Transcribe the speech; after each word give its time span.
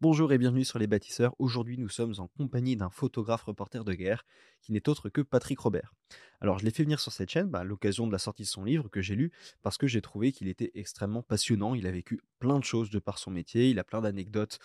Bonjour 0.00 0.32
et 0.32 0.38
bienvenue 0.38 0.64
sur 0.64 0.78
Les 0.78 0.86
Bâtisseurs. 0.86 1.34
Aujourd'hui, 1.40 1.76
nous 1.76 1.88
sommes 1.88 2.14
en 2.18 2.28
compagnie 2.28 2.76
d'un 2.76 2.88
photographe 2.88 3.42
reporter 3.42 3.84
de 3.84 3.94
guerre 3.94 4.24
qui 4.62 4.70
n'est 4.70 4.88
autre 4.88 5.08
que 5.08 5.22
Patrick 5.22 5.58
Robert. 5.58 5.92
Alors, 6.40 6.58
je 6.58 6.64
l'ai 6.64 6.70
fait 6.70 6.84
venir 6.84 7.00
sur 7.00 7.12
cette 7.12 7.30
chaîne 7.30 7.48
bah, 7.48 7.60
à 7.60 7.64
l'occasion 7.64 8.06
de 8.06 8.12
la 8.12 8.18
sortie 8.18 8.42
de 8.42 8.48
son 8.48 8.64
livre 8.64 8.88
que 8.88 9.00
j'ai 9.00 9.14
lu 9.14 9.32
parce 9.62 9.76
que 9.76 9.86
j'ai 9.86 10.00
trouvé 10.00 10.32
qu'il 10.32 10.48
était 10.48 10.70
extrêmement 10.74 11.22
passionnant. 11.22 11.74
Il 11.74 11.86
a 11.86 11.90
vécu 11.90 12.20
plein 12.38 12.58
de 12.58 12.64
choses 12.64 12.90
de 12.90 12.98
par 12.98 13.18
son 13.18 13.30
métier. 13.30 13.70
Il 13.70 13.78
a 13.78 13.84
plein 13.84 14.00
d'anecdotes 14.00 14.58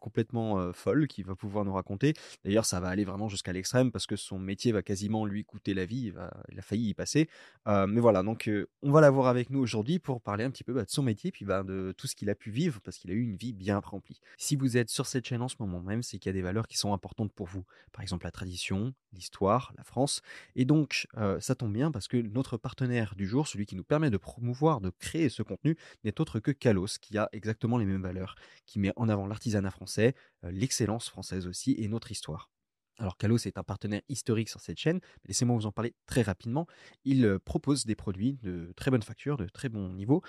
complètement 0.00 0.72
folles 0.74 1.08
qu'il 1.08 1.24
va 1.24 1.34
pouvoir 1.34 1.64
nous 1.64 1.72
raconter. 1.72 2.12
D'ailleurs, 2.44 2.66
ça 2.66 2.78
va 2.78 2.88
aller 2.88 3.04
vraiment 3.04 3.28
jusqu'à 3.28 3.52
l'extrême 3.52 3.90
parce 3.90 4.06
que 4.06 4.16
son 4.16 4.38
métier 4.38 4.70
va 4.70 4.82
quasiment 4.82 5.24
lui 5.24 5.44
coûter 5.44 5.72
la 5.72 5.86
vie. 5.86 6.12
Il, 6.50 6.58
a 6.58 6.62
failli 6.62 6.90
y 6.90 6.94
passer. 6.94 7.28
Mais 7.66 8.00
voilà, 8.00 8.22
donc 8.22 8.50
on 8.82 8.90
va 8.90 9.00
l'avoir 9.00 9.28
avec 9.28 9.50
nous 9.50 9.60
aujourd'hui 9.60 9.98
pour 9.98 10.20
parler 10.20 10.44
un 10.44 10.50
petit 10.50 10.64
peu 10.64 10.74
bah, 10.74 10.84
de 10.84 10.90
son 10.90 11.02
métier 11.02 11.32
puis 11.32 11.44
bah, 11.44 11.62
de 11.62 11.94
tout 11.96 12.06
ce 12.06 12.14
qu'il 12.14 12.28
a 12.28 12.34
pu 12.34 12.50
vivre 12.50 12.80
parce 12.82 12.98
qu'il 12.98 13.10
a 13.10 13.14
eu 13.14 13.22
une 13.22 13.36
vie 13.36 13.52
bien 13.52 13.78
remplie. 13.78 14.20
Si 14.36 14.56
vous 14.56 14.76
êtes 14.76 14.90
sur 14.90 15.06
cette 15.06 15.26
chaîne 15.26 15.42
en 15.42 15.48
ce 15.48 15.56
moment 15.58 15.80
même, 15.80 16.02
c'est 16.02 16.18
qu'il 16.18 16.28
y 16.28 16.34
a 16.34 16.34
des 16.34 16.42
valeurs 16.42 16.66
qui 16.66 16.76
sont 16.76 16.92
importantes 16.92 17.32
pour 17.32 17.46
vous. 17.46 17.64
Par 17.92 18.02
exemple, 18.02 18.24
la 18.24 18.30
tradition, 18.30 18.94
l'histoire, 19.12 19.72
la 19.76 19.84
France. 19.84 20.22
Et 20.56 20.64
donc, 20.64 21.01
ça 21.40 21.54
tombe 21.54 21.72
bien 21.72 21.90
parce 21.90 22.08
que 22.08 22.16
notre 22.16 22.56
partenaire 22.56 23.14
du 23.14 23.26
jour, 23.26 23.46
celui 23.46 23.66
qui 23.66 23.76
nous 23.76 23.84
permet 23.84 24.10
de 24.10 24.16
promouvoir, 24.16 24.80
de 24.80 24.90
créer 24.90 25.28
ce 25.28 25.42
contenu, 25.42 25.76
n'est 26.04 26.20
autre 26.20 26.40
que 26.40 26.50
Kalos, 26.50 26.98
qui 27.00 27.18
a 27.18 27.28
exactement 27.32 27.78
les 27.78 27.86
mêmes 27.86 28.02
valeurs, 28.02 28.34
qui 28.66 28.78
met 28.78 28.92
en 28.96 29.08
avant 29.08 29.26
l'artisanat 29.26 29.70
français, 29.70 30.14
l'excellence 30.42 31.08
française 31.08 31.46
aussi 31.46 31.74
et 31.78 31.88
notre 31.88 32.10
histoire. 32.10 32.50
Alors 32.98 33.16
Kalos 33.16 33.46
est 33.46 33.56
un 33.56 33.64
partenaire 33.64 34.02
historique 34.10 34.50
sur 34.50 34.60
cette 34.60 34.78
chaîne, 34.78 35.00
laissez-moi 35.24 35.56
vous 35.56 35.64
en 35.64 35.72
parler 35.72 35.94
très 36.06 36.20
rapidement. 36.20 36.66
Il 37.04 37.38
propose 37.38 37.86
des 37.86 37.94
produits 37.96 38.34
de 38.42 38.72
très 38.76 38.90
bonne 38.90 39.02
facture, 39.02 39.38
de 39.38 39.46
très 39.48 39.70
bon 39.70 39.88
niveau, 39.88 40.22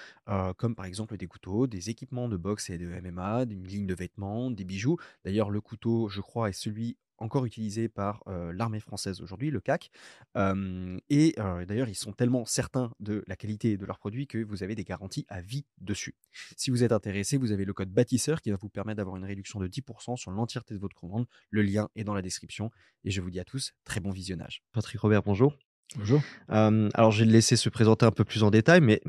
comme 0.58 0.74
par 0.74 0.85
exemple 0.85 1.18
des 1.18 1.27
couteaux, 1.27 1.68
des 1.68 1.90
équipements 1.90 2.30
de 2.30 2.38
boxe 2.38 2.70
et 2.70 2.77
de 2.77 2.88
MMA, 2.88 3.44
une 3.44 3.68
ligne 3.68 3.85
de 3.85 3.94
vêtements, 3.94 4.49
des 4.49 4.63
bijoux. 4.63 4.98
D'ailleurs 5.26 5.49
le 5.49 5.60
couteau, 5.60 6.08
je 6.08 6.21
crois, 6.21 6.49
est 6.49 6.54
celui 6.54 6.98
encore 7.17 7.45
utilisé 7.45 7.90
par 7.90 8.24
l'armée 8.27 8.79
française 8.79 9.21
aujourd'hui, 9.21 9.51
le 9.51 9.60
CAC. 9.60 9.90
et 10.35 11.35
d'ailleurs, 11.68 11.90
ils 11.90 11.96
sont 11.96 12.13
tellement 12.13 12.46
certains 12.46 12.91
de 12.99 13.24
la 13.27 13.35
qualité 13.35 13.77
de 13.77 13.85
leurs 13.85 13.99
produits 13.99 14.27
que 14.27 14.43
vous 14.43 14.63
avez 14.63 14.76
des 14.76 14.84
garanties 14.84 15.26
à 15.29 15.41
vie 15.41 15.65
dessus. 15.79 16.15
Si 16.57 16.71
vous 16.71 16.84
êtes 16.84 16.91
intéressé, 16.91 17.37
vous 17.37 17.52
avez 17.52 17.65
le 17.65 17.74
code 17.74 17.90
bâtisseur 17.90 18.41
qui 18.41 18.52
va 18.52 18.57
vous 18.57 18.70
permettre 18.70 18.98
d'avoir 18.98 19.15
une 19.18 19.26
réduction 19.26 19.60
de 19.60 19.68
10% 19.68 20.18
sur 20.18 20.32
l'entièreté 20.32 20.74
de 20.74 20.79
votre 20.79 20.96
commande. 20.96 21.26
Le 21.49 21.62
lien 21.62 21.90
est 21.96 22.04
dans 22.04 22.13
la 22.13 22.21
description. 22.21 22.71
Et 23.04 23.12
je 23.12 23.21
vous 23.21 23.30
dis 23.30 23.40
à 23.40 23.46
tous, 23.46 23.74
très 23.84 23.99
bon 23.99 24.12
visionnage. 24.12 24.63
Patrick 24.71 24.99
Robert, 24.99 25.24
bonjour. 25.24 25.57
Bonjour. 25.96 26.21
alors, 26.48 27.12
je 27.12 27.20
vais 27.20 27.26
le 27.26 27.32
laisser 27.32 27.55
se 27.55 27.70
présenter 27.70 28.05
un 28.05 28.12
peu 28.12 28.24
plus 28.24 28.43
en 28.43 28.52
détail, 28.52 28.82
mais 28.82 29.02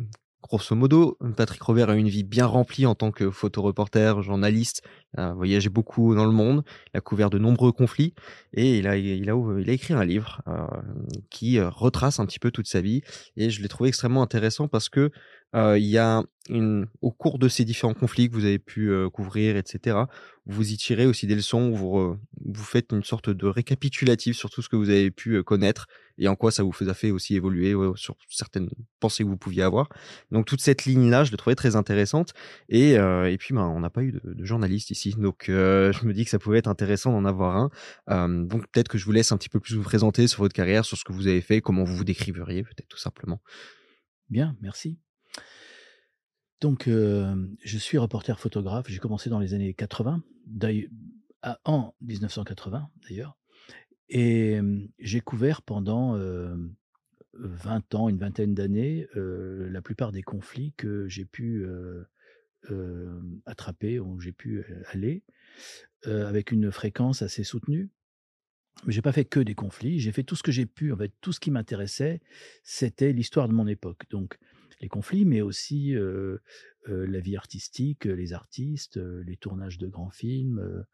grosso 0.48 0.76
modo, 0.76 1.16
Patrick 1.36 1.62
Robert 1.62 1.88
a 1.88 1.94
une 1.94 2.08
vie 2.08 2.22
bien 2.22 2.46
remplie 2.46 2.84
en 2.84 2.94
tant 2.94 3.10
que 3.10 3.30
photoreporter, 3.30 4.22
journaliste, 4.22 4.82
a 5.16 5.32
voyagé 5.32 5.70
beaucoup 5.70 6.14
dans 6.14 6.26
le 6.26 6.32
monde, 6.32 6.64
il 6.92 6.98
a 6.98 7.00
couvert 7.00 7.30
de 7.30 7.38
nombreux 7.38 7.72
conflits 7.72 8.14
et 8.52 8.78
il 8.78 8.88
a, 8.88 8.96
écrit 8.96 9.94
un 9.94 10.04
livre 10.04 10.42
euh, 10.48 10.66
qui 11.30 11.58
euh, 11.58 11.70
retrace 11.70 12.20
un 12.20 12.26
petit 12.26 12.38
peu 12.38 12.50
toute 12.50 12.66
sa 12.66 12.80
vie 12.80 13.02
et 13.36 13.48
je 13.48 13.62
l'ai 13.62 13.68
trouvé 13.68 13.88
extrêmement 13.88 14.22
intéressant 14.22 14.68
parce 14.68 14.88
que 14.88 15.10
il 15.54 15.86
y 15.86 15.98
a 15.98 16.22
une, 16.50 16.86
au 17.00 17.10
cours 17.10 17.38
de 17.38 17.48
ces 17.48 17.64
différents 17.64 17.94
conflits 17.94 18.28
que 18.28 18.34
vous 18.34 18.44
avez 18.44 18.58
pu 18.58 18.92
couvrir, 19.12 19.56
etc., 19.56 19.98
vous 20.46 20.72
y 20.72 20.76
tirez 20.76 21.06
aussi 21.06 21.26
des 21.26 21.36
leçons, 21.36 21.70
vous, 21.70 22.18
vous 22.44 22.64
faites 22.64 22.92
une 22.92 23.02
sorte 23.02 23.30
de 23.30 23.46
récapitulatif 23.46 24.36
sur 24.36 24.50
tout 24.50 24.60
ce 24.60 24.68
que 24.68 24.76
vous 24.76 24.90
avez 24.90 25.10
pu 25.10 25.42
connaître 25.42 25.86
et 26.18 26.28
en 26.28 26.36
quoi 26.36 26.50
ça 26.50 26.62
vous 26.62 26.72
a 26.88 26.94
fait 26.94 27.10
aussi 27.10 27.34
évoluer 27.34 27.74
sur 27.96 28.16
certaines 28.28 28.68
pensées 29.00 29.24
que 29.24 29.28
vous 29.28 29.38
pouviez 29.38 29.62
avoir. 29.62 29.88
Donc 30.32 30.44
toute 30.44 30.60
cette 30.60 30.84
ligne-là, 30.84 31.24
je 31.24 31.30
l'ai 31.30 31.38
trouvée 31.38 31.56
très 31.56 31.76
intéressante 31.76 32.34
et, 32.68 32.92
et 32.92 33.36
puis 33.38 33.54
ben, 33.54 33.62
on 33.62 33.80
n'a 33.80 33.90
pas 33.90 34.02
eu 34.02 34.12
de, 34.12 34.20
de, 34.24 34.44
journaliste 34.44 34.90
ici, 34.90 35.14
donc 35.16 35.44
je 35.48 36.04
me 36.04 36.12
dis 36.12 36.24
que 36.24 36.30
ça 36.30 36.38
pouvait 36.38 36.58
être 36.58 36.68
intéressant 36.68 37.12
d'en 37.12 37.24
avoir 37.24 37.70
un. 38.06 38.28
donc 38.28 38.66
peut-être 38.70 38.88
que 38.88 38.98
je 38.98 39.04
vous 39.06 39.12
laisse 39.12 39.32
un 39.32 39.38
petit 39.38 39.48
peu 39.48 39.60
plus 39.60 39.76
vous 39.76 39.82
présenter 39.82 40.26
sur 40.26 40.42
votre 40.42 40.54
carrière, 40.54 40.84
sur 40.84 40.98
ce 40.98 41.04
que 41.04 41.12
vous 41.12 41.26
avez 41.26 41.40
fait, 41.40 41.62
comment 41.62 41.84
vous 41.84 41.96
vous 41.96 42.04
décriveriez 42.04 42.64
peut-être 42.64 42.88
tout 42.88 42.98
simplement. 42.98 43.40
Bien, 44.28 44.56
merci. 44.60 44.98
Donc, 46.64 46.88
je 46.88 47.78
suis 47.78 47.98
reporter 47.98 48.40
photographe. 48.40 48.86
J'ai 48.88 48.98
commencé 48.98 49.28
dans 49.28 49.38
les 49.38 49.52
années 49.52 49.74
80, 49.74 50.24
en 51.66 51.94
1980 52.00 52.88
d'ailleurs. 53.02 53.36
Et 54.08 54.60
j'ai 54.98 55.20
couvert 55.20 55.60
pendant 55.60 56.18
20 57.34 57.94
ans, 57.94 58.08
une 58.08 58.16
vingtaine 58.16 58.54
d'années, 58.54 59.06
la 59.14 59.82
plupart 59.82 60.10
des 60.10 60.22
conflits 60.22 60.72
que 60.78 61.06
j'ai 61.06 61.26
pu 61.26 61.66
attraper, 63.44 64.00
où 64.00 64.18
j'ai 64.18 64.32
pu 64.32 64.64
aller, 64.90 65.22
avec 66.06 66.50
une 66.50 66.72
fréquence 66.72 67.20
assez 67.20 67.44
soutenue. 67.44 67.90
Mais 68.86 68.94
j'ai 68.94 69.02
pas 69.02 69.12
fait 69.12 69.26
que 69.26 69.40
des 69.40 69.54
conflits, 69.54 70.00
j'ai 70.00 70.12
fait 70.12 70.24
tout 70.24 70.34
ce 70.34 70.42
que 70.42 70.50
j'ai 70.50 70.64
pu. 70.64 70.94
En 70.94 70.96
fait, 70.96 71.12
tout 71.20 71.32
ce 71.34 71.40
qui 71.40 71.50
m'intéressait, 71.50 72.22
c'était 72.62 73.12
l'histoire 73.12 73.48
de 73.48 73.52
mon 73.52 73.66
époque. 73.66 74.04
Donc, 74.08 74.38
les 74.80 74.88
conflits, 74.88 75.24
mais 75.24 75.40
aussi 75.40 75.94
la 76.86 77.20
vie 77.20 77.36
artistique, 77.36 78.04
les 78.04 78.32
artistes, 78.32 78.98
les 78.98 79.36
tournages 79.36 79.78
de 79.78 79.86
grands 79.86 80.10
films, 80.10 80.84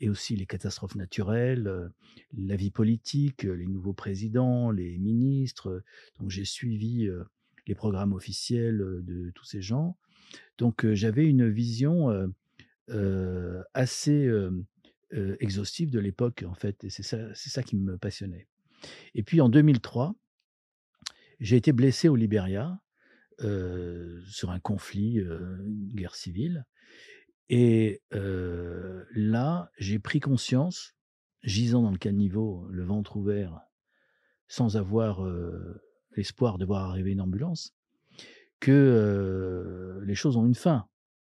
et 0.00 0.08
aussi 0.08 0.36
les 0.36 0.46
catastrophes 0.46 0.96
naturelles, 0.96 1.90
la 2.36 2.56
vie 2.56 2.70
politique, 2.70 3.44
les 3.44 3.66
nouveaux 3.66 3.92
présidents, 3.92 4.70
les 4.70 4.98
ministres. 4.98 5.82
Donc 6.18 6.30
j'ai 6.30 6.44
suivi 6.44 7.08
les 7.66 7.74
programmes 7.74 8.12
officiels 8.12 8.78
de 8.78 9.30
tous 9.30 9.44
ces 9.44 9.62
gens. 9.62 9.96
Donc 10.58 10.86
j'avais 10.92 11.26
une 11.26 11.48
vision 11.48 12.08
assez 13.74 14.30
exhaustive 15.40 15.90
de 15.90 16.00
l'époque, 16.00 16.44
en 16.46 16.54
fait, 16.54 16.82
et 16.84 16.90
c'est 16.90 17.02
ça, 17.02 17.32
c'est 17.34 17.50
ça 17.50 17.62
qui 17.62 17.76
me 17.76 17.98
passionnait. 17.98 18.48
Et 19.14 19.22
puis 19.22 19.40
en 19.40 19.48
2003, 19.48 20.16
j'ai 21.38 21.56
été 21.56 21.72
blessé 21.72 22.08
au 22.08 22.16
Libéria 22.16 22.80
sur 24.26 24.50
un 24.50 24.60
conflit, 24.60 25.16
une 25.16 25.92
guerre 25.94 26.14
civile. 26.14 26.64
Et 27.48 28.00
là, 28.10 29.70
j'ai 29.78 29.98
pris 29.98 30.20
conscience, 30.20 30.94
gisant 31.42 31.82
dans 31.82 31.90
le 31.90 31.98
caniveau, 31.98 32.66
le 32.70 32.84
ventre 32.84 33.16
ouvert, 33.16 33.60
sans 34.48 34.76
avoir 34.76 35.26
l'espoir 36.16 36.58
de 36.58 36.64
voir 36.64 36.88
arriver 36.88 37.12
une 37.12 37.20
ambulance, 37.20 37.74
que 38.60 40.00
les 40.04 40.14
choses 40.14 40.36
ont 40.36 40.46
une 40.46 40.54
fin. 40.54 40.86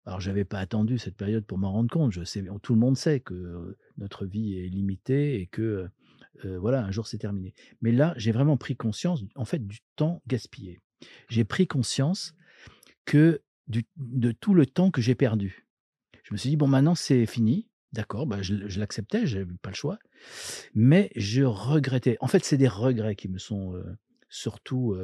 Alors, 0.04 0.20
j'avais 0.20 0.44
pas 0.44 0.60
attendu 0.60 0.98
cette 0.98 1.16
période 1.16 1.44
pour 1.44 1.58
m'en 1.58 1.72
rendre 1.72 1.90
compte. 1.90 2.12
Je 2.12 2.22
sais, 2.22 2.44
tout 2.62 2.74
le 2.74 2.78
monde 2.78 2.96
sait 2.96 3.18
que 3.18 3.76
notre 3.98 4.24
vie 4.24 4.56
est 4.56 4.68
limitée 4.68 5.40
et 5.40 5.48
que 5.48 5.88
voilà, 6.44 6.84
un 6.84 6.92
jour 6.92 7.06
c'est 7.08 7.18
terminé. 7.18 7.54
Mais 7.80 7.90
là, 7.90 8.14
j'ai 8.16 8.30
vraiment 8.30 8.56
pris 8.56 8.76
conscience, 8.76 9.24
en 9.34 9.44
fait, 9.44 9.66
du 9.66 9.80
temps 9.96 10.22
gaspillé 10.28 10.80
j'ai 11.28 11.44
pris 11.44 11.66
conscience 11.66 12.34
que 13.04 13.42
de 13.68 14.32
tout 14.32 14.54
le 14.54 14.66
temps 14.66 14.90
que 14.90 15.00
j'ai 15.00 15.14
perdu. 15.14 15.66
Je 16.22 16.32
me 16.32 16.38
suis 16.38 16.50
dit, 16.50 16.56
bon, 16.56 16.66
maintenant 16.66 16.94
c'est 16.94 17.26
fini. 17.26 17.68
D'accord, 17.92 18.26
bah, 18.26 18.42
je, 18.42 18.78
l'acceptais, 18.78 19.26
je 19.26 19.38
n'avais 19.38 19.54
pas 19.62 19.70
le 19.70 19.76
choix. 19.76 19.98
Mais 20.74 21.10
je 21.16 21.42
regrettais. 21.42 22.16
En 22.20 22.26
fait, 22.26 22.44
c'est 22.44 22.58
des 22.58 22.68
regrets 22.68 23.16
qui 23.16 23.28
me 23.28 23.38
sont 23.38 23.74
surtout, 24.28 24.96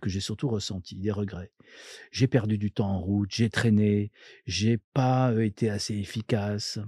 que 0.00 0.08
j'ai 0.08 0.20
surtout 0.20 0.48
ressenti, 0.48 0.96
des 0.96 1.10
regrets. 1.10 1.50
J'ai 2.12 2.28
perdu 2.28 2.58
du 2.58 2.70
temps 2.70 2.90
en 2.90 3.00
route, 3.00 3.30
j'ai 3.32 3.50
traîné, 3.50 4.12
j'ai 4.46 4.78
pas 4.94 5.34
été 5.42 5.68
assez 5.70 5.96
efficace. 5.96 6.78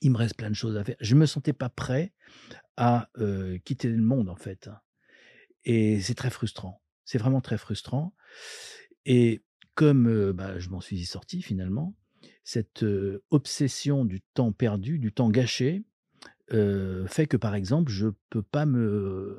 Il 0.00 0.12
me 0.12 0.16
reste 0.16 0.36
plein 0.36 0.50
de 0.50 0.54
choses 0.54 0.76
à 0.76 0.84
faire. 0.84 0.96
Je 1.00 1.14
me 1.16 1.26
sentais 1.26 1.52
pas 1.52 1.68
prêt 1.68 2.12
à 2.76 3.10
quitter 3.64 3.88
le 3.88 4.02
monde, 4.02 4.28
en 4.28 4.36
fait. 4.36 4.70
Et 5.64 6.00
c'est 6.00 6.14
très 6.14 6.30
frustrant. 6.30 6.80
C'est 7.04 7.18
vraiment 7.18 7.40
très 7.40 7.58
frustrant. 7.58 8.14
Et 9.06 9.42
comme 9.74 10.32
bah, 10.32 10.58
je 10.58 10.68
m'en 10.68 10.80
suis 10.80 11.04
sorti 11.04 11.42
finalement, 11.42 11.94
cette 12.44 12.84
obsession 13.30 14.04
du 14.04 14.20
temps 14.20 14.52
perdu, 14.52 14.98
du 14.98 15.12
temps 15.12 15.30
gâché, 15.30 15.84
fait 16.50 17.26
que 17.28 17.36
par 17.36 17.54
exemple, 17.54 17.90
je 17.90 18.06
ne 18.06 18.12
peux 18.30 18.42
pas 18.42 18.66
me 18.66 19.38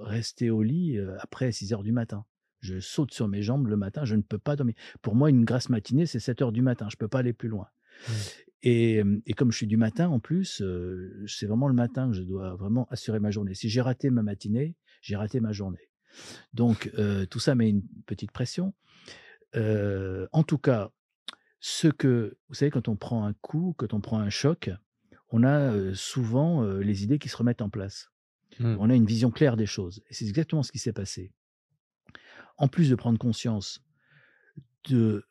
rester 0.00 0.50
au 0.50 0.62
lit 0.62 0.98
après 1.20 1.52
6 1.52 1.72
heures 1.72 1.82
du 1.82 1.92
matin. 1.92 2.24
Je 2.60 2.80
saute 2.80 3.12
sur 3.12 3.28
mes 3.28 3.42
jambes 3.42 3.68
le 3.68 3.76
matin, 3.76 4.04
je 4.04 4.16
ne 4.16 4.22
peux 4.22 4.38
pas 4.38 4.56
dormir. 4.56 4.74
Pour 5.02 5.14
moi, 5.14 5.30
une 5.30 5.44
grasse 5.44 5.68
matinée, 5.68 6.06
c'est 6.06 6.18
7 6.18 6.42
heures 6.42 6.52
du 6.52 6.62
matin, 6.62 6.88
je 6.90 6.96
ne 6.96 6.98
peux 6.98 7.08
pas 7.08 7.20
aller 7.20 7.32
plus 7.32 7.48
loin. 7.48 7.68
Mmh. 8.08 8.12
Et, 8.62 9.02
et, 9.26 9.32
comme 9.34 9.52
je 9.52 9.58
suis 9.58 9.66
du 9.66 9.76
matin 9.76 10.08
en 10.08 10.18
plus, 10.18 10.62
c'est 11.28 11.46
vraiment 11.46 11.68
le 11.68 11.74
matin 11.74 12.10
que 12.10 12.16
je 12.16 12.22
dois 12.22 12.56
vraiment 12.56 12.88
assurer 12.90 13.20
ma 13.20 13.30
journée. 13.30 13.54
Si 13.54 13.68
j'ai 13.68 13.80
raté 13.80 14.10
ma 14.10 14.22
matinée, 14.22 14.74
j'ai 15.02 15.14
raté 15.14 15.40
ma 15.40 15.52
journée. 15.52 15.90
Donc, 16.52 16.90
tout 17.30 17.38
ça 17.38 17.54
met 17.54 17.68
une 17.68 17.82
petite 18.06 18.32
pression. 18.32 18.74
en 19.54 20.42
tout 20.46 20.58
cas, 20.58 20.90
ce 21.60 21.88
que, 21.88 22.36
vous 22.48 22.54
savez, 22.54 22.70
quand 22.70 22.88
on 22.88 22.96
prend 22.96 23.24
un 23.24 23.32
coup, 23.34 23.74
quand 23.76 23.94
on 23.94 24.00
prend 24.00 24.18
un 24.20 24.30
choc, 24.30 24.70
on 25.30 25.42
a 25.42 25.94
souvent 25.94 26.62
les 26.64 27.02
idées 27.04 27.18
qui 27.18 27.28
se 27.28 27.36
remettent 27.36 27.62
en 27.62 27.70
place. 27.70 28.10
Mmh. 28.60 28.76
On 28.78 28.90
a 28.90 28.94
une 28.94 29.06
vision 29.06 29.30
claire 29.30 29.56
des 29.56 29.66
choses. 29.66 30.02
Et 30.08 30.14
c'est 30.14 30.26
exactement 30.26 30.62
ce 30.62 30.72
qui 30.72 30.78
s'est 30.78 30.92
passé. 30.92 31.32
En 32.56 32.68
plus 32.68 32.88
de 32.88 32.94
prendre 32.94 33.18
conscience 33.18 33.84
de, 34.88 35.26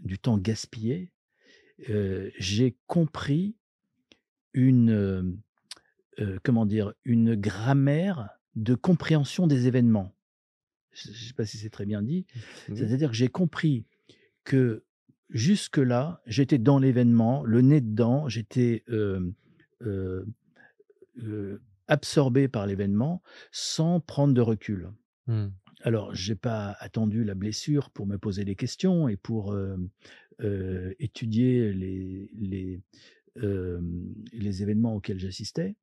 du 0.00 0.18
temps 0.18 0.38
gaspillé, 0.38 1.10
j'ai 2.38 2.76
compris 2.86 3.56
une, 4.52 5.42
comment 6.42 6.66
dire, 6.66 6.92
une 7.04 7.34
grammaire 7.34 8.28
de 8.56 8.74
compréhension 8.74 9.46
des 9.46 9.66
événements. 9.66 10.14
Je 10.92 11.10
ne 11.10 11.14
sais 11.14 11.34
pas 11.34 11.44
si 11.44 11.58
c'est 11.58 11.70
très 11.70 11.86
bien 11.86 12.02
dit. 12.02 12.26
Mmh 12.68 12.76
C'est-à-dire 12.76 13.10
que 13.10 13.16
j'ai 13.16 13.28
compris 13.28 13.84
que 14.44 14.84
jusque-là, 15.30 16.22
j'étais 16.26 16.58
dans 16.58 16.78
l'événement, 16.78 17.42
le 17.44 17.60
nez 17.62 17.80
dedans, 17.80 18.28
j'étais 18.28 18.84
absorbé 21.88 22.48
par 22.48 22.66
l'événement 22.66 23.22
sans 23.50 24.00
prendre 24.00 24.34
de 24.34 24.40
recul. 24.40 24.90
Mmh. 25.26 25.46
Alors, 25.82 26.14
j'ai 26.14 26.36
pas 26.36 26.76
attendu 26.78 27.24
la 27.24 27.34
blessure 27.34 27.90
pour 27.90 28.06
me 28.06 28.16
poser 28.16 28.44
des 28.44 28.54
questions 28.54 29.08
et 29.08 29.16
pour 29.16 29.56
étudier 30.98 31.72
les, 31.72 32.30
les, 32.34 32.80
les 34.32 34.62
événements 34.62 34.94
auxquels 34.94 35.18
j'assistais, 35.18 35.74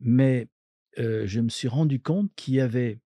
mais 0.00 0.48
je 0.96 1.40
me 1.40 1.48
suis 1.48 1.68
rendu 1.68 2.00
compte 2.00 2.34
qu'il 2.34 2.54
y 2.54 2.60
avait 2.60 3.00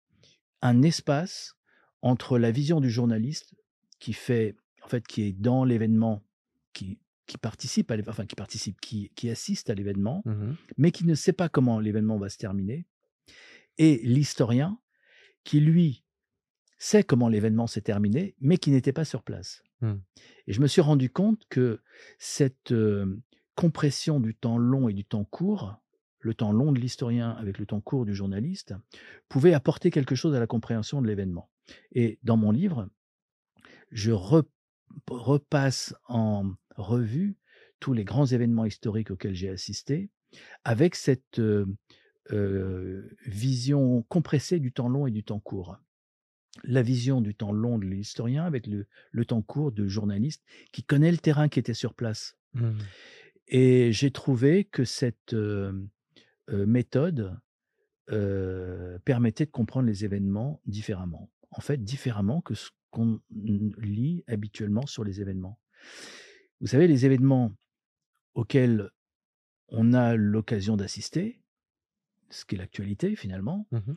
un 0.62 0.82
espace 0.82 1.56
entre 2.02 2.38
la 2.38 2.50
vision 2.50 2.80
du 2.80 2.90
journaliste 2.90 3.54
qui 3.98 4.12
fait, 4.12 4.56
en 4.82 4.88
fait, 4.88 5.06
qui 5.06 5.22
est 5.22 5.32
dans 5.32 5.64
l'événement, 5.64 6.22
qui, 6.72 6.98
qui 7.26 7.38
participe 7.38 7.90
à 7.90 7.96
enfin, 8.08 8.26
qui 8.26 8.34
participe, 8.34 8.80
qui, 8.80 9.10
qui 9.14 9.30
assiste 9.30 9.70
à 9.70 9.74
l'événement, 9.74 10.22
mmh 10.24 10.52
mais 10.78 10.90
qui 10.90 11.04
ne 11.04 11.14
sait 11.14 11.32
pas 11.32 11.48
comment 11.48 11.78
l'événement 11.78 12.18
va 12.18 12.28
se 12.28 12.38
terminer, 12.38 12.86
et 13.78 14.00
l'historien 14.02 14.78
qui, 15.44 15.60
lui, 15.60 16.04
sait 16.78 17.04
comment 17.04 17.28
l'événement 17.28 17.66
s'est 17.66 17.82
terminé, 17.82 18.34
mais 18.40 18.56
qui 18.56 18.70
n'était 18.70 18.92
pas 18.92 19.04
sur 19.04 19.22
place. 19.22 19.62
Mmh. 19.80 19.94
Et 20.46 20.52
je 20.52 20.60
me 20.60 20.66
suis 20.66 20.80
rendu 20.80 21.10
compte 21.10 21.44
que 21.48 21.80
cette 22.18 22.74
compression 23.54 24.20
du 24.20 24.34
temps 24.34 24.58
long 24.58 24.88
et 24.88 24.94
du 24.94 25.04
temps 25.04 25.24
court, 25.24 25.76
le 26.20 26.34
temps 26.34 26.52
long 26.52 26.72
de 26.72 26.78
l'historien 26.78 27.30
avec 27.30 27.58
le 27.58 27.66
temps 27.66 27.80
court 27.80 28.04
du 28.04 28.14
journaliste, 28.14 28.74
pouvait 29.28 29.54
apporter 29.54 29.90
quelque 29.90 30.14
chose 30.14 30.34
à 30.34 30.40
la 30.40 30.46
compréhension 30.46 31.00
de 31.02 31.06
l'événement. 31.06 31.50
Et 31.92 32.18
dans 32.22 32.36
mon 32.36 32.50
livre, 32.50 32.88
je 33.90 34.12
repasse 35.08 35.94
en 36.06 36.52
revue 36.76 37.36
tous 37.80 37.92
les 37.92 38.04
grands 38.04 38.26
événements 38.26 38.66
historiques 38.66 39.10
auxquels 39.10 39.34
j'ai 39.34 39.48
assisté, 39.48 40.10
avec 40.64 40.94
cette 40.94 41.40
vision 43.26 44.02
compressée 44.08 44.60
du 44.60 44.72
temps 44.72 44.88
long 44.88 45.06
et 45.06 45.10
du 45.10 45.24
temps 45.24 45.40
court. 45.40 45.78
La 46.64 46.82
vision 46.82 47.20
du 47.20 47.34
temps 47.34 47.52
long 47.52 47.78
de 47.78 47.86
l'historien 47.86 48.44
avec 48.44 48.66
le, 48.66 49.24
temps 49.24 49.42
court 49.42 49.72
du 49.72 49.88
journaliste 49.88 50.44
qui 50.72 50.82
connaît 50.82 51.12
le 51.12 51.18
terrain 51.18 51.48
qui 51.48 51.58
était 51.58 51.74
sur 51.74 51.94
place. 51.94 52.36
Mmh. 52.54 52.70
Et 53.46 53.92
j'ai 53.92 54.10
trouvé 54.10 54.64
que 54.64 54.84
cette 54.84 55.34
méthode 56.50 57.38
permettait 59.04 59.46
de 59.46 59.50
comprendre 59.50 59.86
les 59.86 60.04
événements 60.04 60.60
différemment. 60.66 61.30
En 61.52 61.60
fait, 61.60 61.82
différemment 61.82 62.40
que 62.40 62.54
ce 62.54 62.70
qu'on 62.90 63.20
lit 63.30 64.24
habituellement 64.26 64.86
sur 64.86 65.04
les 65.04 65.20
événements. 65.20 65.58
Vous 66.60 66.66
savez, 66.66 66.88
les 66.88 67.06
événements 67.06 67.52
auxquels 68.34 68.90
on 69.68 69.92
a 69.92 70.16
l'occasion 70.16 70.76
d'assister, 70.76 71.40
ce 72.28 72.44
qui 72.44 72.56
est 72.56 72.58
l'actualité 72.58 73.16
finalement, 73.16 73.66
mmh 73.70 73.92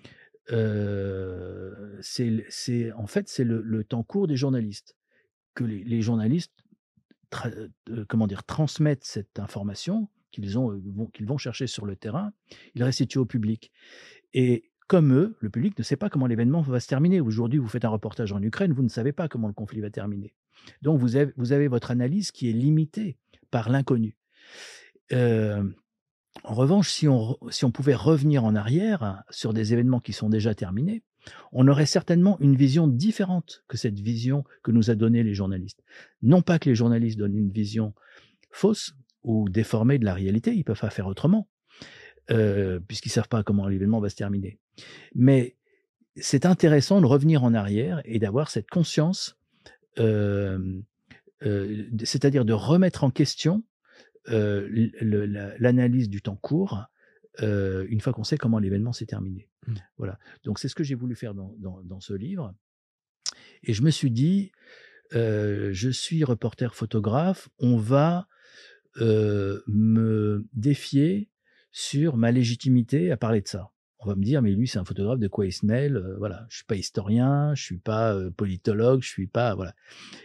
c'est 2.01 2.91
en 2.91 3.07
fait 3.07 3.29
c'est 3.29 3.45
le, 3.45 3.83
temps 3.85 4.03
court 4.03 4.27
des 4.27 4.35
journalistes 4.35 4.97
que 5.55 5.63
les, 5.63 6.01
journalistes 6.01 6.53
comment 8.09 8.27
dire 8.27 8.43
transmettent 8.43 9.05
cette 9.05 9.39
information 9.39 10.09
qu'ils 10.33 10.57
ont 10.57 10.69
vont, 10.85 11.05
qu'ils 11.07 11.25
vont 11.25 11.37
chercher 11.37 11.67
sur 11.67 11.85
le 11.85 11.95
terrain, 11.95 12.33
ils 12.75 12.83
restituent 12.83 13.19
au 13.19 13.25
public 13.25 13.71
et 14.33 14.69
comme 14.87 15.13
eux, 15.13 15.37
le 15.39 15.49
public 15.49 15.77
ne 15.77 15.83
sait 15.83 15.95
pas 15.95 16.09
comment 16.09 16.27
l'événement 16.27 16.61
va 16.61 16.79
se 16.79 16.87
terminer. 16.87 17.21
Aujourd'hui, 17.21 17.59
vous 17.59 17.67
faites 17.67 17.85
un 17.85 17.89
reportage 17.89 18.31
en 18.33 18.41
Ukraine, 18.41 18.73
vous 18.73 18.83
ne 18.83 18.89
savez 18.89 19.11
pas 19.11 19.27
comment 19.27 19.47
le 19.47 19.53
conflit 19.53 19.79
va 19.79 19.89
terminer. 19.89 20.33
Donc, 20.81 20.99
vous 20.99 21.15
avez, 21.15 21.31
vous 21.37 21.51
avez 21.51 21.67
votre 21.67 21.91
analyse 21.91 22.31
qui 22.31 22.49
est 22.49 22.53
limitée 22.53 23.17
par 23.49 23.69
l'inconnu. 23.69 24.17
Euh, 25.11 25.63
en 26.43 26.53
revanche, 26.53 26.89
si 26.89 27.07
on, 27.07 27.37
si 27.49 27.65
on 27.65 27.71
pouvait 27.71 27.95
revenir 27.95 28.43
en 28.43 28.55
arrière 28.55 29.23
sur 29.29 29.53
des 29.53 29.73
événements 29.73 29.99
qui 29.99 30.13
sont 30.13 30.29
déjà 30.29 30.53
terminés, 30.55 31.03
on 31.51 31.67
aurait 31.67 31.85
certainement 31.85 32.37
une 32.41 32.55
vision 32.55 32.87
différente 32.87 33.63
que 33.67 33.77
cette 33.77 33.99
vision 33.99 34.43
que 34.61 34.71
nous 34.71 34.89
a 34.89 34.95
donnée 34.95 35.23
les 35.23 35.33
journalistes. 35.33 35.81
Non 36.21 36.41
pas 36.41 36.59
que 36.59 36.69
les 36.69 36.75
journalistes 36.75 37.17
donnent 37.17 37.37
une 37.37 37.51
vision 37.51 37.93
fausse 38.51 38.93
ou 39.23 39.49
déformée 39.49 39.97
de 39.97 40.05
la 40.05 40.13
réalité, 40.13 40.53
ils 40.53 40.63
peuvent 40.63 40.79
pas 40.79 40.89
faire 40.89 41.07
autrement, 41.07 41.49
euh, 42.31 42.79
puisqu'ils 42.79 43.09
savent 43.09 43.29
pas 43.29 43.43
comment 43.43 43.67
l'événement 43.67 43.99
va 43.99 44.09
se 44.09 44.15
terminer. 44.15 44.59
Mais 45.15 45.55
c'est 46.15 46.45
intéressant 46.45 47.01
de 47.01 47.05
revenir 47.05 47.43
en 47.43 47.53
arrière 47.53 48.01
et 48.05 48.19
d'avoir 48.19 48.49
cette 48.49 48.69
conscience, 48.69 49.37
euh, 49.99 50.81
euh, 51.43 51.85
c'est-à-dire 52.03 52.45
de 52.45 52.53
remettre 52.53 53.03
en 53.03 53.11
question 53.11 53.63
euh, 54.29 54.69
l'analyse 55.59 56.09
du 56.09 56.21
temps 56.21 56.35
court 56.37 56.85
une 57.39 57.99
fois 57.99 58.13
qu'on 58.13 58.23
sait 58.23 58.37
comment 58.37 58.59
l'événement 58.59 58.93
s'est 58.93 59.07
terminé. 59.07 59.49
Mmh. 59.65 59.73
Voilà. 59.97 60.19
Donc 60.43 60.59
c'est 60.59 60.67
ce 60.67 60.75
que 60.75 60.83
j'ai 60.83 60.93
voulu 60.93 61.15
faire 61.15 61.33
dans, 61.33 61.55
dans, 61.57 61.99
ce 61.99 62.13
livre. 62.13 62.53
Et 63.63 63.73
je 63.73 63.81
me 63.81 63.89
suis 63.89 64.11
dit, 64.11 64.51
je 65.13 65.89
suis 65.91 66.23
reporter 66.23 66.75
photographe, 66.75 67.49
on 67.57 67.77
va 67.77 68.27
me 68.99 70.45
défier 70.53 71.29
sur 71.71 72.17
ma 72.17 72.31
légitimité 72.31 73.11
à 73.11 73.17
parler 73.17 73.41
de 73.41 73.47
ça. 73.47 73.71
On 73.99 74.07
va 74.07 74.15
me 74.15 74.23
dire, 74.23 74.41
mais 74.41 74.51
lui, 74.51 74.67
c'est 74.67 74.79
un 74.79 74.85
photographe, 74.85 75.19
de 75.19 75.27
quoi 75.27 75.45
il 75.45 75.53
se 75.53 75.65
mêle 75.65 76.03
Voilà, 76.17 76.45
je 76.49 76.57
suis 76.57 76.65
pas 76.65 76.75
historien, 76.75 77.55
je 77.55 77.63
suis 77.63 77.77
pas 77.77 78.17
politologue, 78.35 79.01
je 79.01 79.07
suis 79.07 79.27
pas 79.27 79.55
voilà. 79.55 79.73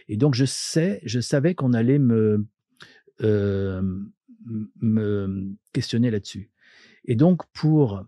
Et 0.07 0.17
donc 0.17 0.35
je 0.35 0.45
sais, 0.45 0.99
je 1.05 1.19
savais 1.19 1.55
qu'on 1.55 1.73
allait 1.73 1.99
me 1.99 2.45
euh, 3.21 3.81
me 4.81 5.55
questionner 5.73 6.11
là-dessus. 6.11 6.49
Et 7.05 7.15
donc, 7.15 7.43
pour 7.53 8.05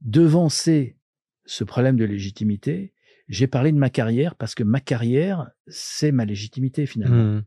devancer 0.00 0.96
ce 1.44 1.64
problème 1.64 1.96
de 1.96 2.04
légitimité, 2.04 2.92
j'ai 3.28 3.46
parlé 3.46 3.72
de 3.72 3.78
ma 3.78 3.90
carrière 3.90 4.34
parce 4.34 4.54
que 4.54 4.62
ma 4.62 4.80
carrière, 4.80 5.50
c'est 5.66 6.12
ma 6.12 6.24
légitimité 6.24 6.86
finalement. 6.86 7.38
Mmh. 7.38 7.44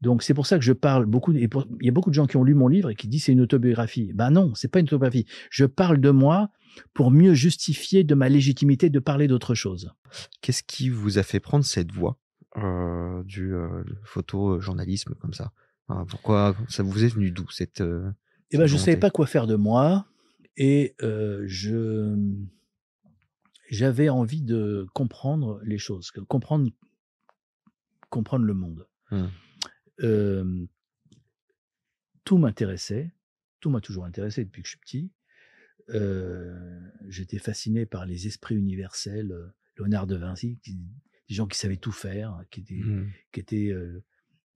Donc 0.00 0.22
c'est 0.22 0.34
pour 0.34 0.46
ça 0.46 0.58
que 0.58 0.64
je 0.64 0.72
parle 0.72 1.06
beaucoup. 1.06 1.32
il 1.32 1.48
y 1.82 1.88
a 1.88 1.92
beaucoup 1.92 2.10
de 2.10 2.14
gens 2.14 2.26
qui 2.26 2.36
ont 2.36 2.44
lu 2.44 2.54
mon 2.54 2.68
livre 2.68 2.90
et 2.90 2.94
qui 2.94 3.08
disent 3.08 3.24
c'est 3.24 3.32
une 3.32 3.40
autobiographie. 3.40 4.12
Ben 4.14 4.30
non, 4.30 4.54
c'est 4.54 4.68
pas 4.68 4.78
une 4.78 4.86
autobiographie. 4.86 5.26
Je 5.50 5.64
parle 5.64 6.00
de 6.00 6.10
moi 6.10 6.50
pour 6.94 7.10
mieux 7.10 7.34
justifier 7.34 8.04
de 8.04 8.14
ma 8.14 8.28
légitimité 8.28 8.90
de 8.90 8.98
parler 9.00 9.26
d'autre 9.26 9.54
chose. 9.54 9.92
Qu'est-ce 10.40 10.62
qui 10.62 10.88
vous 10.88 11.18
a 11.18 11.22
fait 11.22 11.40
prendre 11.40 11.64
cette 11.64 11.90
voie 11.90 12.18
euh, 12.56 13.22
du 13.24 13.54
euh, 13.54 13.82
photojournalisme 14.04 15.14
comme 15.14 15.32
ça? 15.32 15.52
Pourquoi 16.08 16.54
ça 16.68 16.82
vous 16.82 17.04
est 17.04 17.08
venu 17.08 17.30
d'où 17.30 17.48
cette 17.50 17.80
euh, 17.80 18.10
Eh 18.50 18.58
ben, 18.58 18.66
je 18.66 18.76
savais 18.76 18.98
pas 18.98 19.10
quoi 19.10 19.26
faire 19.26 19.46
de 19.46 19.56
moi 19.56 20.06
et 20.56 20.94
euh, 21.02 21.44
je 21.46 22.14
j'avais 23.70 24.08
envie 24.08 24.42
de 24.42 24.86
comprendre 24.94 25.60
les 25.62 25.78
choses, 25.78 26.10
comprendre 26.28 26.70
comprendre 28.10 28.44
le 28.44 28.54
monde. 28.54 28.86
Tout 32.24 32.38
m'intéressait, 32.38 33.12
tout 33.60 33.70
m'a 33.70 33.80
toujours 33.80 34.04
intéressé 34.04 34.44
depuis 34.44 34.62
que 34.62 34.68
je 34.68 34.76
suis 34.76 34.80
petit. 34.80 35.10
J'étais 37.08 37.38
fasciné 37.38 37.86
par 37.86 38.06
les 38.06 38.26
esprits 38.26 38.56
universels, 38.56 39.34
Léonard 39.76 40.06
de 40.06 40.16
Vinci, 40.16 40.58
des 40.66 41.34
gens 41.34 41.46
qui 41.46 41.58
savaient 41.58 41.76
tout 41.76 41.92
faire, 41.92 42.44
qui 42.50 42.60
étaient, 42.60 42.82
mmh. 42.82 43.12
qui 43.32 43.40
étaient 43.40 43.74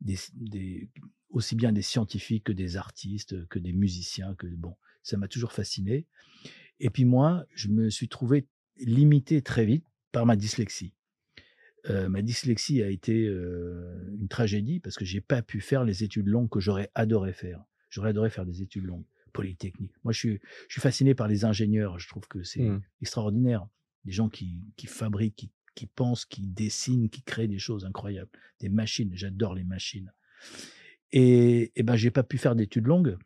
des, 0.00 0.16
des, 0.34 0.90
aussi 1.30 1.56
bien 1.56 1.72
des 1.72 1.82
scientifiques 1.82 2.44
que 2.44 2.52
des 2.52 2.76
artistes, 2.76 3.46
que 3.48 3.58
des 3.58 3.72
musiciens, 3.72 4.34
que 4.34 4.46
bon, 4.46 4.76
ça 5.02 5.16
m'a 5.16 5.28
toujours 5.28 5.52
fasciné. 5.52 6.06
Et 6.80 6.90
puis 6.90 7.04
moi, 7.04 7.46
je 7.54 7.68
me 7.68 7.90
suis 7.90 8.08
trouvé 8.08 8.46
limité 8.76 9.42
très 9.42 9.64
vite 9.64 9.86
par 10.10 10.26
ma 10.26 10.36
dyslexie. 10.36 10.94
Euh, 11.90 12.08
ma 12.08 12.22
dyslexie 12.22 12.82
a 12.82 12.88
été 12.88 13.26
euh, 13.26 14.16
une 14.20 14.28
tragédie 14.28 14.78
parce 14.78 14.96
que 14.96 15.04
j'ai 15.04 15.20
pas 15.20 15.42
pu 15.42 15.60
faire 15.60 15.84
les 15.84 16.04
études 16.04 16.28
longues 16.28 16.48
que 16.48 16.60
j'aurais 16.60 16.90
adoré 16.94 17.32
faire. 17.32 17.64
J'aurais 17.90 18.10
adoré 18.10 18.30
faire 18.30 18.46
des 18.46 18.62
études 18.62 18.84
longues, 18.84 19.04
polytechniques. 19.32 19.92
Moi, 20.04 20.12
je 20.12 20.18
suis, 20.18 20.40
je 20.68 20.74
suis 20.74 20.80
fasciné 20.80 21.14
par 21.14 21.28
les 21.28 21.44
ingénieurs. 21.44 21.98
Je 21.98 22.08
trouve 22.08 22.26
que 22.28 22.42
c'est 22.42 22.62
mmh. 22.62 22.82
extraordinaire. 23.00 23.66
Des 24.04 24.12
gens 24.12 24.28
qui, 24.28 24.60
qui 24.76 24.86
fabriquent, 24.86 25.36
qui, 25.36 25.50
qui 25.74 25.86
pensent, 25.86 26.24
qui 26.24 26.46
dessinent, 26.46 27.10
qui 27.10 27.22
créent 27.22 27.48
des 27.48 27.58
choses 27.58 27.84
incroyables. 27.84 28.30
Des 28.60 28.68
machines. 28.68 29.10
J'adore 29.14 29.54
les 29.54 29.64
machines. 29.64 30.12
Et, 31.12 31.72
et 31.76 31.82
ben, 31.82 31.96
j'ai 31.96 32.10
pas 32.10 32.22
pu 32.22 32.38
faire 32.38 32.54
d'études 32.54 32.86
longues. 32.86 33.18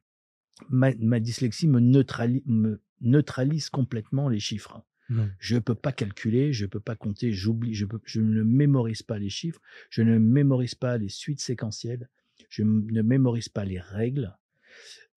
Ma, 0.71 1.21
dyslexie 1.21 1.69
me 1.69 1.81
neutralise, 1.81 2.43
me 2.47 2.81
neutralise 3.03 3.69
complètement 3.69 4.29
les 4.29 4.41
chiffres. 4.41 4.83
Je 5.09 5.23
Je 5.39 5.59
peux 5.59 5.75
pas 5.75 5.93
calculer, 5.93 6.53
je 6.53 6.67
peux 6.67 6.81
pas 6.81 6.97
compter, 6.97 7.33
j'oublie, 7.33 7.75
je, 7.75 7.87
ne 8.21 8.43
mémorise 8.43 9.03
pas 9.03 9.19
les 9.19 9.31
chiffres, 9.31 9.61
je 9.91 10.03
ne 10.03 10.19
mémorise 10.19 10.75
pas 10.75 10.99
les 10.99 11.09
suites 11.09 11.41
séquentielles, 11.41 12.09
je 12.49 12.63
ne 12.63 13.03
mémorise 13.03 13.49
pas 13.49 13.65
les 13.65 13.81
règles. 13.81 14.37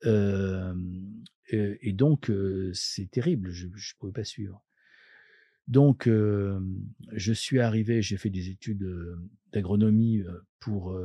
et 0.05 1.93
donc, 1.93 2.31
c'est 2.74 3.10
terrible, 3.10 3.51
je 3.51 3.67
ne 3.67 4.00
pouvais 4.00 4.13
pas 4.13 4.24
suivre. 4.24 4.63
Donc, 5.67 6.08
je 6.08 7.34
suis 7.34 7.60
arrivé, 7.60 8.01
j'ai 8.01 8.17
fait 8.17 8.29
des 8.29 8.50
études 8.50 8.88
d'agronomie 9.51 10.24
pour 10.60 10.98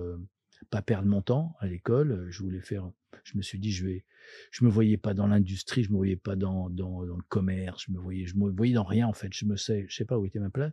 pas 0.70 0.82
perdre 0.82 1.08
mon 1.08 1.22
temps 1.22 1.54
à 1.60 1.66
l'école. 1.66 2.26
Je 2.30 2.42
voulais 2.42 2.60
faire, 2.60 2.90
je 3.22 3.36
me 3.36 3.42
suis 3.42 3.58
dit, 3.58 3.72
je 3.72 3.86
vais, 3.86 4.04
je 4.50 4.64
me 4.64 4.70
voyais 4.70 4.96
pas 4.96 5.14
dans 5.14 5.26
l'industrie, 5.26 5.84
je 5.84 5.90
me 5.90 5.96
voyais 5.96 6.16
pas 6.16 6.36
dans, 6.36 6.70
dans, 6.70 7.02
le 7.02 7.22
commerce, 7.28 7.84
je 7.86 7.92
me 7.92 7.98
voyais, 7.98 8.26
je 8.26 8.36
me 8.36 8.50
voyais 8.50 8.74
dans 8.74 8.84
rien 8.84 9.06
en 9.06 9.12
fait. 9.12 9.32
Je 9.32 9.44
me 9.44 9.56
sais, 9.56 9.86
je 9.88 9.96
sais 9.96 10.04
pas 10.04 10.18
où 10.18 10.26
était 10.26 10.38
ma 10.38 10.50
place. 10.50 10.72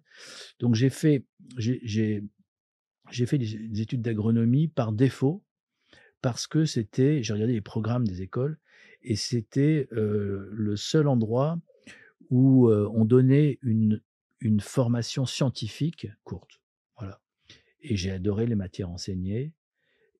Donc 0.60 0.76
j'ai 0.76 0.90
fait, 0.90 1.26
j'ai, 1.58 1.82
j'ai 1.84 3.26
fait 3.26 3.38
des, 3.38 3.82
études 3.82 4.02
d'agronomie 4.02 4.68
par 4.68 4.92
défaut 4.92 5.44
parce 6.22 6.48
que 6.48 6.66
c'était, 6.66 7.24
j'ai 7.24 7.34
regardé 7.34 7.54
les 7.54 7.62
programmes 7.62 8.08
des 8.08 8.22
écoles 8.22 8.60
et 9.02 9.16
c'était 9.16 9.88
le 9.92 10.76
seul 10.76 11.08
endroit 11.08 11.60
où 12.30 12.72
on 12.72 13.06
donnait 13.06 13.60
une, 13.62 14.02
une 14.42 14.60
formation 14.60 15.26
scientifique 15.26 16.08
courte. 16.24 16.60
Voilà. 16.98 17.22
Et 17.82 17.96
j'ai 17.96 18.12
adoré 18.12 18.48
les 18.48 18.56
matières 18.56 18.90
enseignées 18.90 19.54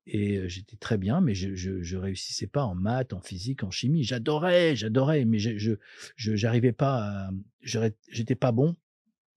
et 0.08 0.50
j'étais 0.50 0.78
très 0.78 0.98
bien, 0.98 1.22
mais 1.22 1.36
je, 1.36 1.56
je, 1.56 1.98
réussissais 1.98 2.48
pas 2.48 2.64
en 2.64 2.74
maths, 2.74 3.14
en 3.14 3.22
physique, 3.22 3.64
en 3.64 3.70
chimie. 3.70 4.04
J'adorais, 4.04 4.76
j'adorais, 4.76 5.26
mais 5.26 5.38
je, 5.38 5.76
j'arrivais 6.18 6.72
pas, 6.72 7.28
à, 7.28 7.30
j'étais 7.62 8.36
pas 8.36 8.52
bon. 8.52 8.76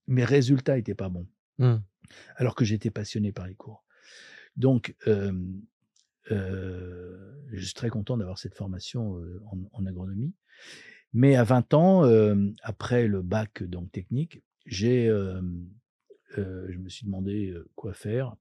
Mes 0.07 0.25
résultats 0.25 0.79
étaient 0.79 0.95
pas 0.95 1.09
bons. 1.09 1.27
Mmh. 1.59 1.77
Alors 2.37 2.55
que 2.55 2.65
j'étais 2.65 2.91
passionné 2.91 3.33
par 3.33 3.47
les 3.47 3.55
cours. 3.55 3.85
Donc, 4.57 4.95
euh, 5.07 5.33
je 6.31 7.65
suis 7.65 7.75
très 7.75 7.91
content 7.91 8.17
d'avoir 8.17 8.39
cette 8.39 8.55
formation 8.55 9.21
en, 9.47 9.59
en, 9.73 9.87
agronomie. 9.87 10.33
Mais 11.13 11.37
à 11.37 11.45
20 11.45 11.75
ans, 11.75 12.03
après 12.63 13.07
le 13.07 13.21
bac 13.23 13.63
donc 13.63 13.93
technique, 13.93 14.43
j'ai, 14.65 15.07
je 16.37 16.79
me 16.79 16.89
suis 16.89 17.05
demandé 17.05 17.55
quoi 17.77 17.93
faire 17.93 18.35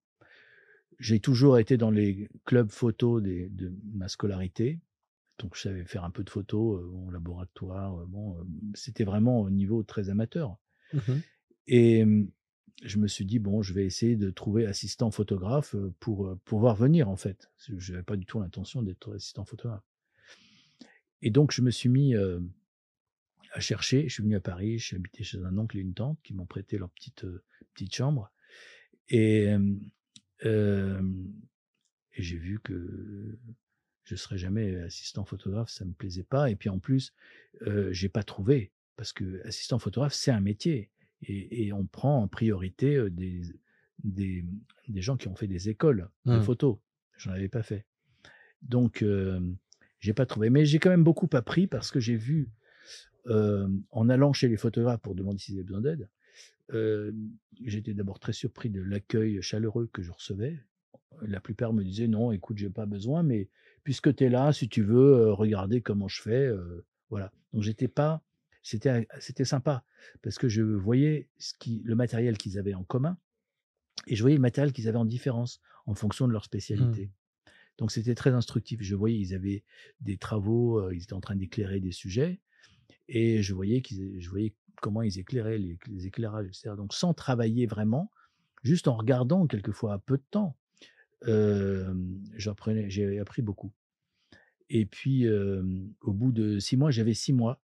j'ai 0.99 1.19
toujours 1.19 1.59
été 1.59 1.77
dans 1.77 1.91
les 1.91 2.29
clubs 2.45 2.69
photos 2.69 3.21
de 3.21 3.73
ma 3.93 4.07
scolarité. 4.07 4.79
Donc, 5.39 5.55
je 5.55 5.61
savais 5.61 5.83
faire 5.85 6.03
un 6.03 6.11
peu 6.11 6.23
de 6.23 6.29
photos 6.29 6.79
euh, 6.79 6.85
au 6.85 7.11
laboratoire. 7.11 7.99
Euh, 7.99 8.05
bon, 8.07 8.37
euh, 8.37 8.43
c'était 8.75 9.03
vraiment 9.03 9.41
au 9.41 9.49
niveau 9.49 9.83
très 9.83 10.09
amateur. 10.09 10.57
Mmh 10.93 10.99
Et 11.67 12.05
je 12.83 12.97
me 12.97 13.07
suis 13.07 13.25
dit, 13.25 13.39
bon, 13.39 13.61
je 13.61 13.73
vais 13.73 13.85
essayer 13.85 14.15
de 14.15 14.29
trouver 14.29 14.65
assistant 14.65 15.09
photographe 15.11 15.75
pour 15.99 16.37
pouvoir 16.45 16.75
venir, 16.75 17.09
en 17.09 17.15
fait. 17.15 17.49
Je 17.57 17.91
n'avais 17.91 18.03
pas 18.03 18.17
du 18.17 18.25
tout 18.25 18.39
l'intention 18.39 18.81
d'être 18.81 19.15
assistant 19.15 19.45
photographe. 19.45 19.83
Et 21.21 21.29
donc, 21.29 21.51
je 21.51 21.61
me 21.61 21.71
suis 21.71 21.89
mis 21.89 22.15
à 22.15 23.59
chercher. 23.59 24.07
Je 24.09 24.13
suis 24.13 24.23
venu 24.23 24.35
à 24.35 24.41
Paris, 24.41 24.79
suis 24.79 24.97
habité 24.97 25.23
chez 25.23 25.37
un 25.37 25.57
oncle 25.57 25.77
et 25.77 25.81
une 25.81 25.93
tante 25.93 26.19
qui 26.23 26.33
m'ont 26.33 26.45
prêté 26.45 26.77
leur 26.77 26.89
petite, 26.89 27.25
petite 27.73 27.95
chambre. 27.95 28.31
Et 29.07 29.47
et 30.43 32.21
j'ai 32.21 32.37
vu 32.37 32.59
que 32.59 33.37
je 34.03 34.15
serais 34.15 34.37
jamais 34.37 34.75
assistant 34.81 35.25
photographe, 35.25 35.69
ça 35.69 35.85
me 35.85 35.93
plaisait 35.93 36.23
pas. 36.23 36.49
Et 36.49 36.55
puis 36.55 36.69
en 36.69 36.79
plus, 36.79 37.13
euh, 37.67 37.91
j'ai 37.91 38.09
pas 38.09 38.23
trouvé 38.23 38.71
parce 38.95 39.13
que 39.13 39.41
assistant 39.47 39.79
photographe 39.79 40.13
c'est 40.13 40.31
un 40.31 40.41
métier 40.41 40.91
et, 41.23 41.67
et, 41.67 41.73
on 41.73 41.85
prend 41.85 42.21
en 42.21 42.27
priorité 42.27 43.09
des, 43.09 43.41
des, 44.03 44.45
des 44.87 45.01
gens 45.01 45.15
qui 45.15 45.29
ont 45.29 45.35
fait 45.35 45.47
des 45.47 45.69
écoles 45.69 46.09
de 46.25 46.37
mmh. 46.37 46.43
photo. 46.43 46.81
J'en 47.17 47.31
avais 47.31 47.47
pas 47.47 47.63
fait, 47.63 47.85
donc 48.61 49.01
euh, 49.01 49.39
j'ai 49.99 50.13
pas 50.13 50.25
trouvé. 50.25 50.49
Mais 50.49 50.65
j'ai 50.65 50.79
quand 50.79 50.89
même 50.89 51.03
beaucoup 51.03 51.29
appris 51.31 51.65
parce 51.65 51.91
que 51.91 51.99
j'ai 52.01 52.17
vu 52.17 52.49
euh, 53.27 53.69
en 53.91 54.09
allant 54.09 54.33
chez 54.33 54.49
les 54.49 54.57
photographes 54.57 54.99
pour 54.99 55.15
demander 55.15 55.37
s'ils 55.37 55.55
avaient 55.55 55.63
besoin 55.63 55.81
d'aide, 55.81 56.09
j'étais 57.61 57.93
d'abord 57.93 58.19
très 58.19 58.33
surpris 58.33 58.69
de 58.69 58.81
l'accueil 58.81 59.41
chaleureux 59.41 59.89
que 59.91 60.01
je 60.01 60.11
recevais. 60.11 60.59
La 61.21 61.39
plupart 61.39 61.73
me 61.73 61.83
disaient 61.83 62.07
non, 62.07 62.31
écoute, 62.31 62.57
j'ai 62.57 62.69
pas 62.69 62.85
besoin, 62.85 63.23
mais 63.23 63.49
puisque 63.83 64.15
tu 64.15 64.25
es 64.25 64.29
là, 64.29 64.51
si 64.51 64.67
tu 64.67 64.83
veux 64.83 65.31
regarder 65.31 65.81
comment 65.81 66.07
je 66.07 66.21
fais, 66.21 66.51
voilà. 67.09 67.31
Donc 67.53 67.61
j'étais 67.61 67.87
pas, 67.87 68.23
c'était 68.63 69.07
c'était 69.19 69.45
sympa 69.45 69.85
parce 70.21 70.37
que 70.37 70.49
je 70.49 70.63
voyais 70.63 71.29
ce 71.37 71.53
qui, 71.59 71.81
le 71.85 71.95
matériel 71.95 72.37
qu'ils 72.37 72.57
avaient 72.57 72.73
en 72.73 72.83
commun 72.83 73.17
et 74.07 74.15
je 74.15 74.21
voyais 74.23 74.37
le 74.37 74.41
matériel 74.41 74.73
qu'ils 74.73 74.89
avaient 74.89 74.97
en 74.97 75.05
différence 75.05 75.61
en 75.85 75.95
fonction 75.95 76.27
de 76.27 76.33
leur 76.33 76.41
mmh. 76.41 76.45
spécialité. 76.45 77.11
Donc 77.77 77.91
c'était 77.91 78.15
très 78.15 78.31
instructif. 78.31 78.81
Je 78.81 78.95
voyais, 78.95 79.19
ils 79.19 79.35
avaient 79.35 79.63
des 80.01 80.17
travaux, 80.17 80.89
ils 80.91 81.03
étaient 81.03 81.13
en 81.13 81.21
train 81.21 81.35
d'éclairer 81.35 81.79
des 81.79 81.91
sujets 81.91 82.39
et 83.07 83.41
je 83.41 83.53
voyais 83.53 83.81
qu'ils, 83.81 84.19
je 84.19 84.29
voyais 84.29 84.53
comment 84.81 85.01
ils 85.01 85.19
éclairaient, 85.19 85.57
les, 85.57 85.77
éclairages, 86.05 86.47
etc. 86.47 86.71
Donc 86.75 86.93
sans 86.93 87.13
travailler 87.13 87.65
vraiment, 87.65 88.11
juste 88.63 88.87
en 88.87 88.95
regardant 88.95 89.47
quelquefois 89.47 89.93
à 89.93 89.99
peu 89.99 90.17
de 90.17 90.23
temps, 90.31 90.55
j'ai 91.25 93.19
appris 93.19 93.41
beaucoup. 93.41 93.71
Et 94.69 94.85
puis, 94.85 95.27
au 95.29 96.13
bout 96.13 96.31
de 96.31 96.59
six 96.59 96.77
mois, 96.77 96.91
j'avais 96.91 97.13
six 97.13 97.33
mois 97.33 97.61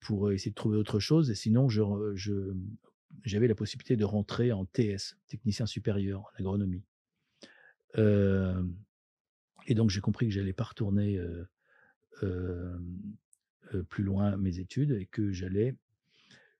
pour 0.00 0.32
essayer 0.32 0.50
de 0.50 0.56
trouver 0.56 0.76
autre 0.76 0.98
chose. 1.00 1.30
Et 1.30 1.34
sinon, 1.34 1.68
j'avais 1.68 3.48
la 3.48 3.54
possibilité 3.54 3.96
de 3.96 4.04
rentrer 4.04 4.52
en 4.52 4.64
TS, 4.64 5.16
technicien 5.28 5.66
supérieur 5.66 6.20
en 6.20 6.28
agronomie. 6.38 6.82
et 7.96 9.74
donc, 9.74 9.90
j'ai 9.90 10.00
compris 10.00 10.26
que 10.26 10.32
j'allais 10.32 10.52
pas 10.52 10.64
retourner 10.64 11.20
plus 13.88 14.04
loin 14.04 14.36
mes 14.36 14.58
études 14.58 14.92
et 14.92 15.06
que 15.06 15.32
j'allais 15.32 15.76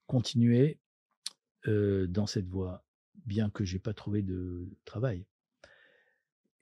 continuer 0.07 0.79
dans 1.67 2.27
cette 2.27 2.49
voie, 2.49 2.85
bien 3.27 3.51
que 3.51 3.65
j'ai 3.65 3.79
pas 3.79 3.95
trouvé 3.95 4.23
de 4.23 4.69
travail. 4.85 5.27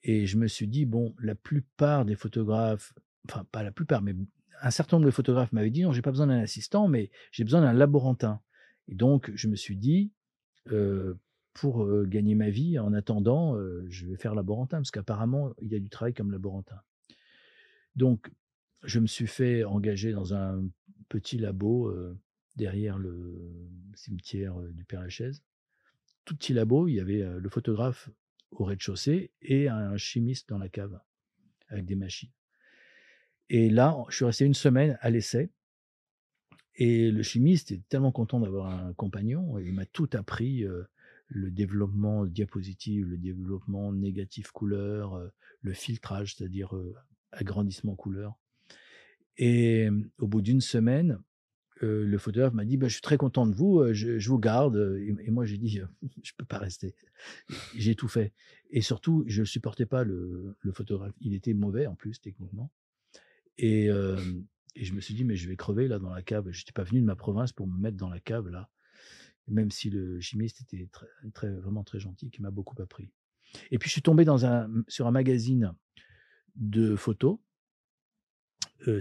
Et 0.03 0.27
je 0.27 0.39
me 0.39 0.47
suis 0.47 0.67
dit, 0.67 0.87
bon, 0.87 1.15
la 1.19 1.35
plupart 1.35 2.05
des 2.05 2.17
photographes, 2.17 2.95
enfin 3.29 3.45
pas 3.53 3.63
la 3.63 3.73
plupart, 3.73 4.03
mais 4.03 4.15
un 4.63 4.71
certain 4.71 4.97
nombre 4.97 5.07
de 5.07 5.11
photographes 5.11 5.53
m'avaient 5.53 5.71
dit, 5.71 5.83
non, 5.83 5.93
j'ai 5.93 6.03
pas 6.03 6.11
besoin 6.11 6.27
d'un 6.27 6.41
assistant, 6.41 6.89
mais 6.89 7.11
j'ai 7.33 7.45
besoin 7.45 7.61
d'un 7.61 7.73
laborantin. 7.73 8.41
Et 8.89 8.95
donc, 8.95 9.31
je 9.35 9.49
me 9.49 9.57
suis 9.57 9.77
dit, 9.77 10.11
pour 11.55 12.05
gagner 12.07 12.35
ma 12.35 12.51
vie, 12.51 12.79
en 12.79 12.93
attendant, 12.93 13.57
je 13.89 14.07
vais 14.07 14.17
faire 14.17 14.35
laborantin, 14.35 14.79
parce 14.79 14.91
qu'apparemment, 14.91 15.55
il 15.61 15.73
y 15.73 15.75
a 15.75 15.79
du 15.79 15.89
travail 15.89 16.15
comme 16.15 16.31
laborantin. 16.31 16.81
Donc, 17.97 18.31
je 18.83 18.99
me 18.99 19.07
suis 19.07 19.27
fait 19.27 19.65
engager 19.65 20.13
dans 20.13 20.35
un 20.35 20.65
petit 21.09 21.39
labo 21.39 21.93
derrière 22.57 22.99
le 22.99 23.69
cimetière 23.95 24.59
du 24.73 24.85
Père-Lachaise. 24.85 25.43
Tout 26.25 26.37
petit 26.37 26.53
labo, 26.53 26.89
il 26.89 26.95
y 26.95 27.01
avait 27.01 27.23
le 27.23 27.49
photographe 27.49 28.11
au 28.53 28.65
rez-de-chaussée 28.65 29.31
et 29.43 29.69
un 29.69 29.97
chimiste 29.97 30.49
dans 30.49 30.59
la 30.59 30.69
cave 30.69 31.01
avec 31.69 31.85
des 31.85 31.97
machines. 31.97 32.31
Et 33.49 33.69
là, 33.69 33.97
je 34.09 34.17
suis 34.17 34.25
resté 34.25 34.45
une 34.45 34.55
semaine 34.55 34.99
à 35.01 35.11
l'essai. 35.11 35.51
Et 36.77 37.11
le 37.11 37.23
chimiste 37.23 37.73
est 37.73 37.87
tellement 37.89 38.13
content 38.13 38.41
d'avoir 38.41 38.67
un 38.67 38.93
compagnon. 38.95 39.59
il 39.59 39.75
m'a 39.75 39.87
tout 39.87 40.09
appris 40.15 40.65
le 41.27 41.51
développement 41.51 42.27
diapositive, 42.27 43.07
le 43.07 43.19
développement 43.19 43.93
négatif 43.93 44.51
couleur, 44.53 45.21
le 45.61 45.73
filtrage, 45.73 46.37
c'est-à-dire 46.37 46.75
agrandissement 47.33 47.95
couleur. 47.95 48.39
Et 49.43 49.89
au 50.19 50.29
bout 50.29 50.43
d'une 50.43 50.61
semaine, 50.61 51.19
le 51.81 52.19
photographe 52.19 52.53
m'a 52.53 52.67
dit 52.67 52.77
bah, 52.77 52.89
Je 52.89 52.93
suis 52.93 53.01
très 53.01 53.17
content 53.17 53.47
de 53.47 53.55
vous, 53.55 53.83
je, 53.95 54.29
vous 54.29 54.39
garde. 54.39 54.77
Et, 55.01 55.31
moi, 55.31 55.47
j'ai 55.47 55.57
dit 55.57 55.71
Je 55.71 55.81
ne 56.03 56.37
peux 56.37 56.45
pas 56.45 56.59
rester. 56.59 56.95
J'ai 57.75 57.95
tout 57.95 58.07
fait. 58.07 58.35
Et 58.71 58.83
surtout, 58.83 59.25
je 59.27 59.41
ne 59.41 59.47
supportais 59.47 59.87
pas 59.87 60.05
le, 60.05 60.57
photographe. 60.75 61.15
Il 61.23 61.35
était 61.35 61.55
mauvais 61.55 61.87
en 61.87 61.95
plus, 61.95 62.21
techniquement. 62.21 62.71
Et, 63.57 63.89
je 64.77 64.93
me 64.93 65.01
suis 65.01 65.15
dit 65.15 65.25
Mais 65.25 65.37
je 65.37 65.49
vais 65.49 65.57
crever 65.57 65.89
là 65.89 65.99
dans 65.99 66.11
la 66.11 66.23
cave. 66.23 66.51
Je 66.51 66.61
n'étais 66.61 66.73
pas 66.73 66.85
venu 66.85 67.01
de 67.01 67.07
ma 67.07 67.17
province 67.17 67.53
pour 67.53 67.67
me 67.67 67.79
mettre 67.79 67.97
dans 67.97 68.11
la 68.11 68.21
cave 68.21 68.49
là. 68.51 68.69
Même 69.49 69.71
si 69.71 69.89
le 69.89 70.21
chimiste 70.21 70.61
était 70.61 70.87
très, 70.93 71.07
très, 71.33 71.51
vraiment 71.51 71.83
très 71.83 71.99
gentil, 71.99 72.31
qui 72.31 72.43
m'a 72.43 72.51
beaucoup 72.51 72.81
appris. 72.83 73.11
Et 73.71 73.79
puis, 73.79 73.89
je 73.89 73.93
suis 73.93 74.03
tombé 74.03 74.27
sur 74.87 75.07
un 75.07 75.11
magazine 75.11 75.73
de 76.57 76.95
photos 76.95 77.39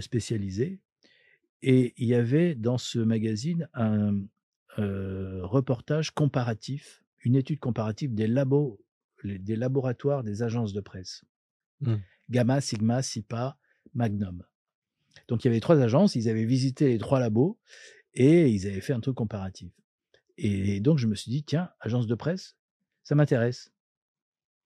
spécialisé 0.00 0.80
et 1.62 1.94
il 1.96 2.06
y 2.06 2.14
avait 2.14 2.54
dans 2.54 2.78
ce 2.78 2.98
magazine 2.98 3.68
un 3.74 4.22
reportage 4.76 6.10
comparatif, 6.12 7.04
une 7.20 7.36
étude 7.36 7.60
comparative 7.60 8.14
des 8.14 8.26
labos, 8.26 8.80
des 9.24 9.56
laboratoires 9.56 10.22
des 10.22 10.42
agences 10.42 10.72
de 10.72 10.80
presse. 10.80 11.24
Mmh. 11.80 11.96
Gamma, 12.30 12.60
Sigma, 12.60 13.02
SIPA, 13.02 13.58
Magnum. 13.94 14.44
Donc 15.28 15.44
il 15.44 15.48
y 15.48 15.50
avait 15.50 15.60
trois 15.60 15.80
agences, 15.80 16.14
ils 16.14 16.28
avaient 16.28 16.44
visité 16.44 16.88
les 16.88 16.98
trois 16.98 17.20
labos 17.20 17.58
et 18.14 18.48
ils 18.48 18.66
avaient 18.66 18.80
fait 18.80 18.92
un 18.92 19.00
truc 19.00 19.16
comparatif. 19.16 19.72
Et 20.36 20.80
donc 20.80 20.98
je 20.98 21.06
me 21.06 21.14
suis 21.14 21.30
dit, 21.30 21.44
tiens, 21.44 21.70
agence 21.80 22.06
de 22.06 22.14
presse, 22.14 22.56
ça 23.02 23.14
m'intéresse. 23.14 23.72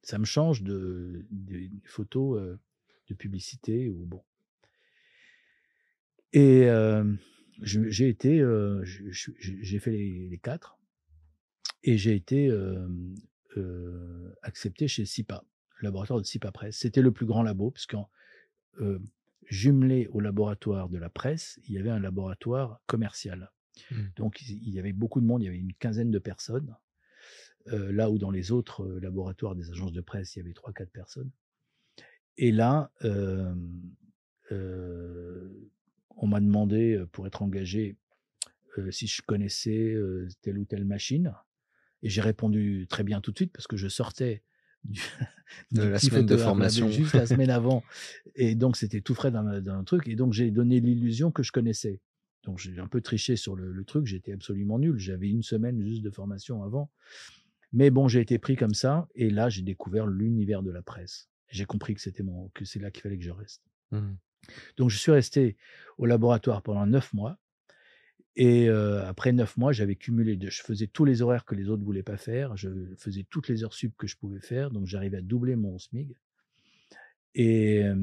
Ça 0.03 0.19
me 0.19 0.25
change 0.25 0.63
de, 0.63 1.27
des 1.31 1.71
photos 1.85 2.39
euh, 2.39 2.61
de 3.09 3.15
publicité 3.15 3.89
ou 3.89 4.05
bon. 4.05 4.23
Et 6.35 6.69
euh, 6.69 7.05
j'ai 7.63 8.09
été, 8.09 8.41
euh, 8.41 8.83
j'ai 8.85 9.79
fait 9.79 9.93
les, 9.93 10.29
les 10.29 10.39
quatre 10.39 10.77
et 11.85 11.97
j'ai 11.97 12.17
été 12.17 12.51
euh, 12.51 14.35
accepté 14.43 14.89
chez 14.89 15.07
SIPA, 15.07 15.45
le 15.79 15.85
laboratoire 15.85 16.19
de 16.19 16.25
SIPA 16.25 16.51
Presse. 16.51 16.77
C'était 16.77 17.03
le 17.03 17.13
plus 17.13 17.25
grand 17.25 17.45
labo, 17.45 17.73
euh, 18.81 18.99
jumelé 19.47 20.09
au 20.09 20.19
laboratoire 20.19 20.89
de 20.89 20.99
la 20.99 21.09
presse, 21.09 21.61
il 21.69 21.75
y 21.75 21.79
avait 21.79 21.91
un 21.91 22.01
laboratoire 22.01 22.81
commercial. 22.87 23.53
Mmh. 23.93 23.97
Donc 24.17 24.43
il 24.43 24.71
y 24.71 24.81
avait 24.81 24.93
beaucoup 24.93 25.21
de 25.21 25.27
monde, 25.27 25.43
il 25.43 25.45
y 25.45 25.49
avait 25.49 25.59
une 25.59 25.75
quinzaine 25.75 26.11
de 26.11 26.19
personnes. 26.19 26.75
Euh, 27.69 27.93
là 27.93 28.11
où 28.11 28.19
dans 28.19 28.33
les 28.33 28.51
autres 28.51 28.85
laboratoires 29.01 29.55
des 29.55 29.71
agences 29.71 29.93
de 29.93 30.01
presse, 30.01 30.35
il 30.35 30.41
y 30.41 30.43
avait 30.43 30.53
trois, 30.53 30.73
quatre 30.73 30.91
personnes. 30.91 31.31
Et 32.37 32.51
là, 32.51 32.91
euh, 33.05 33.55
euh, 34.51 35.49
on 36.17 36.27
m'a 36.27 36.41
demandé, 36.41 37.03
pour 37.13 37.27
être 37.27 37.43
engagé, 37.43 37.97
euh, 38.79 38.91
si 38.91 39.07
je 39.07 39.23
connaissais 39.23 39.93
euh, 39.95 40.29
telle 40.43 40.59
ou 40.59 40.65
telle 40.65 40.85
machine. 40.85 41.35
Et 42.03 42.09
j'ai 42.09 42.21
répondu 42.21 42.87
très 42.89 43.03
bien 43.05 43.21
tout 43.21 43.31
de 43.33 43.37
suite 43.37 43.53
parce 43.53 43.67
que 43.67 43.77
je 43.77 43.89
sortais 43.89 44.43
du, 44.85 45.01
De 45.73 45.83
du 45.85 45.91
la 45.91 45.99
semaine 45.99 46.27
de 46.27 46.37
formation. 46.37 46.89
juste 46.91 47.15
la 47.15 47.27
semaine 47.27 47.51
avant. 47.51 47.83
Et 48.35 48.55
donc, 48.55 48.77
c'était 48.77 49.01
tout 49.01 49.15
frais 49.15 49.31
dans, 49.31 49.43
ma- 49.43 49.61
dans 49.61 49.75
un 49.75 49.85
truc. 49.85 50.07
Et 50.09 50.17
donc, 50.17 50.33
j'ai 50.33 50.51
donné 50.51 50.81
l'illusion 50.81 51.31
que 51.31 51.43
je 51.43 51.53
connaissais. 51.53 52.01
Donc, 52.45 52.59
j'ai 52.59 52.79
un 52.79 52.89
peu 52.89 53.01
triché 53.01 53.37
sur 53.37 53.57
le, 53.57 53.73
le 53.73 53.85
truc. 53.85 54.07
J'étais 54.07 54.33
absolument 54.33 54.79
nul. 54.79 54.99
J'avais 54.99 55.31
une 55.31 55.43
semaine 55.43 55.83
juste 55.83 56.03
de 56.03 56.11
formation 56.11 56.63
avant. 56.63 56.91
Mais 57.73 57.91
bon, 57.91 58.07
j'ai 58.09 58.21
été 58.21 58.39
pris 58.39 58.57
comme 58.57 58.75
ça. 58.75 59.09
Et 59.15 59.31
là, 59.31 59.49
j'ai 59.49 59.63
découvert 59.63 60.07
l'univers 60.07 60.63
de 60.63 60.71
la 60.71 60.83
presse. 60.83 61.29
J'ai 61.49 61.65
compris 61.65 61.95
que 61.95 62.01
c'était 62.03 62.23
mon, 62.23 62.49
que 62.51 62.65
c'est 62.67 62.81
là 62.81 62.91
qu'il 62.91 63.03
fallait 63.03 63.17
que 63.19 63.25
je 63.25 63.31
reste. 63.31 63.63
Mmh. 63.93 64.13
Donc, 64.77 64.91
je 64.91 64.99
suis 64.99 65.13
resté 65.13 65.57
au 65.99 66.07
laboratoire 66.07 66.63
pendant 66.63 66.87
neuf 66.87 67.13
mois. 67.13 67.39
Et 68.37 68.69
euh, 68.69 69.07
après 69.07 69.33
neuf 69.33 69.57
mois, 69.57 69.73
j'avais 69.73 69.95
cumulé. 69.95 70.37
De, 70.37 70.51
je 70.51 70.63
faisais 70.63 70.87
tous 70.87 71.05
les 71.05 71.23
horaires 71.23 71.45
que 71.45 71.55
les 71.55 71.69
autres 71.69 71.85
voulaient 71.85 72.03
pas 72.03 72.17
faire. 72.17 72.57
Je 72.57 72.69
faisais 72.97 73.25
toutes 73.31 73.49
les 73.49 73.63
heures 73.63 73.75
sup 73.75 73.95
que 73.97 74.07
je 74.07 74.17
pouvais 74.17 74.41
faire. 74.41 74.71
Donc, 74.71 74.87
j'arrivais 74.87 75.19
à 75.19 75.23
doubler 75.23 75.57
mon 75.57 75.79
SMIG. 75.79 76.17
Et 77.35 77.85
euh, 77.85 77.97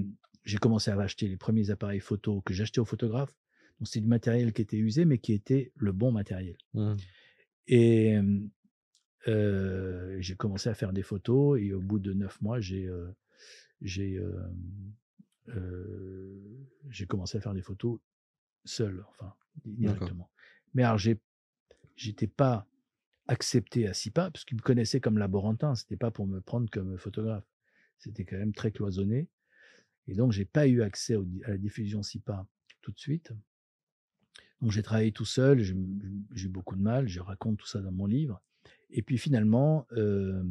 j'ai 0.46 0.58
commencé 0.58 0.92
à 0.92 1.00
acheter 1.00 1.28
les 1.28 1.38
premiers 1.38 1.70
appareils 1.70 2.00
photo 2.00 2.42
que 2.42 2.54
j'achetais 2.54 2.80
aux 2.80 2.86
photographes. 2.86 3.36
Donc, 3.80 3.88
c'était 3.88 4.02
du 4.02 4.08
matériel 4.08 4.54
qui 4.54 4.62
était 4.62 4.78
usé, 4.78 5.06
mais 5.06 5.18
qui 5.18 5.34
était 5.34 5.72
le 5.76 5.92
bon 5.92 6.12
matériel. 6.12 6.58
Mmh. 6.74 6.96
Et 7.68 8.20
euh, 9.28 10.18
j'ai 10.20 10.36
commencé 10.36 10.70
à 10.70 10.74
faire 10.74 10.94
des 10.94 11.04
photos. 11.04 11.60
Et 11.60 11.74
au 11.74 11.82
bout 11.82 12.00
de 12.00 12.14
neuf 12.14 12.40
mois, 12.42 12.60
j'ai 12.60 12.90
j'ai 13.82 14.18
euh, 14.18 14.40
euh, 15.50 16.40
j'ai 16.90 17.06
commencé 17.06 17.38
à 17.38 17.42
faire 17.42 17.54
des 17.54 17.62
photos 17.62 18.00
seul, 18.66 19.04
enfin 19.10 19.34
directement. 19.66 20.30
Mais 20.74 20.84
alors 20.84 21.00
j'étais 21.96 22.28
pas 22.28 22.68
accepté 23.28 23.88
à 23.88 23.94
SIPA 23.94 24.32
parce 24.32 24.46
qu'ils 24.46 24.58
me 24.58 24.62
connaissaient 24.62 25.00
comme 25.00 25.18
laborantin. 25.18 25.76
C'était 25.76 25.98
pas 25.98 26.12
pour 26.12 26.28
me 26.28 26.42
prendre 26.42 26.70
comme 26.70 26.98
photographe. 26.98 27.46
C'était 27.98 28.26
quand 28.26 28.38
même 28.38 28.54
très 28.54 28.72
cloisonné. 28.72 29.28
Et 30.08 30.14
donc 30.16 30.32
j'ai 30.32 30.46
pas 30.46 30.68
eu 30.68 30.82
accès 30.82 31.16
au- 31.16 31.28
à 31.46 31.52
la 31.52 31.58
diffusion 31.58 32.04
SIPA 32.04 32.46
tout 32.82 32.92
de 32.92 33.00
suite. 33.00 33.32
Donc 34.62 34.72
j'ai 34.72 34.84
travaillé 34.84 35.12
tout 35.12 35.26
seul. 35.26 35.60
J'ai 35.60 35.76
j'ai 36.34 36.46
eu 36.48 36.50
beaucoup 36.50 36.76
de 36.76 36.82
mal. 36.82 37.08
Je 37.08 37.20
raconte 37.20 37.58
tout 37.58 37.68
ça 37.68 37.82
dans 37.82 37.92
mon 37.92 38.06
livre. 38.06 38.42
Et 38.90 39.02
puis 39.02 39.18
finalement, 39.18 39.88
euh, 39.94 40.44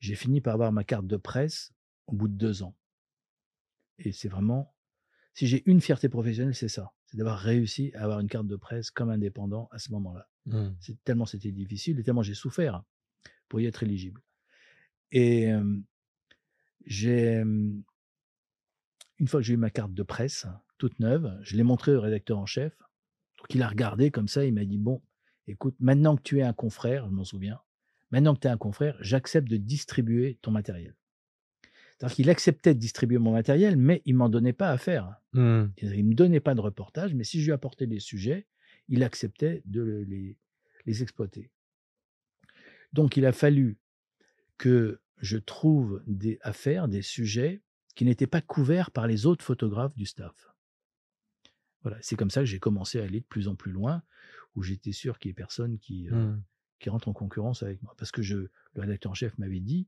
j'ai 0.00 0.14
fini 0.14 0.40
par 0.40 0.54
avoir 0.54 0.72
ma 0.72 0.84
carte 0.84 1.06
de 1.06 1.16
presse 1.16 1.72
au 2.06 2.14
bout 2.14 2.28
de 2.28 2.34
deux 2.34 2.62
ans. 2.62 2.74
Et 3.98 4.12
c'est 4.12 4.28
vraiment, 4.28 4.74
si 5.34 5.46
j'ai 5.46 5.62
une 5.68 5.80
fierté 5.80 6.08
professionnelle, 6.08 6.54
c'est 6.54 6.68
ça, 6.68 6.92
c'est 7.06 7.16
d'avoir 7.16 7.38
réussi 7.38 7.92
à 7.94 8.04
avoir 8.04 8.20
une 8.20 8.28
carte 8.28 8.46
de 8.46 8.56
presse 8.56 8.90
comme 8.90 9.10
indépendant 9.10 9.68
à 9.70 9.78
ce 9.78 9.90
moment-là. 9.92 10.28
Mmh. 10.46 10.68
C'est 10.80 11.02
tellement 11.04 11.26
c'était 11.26 11.52
difficile 11.52 11.98
et 11.98 12.02
tellement 12.02 12.22
j'ai 12.22 12.34
souffert 12.34 12.82
pour 13.48 13.60
y 13.60 13.66
être 13.66 13.82
éligible. 13.82 14.22
Et 15.12 15.52
euh, 15.52 15.78
j'ai, 16.84 17.36
une 17.38 17.84
fois 19.26 19.40
que 19.40 19.46
j'ai 19.46 19.54
eu 19.54 19.58
ma 19.58 19.70
carte 19.70 19.94
de 19.94 20.02
presse 20.02 20.46
toute 20.78 20.98
neuve, 21.00 21.38
je 21.42 21.56
l'ai 21.56 21.62
montrée 21.62 21.94
au 21.94 22.00
rédacteur 22.00 22.38
en 22.38 22.46
chef. 22.46 22.76
Donc 23.38 23.54
il 23.54 23.62
a 23.62 23.68
regardé 23.68 24.10
comme 24.10 24.28
ça, 24.28 24.44
il 24.44 24.54
m'a 24.54 24.64
dit 24.64 24.78
bon, 24.78 25.02
écoute, 25.46 25.76
maintenant 25.78 26.16
que 26.16 26.22
tu 26.22 26.38
es 26.38 26.42
un 26.42 26.52
confrère, 26.52 27.06
je 27.06 27.12
m'en 27.12 27.24
souviens, 27.24 27.60
maintenant 28.10 28.34
que 28.34 28.40
tu 28.40 28.48
es 28.48 28.50
un 28.50 28.58
confrère, 28.58 28.96
j'accepte 29.00 29.48
de 29.48 29.56
distribuer 29.56 30.38
ton 30.42 30.50
matériel. 30.50 30.94
C'est-à-dire 31.98 32.14
qu'il 32.16 32.30
acceptait 32.30 32.74
de 32.74 32.78
distribuer 32.78 33.18
mon 33.18 33.32
matériel, 33.32 33.76
mais 33.76 34.02
il 34.04 34.14
m'en 34.16 34.28
donnait 34.28 34.52
pas 34.52 34.70
à 34.70 34.78
faire. 34.78 35.16
Mmh. 35.32 35.64
Il 35.80 36.04
ne 36.04 36.10
me 36.10 36.14
donnait 36.14 36.40
pas 36.40 36.54
de 36.54 36.60
reportage, 36.60 37.14
mais 37.14 37.24
si 37.24 37.40
je 37.40 37.46
lui 37.46 37.52
apportais 37.52 37.86
des 37.86 38.00
sujets, 38.00 38.46
il 38.88 39.02
acceptait 39.02 39.62
de 39.64 39.80
le- 39.80 40.02
les, 40.04 40.36
les 40.84 41.02
exploiter. 41.02 41.50
Donc 42.92 43.16
il 43.16 43.24
a 43.26 43.32
fallu 43.32 43.78
que 44.58 45.00
je 45.18 45.38
trouve 45.38 46.02
des, 46.06 46.38
à 46.42 46.52
faire 46.52 46.88
des 46.88 47.02
sujets 47.02 47.62
qui 47.94 48.04
n'étaient 48.04 48.26
pas 48.26 48.42
couverts 48.42 48.90
par 48.90 49.06
les 49.06 49.24
autres 49.24 49.44
photographes 49.44 49.96
du 49.96 50.04
staff. 50.04 50.52
Voilà, 51.82 51.98
c'est 52.02 52.16
comme 52.16 52.30
ça 52.30 52.40
que 52.40 52.46
j'ai 52.46 52.58
commencé 52.58 53.00
à 53.00 53.04
aller 53.04 53.20
de 53.20 53.24
plus 53.26 53.48
en 53.48 53.54
plus 53.54 53.72
loin, 53.72 54.02
où 54.54 54.62
j'étais 54.62 54.92
sûr 54.92 55.18
qu'il 55.18 55.30
n'y 55.30 55.32
ait 55.32 55.34
personne 55.34 55.78
qui, 55.78 56.08
euh, 56.10 56.14
Mmh. 56.14 56.42
qui 56.78 56.90
rentre 56.90 57.08
en 57.08 57.12
concurrence 57.14 57.62
avec 57.62 57.82
moi. 57.82 57.94
Parce 57.96 58.10
que 58.10 58.20
je, 58.22 58.36
le 58.36 58.50
rédacteur 58.80 59.12
en 59.12 59.14
chef 59.14 59.36
m'avait 59.38 59.60
dit, 59.60 59.86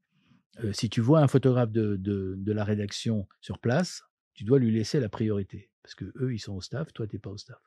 euh, 0.64 0.72
si 0.72 0.88
tu 0.90 1.00
vois 1.00 1.20
un 1.20 1.28
photographe 1.28 1.70
de, 1.70 1.96
de, 1.96 2.34
de 2.36 2.52
la 2.52 2.64
rédaction 2.64 3.28
sur 3.40 3.58
place, 3.58 4.02
tu 4.34 4.44
dois 4.44 4.58
lui 4.58 4.72
laisser 4.72 5.00
la 5.00 5.08
priorité. 5.08 5.70
Parce 5.82 5.94
que 5.94 6.12
eux, 6.16 6.34
ils 6.34 6.38
sont 6.38 6.54
au 6.54 6.60
staff, 6.60 6.92
toi, 6.92 7.06
tu 7.06 7.16
n'es 7.16 7.20
pas 7.20 7.30
au 7.30 7.38
staff. 7.38 7.60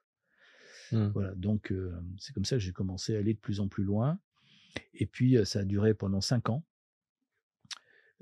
Mmh. 0.92 1.08
Voilà, 1.08 1.34
donc 1.36 1.72
euh, 1.72 1.94
c'est 2.18 2.34
comme 2.34 2.46
ça 2.46 2.58
que 2.58 2.62
j'ai 2.62 2.74
commencé 2.74 3.16
à 3.16 3.20
aller 3.20 3.34
de 3.34 3.40
plus 3.40 3.60
en 3.60 3.68
plus 3.68 3.84
loin. 3.84 4.20
Et 4.94 5.06
puis, 5.06 5.38
ça 5.46 5.60
a 5.60 5.64
duré 5.64 5.94
pendant 5.94 6.22
cinq 6.22 6.50
ans. 6.50 6.64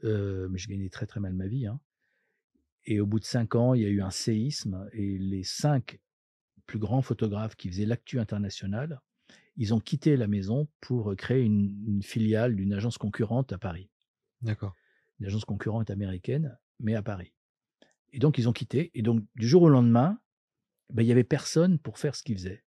Euh, 0.03 0.47
mais 0.49 0.57
je 0.57 0.67
gagnais 0.67 0.89
très 0.89 1.05
très 1.05 1.19
mal 1.19 1.33
ma 1.33 1.47
vie. 1.47 1.67
hein. 1.67 1.79
Et 2.85 2.99
au 3.01 3.05
bout 3.05 3.19
de 3.19 3.25
cinq 3.25 3.55
ans, 3.55 3.73
il 3.73 3.81
y 3.81 3.85
a 3.85 3.89
eu 3.89 4.01
un 4.01 4.11
séisme 4.11 4.87
et 4.93 5.17
les 5.17 5.43
cinq 5.43 5.99
plus 6.65 6.79
grands 6.79 7.01
photographes 7.01 7.55
qui 7.55 7.69
faisaient 7.69 7.85
l'actu 7.85 8.19
international, 8.19 9.01
ils 9.57 9.73
ont 9.73 9.79
quitté 9.79 10.15
la 10.15 10.27
maison 10.27 10.67
pour 10.79 11.15
créer 11.15 11.43
une, 11.43 11.83
une 11.87 12.01
filiale 12.01 12.55
d'une 12.55 12.73
agence 12.73 12.97
concurrente 12.97 13.51
à 13.51 13.57
Paris. 13.57 13.89
D'accord. 14.41 14.75
Une 15.19 15.25
agence 15.25 15.45
concurrente 15.45 15.89
américaine, 15.89 16.57
mais 16.79 16.95
à 16.95 17.01
Paris. 17.01 17.33
Et 18.11 18.19
donc, 18.19 18.37
ils 18.37 18.47
ont 18.47 18.53
quitté. 18.53 18.91
Et 18.93 19.01
donc, 19.01 19.23
du 19.35 19.47
jour 19.47 19.63
au 19.63 19.69
lendemain, 19.69 20.19
ben, 20.91 21.03
il 21.03 21.07
y 21.07 21.11
avait 21.11 21.23
personne 21.23 21.77
pour 21.79 21.99
faire 21.99 22.15
ce 22.15 22.23
qu'ils 22.23 22.37
faisaient. 22.37 22.63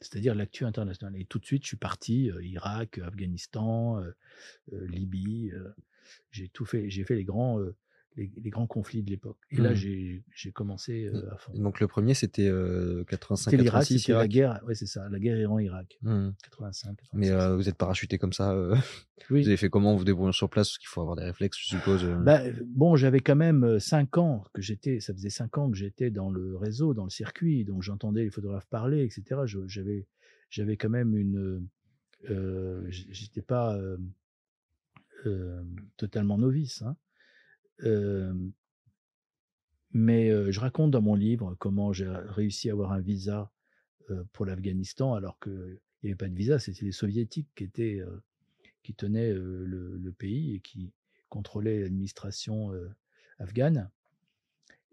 C'est-à-dire 0.00 0.34
l'actu 0.34 0.64
international. 0.64 1.16
Et 1.16 1.24
tout 1.24 1.38
de 1.38 1.44
suite, 1.44 1.62
je 1.62 1.68
suis 1.68 1.76
parti, 1.76 2.30
euh, 2.30 2.44
Irak, 2.44 2.98
Afghanistan, 2.98 4.00
euh, 4.00 4.10
euh, 4.72 4.86
Libye. 4.86 5.52
j'ai 6.30 6.48
tout 6.48 6.64
fait. 6.64 6.90
J'ai 6.90 7.04
fait 7.04 7.14
les 7.14 7.24
grands, 7.24 7.60
les, 8.16 8.30
les 8.42 8.50
grands 8.50 8.66
conflits 8.66 9.02
de 9.02 9.10
l'époque. 9.10 9.38
Et 9.50 9.56
là, 9.56 9.70
Mhm. 9.70 10.22
j'ai 10.34 10.52
commencé 10.52 11.06
euh, 11.06 11.32
à 11.32 11.36
fond. 11.36 11.52
Donc 11.54 11.80
le 11.80 11.88
premier, 11.88 12.14
c'était 12.14 12.46
euh, 12.48 13.04
C'était 13.36 13.56
l'Irak, 13.56 13.82
85-86, 13.84 13.98
c'était 13.98 14.12
la 14.12 14.28
guerre. 14.28 14.60
Ouais, 14.66 14.74
c'est 14.74 14.86
ça, 14.86 15.08
la 15.08 15.18
guerre 15.18 15.36
Iran-Irak. 15.38 15.98
Mmh. 16.02 16.28
85. 16.44 16.96
Mais 17.12 17.26
86. 17.28 17.30
euh, 17.32 17.56
vous 17.56 17.68
êtes 17.68 17.76
parachuté 17.76 18.18
comme 18.18 18.32
ça. 18.32 18.52
euh, 18.52 18.76
oui. 19.30 19.42
Vous 19.42 19.48
avez 19.48 19.56
fait 19.56 19.68
comment? 19.68 19.96
Vous 19.96 20.04
débrouillez 20.04 20.32
sur 20.32 20.48
place? 20.48 20.68
Parce 20.68 20.78
qu'il 20.78 20.88
faut 20.88 21.00
avoir 21.00 21.16
des 21.16 21.24
réflexes, 21.24 21.58
je 21.60 21.76
suppose. 21.76 22.04
Bah, 22.24 22.40
bon, 22.66 22.94
j'avais 22.96 23.20
quand 23.20 23.36
même 23.36 23.64
euh, 23.64 23.78
cinq 23.80 24.16
ans 24.18 24.44
que 24.52 24.62
j'étais, 24.62 25.00
ça 25.00 25.12
faisait 25.12 25.30
cinq 25.30 25.58
ans 25.58 25.70
que 25.70 25.76
j'étais 25.76 26.10
dans 26.10 26.30
le 26.30 26.56
réseau, 26.56 26.94
dans 26.94 27.04
le 27.04 27.10
circuit, 27.10 27.64
donc 27.64 27.82
j'entendais 27.82 28.22
les 28.24 28.30
photographes 28.30 28.66
parler, 28.68 29.02
etc. 29.04 29.40
J'avais, 29.66 30.06
j'avais 30.50 30.76
quand 30.76 30.90
même 30.90 31.16
une, 31.16 31.66
j'étais 32.90 33.42
pas 33.42 33.76
totalement 35.96 36.38
novice, 36.38 36.82
hein. 36.82 36.96
Mais 39.92 40.52
je 40.52 40.60
raconte 40.60 40.90
dans 40.90 41.02
mon 41.02 41.14
livre 41.14 41.54
comment 41.58 41.92
j'ai 41.92 42.08
réussi 42.08 42.68
à 42.68 42.72
avoir 42.72 42.92
un 42.92 43.00
visa 43.00 43.50
pour 44.32 44.44
l'Afghanistan 44.44 45.14
alors 45.14 45.38
qu'il 45.38 45.78
n'y 46.02 46.10
avait 46.10 46.16
pas 46.16 46.28
de 46.28 46.34
visa, 46.34 46.58
c'était 46.58 46.84
les 46.84 46.92
soviétiques 46.92 47.48
qui 47.54 47.64
étaient 47.64 48.02
qui 48.82 48.94
tenaient 48.94 49.32
le, 49.32 50.14
pays 50.18 50.56
et 50.56 50.60
qui 50.60 50.92
contrôlaient 51.28 51.80
l'administration 51.80 52.72
afghane. 53.38 53.90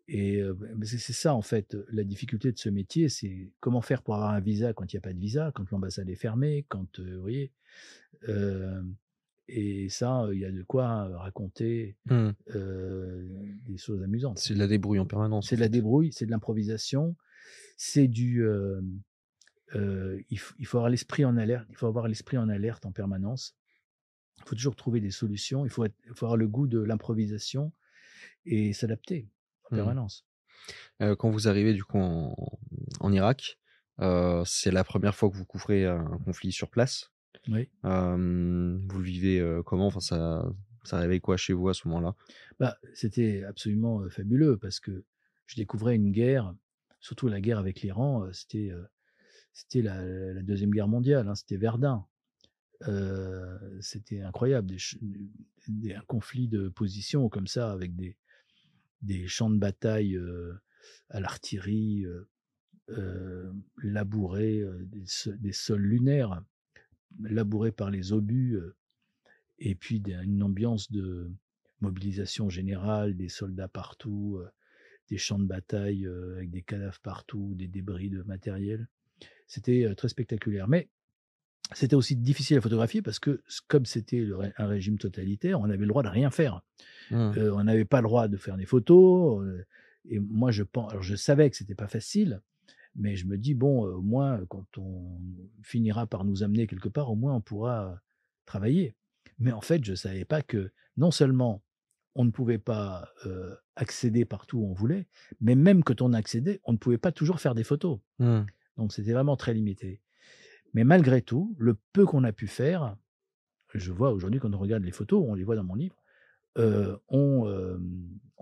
Et 0.07 0.41
c'est 0.83 1.13
ça 1.13 1.35
en 1.35 1.41
fait 1.41 1.77
la 1.89 2.03
difficulté 2.03 2.51
de 2.51 2.57
ce 2.57 2.69
métier, 2.69 3.09
c'est 3.09 3.51
comment 3.59 3.81
faire 3.81 4.01
pour 4.01 4.15
avoir 4.15 4.31
un 4.31 4.39
visa 4.39 4.73
quand 4.73 4.91
il 4.91 4.95
n'y 4.95 4.99
a 4.99 5.01
pas 5.01 5.13
de 5.13 5.19
visa, 5.19 5.51
quand 5.55 5.69
l'ambassade 5.71 6.09
est 6.09 6.15
fermée, 6.15 6.65
quand 6.67 6.99
vous 6.99 7.21
voyez. 7.21 7.51
Et 9.53 9.89
ça, 9.89 10.27
il 10.31 10.39
y 10.39 10.45
a 10.45 10.51
de 10.51 10.63
quoi 10.63 11.09
raconter 11.17 11.97
Mmh. 12.05 12.29
des 13.67 13.77
choses 13.77 14.01
amusantes. 14.03 14.39
C'est 14.39 14.53
de 14.53 14.59
la 14.59 14.67
débrouille 14.67 14.99
en 14.99 15.05
permanence. 15.05 15.49
C'est 15.49 15.55
de 15.55 15.61
la 15.61 15.69
débrouille, 15.69 16.11
c'est 16.13 16.25
de 16.25 16.31
l'improvisation, 16.31 17.15
c'est 17.77 18.07
du. 18.07 18.43
euh, 18.43 18.81
il, 20.29 20.37
f- 20.37 20.53
il 20.59 20.65
faut 20.67 20.77
avoir 20.77 20.89
l'esprit 20.89 21.23
en 21.25 21.37
alerte. 21.37 21.65
Il 21.69 21.75
faut 21.77 21.87
avoir 21.87 22.07
l'esprit 22.07 22.37
en 22.37 22.49
alerte 22.49 22.85
en 22.85 22.91
permanence. 22.91 23.55
Il 24.39 24.43
faut 24.45 24.55
toujours 24.55 24.75
trouver 24.75 24.99
des 25.01 25.11
solutions. 25.11 25.65
Il 25.65 25.69
faut, 25.69 25.85
être, 25.85 25.95
il 26.05 26.13
faut 26.15 26.25
avoir 26.25 26.37
le 26.37 26.47
goût 26.47 26.67
de 26.67 26.79
l'improvisation 26.79 27.71
et 28.45 28.73
s'adapter 28.73 29.29
en 29.65 29.75
Mmh. 29.75 29.77
permanence. 29.77 30.25
Quand 30.99 31.29
vous 31.31 31.47
arrivez 31.47 31.73
du 31.73 31.83
coup 31.83 31.97
en 31.99 32.35
en 32.99 33.11
Irak, 33.13 33.57
c'est 34.45 34.71
la 34.71 34.83
première 34.83 35.15
fois 35.15 35.29
que 35.31 35.37
vous 35.37 35.45
couvrez 35.45 35.85
un 35.85 36.19
conflit 36.25 36.51
sur 36.51 36.69
place? 36.69 37.11
Oui. 37.47 37.69
Vous 37.83 37.89
le 38.99 39.03
vivez, 39.03 39.61
comment? 39.65 39.87
Enfin 39.87 39.99
ça 39.99 40.51
ça 40.83 40.99
réveille 40.99 41.21
quoi 41.21 41.37
chez 41.37 41.53
vous 41.53 41.69
à 41.69 41.73
ce 41.73 41.87
moment-là? 41.87 42.15
Bah, 42.59 42.77
c'était 42.93 43.43
absolument, 43.43 44.09
fabuleux 44.09 44.57
parce 44.57 44.79
que 44.79 45.03
je 45.45 45.55
découvrais 45.55 45.95
une 45.95 46.11
guerre, 46.11 46.55
surtout 46.99 47.27
la 47.27 47.39
guerre 47.41 47.59
avec 47.59 47.81
l'Iran, 47.81 48.27
c'était, 48.33 48.71
c'était 49.53 49.81
la 49.81 50.03
la 50.33 50.41
2 50.41 50.55
guerre 50.71 50.87
mondiale, 50.87 51.27
hein, 51.27 51.35
c'était 51.35 51.57
Verdun. 51.57 52.05
C'était 53.79 54.21
incroyable, 54.21 54.71
des 55.67 55.93
un 55.93 56.01
conflit 56.07 56.47
de 56.47 56.67
positions 56.69 57.29
comme 57.29 57.45
ça 57.47 57.71
avec 57.71 57.95
des 57.95 58.17
des 59.03 59.27
champs 59.27 59.51
de 59.51 59.59
bataille, 59.59 60.19
à 61.09 61.19
l'artillerie, 61.19 62.05
labourés, 63.83 64.63
des 65.27 65.53
sols 65.53 65.81
lunaires, 65.81 66.43
labourés 67.19 67.71
par 67.71 67.91
les 67.91 68.13
obus, 68.13 68.55
heu 68.55 68.75
et 69.61 69.75
puis 69.75 70.01
une 70.23 70.43
ambiance 70.43 70.91
de 70.91 71.31
mobilisation 71.81 72.49
générale, 72.49 73.15
des 73.15 73.29
soldats 73.29 73.67
partout, 73.67 74.39
heu, 74.39 74.49
des 75.09 75.17
champs 75.17 75.39
de 75.39 75.45
bataille, 75.45 76.05
heu, 76.05 76.33
avec 76.35 76.49
des 76.49 76.63
cadavres 76.63 76.99
partout, 77.01 77.53
des 77.55 77.67
débris 77.67 78.09
de 78.09 78.23
matériel. 78.23 78.87
C'était, 79.47 79.93
très 79.95 80.09
spectaculaire. 80.09 80.67
Mais 80.67 80.89
c'était 81.73 81.95
aussi 81.95 82.15
difficile 82.15 82.57
à 82.57 82.61
photographier 82.61 83.01
parce 83.01 83.19
que 83.19 83.41
comme 83.67 83.85
c'était 83.85 84.27
un 84.57 84.67
régime 84.67 84.97
totalitaire, 84.97 85.59
on 85.59 85.65
avait 85.65 85.77
le 85.77 85.87
droit 85.87 86.03
de 86.03 86.09
rien 86.09 86.31
faire. 86.31 86.61
Mmh. 87.11 87.33
On 87.37 87.63
n'avait 87.63 87.85
pas 87.85 88.01
le 88.01 88.07
droit 88.07 88.27
de 88.27 88.37
faire 88.37 88.57
des 88.57 88.65
photos, 88.65 89.45
et 90.09 90.19
moi 90.19 90.51
je 90.51 90.63
pen 90.63 90.85
alors 90.89 91.03
je 91.03 91.15
savais 91.15 91.49
que 91.49 91.55
c'était 91.55 91.75
pas 91.75 91.87
facile, 91.87 92.41
mais 92.95 93.15
je 93.15 93.25
me 93.25 93.37
dis: 93.37 93.53
«Bon, 93.53 93.85
heu, 93.85 93.95
au 93.95 94.01
moins, 94.01 94.45
quand 94.47 94.77
on 94.77 95.19
finira 95.63 96.07
par 96.07 96.25
nous 96.25 96.43
amener 96.43 96.67
quelque 96.67 96.89
part, 96.89 97.09
au 97.11 97.15
moins 97.15 97.33
on 97.35 97.41
pourra, 97.41 97.93
heu, 97.93 97.97
travailler». 98.45 98.95
Mais 99.39 99.51
en 99.51 99.61
fait, 99.61 99.83
je 99.83 99.95
savais 99.95 100.25
pas 100.25 100.41
que 100.41 100.71
non 100.97 101.11
seulement 101.11 101.63
on 102.15 102.25
ne 102.25 102.31
pouvait 102.31 102.57
pas, 102.57 103.09
accéder 103.77 104.25
partout 104.25 104.59
où 104.59 104.65
on 104.65 104.73
voulait, 104.73 105.07
mais 105.39 105.55
même 105.55 105.83
quand 105.83 106.01
on 106.01 106.11
accédait, 106.13 106.59
on 106.65 106.73
ne 106.73 106.77
pouvait 106.77 106.97
pas 106.97 107.13
toujours 107.13 107.39
faire 107.39 107.55
des 107.55 107.63
photos. 107.63 107.99
Mmh. 108.19 108.41
Donc 108.77 108.91
c'était 108.91 109.13
vraiment 109.13 109.37
très 109.37 109.53
limité. 109.53 110.01
Mais 110.73 110.83
malgré 110.83 111.21
tout, 111.21 111.55
le 111.57 111.77
peu 111.93 112.05
qu'on 112.05 112.25
a 112.25 112.33
pu 112.33 112.47
faire, 112.47 112.97
je 113.73 113.91
vois 113.91 114.11
aujourd'hui 114.11 114.39
quand 114.39 114.53
on 114.53 114.57
regarde 114.57 114.83
les 114.83 114.91
photos, 114.91 115.23
on 115.25 115.35
les 115.35 115.43
voit 115.45 115.55
dans 115.55 115.63
mon 115.63 115.75
livre, 115.75 115.95
on 116.57 117.47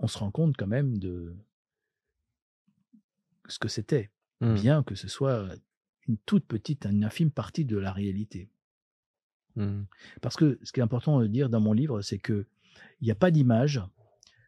se 0.06 0.18
rend 0.18 0.30
compte 0.32 0.56
quand 0.56 0.66
même 0.66 0.98
de 0.98 1.36
ce 3.48 3.58
que 3.58 3.68
c'était, 3.68 4.10
Mmh. 4.40 4.54
bien 4.54 4.82
que 4.82 4.94
ce 4.94 5.08
soit 5.08 5.48
une 6.08 6.18
toute 6.18 6.46
petite, 6.46 6.86
une 6.86 7.04
infime 7.04 7.30
partie 7.30 7.64
de 7.64 7.76
la 7.78 7.92
réalité. 7.92 8.50
Mmh. 9.56 9.82
Parce 10.22 10.36
que 10.36 10.58
ce 10.62 10.72
qui 10.72 10.80
est 10.80 10.82
important 10.82 11.20
de 11.20 11.26
dire 11.26 11.50
dans 11.50 11.60
mon 11.60 11.72
livre, 11.72 12.02
c'est 12.02 12.18
qu'il 12.18 12.46
y 13.00 13.10
a 13.10 13.14
pas 13.14 13.30
d'images, 13.30 13.82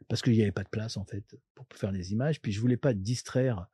parce 0.09 0.23
qu'il 0.23 0.35
y 0.35 0.43
avait 0.43 0.53
pas 0.53 0.65
de 0.65 0.69
place 0.69 0.97
en 0.97 1.05
fait 1.05 1.37
pour 1.55 1.67
faire 1.75 1.93
des 1.93 2.13
images. 2.13 2.41
Puis 2.43 2.53
je 2.53 2.61
voulais 2.61 2.77
pas 2.77 2.95
distraire, 2.95 3.69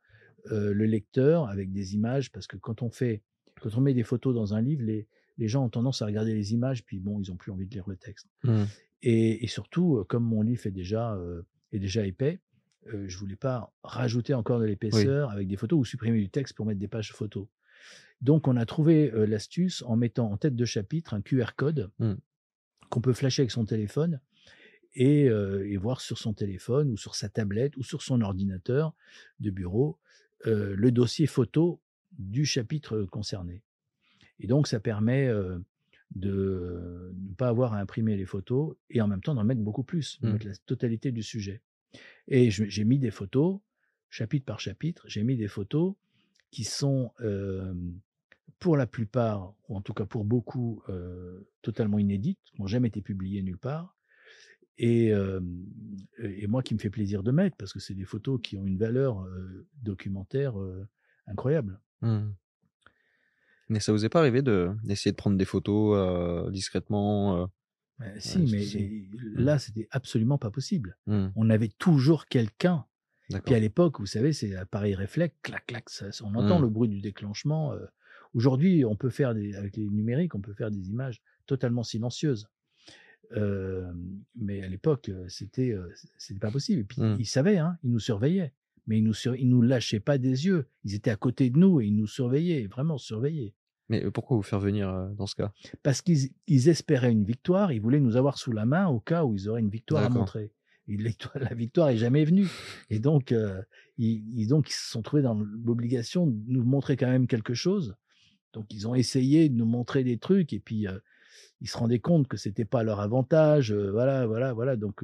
heu, 0.51 0.73
le 0.73 0.85
lecteur 0.85 1.49
avec 1.49 1.71
des 1.73 1.95
images 1.95 2.31
parce 2.31 2.47
que 2.47 2.57
quand 2.57 2.81
on 2.81 2.89
fait 2.91 3.23
quand 3.61 3.75
on 3.77 3.81
met 3.81 3.93
des 3.93 4.03
photos 4.03 4.35
dans 4.35 4.53
un 4.55 4.61
livre, 4.61 4.83
les 4.83 5.07
les 5.37 5.47
gens 5.47 5.65
ont 5.65 5.69
tendance 5.69 6.01
à 6.01 6.05
regarder 6.05 6.33
les 6.35 6.53
images, 6.53 6.85
puis 6.85 6.99
bon, 6.99 7.19
ils 7.21 7.31
ont 7.31 7.37
plus 7.37 7.51
envie 7.51 7.65
de 7.67 7.73
lire 7.73 7.89
le 7.89 7.97
texte. 7.97 8.29
Mmh. 8.43 8.69
Et 9.01 9.43
et 9.43 9.47
surtout, 9.47 9.97
heu, 9.99 10.03
comme 10.03 10.23
mon 10.25 10.41
livre 10.41 10.65
est 10.67 10.71
déjà, 10.71 11.15
heu, 11.15 11.45
est 11.71 11.79
déjà 11.79 12.05
épais, 12.05 12.39
heu, 12.87 13.07
je 13.07 13.17
voulais 13.17 13.35
pas 13.35 13.73
rajouter 13.83 14.33
encore 14.33 14.59
de 14.59 14.65
l'épaisseur 14.65 15.31
avec 15.31 15.47
des 15.47 15.57
photos 15.57 15.79
ou 15.79 15.85
supprimer 15.85 16.19
du 16.19 16.29
texte 16.29 16.55
pour 16.55 16.65
mettre 16.65 16.79
des 16.79 16.87
pages 16.87 17.13
photos. 17.13 17.47
Donc 18.21 18.47
on 18.47 18.57
a 18.57 18.65
trouvé, 18.65 19.11
l'astuce 19.27 19.83
en 19.83 19.95
mettant 19.95 20.31
en 20.31 20.37
tête 20.37 20.55
de 20.55 20.65
chapitre 20.65 21.13
un 21.13 21.21
QR 21.21 21.55
code 21.55 21.91
Mmh. 21.99 22.19
qu'on 22.89 23.01
peut 23.01 23.13
flasher 23.13 23.43
avec 23.43 23.51
son 23.51 23.65
téléphone 23.65 24.19
et 24.95 25.29
voir 25.77 26.01
sur 26.01 26.17
son 26.17 26.33
téléphone 26.33 26.89
ou 26.91 26.97
sur 26.97 27.15
sa 27.15 27.29
tablette 27.29 27.77
ou 27.77 27.83
sur 27.83 28.01
son 28.01 28.21
ordinateur 28.21 28.95
de 29.39 29.51
bureau, 29.51 29.99
le 30.45 30.89
dossier 30.89 31.27
photo 31.27 31.81
du 32.17 32.45
chapitre 32.45 33.03
concerné. 33.03 33.63
Et 34.39 34.47
donc 34.47 34.67
ça 34.67 34.79
permet, 34.79 35.31
de 36.15 37.13
ne 37.15 37.35
pas 37.35 37.49
avoir 37.49 37.73
à 37.73 37.79
imprimer 37.79 38.17
les 38.17 38.25
photos 38.25 38.75
et 38.89 39.01
en 39.01 39.07
même 39.07 39.21
temps 39.21 39.35
d'en 39.35 39.43
mettre 39.43 39.61
beaucoup 39.61 39.83
plus, 39.83 40.19
de 40.21 40.27
Mmh. 40.27 40.33
mettre 40.33 40.47
la 40.47 40.55
totalité 40.65 41.11
du 41.11 41.23
sujet. 41.23 41.61
Et 42.27 42.51
j'ai 42.51 42.83
mis 42.83 42.99
des 42.99 43.11
photos, 43.11 43.59
chapitre 44.09 44.45
par 44.45 44.59
chapitre, 44.59 45.03
j'ai 45.07 45.23
mis 45.23 45.35
des 45.35 45.47
photos 45.47 45.95
qui 46.51 46.63
sont, 46.63 47.11
pour 48.59 48.77
la 48.77 48.87
plupart, 48.87 49.53
ou 49.67 49.75
en 49.75 49.81
tout 49.81 49.93
cas 49.93 50.05
pour 50.05 50.25
beaucoup, 50.25 50.83
totalement 51.61 51.99
inédites, 51.99 52.39
qui 52.45 52.61
n'ont 52.61 52.67
jamais 52.67 52.89
été 52.89 53.01
publiées 53.01 53.41
nulle 53.41 53.57
part 53.57 53.95
et 54.77 55.11
moi 56.47 56.63
qui 56.63 56.73
me 56.73 56.79
fait 56.79 56.89
plaisir 56.89 57.21
de 57.21 57.31
mettre 57.31 57.57
parce 57.57 57.73
que 57.73 57.79
c'est 57.79 57.93
des 57.93 58.05
photos 58.05 58.39
qui 58.41 58.57
ont 58.57 58.65
une 58.65 58.77
valeur, 58.77 59.27
documentaire, 59.83 60.53
incroyable. 61.27 61.79
Mmh. 62.01 62.29
Mais 63.67 63.79
ça 63.79 63.91
vous 63.91 64.05
est 64.05 64.09
pas 64.09 64.19
arrivé 64.19 64.41
de 64.41 64.71
d'essayer 64.83 65.11
de 65.11 65.17
prendre 65.17 65.37
des 65.37 65.45
photos, 65.45 66.49
discrètement, 66.51 67.49
Ouais, 67.99 68.13
si, 68.19 68.39
mais 68.39 68.61
si. 68.61 68.79
Mmh. 69.11 69.39
là, 69.41 69.59
c'était 69.59 69.87
absolument 69.91 70.37
pas 70.37 70.51
possible. 70.51 70.97
Mmh. 71.07 71.27
On 71.35 71.49
avait 71.49 71.67
toujours 71.67 72.27
quelqu'un. 72.27 72.85
Puis 73.45 73.53
à 73.53 73.59
l'époque, 73.59 73.99
vous 73.99 74.05
savez, 74.07 74.33
c'est 74.33 74.55
appareil 74.55 74.95
réflexe, 74.95 75.35
clac, 75.43 75.65
clac, 75.67 75.89
ça 75.89 76.07
on 76.23 76.33
entend 76.35 76.59
Mmh. 76.59 76.63
le 76.63 76.69
bruit 76.69 76.89
du 76.89 77.01
déclenchement, 77.01 77.73
heu. 77.75 77.87
Aujourd'hui, 78.33 78.85
on 78.85 78.95
peut 78.95 79.09
faire 79.09 79.33
des 79.35 79.55
avec 79.55 79.75
les 79.77 79.87
numériques, 79.89 80.33
on 80.35 80.41
peut 80.41 80.53
faire 80.53 80.71
des 80.71 80.89
images 80.89 81.21
totalement 81.45 81.83
silencieuses. 81.83 82.47
Hem, 83.35 84.23
mais 84.35 84.63
à 84.63 84.67
l'époque, 84.67 85.09
heu, 85.09 85.25
c'était, 85.29 85.75
c'était 86.17 86.39
pas 86.39 86.51
possible. 86.51 86.81
Et 86.81 86.83
puis 86.85 87.01
Mmh. 87.01 87.17
ils 87.19 87.25
savaient, 87.27 87.57
hein, 87.57 87.77
ils 87.83 87.91
nous 87.91 87.99
surveillaient, 87.99 88.53
mais 88.87 88.97
ils 88.97 89.03
nous 89.03 89.13
sur 89.13 89.35
ils 89.35 89.47
nous 89.49 89.61
lâchaient 89.61 89.99
pas 89.99 90.17
des 90.17 90.45
yeux. 90.47 90.67
Ils 90.83 90.95
étaient 90.95 91.11
à 91.11 91.15
côté 91.15 91.49
de 91.51 91.57
nous 91.59 91.81
et 91.81 91.85
ils 91.87 91.95
nous 91.95 92.07
surveillaient, 92.07 92.65
vraiment 92.67 92.97
surveillaient. 92.97 93.53
Mais, 93.89 94.09
pourquoi 94.11 94.37
vous 94.37 94.43
faire 94.43 94.59
venir, 94.59 95.09
dans 95.17 95.25
ce 95.25 95.35
cas? 95.35 95.51
Parce 95.83 96.01
qu'ils 96.01 96.29
ils 96.47 96.69
espéraient 96.69 97.11
une 97.11 97.25
victoire, 97.25 97.71
ils 97.71 97.81
voulaient 97.81 97.99
nous 97.99 98.15
avoir 98.15 98.37
sous 98.37 98.51
la 98.51 98.65
main 98.65 98.87
au 98.87 98.99
cas 98.99 99.23
où 99.25 99.33
ils 99.33 99.49
auraient 99.49 99.61
une 99.61 99.69
victoire 99.69 100.03
à 100.03 100.09
montrer. 100.09 100.51
Et 100.87 100.97
la 100.97 101.53
victoire 101.53 101.89
est 101.89 101.97
jamais 101.97 102.23
venue. 102.25 102.47
Et 102.89 102.99
donc, 102.99 103.33
ils 103.97 104.23
ils 104.39 104.47
donc 104.47 104.69
ils 104.69 104.73
se 104.73 104.89
sont 104.91 105.01
trouvés 105.01 105.21
dans 105.21 105.35
l'obligation 105.35 106.27
de 106.27 106.35
nous 106.47 106.63
montrer 106.63 106.97
quand 106.97 107.09
même 107.09 107.27
quelque 107.27 107.53
chose. 107.53 107.95
Donc 108.53 108.73
ils 108.73 108.87
ont 108.87 108.95
essayé 108.95 109.49
de 109.49 109.55
nous 109.55 109.65
montrer 109.65 110.03
des 110.03 110.17
trucs 110.17 110.53
et 110.53 110.59
puis, 110.59 110.87
ils 111.61 111.67
se 111.69 111.77
rendaient 111.77 111.99
compte 111.99 112.27
que 112.27 112.37
c'était 112.37 112.65
pas 112.65 112.79
à 112.79 112.83
leur 112.83 112.99
avantage, 113.01 113.73
voilà, 113.73 114.25
voilà, 114.25 114.53
voilà. 114.53 114.75
Donc, 114.75 115.03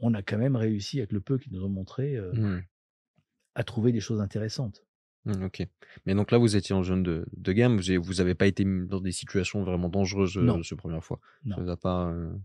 on 0.00 0.14
a 0.14 0.22
quand 0.22 0.38
même 0.38 0.56
réussi 0.56 0.98
avec 0.98 1.12
le 1.12 1.20
peu 1.20 1.38
qu'ils 1.38 1.52
nous 1.52 1.64
ont 1.64 1.68
montré, 1.68 2.18
Mmh. 2.32 2.62
à 3.54 3.64
trouver 3.64 3.92
des 3.92 4.00
choses 4.00 4.20
intéressantes. 4.20 4.84
Mmh, 5.24 5.44
OK. 5.44 5.62
Mais 6.06 6.14
donc 6.14 6.30
là, 6.32 6.38
vous 6.38 6.56
étiez 6.56 6.74
en 6.74 6.82
zone 6.82 7.02
de 7.02 7.24
de 7.36 7.52
guerre, 7.52 7.70
mais 7.70 7.76
vous 7.76 7.90
avez 7.90 7.98
vous 7.98 8.20
avez 8.20 8.34
pas 8.34 8.46
été 8.46 8.64
dans 8.64 9.00
des 9.00 9.12
situations 9.12 9.62
vraiment 9.62 9.88
dangereuses, 9.88 10.36
heu, 10.36 10.46
Non. 10.46 10.62
ces 10.64 10.74
premières 10.76 11.04
fois? 11.04 11.20
Ça 11.54 11.60
Non. 11.60 11.62
vous 11.62 11.70
a 11.70 11.76
pas, 11.76 12.10
heu 12.12 12.40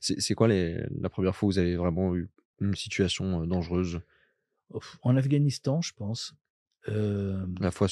c'est 0.00 0.34
quoi 0.34 0.46
les 0.48 0.78
la 1.00 1.08
première 1.10 1.34
fois 1.34 1.48
où 1.48 1.52
vous 1.52 1.58
avez 1.58 1.74
vraiment 1.76 2.14
eu 2.14 2.30
une 2.60 2.74
situation, 2.76 3.42
heu, 3.42 3.46
dangereuse? 3.46 4.00
En 5.02 5.16
Afghanistan, 5.16 5.80
je 5.80 5.92
pense. 5.94 6.34
La 7.60 7.70
fois 7.70 7.88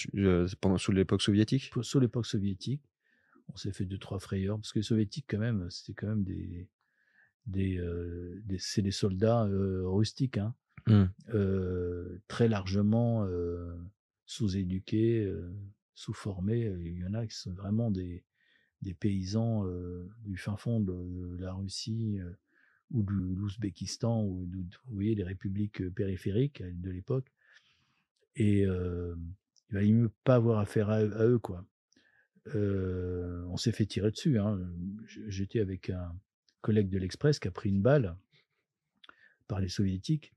pendant 0.61 0.79
sous 0.79 0.93
l'époque 0.93 1.23
soviétique? 1.23 1.77
Sous 1.83 2.01
l'époque 2.01 2.27
soviétique, 2.27 2.83
on 3.49 3.57
s'est 3.57 3.73
fait 3.73 3.87
2-3 3.87 4.21
frayeurs 4.21 4.59
parce 4.59 4.73
que 4.73 4.81
les 4.81 4.85
soviétiques 4.85 5.27
quand 5.29 5.39
même, 5.39 5.71
c'était 5.71 5.95
quand 5.95 6.09
même 6.09 6.25
des 6.25 6.69
des, 7.47 7.81
c'est 8.59 8.83
des 8.83 8.91
soldats, 8.93 9.45
rustiques, 9.85 10.39
hein. 10.39 10.55
Mmh. 10.87 11.09
Très 12.29 12.49
largement, 12.49 13.27
sous-éduqués, 14.29 15.25
heu, 15.25 15.53
sous-formés, 15.95 16.67
heu, 16.67 16.81
il 16.81 16.99
y 16.99 17.05
en 17.05 17.15
a 17.15 17.27
qui 17.27 17.35
sont 17.35 17.53
vraiment 17.53 17.91
des 17.91 18.23
des 18.83 18.95
paysans, 18.95 19.67
heu, 19.67 20.09
du 20.25 20.37
fin 20.37 20.57
fond 20.57 20.79
de 20.79 21.37
la 21.41 21.53
Russie, 21.53 22.21
ou 22.93 23.03
de 23.03 23.11
l'Ouzbékistan 23.11 24.23
ou 24.23 24.49
vous 24.87 24.95
voyez 24.95 25.17
les 25.17 25.25
républiques, 25.25 25.89
périphériques, 25.91 26.63
de 26.63 26.91
l'époque. 26.91 27.33
Et 28.37 28.61
il 28.61 29.17
valait 29.71 29.93
mieux 29.93 30.13
pas 30.23 30.37
avoir 30.37 30.61
affaire 30.61 30.91
à 30.91 31.03
eux 31.03 31.41
quoi. 31.41 31.67
On 32.55 33.57
s'est 33.57 33.73
fait 33.73 33.87
tirer 33.87 34.13
dessus, 34.13 34.39
hein, 34.39 34.61
j'étais 35.27 35.59
avec 35.61 35.91
un 35.91 36.15
collègue 36.61 36.89
de 36.89 36.99
l'Express 36.99 37.41
qui 37.41 37.49
a 37.49 37.51
pris 37.51 37.71
une 37.71 37.83
balle 37.83 38.17
par 39.49 39.59
les 39.59 39.69
soviétiques, 39.69 40.35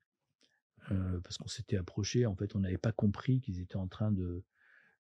heu, 0.90 1.22
parce 1.24 1.38
qu'on 1.38 1.48
s'était 1.48 1.78
approchés. 1.78 2.26
En 2.26 2.36
fait, 2.36 2.56
on 2.56 2.60
n'avait 2.60 2.78
pas 2.78 2.92
compris 2.92 3.42
qu'ils 3.42 3.60
étaient 3.60 3.78
en 3.78 3.88
train 3.88 4.12
de 4.12 4.44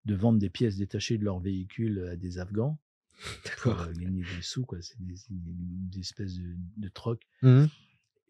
de 0.05 0.15
vendre 0.15 0.39
des 0.39 0.49
pièces 0.49 0.77
détachées 0.77 1.17
de 1.17 1.23
leur 1.23 1.39
véhicule 1.39 2.07
à 2.11 2.15
des 2.15 2.39
Afghans 2.39 2.79
pour 3.61 3.75
gagner 3.93 4.23
des 4.23 4.41
sous, 4.41 4.65
quoi. 4.65 4.81
C'est 4.81 4.97
des, 4.99 5.99
espèces 5.99 6.39
de, 6.39 6.55
de 6.77 6.89
troc. 6.89 7.21
Mmh 7.41 7.65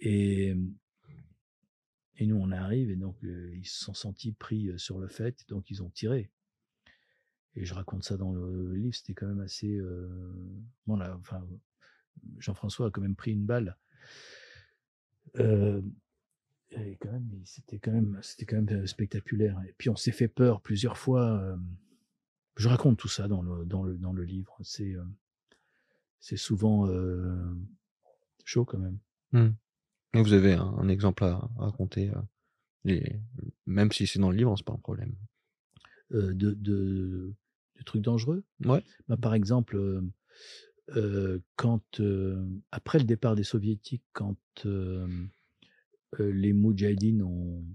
et, 0.03 0.55
et 2.17 2.25
nous, 2.25 2.35
on 2.35 2.51
arrive 2.51 2.89
et 2.89 2.95
donc 2.95 3.17
ils 3.21 3.67
se 3.67 3.83
sont 3.83 3.93
sentis 3.93 4.31
pris 4.31 4.71
sur 4.77 4.97
le 4.97 5.07
fait, 5.07 5.47
donc 5.47 5.69
ils 5.69 5.83
ont 5.83 5.91
tiré. 5.91 6.31
Et 7.55 7.65
je 7.65 7.73
raconte 7.75 8.03
ça 8.03 8.17
dans 8.17 8.33
le 8.33 8.73
livre, 8.73 8.95
c'était 8.95 9.13
quand 9.13 9.27
même 9.27 9.41
assez. 9.41 9.79
bon, 10.87 10.97
là, 10.97 11.15
enfin, 11.19 11.45
Jean-François 12.39 12.87
a 12.87 12.89
quand 12.89 13.01
même 13.01 13.15
pris 13.15 13.31
une 13.31 13.45
balle. 13.45 13.77
Et 16.71 16.97
quand 16.99 17.11
même, 17.11 17.29
c'était 17.43 17.79
quand 17.79 17.91
même, 17.91 18.19
c'était 18.21 18.45
quand 18.45 18.61
même 18.61 18.87
spectaculaire. 18.87 19.59
Et 19.67 19.73
puis 19.77 19.89
on 19.89 19.95
s'est 19.95 20.11
fait 20.11 20.27
peur 20.27 20.61
plusieurs 20.61 20.97
fois. 20.97 21.57
je 22.55 22.67
raconte 22.67 22.97
tout 22.97 23.09
ça 23.09 23.27
dans 23.27 23.41
le, 23.41 23.65
dans 23.65 23.83
le, 23.83 23.97
dans 23.97 24.13
le 24.13 24.23
livre. 24.23 24.57
C'est, 24.61 24.95
c'est 26.19 26.37
souvent 26.37 26.87
chaud 28.45 28.65
quand 28.65 28.79
même. 28.79 28.99
Mmh. 29.33 29.49
Vous 30.13 30.33
avez 30.33 30.53
un, 30.53 30.87
exemple 30.87 31.23
à, 31.23 31.49
raconter, 31.57 32.11
même 33.65 33.91
si 33.91 34.07
c'est 34.07 34.19
dans 34.19 34.31
le 34.31 34.37
livre, 34.37 34.55
c'est 34.57 34.65
pas 34.65 34.73
un 34.73 34.77
problème. 34.77 35.13
de, 36.11 36.31
de, 36.33 37.33
trucs 37.85 38.01
dangereux? 38.01 38.43
Ouais. 38.63 38.83
Bah, 39.07 39.17
par 39.17 39.33
exemple, 39.33 40.01
quand 41.55 42.01
après 42.71 42.99
le 42.99 43.05
départ 43.05 43.35
des 43.35 43.43
soviétiques, 43.43 44.05
quand 44.13 44.37
les 46.19 46.53
Moudjahidines 46.53 47.23
ont 47.23 47.65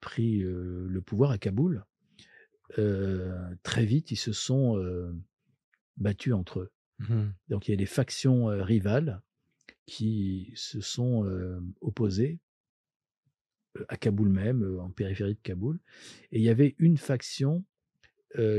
pris 0.00 0.38
le 0.40 1.00
pouvoir 1.00 1.30
à 1.30 1.38
Kaboul, 1.38 1.84
très 3.62 3.84
vite 3.84 4.10
ils 4.10 4.16
se 4.16 4.32
sont 4.32 4.76
battus 5.96 6.34
entre 6.34 6.60
eux. 6.60 6.70
Mmh 6.98 7.24
Donc 7.48 7.68
il 7.68 7.72
y 7.72 7.74
a 7.74 7.76
des 7.76 7.86
factions 7.86 8.46
rivales 8.46 9.20
qui 9.86 10.52
se 10.54 10.80
sont 10.80 11.28
opposées 11.80 12.40
à 13.88 13.96
Kaboul 13.96 14.30
même, 14.30 14.78
en 14.80 14.90
périphérie 14.90 15.34
de 15.34 15.40
Kaboul. 15.42 15.78
Et 16.32 16.38
il 16.38 16.42
y 16.42 16.48
avait 16.48 16.74
une 16.78 16.96
faction 16.96 17.64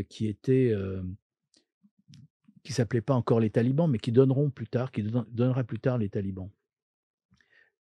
qui 0.09 0.27
était 0.27 0.73
qui 2.63 2.73
s'appelait 2.73 3.01
pas 3.01 3.13
encore 3.13 3.39
les 3.39 3.49
talibans, 3.49 3.89
mais 3.89 3.97
qui 3.97 4.11
donneront 4.11 4.49
plus 4.49 4.67
tard, 4.67 4.91
qui 4.91 5.01
donnera 5.01 5.63
plus 5.63 5.79
tard 5.79 5.97
les 5.97 6.09
talibans. 6.09 6.49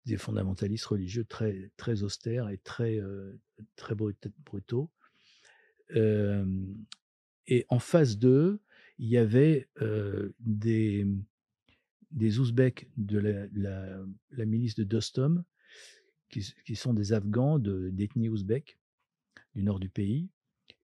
Des 0.06 0.16
fondamentalistes 0.16 0.86
religieux 0.86 1.24
très, 1.24 1.70
très 1.76 2.02
austères 2.02 2.48
et 2.48 2.58
très, 2.58 3.00
très 3.74 3.94
brutaux. 3.94 4.90
et 5.92 7.66
en 7.68 7.78
face 7.78 8.16
d'eux, 8.16 8.60
il 8.98 9.08
y 9.08 9.18
avait 9.18 9.68
des, 10.40 11.06
des 12.12 12.38
Ouzbeks 12.38 12.88
de 12.96 13.18
la, 13.52 14.46
milice 14.46 14.76
de 14.76 14.84
Dostom, 14.84 15.44
qui, 16.28 16.54
qui 16.64 16.76
sont 16.76 16.94
des 16.94 17.12
Afghans 17.12 17.58
d'ethnie 17.58 18.28
ouzbek 18.28 18.78
du 19.54 19.62
nord 19.62 19.80
du 19.80 19.88
pays, 19.88 20.28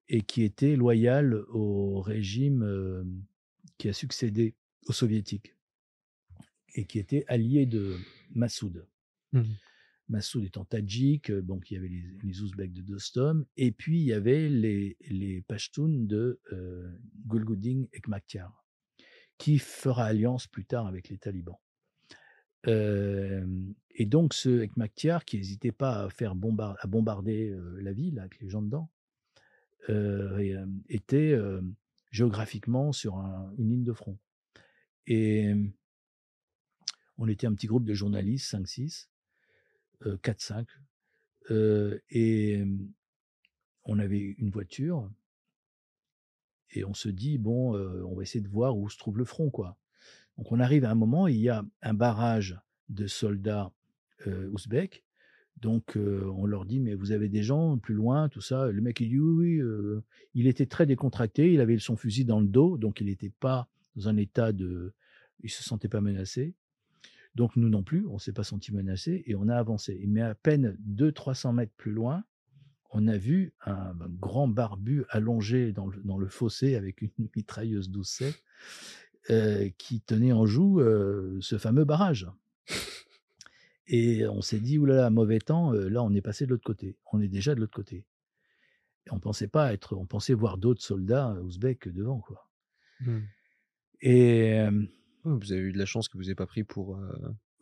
et 0.08 0.22
qui 0.22 0.42
étaient 0.42 0.76
loyaux 0.76 1.46
au 1.48 2.00
régime 2.00 3.22
qui 3.78 3.88
a 3.88 3.92
succédé 3.92 4.54
aux 4.86 4.92
soviétiques 4.92 5.54
et 6.74 6.84
qui 6.84 6.98
étaient 6.98 7.24
alliés 7.28 7.66
de 7.66 7.96
Massoud. 8.34 8.86
Mmh. 9.32 9.42
Massoud 10.08 10.44
étant 10.44 10.64
tadjik, 10.64 11.32
donc 11.32 11.70
il 11.70 11.74
y 11.74 11.76
avait 11.78 11.88
les, 12.22 12.42
Ouzbeks 12.42 12.72
de 12.72 12.82
Dostom, 12.82 13.46
et 13.56 13.72
puis 13.72 14.00
il 14.00 14.04
y 14.04 14.12
avait 14.12 14.48
les, 14.48 14.96
les 15.08 15.42
Pashtuns 15.42 16.06
de 16.06 16.40
euh, 16.52 16.90
Gulguddin 17.26 17.84
Ekmakhtiar 17.92 18.62
qui 19.38 19.58
fera 19.58 20.04
alliance 20.04 20.46
plus 20.46 20.64
tard 20.64 20.86
avec 20.86 21.08
les 21.08 21.18
talibans. 21.18 21.58
et 22.64 24.06
donc 24.06 24.34
ce 24.34 24.60
Ekmakhtiar, 24.60 25.24
qui 25.24 25.36
n'hésitait 25.36 25.72
pas 25.72 26.04
à, 26.04 26.10
faire 26.10 26.32
à 26.32 26.86
bombarder 26.86 27.52
la 27.80 27.92
ville 27.92 28.20
avec 28.20 28.38
les 28.40 28.48
gens 28.48 28.62
dedans, 28.62 28.88
était 30.88 31.36
géographiquement 32.12 32.92
sur 32.92 33.16
une 33.58 33.70
ligne 33.70 33.82
de 33.82 33.92
front. 33.92 34.16
Et 35.08 35.52
on 37.18 37.26
était 37.26 37.48
un 37.48 37.54
petit 37.54 37.66
groupe 37.66 37.84
de 37.84 37.94
journalistes, 37.94 38.54
5-6, 38.54 39.08
4-5, 40.06 40.66
et 42.10 42.64
on 43.84 43.98
avait 43.98 44.34
une 44.38 44.50
voiture 44.50 45.10
et 46.70 46.84
on 46.84 46.94
se 46.94 47.08
dit 47.08 47.38
bon, 47.38 47.74
on 47.74 48.14
va 48.14 48.22
essayer 48.22 48.40
de 48.42 48.48
voir 48.48 48.76
où 48.76 48.88
se 48.88 48.96
trouve 48.98 49.18
le 49.18 49.24
front, 49.24 49.50
quoi. 49.50 49.76
Donc 50.38 50.50
on 50.52 50.60
arrive 50.60 50.84
à 50.84 50.90
un 50.90 50.94
moment, 50.94 51.26
il 51.28 51.36
y 51.36 51.48
a 51.48 51.64
un 51.82 51.94
barrage 51.94 52.58
de 52.88 53.06
soldats 53.06 53.72
ouzbeks. 54.26 55.04
Donc 55.58 55.96
on 55.96 56.46
leur 56.46 56.64
dit 56.64 56.80
mais 56.80 56.94
vous 56.94 57.12
avez 57.12 57.28
des 57.28 57.42
gens 57.42 57.78
plus 57.78 57.94
loin, 57.94 58.28
tout 58.28 58.40
ça. 58.40 58.70
Le 58.70 58.80
mec 58.80 59.00
il 59.00 59.10
dit 59.10 59.18
oui 59.18 59.62
oui. 59.62 60.00
il 60.34 60.46
était 60.46 60.66
très 60.66 60.86
décontracté, 60.86 61.52
il 61.52 61.60
avait 61.60 61.78
son 61.78 61.96
fusil 61.96 62.24
dans 62.24 62.40
le 62.40 62.46
dos, 62.46 62.78
donc 62.78 63.00
il 63.00 63.06
n'était 63.06 63.30
pas 63.30 63.68
dans 63.94 64.08
un 64.08 64.16
état 64.16 64.52
de, 64.52 64.94
il 65.40 65.50
se 65.50 65.62
sentait 65.62 65.88
pas 65.88 66.00
menacé. 66.00 66.54
Donc 67.34 67.56
nous 67.56 67.68
non 67.68 67.82
plus, 67.82 68.06
on 68.08 68.18
s'est 68.18 68.32
pas 68.32 68.44
senti 68.44 68.72
menacé 68.72 69.22
et 69.26 69.34
on 69.34 69.48
a 69.48 69.56
avancé. 69.56 70.04
Mais 70.06 70.20
à 70.20 70.34
peine 70.34 70.76
200-300 70.86 71.54
mètres 71.54 71.72
plus 71.76 71.92
loin, 71.92 72.24
on 72.90 73.08
a 73.08 73.16
vu 73.16 73.54
un, 73.64 73.94
grand 74.20 74.48
barbu 74.48 75.04
allongé 75.08 75.72
dans 75.72 75.86
le, 75.86 76.28
fossé 76.28 76.76
avec 76.76 77.00
une 77.00 77.10
mitrailleuse 77.36 77.90
12 77.90 78.34
euh, 79.30 79.70
qui 79.78 80.00
tenait 80.02 80.32
en 80.32 80.46
joue 80.46 80.80
euh, 80.80 81.38
ce 81.40 81.56
fameux 81.56 81.84
barrage. 81.84 82.28
Et 83.86 84.26
on 84.26 84.42
s'est 84.42 84.60
dit, 84.60 84.78
oulala, 84.78 85.10
mauvais 85.10 85.38
temps, 85.38 85.74
euh, 85.74 85.88
là 85.88 86.02
on 86.02 86.12
est 86.14 86.20
passé 86.20 86.44
de 86.44 86.50
l'autre 86.50 86.64
côté. 86.64 86.98
On 87.12 87.20
est 87.20 87.28
déjà 87.28 87.54
de 87.54 87.60
l'autre 87.60 87.74
côté. 87.74 88.04
Et 89.06 89.10
on 89.10 89.18
pensait 89.18 89.48
pas 89.48 89.72
être, 89.72 89.96
on 89.96 90.06
pensait 90.06 90.34
voir 90.34 90.58
d'autres 90.58 90.82
soldats 90.82 91.34
ouzbeks 91.42 91.88
devant, 91.88 92.20
quoi. 92.20 92.48
Mmh. 93.00 93.18
Et 94.02 94.60
vous 95.24 95.52
avez 95.52 95.62
eu 95.62 95.72
de 95.72 95.78
la 95.78 95.86
chance 95.86 96.08
que 96.08 96.16
vous 96.16 96.24
n'ayez 96.24 96.34
pas 96.34 96.46
pris 96.46 96.64
pour. 96.64 96.98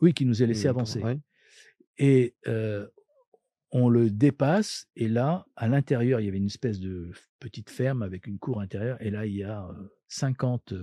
oui, 0.01 0.13
qui 0.13 0.25
nous 0.25 0.41
ait 0.41 0.47
laissé 0.47 0.67
avancer. 0.67 1.01
Et 1.97 2.35
on 3.71 3.87
le 3.87 4.09
dépasse, 4.09 4.87
et 4.95 5.07
là, 5.07 5.45
à 5.55 5.67
l'intérieur, 5.67 6.19
il 6.19 6.25
y 6.25 6.27
avait 6.27 6.37
une 6.37 6.47
espèce 6.47 6.79
de 6.79 7.11
petite 7.39 7.69
ferme 7.69 8.03
avec 8.03 8.27
une 8.27 8.37
cour 8.37 8.59
intérieure, 8.59 8.97
et 9.01 9.09
là, 9.09 9.25
il 9.25 9.35
y 9.35 9.43
a 9.43 9.65
50 10.09 10.73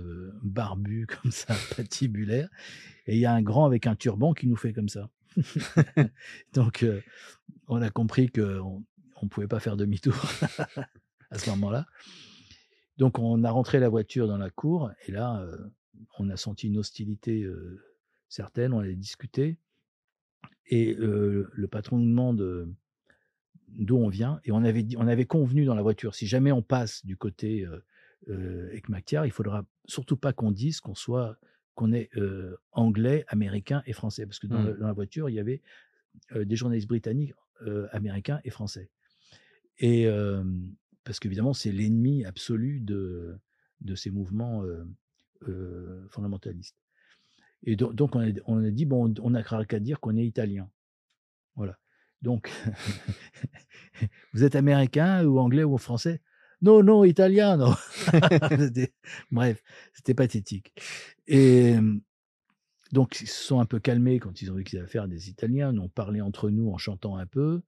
barbus 0.41 1.05
comme 1.21 1.31
ça, 1.31 1.55
patibulaires, 1.75 2.49
et 3.05 3.15
il 3.15 3.19
y 3.19 3.25
a 3.25 3.33
un 3.33 3.43
grand 3.43 3.65
avec 3.65 3.85
un 3.85 3.95
turban 3.95 4.33
qui 4.33 4.47
nous 4.47 4.55
fait 4.55 4.73
comme 4.73 4.89
ça. 4.89 5.09
Donc, 6.53 6.83
on 7.67 7.81
a 7.81 7.91
compris 7.91 8.29
qu'on 8.29 8.83
ne 9.21 9.27
pouvait 9.29 9.47
pas 9.47 9.59
faire 9.59 9.77
demi-tour 9.77 10.15
à 11.29 11.37
ce 11.37 11.49
moment-là. 11.51 11.85
Donc, 12.97 13.19
on 13.19 13.43
a 13.43 13.51
rentré 13.51 13.79
la 13.79 13.87
voiture 13.87 14.27
dans 14.27 14.37
la 14.37 14.49
cour, 14.49 14.91
et 15.07 15.11
là, 15.11 15.45
on 16.19 16.29
a 16.29 16.37
senti 16.37 16.67
une 16.67 16.77
hostilité 16.77 17.47
certaine, 18.27 18.73
on 18.73 18.79
a 18.79 18.87
discuté. 18.87 19.57
Et 20.67 20.93
le 20.93 21.67
patron 21.69 21.97
nous 21.97 22.09
demande 22.09 22.75
d'où 23.67 23.97
on 23.97 24.09
vient. 24.09 24.39
Et 24.45 24.51
on 24.51 24.63
avait, 24.63 24.83
dit, 24.83 24.97
on 24.97 25.07
avait 25.07 25.25
convenu 25.25 25.65
dans 25.65 25.75
la 25.75 25.81
voiture, 25.81 26.15
si 26.15 26.27
jamais 26.27 26.51
on 26.51 26.61
passe 26.61 27.05
du 27.05 27.17
côté 27.17 27.67
euh, 28.27 28.71
Ekmakhtiar, 28.71 29.25
il 29.25 29.31
faudra 29.31 29.65
surtout 29.85 30.17
pas 30.17 30.33
qu'on 30.33 30.51
dise 30.51 30.81
qu'on 30.81 30.95
soit 30.95 31.37
qu'on 31.75 31.93
est 31.93 32.09
anglais, 32.73 33.23
américain 33.29 33.81
et 33.85 33.93
français. 33.93 34.25
Parce 34.25 34.39
que 34.39 34.47
dans, 34.47 34.59
mmh. 34.59 34.77
la 34.81 34.91
voiture, 34.91 35.29
il 35.29 35.35
y 35.35 35.39
avait 35.39 35.61
des 36.35 36.55
journalistes 36.57 36.89
britanniques, 36.89 37.33
américains 37.91 38.41
et 38.43 38.49
français. 38.49 38.89
Et 39.77 40.07
parce 41.05 41.19
qu'évidemment, 41.19 41.53
c'est 41.53 41.71
l'ennemi 41.71 42.25
absolu 42.25 42.81
de, 42.81 43.39
de 43.79 43.95
ces 43.95 44.11
mouvements 44.11 44.63
fondamentalistes. 46.09 46.77
Et 47.63 47.75
donc, 47.75 48.15
on, 48.15 48.19
a, 48.19 48.71
dit, 48.71 48.85
bon, 48.85 49.13
on 49.21 49.29
n'a 49.31 49.43
qu'à 49.43 49.79
dire 49.79 49.99
qu'on 49.99 50.15
est 50.15 50.25
italien. 50.25 50.69
Voilà. 51.55 51.77
Donc, 52.21 52.51
vous 54.33 54.43
êtes 54.43 54.55
américain 54.55 55.25
ou 55.25 55.39
anglais 55.39 55.63
ou 55.63 55.77
français? 55.77 56.21
Non, 56.61 56.83
non, 56.83 57.03
italien, 57.05 57.57
non. 57.57 57.73
Bref, 59.31 59.63
c'était 59.93 60.13
pathétique. 60.13 60.73
Et 61.27 61.75
donc, 62.91 63.21
ils 63.21 63.27
se 63.27 63.43
sont 63.43 63.59
un 63.59 63.65
peu 63.65 63.79
calmés 63.79 64.19
quand 64.19 64.41
ils 64.41 64.51
ont 64.51 64.55
vu 64.55 64.63
qu'ils 64.63 64.79
avaient 64.79 64.87
affaire 64.87 65.07
des 65.07 65.29
Italiens. 65.29 65.77
On 65.77 65.89
parlait 65.89 66.21
entre 66.21 66.49
nous 66.49 66.69
en 66.69 66.77
chantant 66.77 67.17
un 67.17 67.25
peu, 67.25 67.61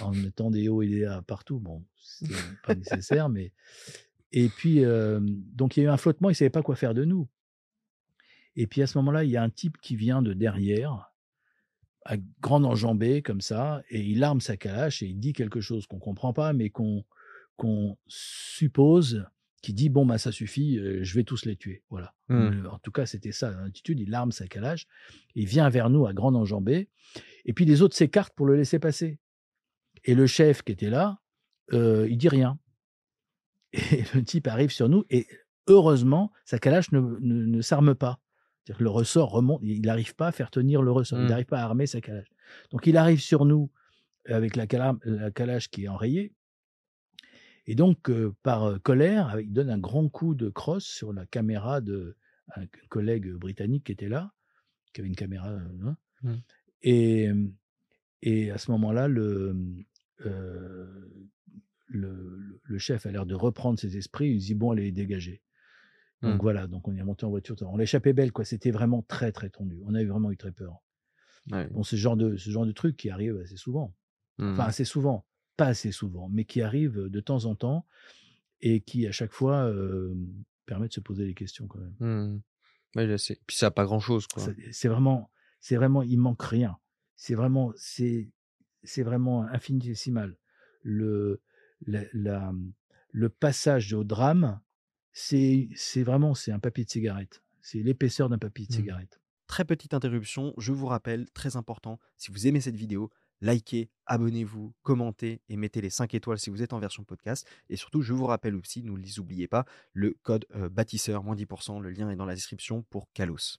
en 0.00 0.12
mettant 0.12 0.50
des 0.50 0.68
hauts 0.68 0.82
et 0.82 0.88
des 0.88 1.04
A 1.04 1.22
partout. 1.22 1.60
Bon, 1.60 1.84
c'était 1.96 2.34
pas 2.64 2.74
nécessaire, 2.74 3.28
mais. 3.28 3.52
Et 4.36 4.48
puis, 4.48 4.82
donc, 5.54 5.76
il 5.76 5.80
y 5.80 5.82
a 5.84 5.86
eu 5.86 5.92
un 5.92 5.96
flottement, 5.96 6.28
ils 6.28 6.32
ne 6.32 6.36
savaient 6.36 6.50
pas 6.50 6.62
quoi 6.62 6.74
faire 6.74 6.92
de 6.92 7.04
nous. 7.04 7.28
Et 8.56 8.66
puis 8.66 8.82
à 8.82 8.86
ce 8.86 8.98
moment-là, 8.98 9.24
il 9.24 9.30
y 9.30 9.36
a 9.36 9.42
un 9.42 9.50
type 9.50 9.78
qui 9.80 9.96
vient 9.96 10.22
de 10.22 10.32
derrière, 10.32 11.10
à 12.04 12.16
grande 12.40 12.66
enjambée 12.66 13.22
comme 13.22 13.40
ça, 13.40 13.82
et 13.88 14.00
il 14.00 14.22
arme 14.22 14.40
sa 14.40 14.56
calache 14.56 15.02
et 15.02 15.06
il 15.06 15.18
dit 15.18 15.32
quelque 15.32 15.60
chose 15.60 15.86
qu'on 15.86 15.98
comprend 15.98 16.32
pas, 16.32 16.52
mais 16.52 16.70
qu'on 16.70 17.04
qu'on 17.56 17.96
suppose 18.08 19.24
qui 19.62 19.72
dit 19.72 19.88
bon 19.88 20.04
bah 20.04 20.18
ça 20.18 20.32
suffit, 20.32 20.76
euh, 20.76 21.02
je 21.02 21.14
vais 21.14 21.24
tous 21.24 21.46
les 21.46 21.56
tuer. 21.56 21.82
Voilà. 21.88 22.12
Mmh. 22.28 22.66
En 22.70 22.78
tout 22.80 22.90
cas, 22.90 23.06
c'était 23.06 23.32
ça 23.32 23.50
l'attitude. 23.50 24.00
Il 24.00 24.12
arme 24.12 24.32
sa 24.32 24.46
calage, 24.46 24.86
il 25.34 25.46
vient 25.46 25.68
vers 25.68 25.88
nous 25.88 26.06
à 26.06 26.12
grande 26.12 26.36
enjambée, 26.36 26.90
et 27.44 27.52
puis 27.52 27.64
les 27.64 27.80
autres 27.80 27.96
s'écartent 27.96 28.34
pour 28.34 28.46
le 28.46 28.56
laisser 28.56 28.78
passer. 28.78 29.18
Et 30.04 30.14
le 30.14 30.26
chef 30.26 30.62
qui 30.62 30.72
était 30.72 30.90
là, 30.90 31.20
euh, 31.72 32.06
il 32.10 32.18
dit 32.18 32.28
rien. 32.28 32.58
Et 33.74 34.04
le 34.14 34.22
type 34.22 34.46
arrive 34.46 34.70
sur 34.70 34.88
nous, 34.88 35.04
et 35.10 35.26
heureusement, 35.66 36.30
sa 36.44 36.58
calage 36.58 36.92
ne, 36.92 37.00
ne- 37.00 37.44
ne 37.46 37.60
s'arme 37.62 37.94
pas. 37.94 38.20
C'est-à-dire 38.64 38.78
que 38.78 38.84
le 38.84 38.90
ressort 38.90 39.30
remonte, 39.30 39.60
il 39.62 39.82
n'arrive 39.82 40.14
pas 40.14 40.28
à 40.28 40.32
faire 40.32 40.50
tenir 40.50 40.80
le 40.82 40.90
ressort, 40.90 41.18
il 41.18 41.24
Mmh. 41.24 41.28
n'arrive 41.28 41.46
pas 41.46 41.60
à 41.60 41.64
armer 41.64 41.86
sa 41.86 42.00
calage. 42.00 42.28
Donc 42.70 42.86
il 42.86 42.96
arrive 42.96 43.20
sur 43.20 43.44
nous 43.44 43.70
avec 44.26 44.56
la, 44.56 44.66
cala- 44.66 44.96
la 45.04 45.30
calage 45.30 45.68
qui 45.70 45.84
est 45.84 45.88
enrayée, 45.88 46.32
et 47.66 47.74
donc, 47.74 48.10
euh, 48.10 48.34
par 48.42 48.64
euh, 48.64 48.78
colère, 48.78 49.40
il 49.40 49.52
donne 49.52 49.70
un 49.70 49.78
grand 49.78 50.08
coup 50.10 50.34
de 50.34 50.50
crosse 50.50 50.84
sur 50.84 51.12
la 51.14 51.24
caméra 51.26 51.80
de 51.80 52.16
un 52.56 52.66
collègue 52.90 53.32
britannique 53.32 53.84
qui 53.84 53.92
était 53.92 54.08
là, 54.10 54.32
qui 54.92 55.00
avait 55.00 55.08
une 55.08 55.16
caméra. 55.16 55.48
euh, 55.48 55.68
hein. 55.86 55.96
Mm. 56.22 56.32
Et, 56.82 57.28
euh, 57.28 57.46
et 58.20 58.50
à 58.50 58.58
ce 58.58 58.70
moment-là, 58.72 59.08
le, 59.08 59.56
euh, 60.26 61.08
le, 61.86 62.60
chef 62.78 63.06
a 63.06 63.10
l'air 63.10 63.26
de 63.26 63.34
reprendre 63.34 63.78
ses 63.78 63.96
esprits. 63.96 64.30
Il 64.30 64.38
dit 64.38 64.54
bon, 64.54 64.72
allez, 64.72 64.92
dégagez. 64.92 65.42
Donc 66.22 66.36
Mm. 66.36 66.42
voilà, 66.42 66.66
donc 66.66 66.88
on 66.88 66.94
est 66.96 67.02
monté 67.02 67.26
en 67.26 67.30
voiture. 67.30 67.56
On 67.62 67.76
l'échappait 67.76 68.12
belle, 68.12 68.32
quoi. 68.32 68.44
C'était 68.44 68.70
vraiment 68.70 69.02
très, 69.02 69.32
très 69.32 69.50
tendu. 69.50 69.80
On 69.84 69.94
avait 69.94 70.06
vraiment 70.06 70.30
eu 70.30 70.36
très 70.36 70.52
peur. 70.52 70.82
Ouais. 71.50 71.68
Bon, 71.68 71.82
ce 71.82 71.96
genre 71.96 72.16
de, 72.16 72.36
ce 72.36 72.50
genre 72.50 72.64
de 72.64 72.72
truc 72.72 72.96
qui 72.96 73.10
arrive 73.10 73.38
assez 73.38 73.56
souvent 73.56 73.94
enfin 74.38 74.64
Mmh. 74.64 74.68
assez 74.68 74.84
souvent, 74.84 75.26
pas 75.56 75.66
assez 75.66 75.92
souvent, 75.92 76.28
mais 76.28 76.44
qui 76.44 76.62
arrive 76.62 77.08
de 77.08 77.20
temps 77.20 77.44
en 77.44 77.54
temps 77.54 77.86
et 78.60 78.80
qui 78.80 79.06
à 79.06 79.12
chaque 79.12 79.32
fois 79.32 79.64
euh, 79.66 80.14
permet 80.66 80.88
de 80.88 80.92
se 80.92 81.00
poser 81.00 81.24
des 81.24 81.34
questions 81.34 81.66
quand 81.66 81.78
même. 81.78 81.94
Mmh. 82.00 82.42
Ouais, 82.96 83.08
je 83.08 83.16
sais. 83.16 83.38
Puis 83.46 83.56
ça 83.56 83.66
a 83.66 83.70
pas 83.70 83.84
grand 83.84 84.00
chose, 84.00 84.26
quoi. 84.26 84.44
C'est 84.72 84.88
vraiment, 84.88 85.30
c'est 85.60 85.76
vraiment, 85.76 86.02
il 86.02 86.18
manque 86.18 86.42
rien. 86.42 86.76
C'est 87.16 87.34
vraiment, 87.34 87.72
c'est, 87.76 88.30
c'est 88.82 89.02
vraiment 89.02 89.42
infinitésimal. 89.42 90.36
Le, 90.82 91.40
la, 91.86 92.02
la- 92.12 92.52
le 93.10 93.28
passage 93.28 93.92
au 93.92 94.02
drame, 94.04 94.60
c'est, 95.12 95.68
vraiment, 96.02 96.34
c'est 96.34 96.50
un 96.52 96.58
papier 96.58 96.84
de 96.84 96.90
cigarette. 96.90 97.42
C'est 97.62 97.78
l'épaisseur 97.82 98.28
d'un 98.28 98.38
papier 98.38 98.66
de 98.66 98.72
Mm. 98.72 98.76
cigarette. 98.76 99.20
Très 99.46 99.64
petite 99.64 99.94
interruption, 99.94 100.52
je 100.58 100.72
vous 100.72 100.86
rappelle, 100.86 101.30
très 101.32 101.56
important, 101.56 102.00
si 102.16 102.30
vous 102.32 102.46
aimez 102.46 102.60
cette 102.60 102.74
vidéo, 102.76 103.10
likez, 103.40 103.90
abonnez-vous, 104.06 104.74
commentez 104.82 105.42
et 105.48 105.56
mettez 105.56 105.80
les 105.80 105.90
5 105.90 106.14
étoiles 106.14 106.38
si 106.38 106.50
vous 106.50 106.62
êtes 106.62 106.72
en 106.72 106.78
version 106.80 107.04
podcast. 107.04 107.46
Et 107.68 107.76
surtout, 107.76 108.00
je 108.02 108.12
vous 108.14 108.24
rappelle 108.26 108.56
aussi, 108.56 108.82
ne 108.82 108.96
les 108.96 109.20
oubliez 109.20 109.46
pas, 109.46 109.64
le 109.92 110.16
code 110.22 110.46
euh, 110.56 110.68
bâtisseur, 110.68 111.22
moins 111.22 111.36
10%, 111.36 111.80
le 111.80 111.90
lien 111.90 112.10
est 112.10 112.16
dans 112.16 112.24
la 112.26 112.34
description 112.34 112.82
pour 112.90 113.08
Kalos. 113.12 113.58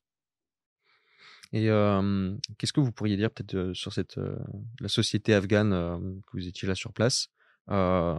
Et 1.54 1.70
euh, 1.70 2.36
qu'est-ce 2.58 2.74
que 2.74 2.80
vous 2.82 2.92
pourriez 2.92 3.16
dire 3.16 3.30
peut-être 3.32 3.54
euh, 3.56 3.74
sur 3.74 3.94
cette 3.94 4.18
euh, 4.18 4.38
la 4.80 4.88
société 4.90 5.34
afghane 5.34 5.72
euh, 5.74 5.98
que 6.28 6.38
vous 6.38 6.48
étiez 6.48 6.68
là 6.68 6.76
sur 6.76 6.92
place? 6.92 7.30
Euh, 7.70 8.16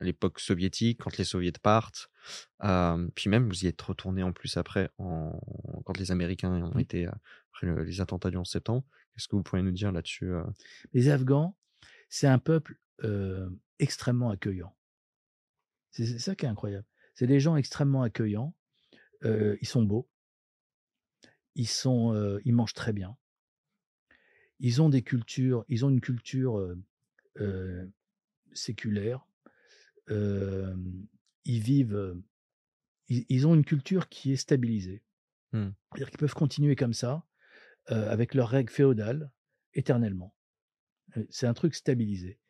à 0.00 0.04
l'époque 0.04 0.38
soviétique, 0.40 1.00
quand 1.02 1.16
les 1.16 1.24
soviets 1.24 1.52
partent, 1.52 2.10
euh, 2.62 3.08
puis 3.14 3.28
même 3.30 3.48
vous 3.48 3.64
y 3.64 3.66
êtes 3.66 3.80
retourné 3.82 4.22
en 4.22 4.32
plus 4.32 4.56
après, 4.56 4.90
en, 4.98 5.38
quand 5.84 5.98
les 5.98 6.10
Américains 6.12 6.62
ont 6.62 6.74
Mm. 6.76 6.80
été 6.80 7.06
après 7.06 7.66
le- 7.66 7.82
les 7.84 8.00
attentats 8.00 8.30
du 8.30 8.36
11 8.36 8.48
septembre. 8.48 8.84
Qu'est-ce 9.14 9.28
que 9.28 9.36
vous 9.36 9.42
pourriez 9.42 9.62
nous 9.64 9.70
dire 9.72 9.92
là-dessus 9.92 10.32
euh? 10.32 10.42
Les 10.92 11.08
Afghans, 11.08 11.56
c'est 12.08 12.26
un 12.26 12.38
peuple 12.38 12.78
euh, 13.02 13.48
extrêmement 13.78 14.30
accueillant. 14.30 14.74
C'est 15.90 16.18
ça 16.18 16.34
qui 16.34 16.46
est 16.46 16.48
incroyable. 16.48 16.86
C'est 17.14 17.26
des 17.28 17.38
gens 17.40 17.56
extrêmement 17.56 18.02
accueillants. 18.02 18.54
ils 19.22 19.66
sont 19.66 19.82
beaux. 19.84 20.08
Ils 21.54 21.68
sont, 21.68 22.40
ils 22.44 22.52
mangent 22.52 22.74
très 22.74 22.92
bien. 22.92 23.16
Ils 24.58 24.82
ont 24.82 24.88
des 24.88 25.02
cultures. 25.02 25.64
Ils 25.68 25.84
ont 25.84 25.90
une 25.90 26.00
culture 26.00 26.58
euh, 28.54 28.56
séculaire. 28.56 29.26
Euh, 30.10 30.74
ils 31.44 31.60
vivent. 31.60 32.16
ils, 33.08 33.24
ils 33.28 33.46
ont 33.46 33.54
une 33.54 33.64
culture 33.64 34.08
qui 34.08 34.32
est 34.32 34.36
stabilisée. 34.36 35.02
Hmm. 35.52 35.70
C'est-à-dire 35.92 36.10
qu'ils 36.10 36.18
peuvent 36.18 36.34
continuer 36.34 36.76
comme 36.76 36.94
ça, 36.94 37.24
euh, 37.90 38.10
avec 38.10 38.34
leurs 38.34 38.48
règles 38.48 38.72
féodales, 38.72 39.30
éternellement. 39.74 40.34
C'est 41.30 41.46
un 41.46 41.54
truc 41.54 41.76
stabilisé. 41.76 42.40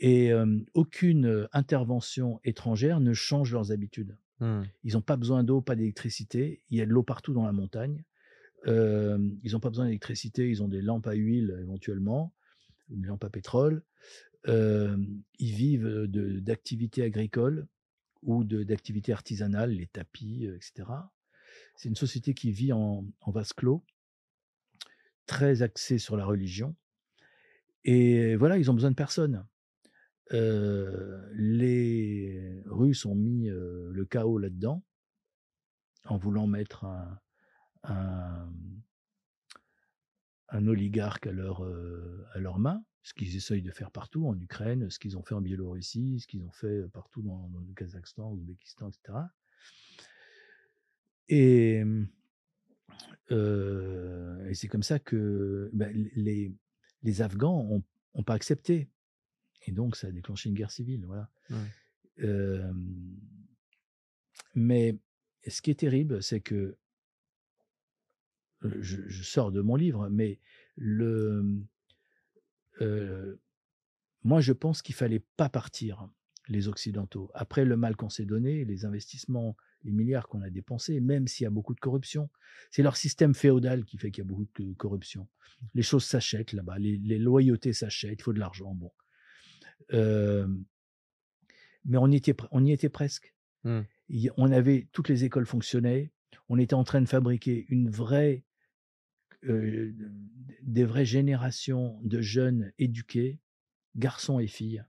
Et 0.00 0.32
euh, 0.32 0.58
aucune 0.74 1.48
intervention 1.52 2.40
étrangère 2.42 2.98
ne 2.98 3.12
change 3.12 3.52
leurs 3.52 3.70
habitudes. 3.70 4.18
Hmm. 4.40 4.62
Ils 4.82 4.94
n'ont 4.94 5.02
pas 5.02 5.16
besoin 5.16 5.44
d'eau, 5.44 5.60
pas 5.60 5.76
d'électricité. 5.76 6.62
Il 6.70 6.78
y 6.78 6.80
a 6.80 6.86
de 6.86 6.90
l'eau 6.90 7.04
partout 7.04 7.32
dans 7.34 7.46
la 7.46 7.52
montagne. 7.52 8.04
Euh, 8.66 9.18
ils 9.44 9.52
n'ont 9.52 9.60
pas 9.60 9.68
besoin 9.68 9.84
d'électricité. 9.84 10.48
Ils 10.50 10.62
ont 10.62 10.68
des 10.68 10.82
lampes 10.82 11.06
à 11.06 11.12
huile 11.12 11.56
éventuellement, 11.60 12.34
des 12.88 13.06
lampes 13.06 13.24
à 13.24 13.30
pétrole. 13.30 13.84
Ils 14.46 15.54
vivent 15.54 16.06
d'activités 16.06 17.02
agricoles 17.02 17.66
ou 18.22 18.44
d'activités 18.44 19.12
artisanales, 19.12 19.72
les 19.72 19.86
tapis, 19.86 20.46
etc. 20.46 20.88
C'est 21.76 21.88
une 21.88 21.96
société 21.96 22.34
qui 22.34 22.52
vit 22.52 22.72
en, 22.72 23.06
vase 23.26 23.52
clos, 23.52 23.84
très 25.26 25.62
axée 25.62 25.98
sur 25.98 26.16
la 26.16 26.24
religion. 26.24 26.74
Et 27.84 28.36
voilà, 28.36 28.58
ils 28.58 28.70
ont 28.70 28.74
besoin 28.74 28.90
de 28.90 28.96
personne. 28.96 29.46
Les 31.32 32.62
Russes 32.66 33.04
ont 33.06 33.14
mis 33.14 33.48
le 33.48 34.04
chaos 34.04 34.38
là-dedans 34.38 34.82
en 36.04 36.16
voulant 36.16 36.46
mettre 36.46 36.86
un, 37.82 38.50
oligarque 40.66 41.26
à 41.26 41.32
leur, 41.32 41.64
euh, 41.64 42.26
ce 43.04 43.12
qu'ils 43.12 43.36
essayent 43.36 43.62
de 43.62 43.70
faire 43.70 43.90
partout 43.90 44.26
en 44.26 44.36
Ukraine, 44.40 44.88
ce 44.88 44.98
qu'ils 44.98 45.16
ont 45.18 45.22
fait 45.22 45.34
en 45.34 45.42
Biélorussie, 45.42 46.18
ce 46.20 46.26
qu'ils 46.26 46.42
ont 46.42 46.50
fait 46.50 46.88
partout 46.88 47.20
dans, 47.20 47.48
dans 47.50 47.60
le 47.60 47.72
Kazakhstan, 47.74 48.32
l'Ouzbékistan, 48.32 48.88
etc. 48.88 49.18
Et, 51.28 51.84
euh, 53.30 54.48
et 54.48 54.54
c'est 54.54 54.68
comme 54.68 54.82
ça 54.82 54.98
que 54.98 55.70
ben, 55.74 55.92
les, 56.16 56.54
les 57.02 57.22
Afghans 57.22 57.82
n'ont 58.14 58.22
pas 58.22 58.34
accepté. 58.34 58.88
Et 59.66 59.72
donc, 59.72 59.96
ça 59.96 60.06
a 60.06 60.10
déclenché 60.10 60.48
une 60.48 60.54
guerre 60.54 60.70
civile. 60.70 61.04
Voilà. 61.04 61.30
Ouais. 61.50 61.56
Euh, 62.20 62.72
mais 64.54 64.96
ce 65.46 65.60
qui 65.60 65.70
est 65.70 65.78
terrible, 65.78 66.22
c'est 66.22 66.40
que 66.40 66.78
je, 68.62 69.06
je 69.06 69.22
sors 69.22 69.52
de 69.52 69.60
mon 69.60 69.76
livre, 69.76 70.08
mais 70.08 70.38
le, 70.76 71.66
euh, 72.80 73.40
moi, 74.22 74.40
je 74.40 74.52
pense 74.52 74.82
qu'il 74.82 74.94
fallait 74.94 75.24
pas 75.36 75.48
partir, 75.48 76.08
les 76.48 76.68
Occidentaux. 76.68 77.30
Après 77.34 77.64
le 77.64 77.76
mal 77.76 77.96
qu'on 77.96 78.08
s'est 78.10 78.26
donné, 78.26 78.64
les 78.64 78.84
investissements, 78.84 79.56
les 79.82 79.92
milliards 79.92 80.28
qu'on 80.28 80.42
a 80.42 80.50
dépensés, 80.50 81.00
même 81.00 81.26
s'il 81.26 81.44
y 81.44 81.46
a 81.46 81.50
beaucoup 81.50 81.74
de 81.74 81.80
corruption, 81.80 82.30
c'est 82.70 82.82
leur 82.82 82.96
système 82.96 83.34
féodal 83.34 83.84
qui 83.84 83.98
fait 83.98 84.10
qu'il 84.10 84.22
y 84.24 84.26
a 84.26 84.28
beaucoup 84.28 84.46
de 84.58 84.72
corruption. 84.74 85.28
Les 85.74 85.82
choses 85.82 86.04
s'achètent 86.04 86.52
là-bas, 86.52 86.78
les, 86.78 86.96
les 86.98 87.18
loyautés 87.18 87.72
s'achètent, 87.72 88.18
il 88.20 88.22
faut 88.22 88.32
de 88.32 88.40
l'argent. 88.40 88.74
Bon. 88.74 88.92
Euh, 89.92 90.46
mais 91.84 91.98
on 91.98 92.10
y 92.10 92.16
était, 92.16 92.34
on 92.50 92.64
y 92.64 92.72
était 92.72 92.88
presque. 92.88 93.34
Il- 94.08 94.30
On 94.36 94.50
avait 94.52 94.88
toutes 94.92 95.08
les 95.08 95.24
écoles 95.24 95.46
fonctionnaient. 95.46 96.12
On 96.48 96.58
était 96.58 96.74
en 96.74 96.84
train 96.84 97.00
de 97.00 97.08
fabriquer 97.08 97.66
une 97.68 97.88
vraie, 97.90 98.44
euh, 99.48 99.94
des 100.62 100.84
vraies 100.84 101.04
générations 101.04 102.00
de 102.02 102.20
jeunes 102.20 102.72
éduqués, 102.78 103.40
garçons 103.96 104.38
et 104.40 104.46
filles, 104.46 104.84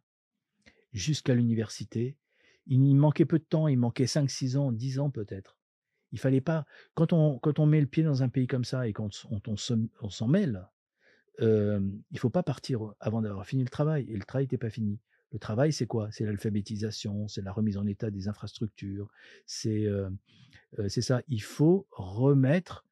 jusqu'à 0.94 1.34
l'université. 1.36 2.18
Il 2.68 2.96
manquait 2.96 3.26
peu 3.26 3.40
de 3.40 3.44
temps. 3.44 3.68
Il 3.68 3.78
manquait 3.78 4.08
5, 4.08 4.30
6 4.30 4.58
ans, 4.58 4.72
10 4.72 5.00
ans 5.00 5.10
peut-être. 5.12 5.58
Il 6.12 6.20
fallait 6.20 6.42
pas. 6.42 6.66
Quand 6.94 7.14
on, 7.14 7.40
quand 7.40 7.60
on 7.60 7.66
met 7.66 7.82
le 7.82 7.88
pied 7.88 8.04
dans 8.04 8.24
un 8.24 8.30
pays 8.30 8.48
comme 8.48 8.64
ça 8.64 8.88
et 8.88 8.94
quand 8.94 9.10
on, 9.30 9.42
on 9.48 9.58
se- 9.58 9.74
on 10.02 10.10
s'en 10.10 10.28
mêle, 10.28 10.68
euh, 11.42 11.82
il 12.12 12.20
faut 12.20 12.30
pas 12.30 12.44
partir 12.44 12.94
avant 13.00 13.22
d'avoir 13.22 13.46
fini 13.46 13.64
le 13.64 13.70
travail. 13.70 14.06
Et 14.10 14.16
le 14.16 14.24
travail 14.24 14.46
n'était 14.46 14.58
pas 14.58 14.70
fini. 14.70 15.00
Le 15.32 15.40
travail, 15.40 15.74
c'est 15.74 15.88
quoi? 15.88 16.10
C'est 16.12 16.26
l'alphabétisation, 16.26 17.28
c'est 17.28 17.42
la 17.42 17.52
remise 17.52 17.78
en 17.78 17.86
état 17.86 18.10
des 18.10 18.28
infrastructures, 18.30 19.10
c'est 19.46 19.86
euh, 19.86 20.10
euh, 20.80 20.90
c'est 20.90 21.02
ça. 21.02 21.22
Il 21.28 21.42
faut 21.44 21.88
remettre 21.92 22.86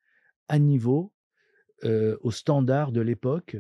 à 0.50 0.60
niveau, 0.60 1.13
euh, 1.84 2.18
au 2.22 2.32
standard 2.32 2.92
de 2.92 3.02
l'époque, 3.02 3.58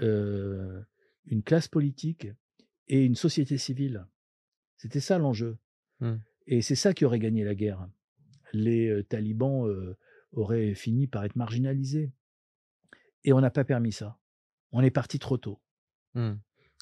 euh, 0.00 0.80
une 1.26 1.42
classe 1.42 1.68
politique 1.68 2.28
et 2.88 3.04
une 3.04 3.14
société 3.14 3.58
civile. 3.58 4.06
C'était 4.76 5.00
ça 5.00 5.18
l'enjeu. 5.18 5.58
Hmm. 6.00 6.16
Et 6.46 6.62
c'est 6.62 6.74
ça 6.74 6.94
qui 6.94 7.04
aurait 7.04 7.18
gagné 7.18 7.44
la 7.44 7.54
guerre. 7.54 7.86
Les 8.52 8.88
euh, 8.88 9.02
talibans 9.04 9.66
euh, 9.68 9.96
auraient 10.32 10.74
fini 10.74 11.06
par 11.06 11.24
être 11.24 11.36
marginalisés. 11.36 12.10
Et 13.24 13.32
on 13.32 13.40
n'a 13.40 13.50
pas 13.50 13.64
permis 13.64 13.92
ça. 13.92 14.18
On 14.72 14.82
est 14.82 14.90
parti 14.90 15.18
trop 15.18 15.36
tôt. 15.36 15.60
Et 16.16 16.30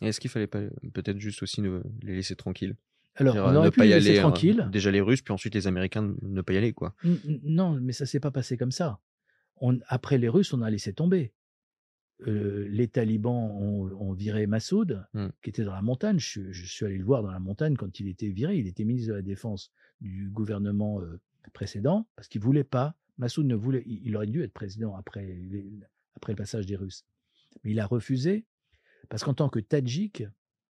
Est-ce 0.00 0.20
qu'il 0.20 0.30
fallait 0.30 0.46
pas 0.46 0.60
peut-être 0.94 1.18
juste 1.18 1.42
aussi 1.42 1.60
ne- 1.60 1.82
les 2.02 2.14
laisser 2.14 2.36
tranquilles? 2.36 2.76
Alors, 3.16 3.34
on 3.36 3.50
ne 3.50 3.56
aurait 3.56 3.70
pu 3.72 3.80
pas 3.80 3.86
y 3.86 3.88
les 3.88 3.94
laisser 3.96 4.10
aller, 4.10 4.18
tranquilles. 4.20 4.68
déjà 4.70 4.92
les 4.92 5.00
Russes, 5.00 5.22
puis 5.22 5.34
ensuite 5.34 5.54
les 5.54 5.66
Américains 5.66 6.14
ne 6.22 6.40
pas 6.40 6.52
y 6.52 6.56
aller, 6.56 6.72
quoi. 6.72 6.94
N 7.04 7.18
non, 7.42 7.80
mais 7.80 7.92
ça 7.92 8.06
s'est 8.06 8.20
pas 8.20 8.30
passé 8.30 8.56
comme 8.56 8.70
ça. 8.70 9.00
On 9.60 9.78
après 9.88 10.18
les 10.18 10.28
Russes, 10.28 10.52
on 10.52 10.62
a 10.62 10.70
laissé 10.70 10.92
tomber. 10.92 11.32
Heu, 12.26 12.66
les 12.68 12.88
talibans 12.88 13.50
ont 13.52 13.90
ont 14.00 14.12
viré 14.12 14.46
Massoud, 14.46 15.06
Mmh. 15.14 15.28
qui 15.42 15.50
était 15.50 15.64
dans 15.64 15.74
la 15.74 15.82
montagne. 15.82 16.18
Je 16.18 16.26
suis 16.26 16.52
je 16.52 16.66
suis 16.66 16.84
allé 16.84 16.98
le 16.98 17.04
voir 17.04 17.22
dans 17.22 17.30
la 17.30 17.38
montagne 17.38 17.76
quand 17.76 18.00
il 18.00 18.08
était 18.08 18.28
viré. 18.30 18.56
Il 18.58 18.66
était 18.66 18.84
ministre 18.84 19.10
de 19.10 19.14
la 19.14 19.22
Défense 19.22 19.70
du 20.00 20.28
gouvernement, 20.28 21.00
heu, 21.00 21.20
précédent 21.52 22.06
parce 22.16 22.28
qu'il 22.28 22.40
voulait 22.40 22.64
pas 22.64 22.96
Massoud 23.18 23.46
ne 23.46 23.54
voulait 23.54 23.82
il 23.86 24.00
il 24.06 24.16
aurait 24.16 24.26
dû 24.26 24.42
être 24.42 24.52
président 24.52 24.94
après 24.96 25.24
les 25.26 25.70
après 26.14 26.32
le 26.32 26.36
passage 26.36 26.66
des 26.66 26.76
Russes. 26.76 27.04
Mais 27.62 27.70
il 27.72 27.80
a 27.80 27.86
refusé 27.86 28.44
parce 29.08 29.22
qu'en 29.24 29.34
tant 29.34 29.48
que 29.48 29.60
Tadjik, 29.60 30.24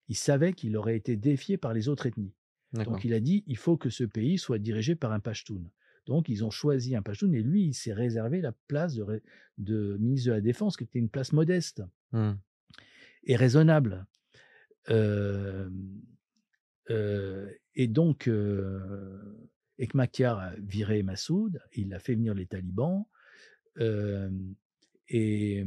il 0.09 0.17
savait 0.17 0.53
qu'il 0.53 0.77
aurait 0.77 0.97
été 0.97 1.17
défié 1.17 1.57
par 1.57 1.73
les 1.73 1.89
autres 1.89 2.07
ethnies. 2.07 2.35
Donc 2.73 3.05
il 3.05 3.15
a 3.15 3.21
dit: 3.21 3.45
«Il 3.47 3.57
faut 3.57 3.77
que 3.77 3.89
ce 3.91 4.05
pays 4.05 4.37
soit 4.39 4.59
dirigé 4.59 4.95
par 4.97 5.13
un 5.13 5.21
Pachtoun». 5.21 5.71
Donc 6.07 6.29
ils 6.29 6.45
ont 6.45 6.51
choisi 6.51 6.95
un 6.97 7.03
Pachtoun 7.03 7.35
et 7.35 7.43
lui, 7.43 7.65
il 7.65 7.75
s'est 7.75 7.93
réservé 7.93 8.41
la 8.41 8.53
place 8.69 8.95
de 8.95 9.03
ré 9.03 9.23
de 9.59 9.97
ministre 9.99 10.29
de 10.29 10.35
la 10.35 10.41
Défense, 10.41 10.77
qui 10.77 10.85
était 10.85 10.99
une 10.99 11.09
place 11.11 11.33
modeste 11.33 11.83
Mmh. 12.13 12.35
et 13.25 13.35
raisonnable. 13.37 14.07
Et 17.75 17.89
donc 17.89 18.29
heu, 18.29 19.51
Hekmatyar 19.79 20.39
a 20.39 20.53
viré 20.59 21.03
Massoud, 21.03 21.61
il 21.73 21.93
a 21.93 21.99
fait 21.99 22.15
venir 22.15 22.33
les 22.35 22.47
talibans, 22.47 23.07
et 25.09 25.65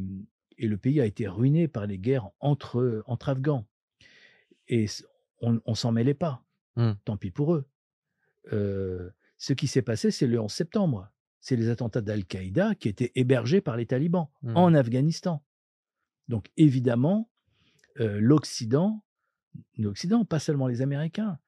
et 0.61 0.67
le 0.67 0.77
pays 0.77 0.99
a 0.99 1.05
été 1.05 1.27
ruiné 1.27 1.67
par 1.69 1.87
les 1.87 1.97
guerres 1.97 2.29
entre, 2.39 3.03
entre 3.05 3.29
Afghans 3.29 3.65
et 4.67 4.87
on 5.41 5.61
on 5.65 5.75
s'en 5.75 5.91
mêlait 5.91 6.13
pas. 6.13 6.43
Mmh. 6.75 6.91
Tant 7.05 7.17
pis 7.17 7.31
pour 7.31 7.55
eux. 7.55 7.69
Ce 9.39 9.53
qui 9.53 9.67
s'est 9.67 9.81
passé, 9.81 10.11
c'est 10.11 10.27
le 10.27 10.39
11 10.39 10.53
septembre. 10.53 11.11
C'est 11.41 11.55
les 11.55 11.69
attentats 11.69 12.01
d'Al-Qaïda 12.01 12.75
qui 12.75 12.89
étaient 12.89 13.11
hébergés 13.15 13.61
par 13.61 13.77
les 13.77 13.87
talibans 13.87 14.27
Mmh. 14.43 14.57
en 14.57 14.75
Afghanistan. 14.75 15.43
Donc 16.27 16.51
évidemment, 16.57 17.31
heu, 17.99 18.19
l'Occident 18.19 19.03
l'Occident, 19.77 20.25
pas 20.25 20.39
seulement 20.39 20.67
les 20.67 20.81
Américains, 20.83 21.39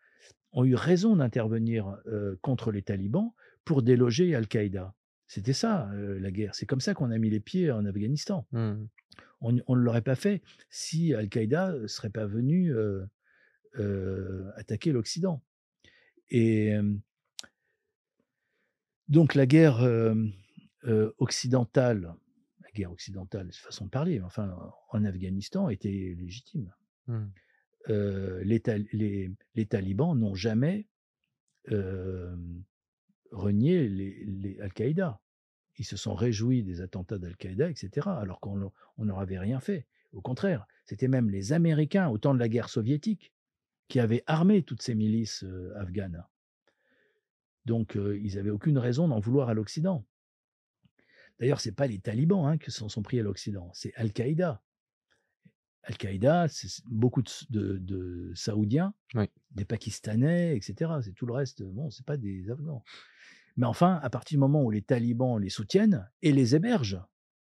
ont 0.53 0.65
eu 0.65 0.75
raison 0.75 1.15
d'intervenir, 1.17 1.97
heu, 2.07 2.39
contre 2.41 2.71
les 2.71 2.81
talibans 2.81 3.33
pour 3.65 3.83
déloger 3.83 4.35
Al-Qaïda. 4.35 4.95
C'était 5.27 5.53
ça, 5.53 5.91
heu, 5.93 6.17
la 6.17 6.31
guerre. 6.31 6.55
C'est 6.55 6.65
comme 6.65 6.81
ça 6.81 6.93
qu'on 6.95 7.11
a 7.11 7.17
mis 7.19 7.29
les 7.29 7.39
pieds 7.39 7.71
en 7.71 7.85
Afghanistan. 7.85 8.47
Mmh. 8.51 8.85
On 9.41 9.57
on 9.67 9.75
ne 9.75 9.81
l'aurait 9.81 10.01
pas 10.01 10.15
fait 10.15 10.41
si 10.69 11.13
Al-Qaïda, 11.13 11.73
heu, 11.73 11.87
serait 11.87 12.09
pas 12.09 12.25
venu, 12.27 12.73
attaquer 14.55 14.91
l'Occident 14.91 15.41
et 16.29 16.73
donc 19.07 19.35
la 19.35 19.45
guerre, 19.45 19.79
occidentale 21.17 22.13
la 22.63 22.71
guerre 22.71 22.91
occidentale, 22.91 23.49
c'est 23.51 23.61
façon 23.61 23.85
de 23.85 23.89
parler, 23.89 24.21
enfin, 24.21 24.57
en 24.89 25.03
Afghanistan 25.03 25.69
était 25.69 26.15
légitime. 26.17 26.73
Mmh. 27.07 27.25
Les 28.43 28.59
tal 28.59 28.85
les 28.93 29.31
les 29.55 29.65
talibans 29.65 30.17
n'ont 30.17 30.35
jamais, 30.35 30.87
renié 33.31 33.87
les 33.89 34.23
les 34.25 34.59
Al-Qaïda. 34.61 35.19
Ils 35.77 35.85
se 35.85 35.97
sont 35.97 36.13
réjouis 36.13 36.63
des 36.63 36.81
attentats 36.81 37.17
d'Al-Qaïda 37.17 37.69
et 37.69 37.75
cetera, 37.75 38.19
alors 38.19 38.39
qu'on 38.39 38.55
leur 38.55 39.19
avait 39.19 39.39
rien 39.39 39.59
fait. 39.59 39.87
Au 40.11 40.21
contraire, 40.21 40.67
c'était 40.85 41.07
même 41.07 41.29
les 41.29 41.53
Américains, 41.53 42.09
au 42.09 42.17
temps 42.17 42.33
de 42.33 42.39
la 42.39 42.49
guerre 42.49 42.69
soviétique, 42.69 43.33
qui 43.87 43.99
avaient 43.99 44.23
armé 44.27 44.63
toutes 44.63 44.81
ces 44.81 44.95
milices, 44.95 45.45
afghanes. 45.75 46.23
Donc 47.65 47.95
heu, 47.95 48.19
ils 48.19 48.37
avaient 48.37 48.49
aucune 48.49 48.77
raison 48.77 49.07
d'en 49.07 49.19
vouloir 49.19 49.49
à 49.49 49.53
l'Occident. 49.53 50.05
D'ailleurs, 51.39 51.61
c'est 51.61 51.71
pas 51.71 51.87
les 51.87 51.99
talibans, 51.99 52.45
hein, 52.45 52.57
qui 52.57 52.71
s'en 52.71 52.89
sont 52.89 53.01
pris 53.01 53.19
à 53.19 53.23
l'Occident, 53.23 53.71
c'est 53.73 53.93
Al-Qaïda. 53.95 54.61
Al-Qaïda, 55.83 56.47
c'est 56.47 56.83
beaucoup 56.85 57.23
de 57.23 57.29
s 57.29 57.45
de 57.49 57.77
de 57.77 58.31
Saoudiens, 58.35 58.93
Oui. 59.15 59.25
des 59.51 59.65
Pakistanais 59.65 60.55
et 60.55 60.61
cetera. 60.61 61.01
C'est 61.01 61.13
tout 61.13 61.25
le 61.25 61.33
reste, 61.33 61.63
bon, 61.63 61.89
c'est 61.89 62.05
pas 62.05 62.17
des 62.17 62.49
Afghans. 62.51 62.83
Mais 63.57 63.65
enfin, 63.65 63.99
à 64.03 64.09
partir 64.09 64.37
du 64.37 64.39
moment 64.39 64.63
où 64.63 64.71
les 64.71 64.83
talibans 64.83 65.39
les 65.39 65.49
soutiennent 65.49 66.09
et 66.21 66.31
les 66.31 66.55
hébergent, 66.55 67.01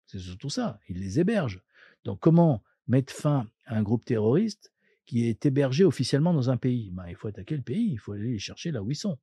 c'est 0.05 0.19
surtout 0.19 0.49
ça, 0.49 0.79
ils 0.89 0.99
les 0.99 1.19
hébergent. 1.19 1.63
Donc 2.03 2.19
comment 2.19 2.61
mettre 2.87 3.13
fin 3.13 3.47
à 3.65 3.77
un 3.77 3.83
groupe 3.83 4.05
terroriste 4.05 4.73
qui 5.05 5.27
est 5.27 5.45
hébergé 5.45 5.83
officiellement 5.85 6.33
dans 6.33 6.49
un 6.49 6.57
pays? 6.57 6.91
Ben, 6.91 7.07
il 7.07 7.15
faut 7.15 7.27
attaquer 7.29 7.55
le 7.55 7.63
pays, 7.63 7.91
il 7.93 7.97
faut 7.97 8.11
aller 8.11 8.31
les 8.33 8.39
chercher 8.39 8.71
là 8.71 8.83
où 8.83 8.91
ils 8.91 8.95
sont. 8.95 9.17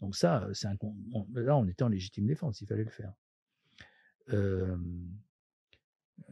Donc 0.00 0.14
ça, 0.16 0.46
c'est 0.52 0.66
un 0.66 0.76
con 0.76 0.94
on 1.12 1.26
là, 1.34 1.56
on 1.56 1.66
était 1.66 1.82
en 1.82 1.88
légitime 1.88 2.26
défense, 2.26 2.60
il 2.60 2.66
fallait 2.66 2.84
le 2.84 2.90
faire. 2.90 3.12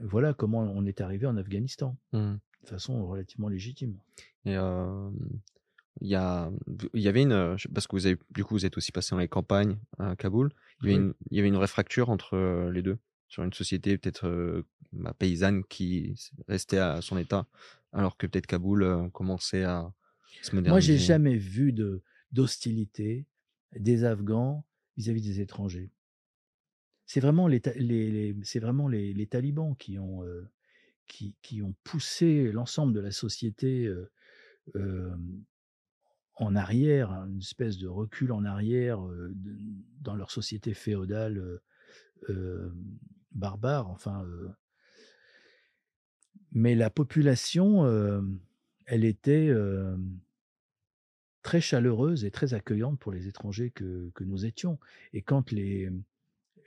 Voilà 0.00 0.34
comment 0.34 0.60
on 0.60 0.84
est 0.86 1.00
arrivé 1.00 1.26
en 1.26 1.36
Afghanistan, 1.36 1.96
Mmh. 2.12 2.34
de 2.64 2.68
façon 2.68 3.06
relativement 3.06 3.48
légitime. 3.48 3.98
Et 4.44 4.54
il 6.00 6.08
y 6.08 6.14
a 6.16 6.50
v 6.66 6.88
il 6.94 7.00
y 7.02 7.08
avait 7.08 7.22
une, 7.22 7.56
parce 7.72 7.86
que 7.86 7.94
vous 7.96 8.06
avez 8.06 8.18
du 8.30 8.44
coup, 8.44 8.54
vous 8.54 8.66
êtes 8.66 8.76
aussi 8.76 8.92
passé 8.92 9.10
dans 9.14 9.18
les 9.20 9.28
campagnes 9.28 9.78
à 9.98 10.16
Kaboul. 10.16 10.50
Il 10.82 10.90
y 10.90 10.92
avait 10.94 10.98
Oui. 11.00 11.06
une 11.08 11.14
il 11.30 11.36
y 11.36 11.40
avait 11.40 11.48
une 11.48 11.54
vraie 11.56 11.68
fracture 11.68 12.10
entre, 12.10 12.68
les 12.72 12.82
2? 12.82 12.98
Sur 13.28 13.42
une 13.44 13.52
société 13.52 13.96
peut-être, 13.98 14.64
bah, 14.92 15.14
paysanne 15.18 15.64
qui 15.64 16.14
restait 16.48 16.78
à 16.78 17.00
son 17.00 17.16
état, 17.18 17.46
alors 17.92 18.16
que 18.16 18.26
peut-être 18.26 18.46
Kaboul, 18.46 19.10
commençait 19.12 19.64
à 19.64 19.92
se 20.42 20.50
Moi, 20.54 20.80
j'ai 20.80 20.92
moderniser? 20.92 20.98
jamais 20.98 21.36
vu 21.36 21.72
de 21.72 22.02
d'hostilité 22.32 23.26
des 23.79 24.05
Afghans 24.05 24.64
vis-à-vis 24.97 25.22
des 25.22 25.41
étrangers. 25.41 25.91
C'est 27.07 27.20
vraiment 27.20 27.49
les 27.49 27.61
vraiment 28.61 28.89
les 28.89 29.27
talibans 29.27 29.77
qui 29.77 29.99
ont, 29.99 30.25
heu, 30.25 30.49
qui 31.07 31.35
qui 31.43 31.62
ont 31.62 31.75
poussé 31.85 32.51
l'ensemble 32.53 32.93
de 32.95 33.01
la 33.01 33.11
société, 33.11 33.87
heu, 33.87 34.11
hem, 34.75 35.45
en 36.37 36.57
arrière, 36.57 37.12
hein, 37.12 37.29
une 37.29 37.39
espèce 37.39 37.79
de 37.79 37.89
recul 37.89 38.33
en 38.33 38.45
arrière, 38.45 39.01
dans 40.01 40.16
leur 40.16 40.31
société 40.31 40.75
féodale, 40.75 41.61
barbare, 43.33 43.89
enfin, 43.91 44.27
mais 46.53 46.75
la 46.75 46.91
population, 46.91 47.87
elle 48.87 49.05
était, 49.05 49.53
très 51.45 51.61
chaleureuse 51.61 52.24
et 52.24 52.32
très 52.32 52.55
accueillante 52.55 52.99
pour 52.99 53.12
les 53.12 53.28
étrangers 53.28 53.70
que 53.70 54.11
que 54.14 54.24
nous 54.24 54.45
étions 54.45 54.80
et 55.12 55.22
quand 55.22 55.53
les 55.53 55.88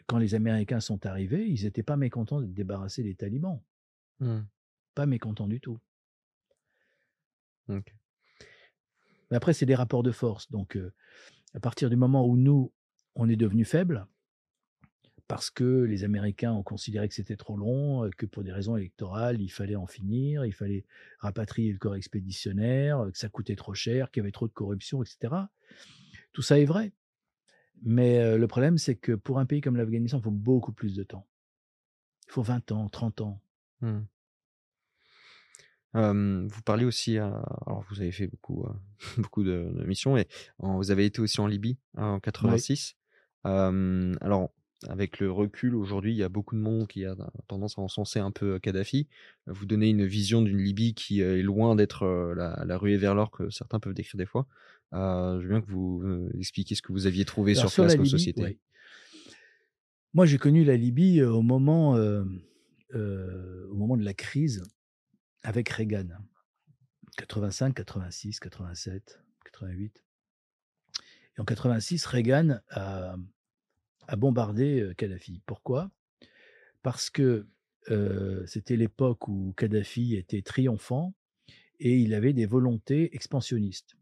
quand 0.05 0.19
les 0.19 0.35
Américains 0.35 0.79
sont 0.79 1.05
arrivés, 1.05 1.45
ils 1.45 1.65
étaient 1.65 1.83
pas 1.83 1.97
mécontents 1.97 2.39
d'être 2.39 2.53
débarrassés 2.53 3.03
des 3.03 3.15
talibans. 3.15 3.61
Mmh. 4.21 4.39
Pas 4.95 5.05
mécontents 5.05 5.49
du 5.49 5.59
tout. 5.59 5.79
Mais 9.29 9.35
après, 9.35 9.53
c'est 9.53 9.65
des 9.65 9.75
rapports 9.75 10.03
de 10.03 10.13
force. 10.13 10.49
Donc, 10.49 10.77
heu, 10.77 10.93
à 11.53 11.59
partir 11.59 11.89
du 11.89 11.97
moment 11.97 12.25
où 12.25 12.37
nous, 12.37 12.71
on 13.15 13.27
est 13.27 13.35
devenus 13.35 13.67
faibles 13.67 14.07
parce 15.27 15.49
que 15.49 15.83
les 15.83 16.03
Américains 16.03 16.53
ont 16.53 16.63
considéré 16.63 17.07
que 17.09 17.13
c'était 17.15 17.35
trop 17.37 17.57
long, 17.57 18.05
heu, 18.05 18.09
que 18.15 18.25
pour 18.25 18.43
des 18.43 18.51
raisons 18.51 18.77
électorales, 18.77 19.41
il 19.41 19.49
fallait 19.49 19.75
en 19.75 19.87
finir, 19.87 20.45
il 20.45 20.53
fallait 20.53 20.85
rapatrier 21.19 21.71
le 21.73 21.77
corps 21.79 21.95
expéditionnaire, 21.95 23.03
heu, 23.03 23.11
que 23.11 23.17
ça 23.17 23.29
coûtait 23.29 23.55
trop 23.55 23.73
cher, 23.73 24.11
qu'il 24.11 24.21
y 24.21 24.23
avait 24.23 24.31
trop 24.31 24.47
de 24.47 24.53
corruption 24.53 25.03
et 25.03 25.05
cetera. 25.05 25.49
Tout 26.33 26.41
ça 26.43 26.59
est 26.59 26.65
vrai. 26.65 26.93
Mais, 27.83 28.19
heu, 28.23 28.37
le 28.37 28.47
problème, 28.47 28.77
c'est 28.77 28.95
que 28.95 29.13
pour 29.13 29.39
un 29.39 29.45
pays 29.47 29.61
comme 29.61 29.77
l'Afghanistan, 29.77 30.19
il 30.19 30.23
faut 30.23 30.31
beaucoup 30.31 30.73
plus 30.73 30.95
de 30.95 31.03
temps. 31.03 31.27
Il 32.27 32.33
faut 32.33 32.43
20 32.43 32.71
ans, 32.71 32.89
30 32.89 33.21
ans. 33.21 33.41
Mmh. 33.81 34.07
Vous 35.93 36.61
parliez 36.63 36.85
aussi 36.85 37.17
à 37.17 37.27
alors 37.65 37.83
vous 37.89 38.01
avez 38.01 38.11
fait 38.11 38.27
beaucoup, 38.27 38.65
beaucoup 39.17 39.43
de 39.43 39.71
de 39.73 39.83
missions 39.85 40.15
et 40.17 40.27
en 40.59 40.77
vous 40.77 40.91
avez 40.91 41.05
été 41.05 41.21
aussi 41.21 41.39
en 41.41 41.47
Libye, 41.47 41.77
en 41.97 42.19
Oui. 42.41 42.63
86. 42.63 42.95
Hem, 43.45 44.15
alors 44.21 44.51
avec 44.87 45.19
le 45.19 45.31
recul 45.31 45.75
aujourd'hui, 45.75 46.13
il 46.13 46.17
y 46.17 46.23
a 46.23 46.29
beaucoup 46.29 46.55
de 46.55 46.61
monde 46.61 46.87
qui 46.87 47.03
a 47.05 47.15
tendance 47.47 47.77
à 47.79 47.81
encenser 47.81 48.19
un 48.19 48.31
peu, 48.31 48.55
heu, 48.55 48.59
Kadhafi. 48.59 49.07
Vous 49.47 49.65
donnez 49.65 49.89
une 49.89 50.05
vision 50.05 50.41
d'une 50.41 50.59
Libye 50.59 50.93
qui, 50.93 51.21
heu, 51.21 51.39
est 51.39 51.43
loin 51.43 51.75
d'être, 51.75 52.05
heu, 52.05 52.33
la 52.35 52.63
la 52.65 52.77
ruée 52.77 52.97
vers 52.97 53.15
l'or 53.15 53.31
que 53.31 53.49
certains 53.49 53.79
peuvent 53.79 53.95
décrire 53.95 54.17
des 54.17 54.25
fois. 54.25 54.45
Heu, 54.93 55.39
je 55.41 55.47
veux 55.47 55.49
bien 55.49 55.61
que 55.61 55.71
vous, 55.71 56.03
expliquiez 56.37 56.75
ce 56.75 56.81
que 56.81 56.91
vous 56.91 57.07
aviez 57.07 57.25
trouvé 57.25 57.53
Alors 57.53 57.69
sur 57.69 57.73
sur 57.73 57.83
place 57.83 57.93
la 57.93 57.97
comme 57.97 58.05
société. 58.05 58.43
ouais. 58.43 58.57
Moi, 60.13 60.25
j'ai 60.25 60.37
connu 60.37 60.63
la 60.63 60.77
Libye, 60.77 61.21
au 61.23 61.41
moment, 61.41 61.93
au 61.93 63.75
moment 63.75 63.97
de 63.97 64.03
la 64.03 64.13
crise 64.13 64.63
avec 65.43 65.69
Reagan. 65.69 66.07
85, 67.17 67.73
86, 67.73 68.39
87, 68.39 69.19
88 69.43 70.03
et 71.37 71.41
en 71.41 71.45
86, 71.45 72.05
Reagan 72.05 72.59
a 72.69 73.15
a 74.07 74.15
bombardé, 74.15 74.91
Kadhafi. 74.97 75.41
Pourquoi? 75.45 75.91
Parce 76.81 77.09
que, 77.09 77.47
c'était 78.45 78.75
l'époque 78.75 79.27
où 79.29 79.53
Kadhafi 79.55 80.15
était 80.15 80.41
triomphant 80.41 81.13
et 81.79 81.97
il 81.97 82.13
avait 82.13 82.33
des 82.33 82.45
volontés 82.45 83.15
expansionnistes. 83.15 83.95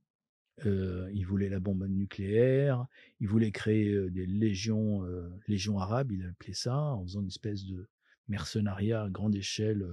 il 0.66 1.24
voulait 1.28 1.50
la 1.50 1.60
bombe 1.60 1.88
nucléaire, 1.88 2.88
il 3.20 3.28
voulait 3.28 3.52
créer 3.52 4.10
des 4.10 4.26
légions, 4.26 5.04
légions 5.48 5.78
arabes, 5.78 6.12
il 6.12 6.26
appelait 6.26 6.54
ça, 6.54 6.76
en 6.76 7.04
faisant 7.04 7.22
une 7.22 7.28
espèce 7.28 7.66
de 7.66 7.88
mercenariat 8.28 9.04
à 9.04 9.10
grande 9.10 9.36
échelle 9.36 9.86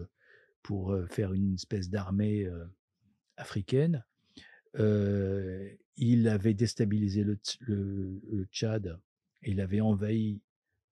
pour 0.63 0.97
faire 1.11 1.35
une 1.35 1.55
espèce 1.55 1.91
d'armée 1.91 2.49
africaine. 3.37 4.05
il 4.79 6.29
avait 6.29 6.55
déstabilisé 6.55 7.25
le, 7.25 7.39
Tchad 8.51 8.99
il 9.43 9.61
avait 9.61 9.81
envahi 9.81 10.41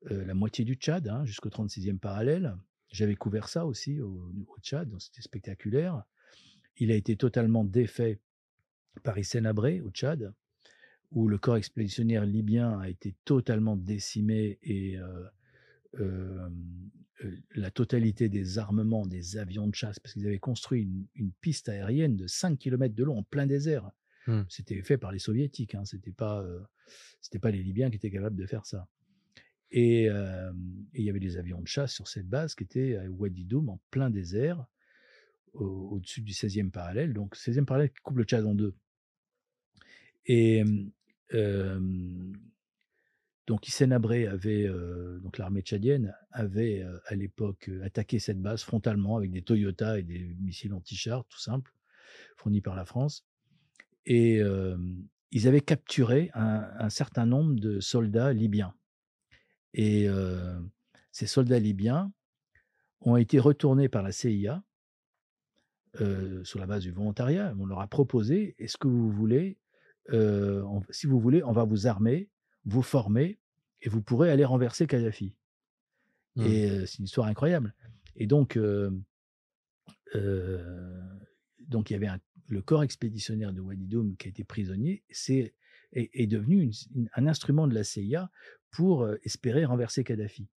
la 0.09 0.35
moitié 0.35 0.65
du 0.65 0.75
Tchad 0.75 1.09
hein, 1.09 1.25
jusqu'au 1.25 1.51
36e 1.51 1.99
parallèle. 1.99 2.57
J'avais 2.91 3.17
couvert 3.17 3.49
ça 3.49 3.67
aussi 3.67 4.01
au, 4.01 4.33
Tchad, 4.63 4.89
donc 4.89 5.03
c'était 5.03 5.23
spectaculaire. 5.23 6.03
Il 6.77 6.91
a 6.91 6.95
été 6.95 7.17
totalement 7.17 7.65
défait 7.65 8.19
par 9.03 9.19
Hissène 9.19 9.47
Abré 9.47 9.81
au 9.81 9.91
Tchad, 9.91 10.33
où 11.11 11.29
le 11.29 11.39
corps 11.39 11.57
expéditionnaire 11.57 12.25
libyen 12.25 12.81
a 12.81 12.89
été 12.89 13.15
totalement 13.25 13.77
décimé 13.77 14.59
et 14.63 14.99
la 17.55 17.71
totalité 17.71 18.29
des 18.29 18.59
armements 18.59 19.07
des 19.07 19.37
avions 19.37 19.67
de 19.67 19.75
chasse, 19.75 19.99
parce 19.99 20.15
qu'ils 20.15 20.27
avaient 20.27 20.39
construit 20.39 20.89
une, 21.15 21.33
piste 21.41 21.69
aérienne 21.69 22.17
de 22.17 22.27
5 22.27 22.59
km 22.59 22.95
de 22.95 23.05
long 23.05 23.19
en 23.19 23.23
plein 23.23 23.47
désert. 23.47 23.91
Mmh. 24.31 24.47
C'était 24.49 24.83
fait 24.83 24.97
par 24.97 25.11
les 25.11 25.19
soviétiques, 25.19 25.75
hein, 25.75 25.85
c'était 25.85 26.13
pas, 26.13 26.45
pas 27.43 27.51
les 27.51 27.63
Libyens 27.63 27.91
qui 27.91 27.97
étaient 27.97 28.11
capables 28.11 28.37
de 28.37 28.47
faire 28.47 28.65
ça. 28.65 28.87
Et 29.73 30.07
il 30.07 31.05
y 31.05 31.11
avait 31.11 31.21
des 31.21 31.37
avions 31.37 31.61
de 31.61 31.67
chasse 31.67 31.93
sur 31.93 32.09
cette 32.09 32.29
base 32.29 32.55
qui 32.55 32.65
était 32.65 32.97
à 32.97 33.09
Wadi 33.09 33.45
Doum 33.45 33.69
en 33.69 33.81
plein 33.91 34.11
désert 34.11 34.65
au-dessus 35.53 36.23
du 36.23 36.33
16e 36.33 36.71
parallèle. 36.71 37.13
Donc, 37.13 37.37
16e 37.37 37.65
parallèle 37.65 37.91
qui 37.91 38.01
coupe 38.03 38.19
le 38.19 38.25
Tchad 38.25 38.45
en 38.47 38.55
deux. 38.55 38.75
Et 40.27 40.65
donc, 43.47 43.67
Hissène 43.67 43.93
Abré 43.93 44.27
avait, 44.27 44.69
donc 45.23 45.39
l'armée 45.39 45.63
tchadienne 45.63 46.15
avait 46.31 46.85
à 47.07 47.15
l'époque 47.15 47.71
attaqué 47.83 48.19
cette 48.19 48.41
base 48.41 48.63
frontalement 48.63 49.17
avec 49.17 49.31
des 49.33 49.43
Toyota 49.43 49.99
et 49.99 50.03
des 50.03 50.35
missiles 50.41 50.75
anti-chars, 50.75 51.25
tout 51.27 51.41
simple, 51.41 51.73
fournis 52.37 52.61
par 52.61 52.77
la 52.77 52.85
France. 52.85 53.25
Et 54.07 54.41
ils 55.31 55.49
avaient 55.49 55.61
capturé 55.61 56.31
un, 56.35 56.91
certain 56.91 57.27
nombre 57.27 57.55
de 57.55 57.81
soldats 57.81 58.33
libyens. 58.33 58.75
Et 59.75 60.09
ces 61.13 61.27
soldats 61.27 61.59
libyens 61.59 62.13
ont 63.03 63.17
été 63.17 63.39
retournés 63.39 63.89
par 63.89 64.03
la 64.03 64.13
CIA 64.13 64.63
sur 65.95 66.59
la 66.59 66.67
base 66.67 66.83
du 66.83 66.91
volontariat. 66.93 67.55
On 67.59 67.67
leur 67.67 67.81
a 67.81 67.87
proposé 67.87 68.55
est-ce 68.59 68.77
que 68.77 68.89
vous 68.89 69.11
voulez, 69.11 69.59
si 70.91 71.07
vous 71.07 71.21
voulez, 71.21 71.43
on 71.45 71.53
va 71.53 71.65
vous 71.65 71.87
armer, 71.87 72.29
vous 72.65 72.83
former 72.83 73.39
et 73.83 73.89
vous 73.89 74.03
pourrez 74.03 74.31
aller 74.31 74.45
renverser 74.45 74.87
Kadhafi. 74.87 75.35
Mmh. 76.37 76.43
Et 76.43 76.87
c'est 76.87 76.99
une 76.99 77.05
histoire 77.05 77.27
incroyable. 77.27 77.75
Et 78.17 78.27
donc, 78.27 78.59
donc 81.61 81.91
il 81.91 81.93
y 81.93 81.97
avait 81.97 82.11
le 82.51 82.63
corps 82.63 82.83
expéditionnaire 82.83 83.53
de 83.53 83.61
Wadi 83.61 83.87
Doum 83.87 84.17
qui 84.17 84.29
a 84.29 84.31
été 84.31 84.45
prisonnier, 84.45 85.03
c'est 85.11 85.55
est, 85.93 86.27
devenu 86.27 86.71
un 87.15 87.27
instrument 87.27 87.67
de 87.67 87.75
la 87.75 87.85
CIA 87.85 88.31
pour 88.71 89.09
espérer 89.25 89.65
renverser 89.65 90.05
Kadhafi. 90.05 90.49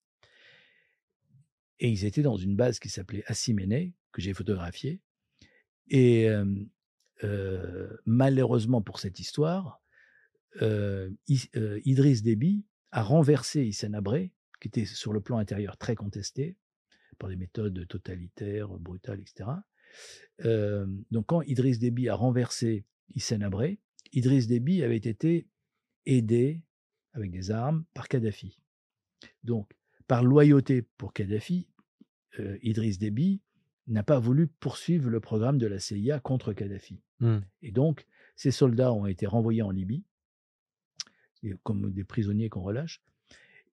Et 1.80 1.88
ils 1.88 2.04
étaient 2.04 2.22
dans 2.22 2.36
une 2.36 2.54
base 2.56 2.78
qui 2.78 2.88
s'appelait 2.88 3.24
Assimene, 3.26 3.92
que 4.12 4.22
j'ai 4.22 4.32
photographiée, 4.32 5.00
et 5.88 6.28
malheureusement 8.06 8.80
pour 8.82 9.00
cette 9.00 9.18
histoire, 9.18 9.80
Idriss 11.26 12.22
Déby 12.22 12.64
a 12.92 13.02
renversé 13.02 13.64
Hissène 13.64 13.94
Abré, 13.94 14.32
qui 14.60 14.68
était 14.68 14.84
sur 14.84 15.12
le 15.12 15.20
plan 15.20 15.38
intérieur 15.38 15.76
très 15.76 15.96
contesté 15.96 16.56
par 17.18 17.28
des 17.28 17.36
méthodes 17.36 17.86
totalitaires, 17.88 18.68
brutales, 18.68 19.20
etc. 19.20 19.50
donc 20.38 21.26
quand 21.26 21.42
Idriss 21.42 21.78
Déby 21.78 22.08
a 22.08 22.14
renversé 22.14 22.84
Hissène 23.14 23.42
Abré, 23.42 23.78
Idriss 24.12 24.46
Déby 24.46 24.82
avait 24.82 24.96
été 24.96 25.46
aidé 26.06 26.62
avec 27.12 27.30
des 27.30 27.50
armes 27.50 27.84
par 27.94 28.08
Kadhafi. 28.08 28.60
Donc, 29.42 29.70
par 30.06 30.24
loyauté 30.24 30.82
pour 30.82 31.12
Kadhafi, 31.12 31.68
Idriss 32.62 32.98
Déby 32.98 33.40
n'a 33.86 34.02
pas 34.02 34.18
voulu 34.18 34.46
poursuivre 34.46 35.08
le 35.08 35.20
programme 35.20 35.58
de 35.58 35.66
la 35.66 35.78
CIA 35.78 36.18
contre 36.20 36.52
Kadhafi. 36.52 37.00
Mmh. 37.20 37.38
Et 37.62 37.70
donc, 37.70 38.06
ces 38.36 38.50
soldats 38.50 38.92
ont 38.92 39.06
été 39.06 39.26
renvoyés 39.26 39.62
en 39.62 39.70
Libye, 39.70 40.04
comme 41.62 41.92
des 41.92 42.04
prisonniers 42.04 42.48
qu'on 42.48 42.62
relâche, 42.62 43.02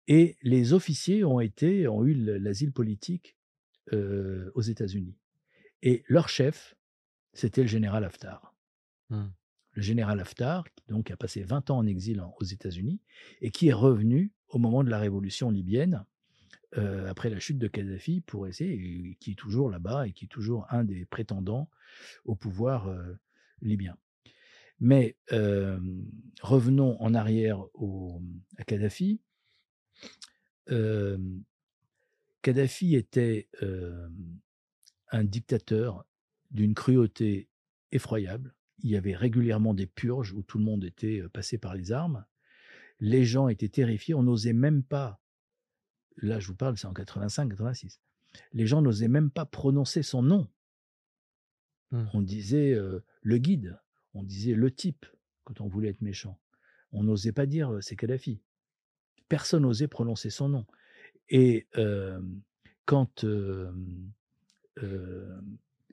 et 0.08 0.36
les 0.42 0.72
officiers 0.72 1.24
ont, 1.24 1.40
été, 1.40 1.86
ont 1.86 2.04
eu 2.04 2.14
l'asile 2.14 2.72
politique 2.72 3.36
aux 3.92 4.60
États-Unis. 4.60 5.16
Et 5.82 6.04
leur 6.08 6.28
chef, 6.28 6.76
c'était 7.32 7.62
le 7.62 7.68
général 7.68 8.04
Haftar. 8.04 8.54
Mmh. 9.08 9.26
Le 9.72 9.82
général 9.82 10.20
Haftar, 10.20 10.64
qui 10.74 10.84
donc 10.88 11.10
a 11.10 11.16
passé 11.16 11.42
20 11.42 11.70
ans 11.70 11.78
en 11.78 11.86
exil 11.86 12.22
aux 12.38 12.44
États-Unis, 12.44 13.00
et 13.40 13.50
qui 13.50 13.68
est 13.68 13.72
revenu 13.72 14.32
au 14.48 14.58
moment 14.58 14.82
de 14.82 14.90
la 14.90 14.98
révolution 14.98 15.50
libyenne 15.50 16.04
après 17.08 17.30
la 17.30 17.40
chute 17.40 17.58
de 17.58 17.66
Kadhafi 17.66 18.20
pour 18.20 18.46
essayer, 18.46 19.16
qui 19.18 19.32
est 19.32 19.36
toujours 19.36 19.70
là-bas 19.70 20.06
et 20.06 20.12
qui 20.12 20.26
est 20.26 20.28
toujours 20.28 20.66
un 20.70 20.84
des 20.84 21.04
prétendants 21.04 21.68
au 22.24 22.36
pouvoir 22.36 22.88
libyen. 23.60 23.96
Mais 24.78 25.16
revenons 26.40 27.00
en 27.00 27.14
arrière 27.14 27.64
au, 27.74 28.22
à 28.56 28.64
Kadhafi. 28.64 29.20
Kadhafi 32.42 32.94
était 32.94 33.48
un 35.10 35.24
dictateur 35.24 36.04
d'une 36.50 36.74
cruauté 36.74 37.48
effroyable. 37.92 38.54
Il 38.82 38.90
y 38.90 38.96
avait 38.96 39.14
régulièrement 39.14 39.74
des 39.74 39.86
purges 39.86 40.32
où 40.32 40.42
tout 40.42 40.58
le 40.58 40.64
monde 40.64 40.84
était 40.84 41.22
passé 41.32 41.58
par 41.58 41.74
les 41.74 41.92
armes. 41.92 42.24
Les 42.98 43.24
gens 43.24 43.48
étaient 43.48 43.68
terrifiés. 43.68 44.14
On 44.14 44.22
n'osait 44.22 44.52
même 44.52 44.82
pas 44.82 45.20
là 46.16 46.38
je 46.38 46.46
vous 46.46 46.54
parle, 46.54 46.76
c'est 46.76 46.86
en 46.86 46.92
85-86. 46.92 47.98
Les 48.52 48.66
gens 48.66 48.82
n'osaient 48.82 49.08
même 49.08 49.30
pas 49.30 49.46
prononcer 49.46 50.02
son 50.02 50.22
nom. 50.22 50.48
Mmh. 51.90 52.04
On 52.14 52.22
disait 52.22 52.78
le 53.22 53.38
guide, 53.38 53.78
on 54.14 54.22
disait 54.22 54.54
le 54.54 54.70
type 54.70 55.06
quand 55.44 55.60
on 55.60 55.66
voulait 55.66 55.88
être 55.88 56.02
méchant. 56.02 56.38
On 56.92 57.02
n'osait 57.04 57.32
pas 57.32 57.46
dire 57.46 57.78
c'est 57.80 57.96
Kadhafi. 57.96 58.40
Personne 59.28 59.62
n'osait 59.62 59.88
prononcer 59.88 60.30
son 60.30 60.48
nom. 60.48 60.66
Et 61.28 61.66
quand 62.84 63.24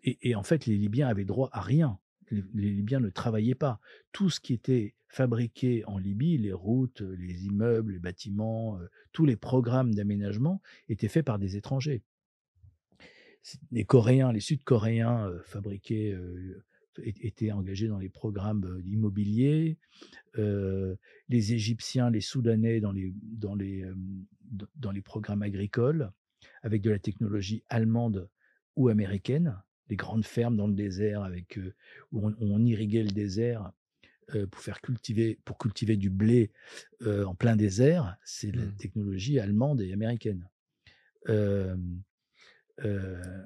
et, 0.04 0.36
en 0.36 0.44
fait, 0.44 0.66
les 0.66 0.78
Libyens 0.78 1.08
avaient 1.08 1.26
droit 1.26 1.50
à 1.52 1.62
rien. 1.62 2.00
les 2.32 2.72
Libyens 2.72 3.00
ne 3.00 3.10
travaillaient 3.10 3.56
pas. 3.56 3.80
Tout 4.12 4.30
ce 4.30 4.40
qui 4.40 4.54
était 4.54 4.94
fabriqués 5.10 5.84
en 5.86 5.98
Libye, 5.98 6.38
les 6.38 6.54
routes, 6.54 7.02
les 7.02 7.46
immeubles, 7.46 7.94
les 7.94 8.00
bâtiments, 8.00 8.78
tous 9.14 9.26
les 9.26 9.38
programmes 9.38 9.94
d'aménagement 9.94 10.62
étaient 10.90 11.08
faits 11.08 11.26
par 11.26 11.40
des 11.40 11.56
étrangers. 11.56 12.04
Les 13.72 13.86
Coréens, 13.86 14.34
les 14.34 14.42
Sud-Coréens 14.42 15.32
fabriquaient, 15.46 16.18
étaient 17.06 17.52
engagés 17.52 17.88
dans 17.88 18.00
les 18.00 18.10
programmes 18.10 18.82
immobiliers, 18.86 19.78
les 20.36 21.54
Égyptiens, 21.54 22.10
les 22.10 22.22
Soudanais 22.22 22.82
dans 22.82 22.92
les 22.92 23.14
programmes 25.04 25.44
agricoles, 25.44 26.12
avec 26.62 26.82
de 26.82 26.90
la 26.90 27.00
technologie 27.00 27.64
allemande 27.70 28.30
ou 28.78 28.88
américaine, 28.88 29.62
des 29.90 29.98
grandes 29.98 30.26
fermes 30.26 30.56
dans 30.56 30.68
le 30.68 30.74
désert 30.74 31.24
avec, 31.24 31.60
où 32.12 32.32
on 32.40 32.66
irriguait 32.66 33.04
le 33.04 33.12
désert 33.12 33.74
pour 34.52 34.62
faire 34.62 34.82
cultiver, 34.82 35.40
pour 35.46 35.58
cultiver 35.58 35.98
du 35.98 36.10
blé 36.10 36.52
en 37.06 37.36
plein 37.36 37.56
désert, 37.56 38.18
c'est 38.24 38.56
la 38.56 38.66
mmh. 38.66 38.76
technologie 38.76 39.40
allemande 39.40 39.82
et 39.82 39.92
américaine. 39.94 40.48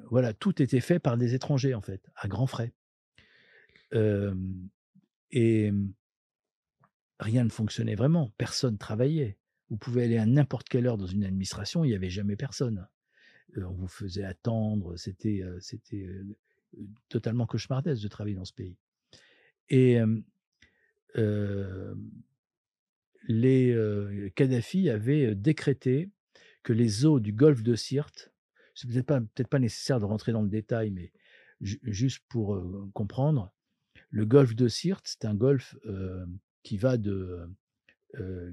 Voilà, 0.10 0.34
tout 0.34 0.62
était 0.62 0.82
fait 0.82 1.00
par 1.00 1.18
des 1.18 1.34
étrangers 1.34 1.74
en 1.74 1.82
fait, 1.82 2.10
à 2.16 2.28
grands 2.28 2.48
frais. 2.48 2.74
et 3.94 5.72
rien 7.20 7.44
ne 7.44 7.50
fonctionnait 7.50 7.96
vraiment, 7.96 8.32
personne 8.38 8.78
travaillait. 8.78 9.38
Vous 9.70 9.78
pouvez 9.78 10.04
aller 10.04 10.18
à 10.18 10.26
n'importe 10.26 10.68
quelle 10.68 10.88
heure 10.88 10.98
dans 10.98 11.06
une 11.06 11.24
administration, 11.24 11.86
il 11.86 11.90
n'y 11.90 11.96
avait 11.96 12.10
jamais 12.10 12.36
personne. 12.36 12.88
On 13.58 13.74
vous 13.74 13.88
faisait 13.88 14.24
attendre, 14.24 14.96
c'était 14.98 15.44
c'était 15.60 16.08
totalement 17.10 17.46
cauchemardesque 17.46 18.04
de 18.04 18.08
travailler 18.08 18.36
dans 18.36 18.46
ce 18.46 18.54
pays. 18.54 18.78
Et 19.70 20.00
les 23.28 24.32
Kadhafi 24.36 24.90
avaient 24.90 25.36
décrété 25.36 26.10
que 26.64 26.74
les 26.74 27.06
eaux 27.06 27.20
du 27.20 27.34
golfe 27.34 27.64
de 27.64 27.76
Sirte, 27.76 28.32
c'est 28.76 28.88
peut-être 28.88 29.50
pas, 29.50 29.60
nécessaire 29.60 30.00
de 30.00 30.06
rentrer 30.06 30.32
dans 30.32 30.42
le 30.42 30.50
détail, 30.50 30.92
mais 30.92 31.12
juste 31.62 32.24
pour 32.30 32.62
comprendre, 32.94 33.54
Le 34.10 34.26
golfe 34.26 34.56
de 34.56 34.68
Sirte, 34.68 35.06
c'est 35.08 35.26
un 35.26 35.36
golfe 35.36 35.76
euh, 35.86 36.26
qui 36.64 36.78
va 36.78 36.98
de, 36.98 37.48
euh, 38.16 38.52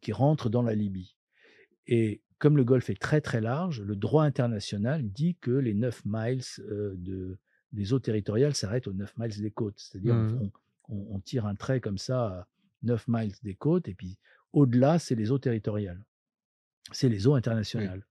qui 0.00 0.12
rentre 0.12 0.48
dans 0.48 0.62
la 0.62 0.74
Libye. 0.74 1.16
Et 1.86 2.22
comme 2.42 2.56
le 2.56 2.64
golfe 2.64 2.90
est 2.90 3.00
très 3.00 3.20
très 3.20 3.40
large, 3.40 3.82
le 3.82 3.94
droit 3.94 4.24
international 4.24 5.08
dit 5.08 5.36
que 5.40 5.52
les 5.52 5.74
9 5.74 6.02
miles 6.04 6.42
euh, 6.58 6.92
de, 6.96 7.38
des 7.70 7.92
eaux 7.92 8.00
territoriales 8.00 8.56
s'arrêtent 8.56 8.88
aux 8.88 8.92
9 8.92 9.16
miles 9.16 9.40
des 9.40 9.52
côtes. 9.52 9.78
C'est-à-dire 9.78 10.16
Mmh. 10.16 10.50
on, 10.88 11.06
on 11.10 11.20
tire 11.20 11.46
un 11.46 11.54
trait 11.54 11.78
comme 11.78 11.98
ça 11.98 12.26
à 12.26 12.48
9 12.82 13.04
miles 13.06 13.32
des 13.44 13.54
côtes, 13.54 13.86
et 13.86 13.94
puis 13.94 14.18
au-delà, 14.52 14.98
c'est 14.98 15.14
les 15.14 15.30
eaux 15.30 15.38
territoriales. 15.38 16.04
C'est 16.90 17.08
les 17.08 17.28
eaux 17.28 17.34
internationales. 17.34 18.04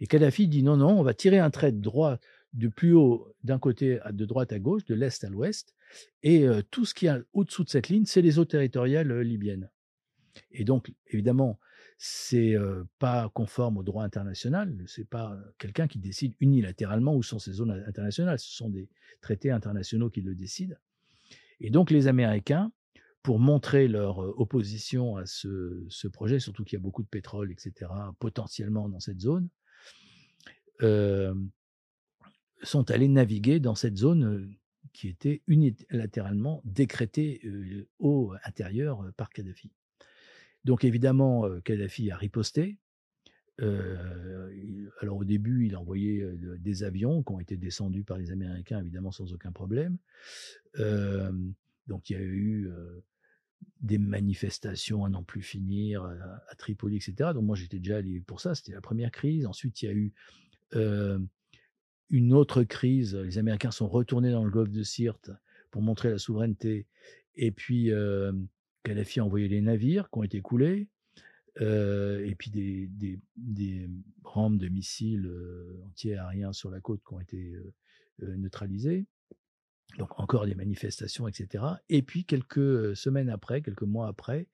Et 0.00 0.06
Kadhafi 0.06 0.46
dit 0.46 0.62
non, 0.62 0.76
non, 0.76 1.00
on 1.00 1.02
va 1.02 1.14
tirer 1.14 1.38
un 1.38 1.48
trait 1.48 1.72
de 1.72 1.80
droit 1.80 2.18
de 2.52 2.68
plus 2.68 2.92
haut 2.92 3.32
d'un 3.44 3.58
côté, 3.58 3.98
de 4.10 4.26
droite 4.26 4.52
à 4.52 4.58
gauche, 4.58 4.84
de 4.84 4.94
l'est 4.94 5.24
à 5.24 5.30
l'ouest, 5.30 5.74
et 6.22 6.46
euh, 6.46 6.60
tout 6.70 6.84
ce 6.84 6.92
qui 6.92 7.06
est 7.06 7.22
au-dessous 7.32 7.64
de 7.64 7.70
cette 7.70 7.88
ligne, 7.88 8.04
c'est 8.04 8.20
les 8.20 8.38
eaux 8.38 8.44
territoriales 8.44 9.10
euh, 9.10 9.22
libyennes. 9.22 9.70
Et 10.50 10.64
donc, 10.64 10.92
évidemment, 11.06 11.58
c'est 12.02 12.56
euh, 12.56 12.84
pas 12.98 13.30
conforme 13.34 13.76
au 13.76 13.82
droit 13.82 14.04
international. 14.04 14.74
C'est 14.86 15.04
pas 15.04 15.36
quelqu'un 15.58 15.86
qui 15.86 15.98
décide 15.98 16.34
unilatéralement 16.40 17.14
où 17.14 17.22
sont 17.22 17.38
ces 17.38 17.52
zones 17.52 17.72
internationales. 17.86 18.38
Ce 18.38 18.56
sont 18.56 18.70
des 18.70 18.88
traités 19.20 19.50
internationaux 19.50 20.08
qui 20.08 20.22
le 20.22 20.34
décident. 20.34 20.76
Et 21.60 21.68
donc, 21.68 21.90
les 21.90 22.06
Américains, 22.06 22.72
pour 23.22 23.38
montrer 23.38 23.86
leur 23.86 24.18
opposition 24.40 25.18
à 25.18 25.26
ce, 25.26 26.08
projet, 26.08 26.40
surtout 26.40 26.64
qu'il 26.64 26.78
y 26.78 26.80
a 26.80 26.82
beaucoup 26.82 27.02
de 27.02 27.08
pétrole, 27.08 27.52
etc., 27.52 27.90
potentiellement 28.18 28.88
dans 28.88 29.00
cette 29.00 29.20
zone, 29.20 29.50
sont 32.62 32.90
allés 32.90 33.08
naviguer 33.08 33.60
dans 33.60 33.74
cette 33.74 33.98
zone 33.98 34.50
qui 34.94 35.08
était 35.08 35.42
unilatéralement 35.46 36.62
décrétée 36.64 37.42
au 37.98 38.32
intérieur 38.46 39.04
par 39.18 39.28
Kadhafi. 39.28 39.70
Donc 40.64 40.84
évidemment, 40.84 41.46
euh, 41.46 41.60
Kadhafi 41.60 42.10
a 42.10 42.16
riposté. 42.16 42.76
Euh, 43.60 44.90
alors 45.00 45.18
au 45.18 45.24
début, 45.24 45.66
il 45.66 45.74
a 45.74 45.80
envoyé 45.80 46.22
euh, 46.22 46.56
des 46.58 46.82
avions 46.82 47.22
qui 47.22 47.32
ont 47.32 47.40
été 47.40 47.56
descendus 47.56 48.04
par 48.04 48.18
les 48.18 48.30
Américains, 48.30 48.80
évidemment 48.80 49.12
sans 49.12 49.32
aucun 49.32 49.52
problème. 49.52 49.98
Donc 51.86 52.08
il 52.08 52.12
y 52.12 52.16
a 52.16 52.22
eu 52.22 52.70
des 53.80 53.98
manifestations 53.98 55.04
à 55.04 55.08
n'en 55.08 55.24
plus 55.24 55.42
finir 55.42 56.04
à, 56.04 56.54
Tripoli, 56.56 56.96
etc. 56.96 57.30
Donc 57.34 57.44
moi 57.44 57.56
j'étais 57.56 57.78
déjà 57.78 57.96
allé 57.96 58.20
pour 58.20 58.40
ça, 58.40 58.54
c'était 58.54 58.72
la 58.72 58.80
première 58.80 59.10
crise. 59.10 59.44
Ensuite 59.46 59.82
il 59.82 59.86
y 59.86 59.88
a 59.88 59.92
eu 59.92 60.12
une 62.10 62.32
autre 62.32 62.62
crise. 62.62 63.16
Les 63.16 63.38
Américains 63.38 63.72
sont 63.72 63.88
retournés 63.88 64.30
dans 64.30 64.44
le 64.44 64.50
golfe 64.50 64.70
de 64.70 64.84
Sirte 64.84 65.32
pour 65.72 65.82
montrer 65.82 66.10
la 66.10 66.18
souveraineté. 66.18 66.86
Et 67.34 67.50
puis 67.50 67.90
Kadhafi 68.82 69.20
a 69.20 69.24
envoyé 69.24 69.48
les 69.48 69.60
navires 69.60 70.10
qui 70.10 70.18
ont 70.18 70.22
été 70.22 70.40
coulés. 70.40 70.88
Euh, 71.60 72.24
et 72.24 72.36
puis 72.36 72.50
des, 72.50 72.86
des, 72.86 73.18
des, 73.36 73.90
rampes 74.22 74.56
de 74.56 74.68
missiles 74.68 75.26
euh, 75.26 75.82
anti-aériens 75.88 76.52
sur 76.52 76.70
la 76.70 76.80
côte 76.80 77.00
qui 77.06 77.12
ont 77.12 77.20
été 77.20 77.54
euh, 78.22 78.36
neutralisées. 78.36 79.06
Donc 79.98 80.18
encore 80.20 80.46
des 80.46 80.54
manifestations, 80.54 81.26
etc. 81.26 81.64
Et 81.88 82.02
puis 82.02 82.24
quelques 82.24 82.96
semaines 82.96 83.28
après, 83.28 83.62
quelques 83.62 83.82
mois 83.82 84.06
après, 84.06 84.46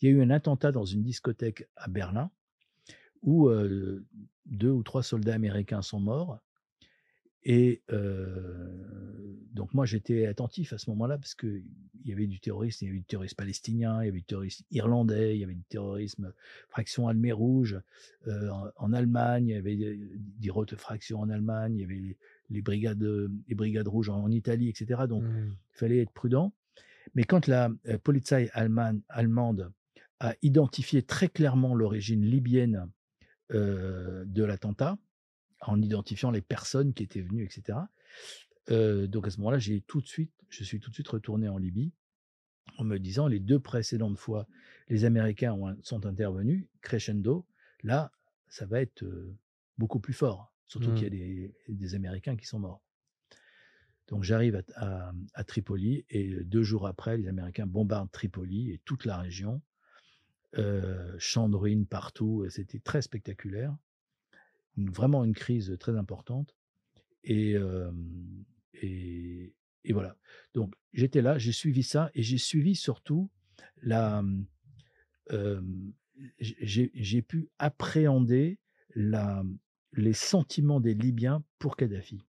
il 0.00 0.08
y 0.08 0.12
a 0.12 0.14
eu 0.14 0.22
un 0.22 0.30
attentat 0.30 0.70
dans 0.70 0.84
une 0.84 1.02
discothèque 1.02 1.68
à 1.76 1.88
Berlin 1.88 2.30
où 3.22 3.48
euh, 3.48 4.04
deux 4.46 4.70
ou 4.70 4.82
trois 4.82 5.02
soldats 5.02 5.34
américains 5.34 5.82
sont 5.82 6.00
morts. 6.00 6.38
Et 7.44 7.82
euh, 7.92 9.44
donc 9.52 9.74
moi 9.74 9.84
j'étais 9.84 10.26
attentif 10.26 10.72
à 10.72 10.78
ce 10.78 10.88
moment-là 10.90 11.18
parce 11.18 11.34
qu'il 11.34 11.64
y 12.04 12.12
avait 12.12 12.26
du 12.26 12.40
terrorisme, 12.40 12.84
il 12.84 12.88
y 12.88 12.90
avait 12.90 13.00
du 13.00 13.04
terrorisme 13.04 13.36
palestinien, 13.36 14.02
il 14.02 14.06
y 14.06 14.08
avait 14.08 14.18
du 14.18 14.24
terrorisme 14.24 14.64
irlandais, 14.70 15.36
il 15.36 15.40
y 15.40 15.44
avait 15.44 15.54
du 15.54 15.64
terrorisme 15.64 16.32
fraction 16.70 17.06
Almée 17.06 17.32
Rouge 17.32 17.78
euh, 18.28 18.48
en, 18.48 18.70
en, 18.76 18.92
Allemagne, 18.94 19.48
il 19.48 19.54
y 19.54 19.58
avait 19.58 19.76
des, 19.76 20.50
rotes 20.50 20.74
fractions 20.76 21.20
en 21.20 21.28
Allemagne, 21.28 21.74
il 21.76 21.80
y 21.82 21.84
avait 21.84 21.94
les, 21.94 22.16
les, 22.48 22.62
brigades, 22.62 23.30
les 23.46 23.54
brigades 23.54 23.88
rouges 23.88 24.08
en, 24.08 24.22
en 24.22 24.30
Italie, 24.30 24.70
etc. 24.70 25.02
Donc 25.06 25.24
mmh. 25.24 25.52
il 25.74 25.78
fallait 25.78 25.98
être 25.98 26.12
prudent. 26.12 26.54
Mais 27.14 27.24
quand 27.24 27.46
la 27.46 27.70
euh, 27.88 27.98
Polizei 27.98 28.48
allemande, 28.54 29.02
allemande 29.10 29.70
a 30.20 30.34
identifié 30.40 31.02
très 31.02 31.28
clairement 31.28 31.74
l'origine 31.74 32.24
libyenne 32.24 32.88
de 33.50 34.42
l'attentat, 34.42 34.96
en 35.66 35.80
identifiant 35.80 36.30
les 36.30 36.40
personnes 36.40 36.94
qui 36.94 37.02
étaient 37.02 37.20
venues, 37.20 37.44
etc. 37.44 37.78
Euh, 38.70 39.06
donc 39.06 39.26
à 39.26 39.30
ce 39.30 39.38
moment-là, 39.38 39.58
j'ai 39.58 39.80
tout 39.82 40.00
de 40.00 40.06
suite, 40.06 40.32
je 40.48 40.64
suis 40.64 40.80
tout 40.80 40.90
de 40.90 40.94
suite 40.94 41.08
retourné 41.08 41.48
en 41.48 41.58
Libye 41.58 41.92
en 42.78 42.84
me 42.84 42.98
disant 42.98 43.26
les 43.26 43.40
deux 43.40 43.60
précédentes 43.60 44.18
fois, 44.18 44.46
les 44.88 45.04
Américains 45.04 45.52
ont, 45.52 45.76
sont 45.82 46.06
intervenus, 46.06 46.66
crescendo. 46.80 47.46
Là, 47.82 48.12
ça 48.48 48.66
va 48.66 48.80
être 48.80 49.02
euh, 49.02 49.36
beaucoup 49.78 50.00
plus 50.00 50.14
fort, 50.14 50.52
surtout 50.66 50.90
mmh. 50.90 50.94
qu'il 50.94 51.04
y 51.04 51.06
a 51.06 51.10
des, 51.10 51.54
des, 51.68 51.94
Américains 51.94 52.36
qui 52.36 52.46
sont 52.46 52.58
morts. 52.58 52.82
Donc 54.08 54.22
j'arrive 54.22 54.56
à, 54.56 54.62
à, 54.76 55.12
à, 55.34 55.44
Tripoli 55.44 56.04
et 56.10 56.42
deux 56.44 56.62
jours 56.62 56.86
après, 56.86 57.16
les 57.16 57.28
Américains 57.28 57.66
bombardent 57.66 58.10
Tripoli 58.10 58.70
et 58.70 58.80
toute 58.84 59.04
la 59.04 59.18
région, 59.18 59.62
euh, 60.58 61.14
champs 61.18 61.48
de 61.48 61.56
ruines 61.56 61.86
partout. 61.86 62.46
C'était 62.48 62.78
très 62.78 63.02
spectaculaire 63.02 63.76
vraiment 64.76 65.24
une 65.24 65.34
crise 65.34 65.76
très 65.78 65.96
importante. 65.96 66.54
Et, 67.24 67.56
et, 68.82 69.52
voilà. 69.90 70.16
Donc 70.52 70.74
j'étais 70.92 71.22
là, 71.22 71.38
j'ai 71.38 71.52
suivi 71.52 71.82
ça 71.82 72.10
et 72.14 72.22
j'ai 72.22 72.38
suivi 72.38 72.74
surtout 72.74 73.30
la. 73.82 74.22
J'ai 76.38 77.22
pu 77.22 77.48
appréhender 77.58 78.58
la, 78.94 79.42
les 79.92 80.12
sentiments 80.12 80.80
des 80.80 80.94
Libyens 80.94 81.42
pour 81.58 81.76
Kadhafi. 81.76 82.24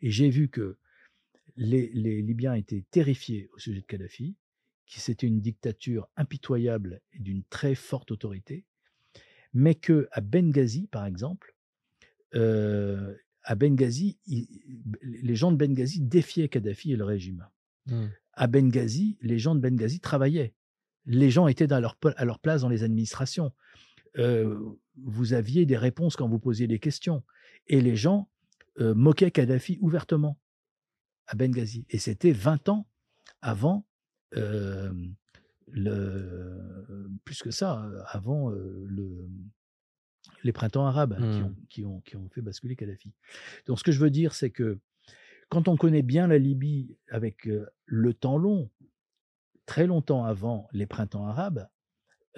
Et 0.00 0.10
j'ai 0.10 0.30
vu 0.30 0.48
que 0.48 0.78
les, 1.56 1.90
les, 1.92 2.22
Libyens 2.22 2.54
étaient 2.54 2.84
terrifiés 2.90 3.48
au 3.52 3.58
sujet 3.58 3.80
de 3.80 3.86
Kadhafi, 3.86 4.36
qui 4.86 5.00
c'était 5.00 5.26
une 5.26 5.40
dictature 5.40 6.08
impitoyable 6.16 7.00
et 7.12 7.18
d'une 7.18 7.44
très 7.44 7.74
forte 7.74 8.10
autorité, 8.10 8.64
mais 9.52 9.74
que 9.74 10.08
à 10.12 10.20
Benghazi, 10.20 10.86
par 10.88 11.06
exemple, 11.06 11.54
euh, 12.34 13.14
à 13.42 13.54
Benghazi, 13.54 14.18
il, 14.26 14.46
les 15.02 15.34
gens 15.34 15.52
de 15.52 15.56
Benghazi 15.56 16.00
défiaient 16.00 16.48
Kadhafi 16.48 16.92
et 16.92 16.96
le 16.96 17.04
régime. 17.04 17.48
Mmh. 17.86 18.06
À 18.34 18.46
Benghazi, 18.46 19.16
les 19.22 19.38
gens 19.38 19.54
de 19.54 19.60
Benghazi 19.60 20.00
travaillaient. 20.00 20.54
Les 21.06 21.30
gens 21.30 21.48
étaient 21.48 21.66
dans 21.66 21.80
leur, 21.80 21.96
à 22.16 22.24
leur 22.24 22.38
place 22.38 22.60
dans 22.60 22.68
les 22.68 22.82
administrations. 22.82 23.52
Euh, 24.18 24.58
vous 24.96 25.32
aviez 25.32 25.64
des 25.64 25.76
réponses 25.76 26.16
quand 26.16 26.28
vous 26.28 26.38
posiez 26.38 26.66
des 26.66 26.78
questions. 26.78 27.22
Et 27.68 27.80
les 27.80 27.96
gens 27.96 28.28
euh, 28.80 28.94
moquaient 28.94 29.30
Kadhafi 29.30 29.78
ouvertement 29.80 30.38
à 31.26 31.34
Benghazi. 31.34 31.86
Et 31.90 31.98
c'était 31.98 32.32
20 32.32 32.68
ans 32.68 32.86
avant 33.40 33.86
euh, 34.36 34.92
le, 35.70 37.08
plus 37.24 37.42
que 37.42 37.50
ça, 37.50 37.90
avant 38.06 38.50
euh, 38.50 38.86
le, 38.88 39.28
les 40.42 40.52
printemps 40.52 40.86
arabes 40.86 41.18
mmh. 41.18 41.30
qui, 41.30 41.42
ont, 41.42 41.56
qui, 41.68 41.84
ont, 41.84 42.00
qui, 42.00 42.16
ont, 42.16 42.28
fait 42.28 42.42
basculer 42.42 42.76
Kadhafi. 42.76 43.12
Donc 43.66 43.78
ce 43.78 43.84
que 43.84 43.92
je 43.92 44.00
veux 44.00 44.10
dire, 44.10 44.34
c'est 44.34 44.50
que 44.50 44.78
quand 45.48 45.68
on 45.68 45.76
connaît 45.76 46.02
bien 46.02 46.26
la 46.26 46.38
Libye 46.38 46.96
avec 47.10 47.46
euh, 47.48 47.66
le 47.86 48.14
temps 48.14 48.38
long, 48.38 48.70
très 49.66 49.86
longtemps 49.86 50.24
avant 50.24 50.68
les 50.72 50.86
printemps 50.86 51.26
arabes, 51.26 51.68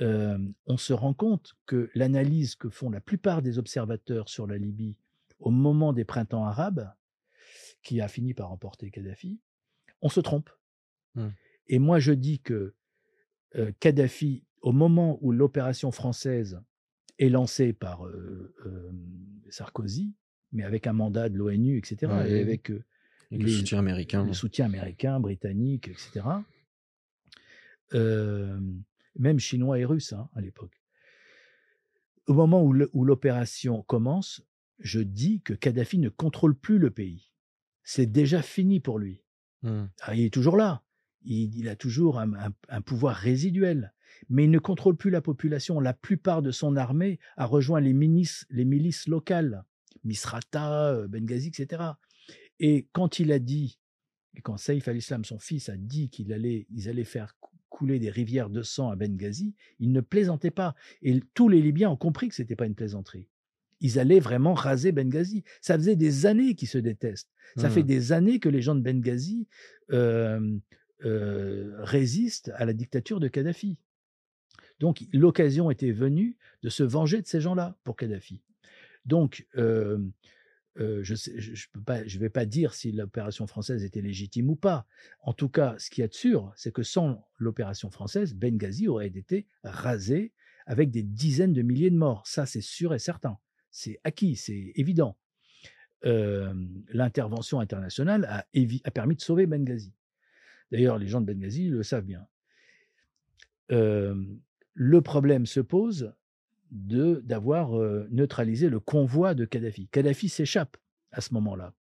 euh, 0.00 0.38
on 0.66 0.76
se 0.76 0.92
rend 0.92 1.14
compte 1.14 1.56
que 1.66 1.90
l'analyse 1.94 2.54
que 2.54 2.70
font 2.70 2.90
la 2.90 3.00
plupart 3.00 3.42
des 3.42 3.58
observateurs 3.58 4.28
sur 4.28 4.46
la 4.46 4.56
Libye 4.56 4.96
au 5.40 5.50
moment 5.50 5.92
des 5.92 6.04
printemps 6.04 6.44
arabes, 6.44 6.90
qui 7.82 8.00
a 8.00 8.08
fini 8.08 8.34
par 8.34 8.52
emporter 8.52 8.90
Kadhafi, 8.90 9.40
on 10.02 10.08
se 10.08 10.20
trompe. 10.20 10.50
Mmh. 11.14 11.28
Et 11.68 11.78
moi, 11.78 11.98
je 11.98 12.12
dis 12.12 12.40
que 12.40 12.74
euh, 13.56 13.72
Kadhafi, 13.80 14.44
au 14.62 14.72
moment 14.72 15.18
où 15.22 15.32
l'opération 15.32 15.90
française 15.90 16.60
est 17.18 17.28
lancée 17.28 17.72
par 17.72 18.06
euh, 18.06 18.54
euh, 18.66 18.90
Sarkozy, 19.48 20.14
mais 20.52 20.62
avec 20.64 20.86
un 20.86 20.92
mandat 20.92 21.28
de 21.28 21.36
l'ONU, 21.36 21.78
etc., 21.78 22.12
ouais, 22.12 22.30
et 22.30 22.40
avec 22.40 22.70
et 22.70 23.38
les, 23.38 23.44
le 23.44 23.48
soutien 23.48 23.78
américain, 23.78 24.24
le 24.24 24.32
soutien 24.32 24.66
américain, 24.66 25.20
britannique, 25.20 25.88
etc., 25.88 26.26
même 27.92 29.40
chinois 29.40 29.78
et 29.78 29.84
russe 29.84 30.12
hein, 30.12 30.28
à 30.34 30.40
l'époque. 30.40 30.80
Au 32.28 32.34
moment 32.34 32.62
où 32.62 33.04
l'opération 33.04 33.82
commence, 33.82 34.42
je 34.78 35.00
dis 35.00 35.42
que 35.42 35.52
Kadhafi 35.52 35.98
ne 35.98 36.08
contrôle 36.08 36.54
plus 36.54 36.78
le 36.78 36.90
pays. 36.90 37.32
C'est 37.82 38.06
déjà 38.06 38.40
fini 38.42 38.78
pour 38.78 39.00
lui. 39.00 39.24
Mmh. 39.62 39.86
Ah, 40.02 40.14
il 40.14 40.24
est 40.24 40.32
toujours 40.32 40.56
là 40.56 40.84
il, 41.22 41.56
il 41.56 41.68
a 41.68 41.76
toujours 41.76 42.18
un, 42.18 42.32
un, 42.34 42.52
un, 42.68 42.80
pouvoir 42.80 43.16
résiduel, 43.16 43.92
mais 44.28 44.44
il 44.44 44.50
ne 44.50 44.58
contrôle 44.58 44.96
plus 44.96 45.10
la 45.10 45.20
population. 45.20 45.80
La 45.80 45.94
plupart 45.94 46.42
de 46.42 46.50
son 46.50 46.76
armée 46.76 47.18
a 47.36 47.46
rejoint 47.46 47.80
les 47.80 47.92
milices, 47.92 48.46
les 48.50 48.64
milices 48.64 49.08
locales, 49.08 49.64
Misrata, 50.04 51.06
Benghazi, 51.08 51.48
etc. 51.48 51.82
Et 52.58 52.88
quand 52.92 53.18
il 53.18 53.32
a 53.32 53.38
dit 53.38 53.78
Et 54.36 54.40
quand 54.40 54.56
Saïf 54.56 54.88
al-Islam, 54.88 55.24
son 55.24 55.38
fils, 55.38 55.68
a 55.68 55.76
dit 55.76 56.08
qu'ils 56.08 56.32
allaient, 56.32 56.66
ils 56.70 56.88
allaient 56.88 57.04
faire 57.04 57.36
couler 57.68 57.98
des 57.98 58.10
rivières 58.10 58.50
de 58.50 58.62
sang 58.62 58.90
à 58.90 58.96
Benghazi, 58.96 59.54
il 59.78 59.92
ne 59.92 60.00
plaisantait 60.00 60.50
pas. 60.50 60.74
Et 61.02 61.20
tous 61.34 61.48
les 61.48 61.62
Libyens 61.62 61.90
ont 61.90 61.96
compris 61.96 62.28
que 62.28 62.34
ce 62.34 62.42
n'était 62.42 62.56
pas 62.56 62.66
une 62.66 62.74
plaisanterie. 62.74 63.28
Ils 63.80 63.98
allaient 63.98 64.20
vraiment 64.20 64.52
raser 64.52 64.92
Benghazi. 64.92 65.44
Ça 65.62 65.76
faisait 65.76 65.96
des 65.96 66.26
années 66.26 66.54
qu'ils 66.54 66.68
se 66.68 66.76
détestent. 66.76 67.30
Ça 67.56 67.70
fait 67.70 67.82
mmh. 67.82 67.86
des 67.86 68.12
années 68.12 68.38
que 68.38 68.48
les 68.48 68.60
gens 68.60 68.74
de 68.74 68.82
Benghazi 68.82 69.48
euh, 69.92 70.58
résistent 71.02 72.50
à 72.54 72.64
la 72.64 72.72
dictature 72.72 73.20
de 73.20 73.28
Kadhafi. 73.28 73.78
Donc 74.78 75.04
l'occasion 75.12 75.70
était 75.70 75.92
venue 75.92 76.36
de 76.62 76.68
se 76.68 76.82
venger 76.82 77.20
de 77.20 77.26
ces 77.26 77.40
gens-là 77.40 77.76
pour 77.84 77.96
Kadhafi. 77.96 78.40
Donc 79.04 79.46
je 79.54 80.02
ne 80.76 82.18
vais 82.18 82.30
pas 82.30 82.44
dire 82.46 82.74
si 82.74 82.92
l'opération 82.92 83.46
française 83.46 83.84
était 83.84 84.00
légitime 84.00 84.50
ou 84.50 84.56
pas. 84.56 84.86
En 85.20 85.32
tout 85.32 85.48
cas, 85.48 85.74
ce 85.78 85.90
qui 85.90 86.02
est 86.02 86.12
sûr, 86.12 86.52
c'est 86.56 86.72
que 86.72 86.82
sans 86.82 87.26
l'opération 87.36 87.90
française, 87.90 88.34
Benghazi 88.34 88.88
aurait 88.88 89.08
été 89.08 89.46
rasé 89.62 90.32
avec 90.66 90.90
des 90.90 91.02
dizaines 91.02 91.52
de 91.52 91.62
milliers 91.62 91.90
de 91.90 91.96
morts. 91.96 92.26
Ça, 92.26 92.46
c'est 92.46 92.60
sûr 92.60 92.94
et 92.94 92.98
certain. 92.98 93.38
C'est 93.70 94.00
acquis, 94.04 94.36
c'est 94.36 94.72
évident. 94.76 95.16
L'intervention 96.02 97.60
internationale 97.60 98.24
a, 98.24 98.46
a, 98.84 98.90
permis 98.90 99.16
de 99.16 99.20
sauver 99.20 99.46
Benghazi. 99.46 99.92
D'ailleurs, 100.70 100.98
les 100.98 101.06
gens 101.06 101.20
de 101.20 101.32
Benghazi 101.32 101.68
le 101.68 101.82
savent 101.82 102.04
bien. 102.04 102.26
le 103.68 105.00
problème 105.02 105.46
se 105.46 105.60
pose 105.60 106.14
d'avoir 106.70 107.72
neutralisé 108.10 108.68
le 108.68 108.80
convoi 108.80 109.34
de 109.34 109.44
Kadhafi. 109.44 109.88
Kadhafi 109.88 110.28
s'échappe 110.28 110.76
à 111.10 111.20
ce 111.20 111.34
moment-là, 111.34 111.74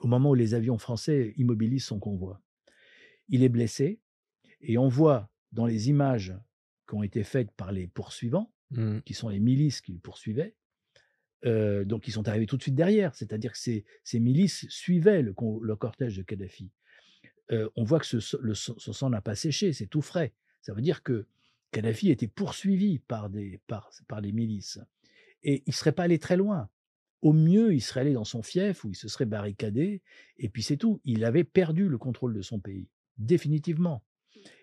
au 0.00 0.08
moment 0.08 0.30
où 0.30 0.34
les 0.34 0.54
avions 0.54 0.78
français 0.78 1.34
immobilisent 1.36 1.84
son 1.84 2.00
convoi. 2.00 2.42
Il 3.28 3.44
est 3.44 3.48
blessé 3.48 4.00
et 4.60 4.78
on 4.78 4.88
voit 4.88 5.30
dans 5.52 5.66
les 5.66 5.88
images 5.88 6.34
qui 6.88 6.94
ont 6.96 7.02
été 7.02 7.22
faites 7.22 7.52
par 7.52 7.70
les 7.70 7.86
poursuivants, 7.86 8.52
mmh. 8.70 9.00
qui 9.00 9.14
sont 9.14 9.28
les 9.28 9.38
milices 9.38 9.80
qui 9.80 9.92
le 9.92 10.00
poursuivaient, 10.00 10.56
donc 11.44 12.08
ils 12.08 12.12
sont 12.12 12.28
arrivés 12.28 12.46
tout 12.46 12.56
de 12.56 12.62
suite 12.62 12.74
derrière, 12.74 13.14
c'est-à-dire 13.14 13.52
que 13.52 13.58
ces, 13.58 13.84
milices 14.20 14.66
suivaient 14.68 15.22
le, 15.22 15.32
cortège 15.32 16.16
de 16.16 16.22
Kadhafi. 16.22 16.70
On 17.50 17.84
voit 17.84 18.00
que 18.00 18.06
ce, 18.06 18.18
ce 18.20 18.92
sang 18.92 19.10
n'a 19.10 19.20
pas 19.20 19.34
séché, 19.34 19.72
c'est 19.72 19.86
tout 19.86 20.02
frais. 20.02 20.32
Ça 20.62 20.74
veut 20.74 20.82
dire 20.82 21.02
que 21.02 21.26
Kadhafi 21.70 22.10
était 22.10 22.28
poursuivi 22.28 22.98
par 22.98 23.28
des, 23.28 23.60
milices. 24.32 24.80
Et 25.42 25.62
il 25.66 25.70
ne 25.70 25.74
serait 25.74 25.92
pas 25.92 26.04
allé 26.04 26.18
très 26.18 26.36
loin. 26.36 26.68
Au 27.20 27.32
mieux, 27.32 27.74
il 27.74 27.80
serait 27.80 28.00
allé 28.00 28.12
dans 28.12 28.24
son 28.24 28.42
fief 28.42 28.84
où 28.84 28.90
il 28.90 28.94
se 28.94 29.08
serait 29.08 29.26
barricadé, 29.26 30.02
et 30.38 30.48
puis 30.48 30.62
c'est 30.62 30.76
tout. 30.76 31.00
Il 31.04 31.24
avait 31.24 31.44
perdu 31.44 31.88
le 31.88 31.98
contrôle 31.98 32.34
de 32.34 32.42
son 32.42 32.60
pays, 32.60 32.88
définitivement. 33.18 34.04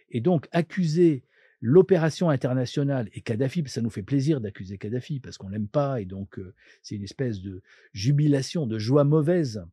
Et 0.09 0.21
donc, 0.21 0.47
accuser 0.51 1.23
l'opération 1.59 2.29
internationale 2.29 3.09
et 3.13 3.21
Kadhafi, 3.21 3.63
ça 3.67 3.81
nous 3.81 3.89
fait 3.89 4.03
plaisir 4.03 4.39
d'accuser 4.39 4.77
Kadhafi 4.77 5.19
parce 5.19 5.37
qu'on 5.37 5.49
l'aime 5.49 5.67
pas, 5.67 5.99
et 6.01 6.05
donc 6.05 6.39
c'est 6.81 6.95
une 6.95 7.03
espèce 7.03 7.41
de 7.41 7.61
jubilation, 7.93 8.67
de 8.67 8.77
joie 8.77 9.03
mauvaise 9.03 9.65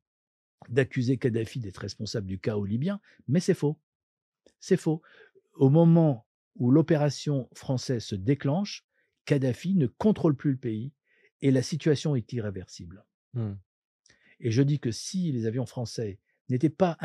d'accuser 0.69 1.17
Kadhafi 1.17 1.61
d'être 1.61 1.79
responsable 1.79 2.27
du 2.27 2.39
chaos 2.39 2.65
libyen, 2.65 3.01
mais 3.29 3.41
c'est 3.41 3.55
faux. 3.55 3.79
C'est 4.61 4.77
faux. 4.77 5.03
Au 5.55 5.71
moment 5.71 6.27
où 6.57 6.71
l'opération 6.71 7.49
française 7.55 8.05
se 8.05 8.15
déclenche, 8.15 8.85
Kadhafi 9.25 9.75
ne 9.75 9.87
contrôle 9.87 10.37
plus 10.37 10.53
le 10.53 10.57
pays 10.57 10.93
et 11.41 11.51
la 11.51 11.63
situation 11.63 12.17
est 12.17 12.33
irréversible. 12.33 13.05
Mmh. 13.35 13.53
Et 14.41 14.51
je 14.51 14.63
dis 14.63 14.81
que 14.81 14.91
si 14.91 15.33
les 15.33 15.47
avions 15.47 15.67
français 15.67 16.19
n'avaient 16.49 16.69
pas, 16.69 16.99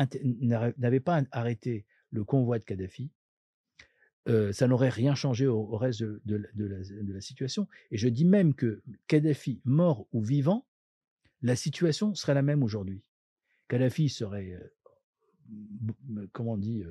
pas 1.04 1.22
arrêté 1.30 1.86
le 2.10 2.24
convoi 2.24 2.58
de 2.58 2.64
Kadhafi, 2.64 3.10
euh, 4.28 4.52
ça 4.52 4.68
n'aurait 4.68 4.90
rien 4.90 5.14
changé 5.14 5.46
au, 5.46 5.76
reste 5.76 6.02
de, 6.02 6.50
la, 6.56 7.20
situation. 7.20 7.66
Et 7.90 7.96
je 7.96 8.08
dis 8.08 8.24
même 8.24 8.54
que 8.54 8.82
Kadhafi, 9.06 9.60
mort 9.64 10.06
ou 10.12 10.22
vivant, 10.22 10.66
la 11.40 11.56
situation 11.56 12.14
serait 12.14 12.34
la 12.34 12.42
même 12.42 12.62
aujourd'hui. 12.62 13.02
Kadhafi 13.68 14.08
serait, 14.08 14.58
comment 16.32 16.52
on 16.52 16.58
dit, 16.58 16.82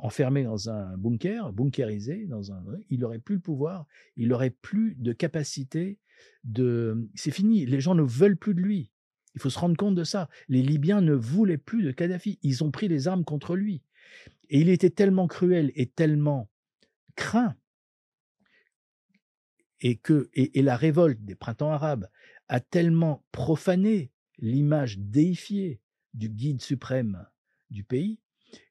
enfermé 0.00 0.44
dans 0.44 0.70
un 0.70 0.96
bunker, 0.96 1.52
bunkerisé, 1.52 2.26
dans 2.26 2.52
un, 2.52 2.62
il 2.90 3.00
n'aurait 3.00 3.18
plus 3.18 3.36
le 3.36 3.40
pouvoir, 3.40 3.86
il 4.16 4.28
n'aurait 4.28 4.50
plus 4.50 4.94
de 4.96 5.12
capacité 5.12 5.98
de. 6.44 7.08
C'est 7.14 7.30
fini, 7.30 7.66
les 7.66 7.80
gens 7.80 7.94
ne 7.94 8.02
veulent 8.02 8.36
plus 8.36 8.54
de 8.54 8.60
lui. 8.60 8.90
Il 9.34 9.40
faut 9.40 9.50
se 9.50 9.58
rendre 9.58 9.76
compte 9.76 9.94
de 9.94 10.04
ça. 10.04 10.28
Les 10.48 10.62
Libyens 10.62 11.00
ne 11.00 11.14
voulaient 11.14 11.58
plus 11.58 11.82
de 11.82 11.92
Kadhafi. 11.92 12.38
Ils 12.42 12.64
ont 12.64 12.70
pris 12.70 12.88
les 12.88 13.06
armes 13.06 13.24
contre 13.24 13.54
lui. 13.54 13.82
Et 14.48 14.60
il 14.60 14.68
était 14.68 14.90
tellement 14.90 15.28
cruel 15.28 15.70
et 15.76 15.86
tellement 15.86 16.48
craint 17.14 17.54
et 19.80 19.96
que 19.96 20.28
et, 20.34 20.62
la 20.62 20.76
révolte 20.76 21.20
des 21.24 21.34
printemps 21.34 21.70
arabes 21.70 22.08
a 22.48 22.60
tellement 22.60 23.24
profané 23.32 24.10
l'image 24.38 24.98
déifiée 24.98 25.80
du 26.14 26.28
guide 26.28 26.62
suprême 26.62 27.26
du 27.70 27.84
pays 27.84 28.18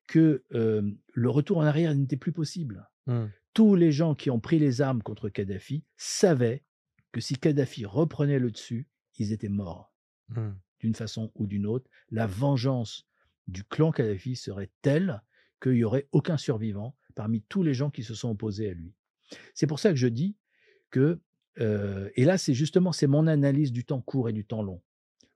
que 0.08 0.44
le 0.50 1.30
retour 1.30 1.58
en 1.58 1.64
arrière 1.64 1.94
n'était 1.94 2.18
plus 2.18 2.32
possible. 2.32 2.90
Mmh. 3.06 3.26
Tous 3.54 3.76
les 3.76 3.92
gens 3.92 4.16
qui 4.16 4.30
ont 4.30 4.40
pris 4.40 4.60
les 4.60 4.82
armes 4.82 5.02
contre 5.02 5.30
Kadhafi 5.30 5.84
savaient 5.96 6.64
que 7.12 7.22
si 7.22 7.36
Kadhafi 7.36 7.86
reprenait 7.86 8.40
le 8.40 8.52
dessus, 8.52 8.88
ils 9.18 9.32
étaient 9.34 9.50
morts. 9.50 9.94
Mmh. 10.30 10.50
D'une 10.80 10.96
façon 10.96 11.32
ou 11.36 11.48
d'une 11.48 11.66
autre, 11.66 11.90
la 12.12 12.28
vengeance 12.28 13.08
du 13.48 13.64
clan 13.64 13.92
Kadhafi 13.92 14.36
serait 14.36 14.70
telle 14.82 15.24
qu'il 15.62 15.74
n'y 15.74 15.84
aurait 15.84 16.08
aucun 16.12 16.38
survivant 16.38 16.96
parmi 17.16 17.42
tous 17.42 17.64
les 17.64 17.74
gens 17.74 17.90
qui 17.90 18.04
se 18.04 18.14
sont 18.14 18.30
opposés 18.30 18.70
à 18.70 18.74
lui. 18.74 18.94
C'est 19.56 19.68
pour 19.68 19.80
ça 19.80 19.90
que 19.90 19.96
je 19.96 20.08
dis 20.08 20.36
que, 20.92 21.20
et 21.60 22.26
là 22.26 22.38
c'est 22.38 22.54
justement 22.54 22.92
c'est 22.92 23.08
mon 23.08 23.26
analyse 23.26 23.72
du 23.72 23.84
temps 23.84 24.02
court 24.02 24.30
et 24.30 24.34
du 24.34 24.46
temps 24.46 24.62
long. 24.62 24.82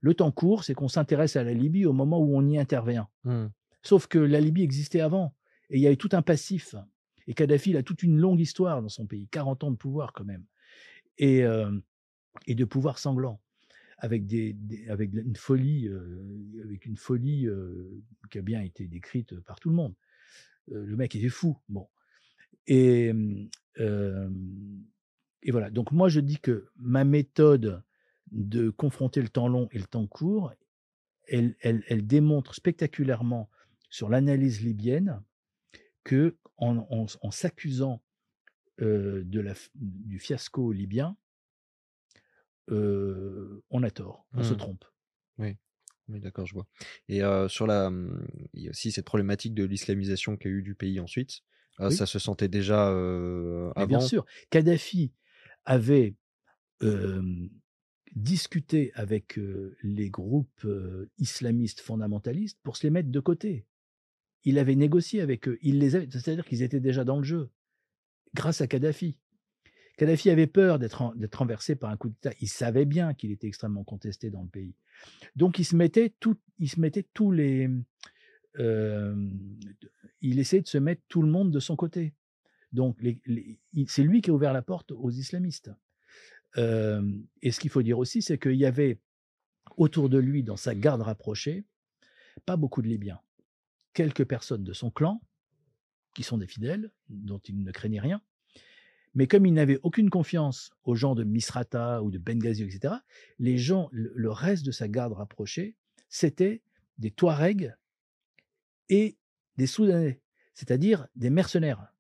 Le 0.02 0.14
temps 0.16 0.32
court, 0.32 0.64
c'est 0.64 0.74
qu'on 0.74 0.88
s'intéresse 0.88 1.36
à 1.36 1.44
la 1.44 1.54
Libye 1.54 1.86
au 1.86 1.94
moment 1.94 2.20
où 2.20 2.36
on 2.36 2.48
y 2.48 2.58
intervient. 2.58 3.08
Mmh. 3.24 3.46
Sauf 3.84 4.08
que 4.08 4.18
la 4.18 4.40
Libye 4.40 4.64
existait 4.64 5.02
avant, 5.02 5.36
et 5.70 5.78
il 5.78 5.82
y 5.82 5.88
avait 5.88 5.96
tout 5.96 6.10
un 6.12 6.22
passif. 6.22 6.76
Et 7.28 7.34
Kadhafi 7.34 7.78
a 7.78 7.84
toute 7.84 8.04
une 8.04 8.18
longue 8.18 8.40
histoire 8.40 8.82
dans 8.82 8.90
son 8.90 9.06
pays, 9.06 9.28
40 9.30 9.64
ans 9.64 9.72
de 9.72 9.78
pouvoir 9.78 10.12
quand 10.14 10.26
même, 10.26 10.44
et, 11.18 11.44
euh, 11.44 11.72
et 12.48 12.56
de 12.56 12.66
pouvoir 12.66 12.98
sanglant, 12.98 13.40
avec, 13.98 14.26
des, 14.26 14.56
avec 14.90 15.14
une 15.14 15.36
folie, 15.36 15.88
euh, 15.88 16.42
avec 16.64 16.86
une 16.86 16.98
folie 16.98 17.48
euh, 17.48 18.04
qui 18.32 18.40
a 18.40 18.42
bien 18.42 18.62
été 18.62 18.88
décrite 18.88 19.40
par 19.42 19.60
tout 19.60 19.70
le 19.70 19.76
monde. 19.76 19.94
le 20.68 20.96
mec 20.96 21.16
était 21.16 21.30
fou, 21.30 21.58
bon. 21.70 21.88
Et, 22.68 23.12
et 23.78 25.52
voilà. 25.52 25.70
Donc 25.70 25.92
moi 25.92 26.10
je 26.10 26.20
dis 26.20 26.38
que 26.38 26.70
ma 26.78 27.04
méthode 27.04 27.84
de 28.32 28.70
confronter 28.70 29.22
le 29.22 29.30
temps 29.30 29.48
long 29.48 29.68
et 29.72 29.80
le 29.80 29.86
temps 29.86 30.08
court, 30.08 30.54
elle, 31.28 31.56
elle, 31.62 31.84
elle 31.88 32.06
démontre 32.06 32.56
spectaculairement 32.56 33.50
sur 33.90 34.10
l'analyse 34.10 34.62
libyenne 34.62 35.22
que 36.04 36.38
en, 36.58 37.08
s'accusant 37.32 38.02
de 38.80 39.24
du 39.76 40.20
fiasco 40.20 40.72
libyen, 40.72 41.18
on 42.70 43.84
a 43.84 43.92
tort, 43.92 44.26
on 44.34 44.44
se 44.44 44.54
mmh. 44.54 44.58
trompe. 44.58 44.86
Oui. 45.38 45.58
Oui, 46.08 46.20
d'accord, 46.20 46.46
je 46.46 46.54
vois. 46.54 46.68
Et 47.08 47.22
sur 47.48 47.68
la, 47.68 47.90
mmh, 47.90 48.28
il 48.54 48.64
y 48.64 48.68
a 48.68 48.72
aussi 48.72 48.92
cette 48.92 49.06
problématique 49.06 49.54
de 49.54 49.64
l'islamisation 49.64 50.36
qu'il 50.38 50.52
y 50.52 50.54
a 50.54 50.58
eu 50.58 50.62
du 50.62 50.76
pays 50.76 51.00
ensuite. 51.00 51.42
Ça 51.90 52.06
se 52.06 52.20
sentait 52.20 52.48
déjà 52.48 52.88
avant. 52.90 53.88
bien 53.88 54.00
sûr, 54.00 54.26
Kadhafi 54.50 55.14
avait 55.66 56.16
discuté 58.16 58.92
avec 58.96 59.40
les 59.84 60.10
groupes 60.10 60.68
islamistes 61.18 61.82
fondamentalistes 61.82 62.60
pour 62.64 62.78
se 62.78 62.84
les 62.84 62.90
mettre 62.90 63.10
de 63.10 63.20
côté 63.20 63.66
il 64.44 64.60
avait 64.60 64.76
négocié 64.76 65.22
avec 65.22 65.48
eux. 65.48 65.58
Il 65.62 65.80
les 65.80 65.92
c'est-à-dire 65.92 66.46
qu'ils 66.46 66.64
étaient 66.64 66.80
déjà 66.80 67.04
dans 67.04 67.18
le 67.18 67.24
jeu, 67.24 67.50
grâce 68.34 68.62
à 68.62 68.68
Kadhafi. 68.68 69.18
Kadhafi 69.98 70.30
avait 70.30 70.48
peur 70.48 70.80
d'être, 70.80 71.14
d'être 71.16 71.36
renversé 71.36 71.76
par 71.76 71.92
un 71.92 71.98
coup 71.98 72.10
d'État. 72.10 72.32
Il 72.40 72.48
savait 72.48 72.86
bien 72.86 73.14
qu'il 73.14 73.32
était 73.32 73.48
extrêmement 73.48 73.84
contesté 73.84 74.30
dans 74.30 74.42
le 74.42 74.50
pays. 74.50 74.76
Donc 75.36 75.60
il 75.60 75.66
se 75.66 75.76
mettait, 75.76 76.14
tout, 76.20 76.38
il 76.58 76.70
se 76.70 76.80
mettait 76.80 77.08
tous 77.14 77.32
les. 77.32 77.70
Euh, 78.60 79.16
il 80.22 80.40
essayait 80.40 80.62
de 80.62 80.68
se 80.68 80.78
mettre 80.78 81.02
tout 81.08 81.22
le 81.22 81.30
monde 81.30 81.52
de 81.52 81.60
son 81.60 81.76
côté. 81.76 82.14
Donc 82.72 82.98
c'est 83.88 84.04
lui 84.04 84.22
qui 84.22 84.30
a 84.30 84.34
ouvert 84.34 84.54
la 84.54 84.62
porte 84.62 84.92
aux 84.92 85.12
islamistes. 85.12 85.72
Et 86.58 87.52
ce 87.52 87.60
qu'il 87.60 87.70
faut 87.70 87.82
dire 87.82 88.00
aussi, 88.00 88.22
c'est 88.22 88.38
qu'il 88.38 88.56
y 88.56 88.66
avait 88.66 89.00
autour 89.78 90.10
de 90.10 90.18
lui, 90.18 90.44
dans 90.44 90.58
sa 90.58 90.76
garde 90.76 91.02
rapprochée, 91.02 91.66
pas 92.46 92.58
beaucoup 92.58 92.82
de 92.82 92.88
Libyens 92.88 93.20
quelques 93.94 94.26
personnes 94.26 94.64
de 94.64 94.74
son 94.74 94.90
clan, 94.90 95.22
qui 96.14 96.24
sont 96.24 96.38
des 96.38 96.48
fidèles, 96.48 96.92
dont 97.10 97.40
il 97.40 97.64
ne 97.64 97.72
craignait 97.72 98.00
rien. 98.00 98.22
Mais 99.14 99.28
comme 99.28 99.46
il 99.46 99.54
n'avait 99.54 99.80
aucune 99.84 100.10
confiance 100.10 100.72
aux 100.84 100.96
gens 100.96 101.16
de 101.16 101.24
Misrata 101.24 102.02
ou 102.02 102.12
de 102.12 102.18
Benghazi, 102.18 102.64
etc., 102.64 102.96
les 103.40 103.58
gens, 103.58 103.90
le 103.92 104.32
reste 104.32 104.66
de 104.66 104.72
sa 104.72 104.88
garde 104.88 105.14
rapprochée, 105.14 105.76
c'était 106.08 106.62
des 106.98 107.12
Touaregs 107.12 107.74
et 108.90 109.18
des 109.58 109.68
Soudanais, 109.68 110.22
c'est-à-dire 110.54 111.08
des 111.16 111.30
mercenaires. 111.30 111.94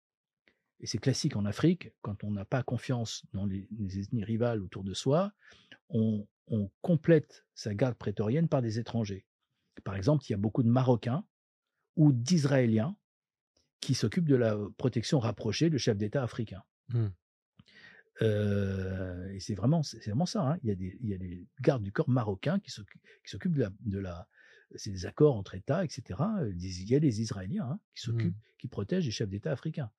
Et 0.82 0.88
c'est 0.88 0.98
classique 0.98 1.36
en 1.36 1.46
Afrique, 1.46 1.92
quand 2.02 2.24
on 2.24 2.32
n'a 2.32 2.44
pas 2.44 2.64
confiance 2.64 3.24
dans 3.34 3.46
les, 3.46 3.68
ethnies 4.00 4.24
rivales 4.24 4.62
autour 4.62 4.84
de 4.84 4.94
soi, 4.94 5.32
on, 5.90 6.28
complète 6.82 7.46
sa 7.56 7.74
garde 7.74 7.96
prétorienne 7.96 8.50
par 8.50 8.62
des 8.62 8.78
étrangers. 8.78 9.26
Par 9.86 9.96
exemple, 9.96 10.26
il 10.28 10.32
y 10.32 10.34
a 10.34 10.38
beaucoup 10.38 10.64
de 10.64 10.68
Marocains 10.68 11.24
ou 11.96 12.12
d'Israéliens 12.12 12.98
qui 13.80 13.94
s'occupent 13.94 14.28
de 14.28 14.36
la 14.36 14.58
protection 14.78 15.20
rapprochée 15.20 15.70
de 15.70 15.78
chefs 15.78 15.98
d'État 15.98 16.24
africains. 16.24 16.64
Mmh. 16.90 17.08
et 18.20 19.40
c'est 19.40 19.56
vraiment, 19.56 19.82
c'est 19.82 20.06
vraiment 20.08 20.26
ça. 20.26 20.42
Hein. 20.42 20.58
Il, 20.64 20.68
y 20.68 20.72
a 20.72 20.76
des, 20.76 20.98
il, 21.00 21.10
y 21.10 21.14
a 21.14 21.18
des, 21.18 21.48
gardes 21.62 21.84
du 21.84 21.94
corps 21.94 22.10
marocains 22.10 22.60
qui 22.60 22.70
s'occupent 22.70 23.54
de 23.54 23.62
la, 23.62 23.72
de 23.80 24.00
la 24.00 24.28
c'est 24.76 24.92
des 24.92 25.06
accords 25.06 25.38
entre 25.38 25.56
États, 25.56 25.86
etc. 25.86 26.20
Il 26.50 26.90
y 26.90 26.96
a 26.96 27.00
des 27.00 27.22
Israéliens 27.22 27.70
hein, 27.72 27.80
qui 27.96 28.02
s'occupent, 28.02 28.36
mmh. 28.36 28.58
qui 28.58 28.68
protègent 28.68 29.06
les 29.06 29.12
chefs 29.12 29.30
d'État 29.30 29.52
africains. 29.52 29.92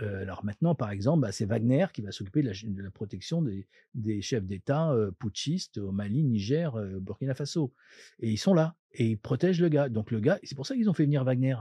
Alors 0.00 0.44
maintenant, 0.44 0.74
par 0.74 0.90
exemple, 0.90 1.22
bah, 1.22 1.32
c'est 1.32 1.44
Wagner 1.44 1.86
qui 1.92 2.02
va 2.02 2.12
s'occuper 2.12 2.42
de, 2.42 2.82
la, 2.82 2.90
protection 2.90 3.42
des, 3.94 4.22
chefs 4.22 4.44
d'État 4.44 4.94
putschistes 5.18 5.78
au 5.78 5.92
Mali, 5.92 6.22
Niger, 6.22 6.76
Burkina 7.00 7.34
Faso. 7.34 7.74
Et 8.20 8.30
ils 8.30 8.38
sont 8.38 8.54
là 8.54 8.76
et 8.92 9.10
ils 9.10 9.18
protègent 9.18 9.60
le 9.60 9.68
gars. 9.68 9.88
Donc 9.88 10.10
le 10.10 10.20
gars, 10.20 10.38
c'est 10.42 10.54
pour 10.54 10.66
ça 10.66 10.74
qu'ils 10.74 10.88
ont 10.88 10.94
fait 10.94 11.04
venir 11.04 11.24
Wagner. 11.24 11.56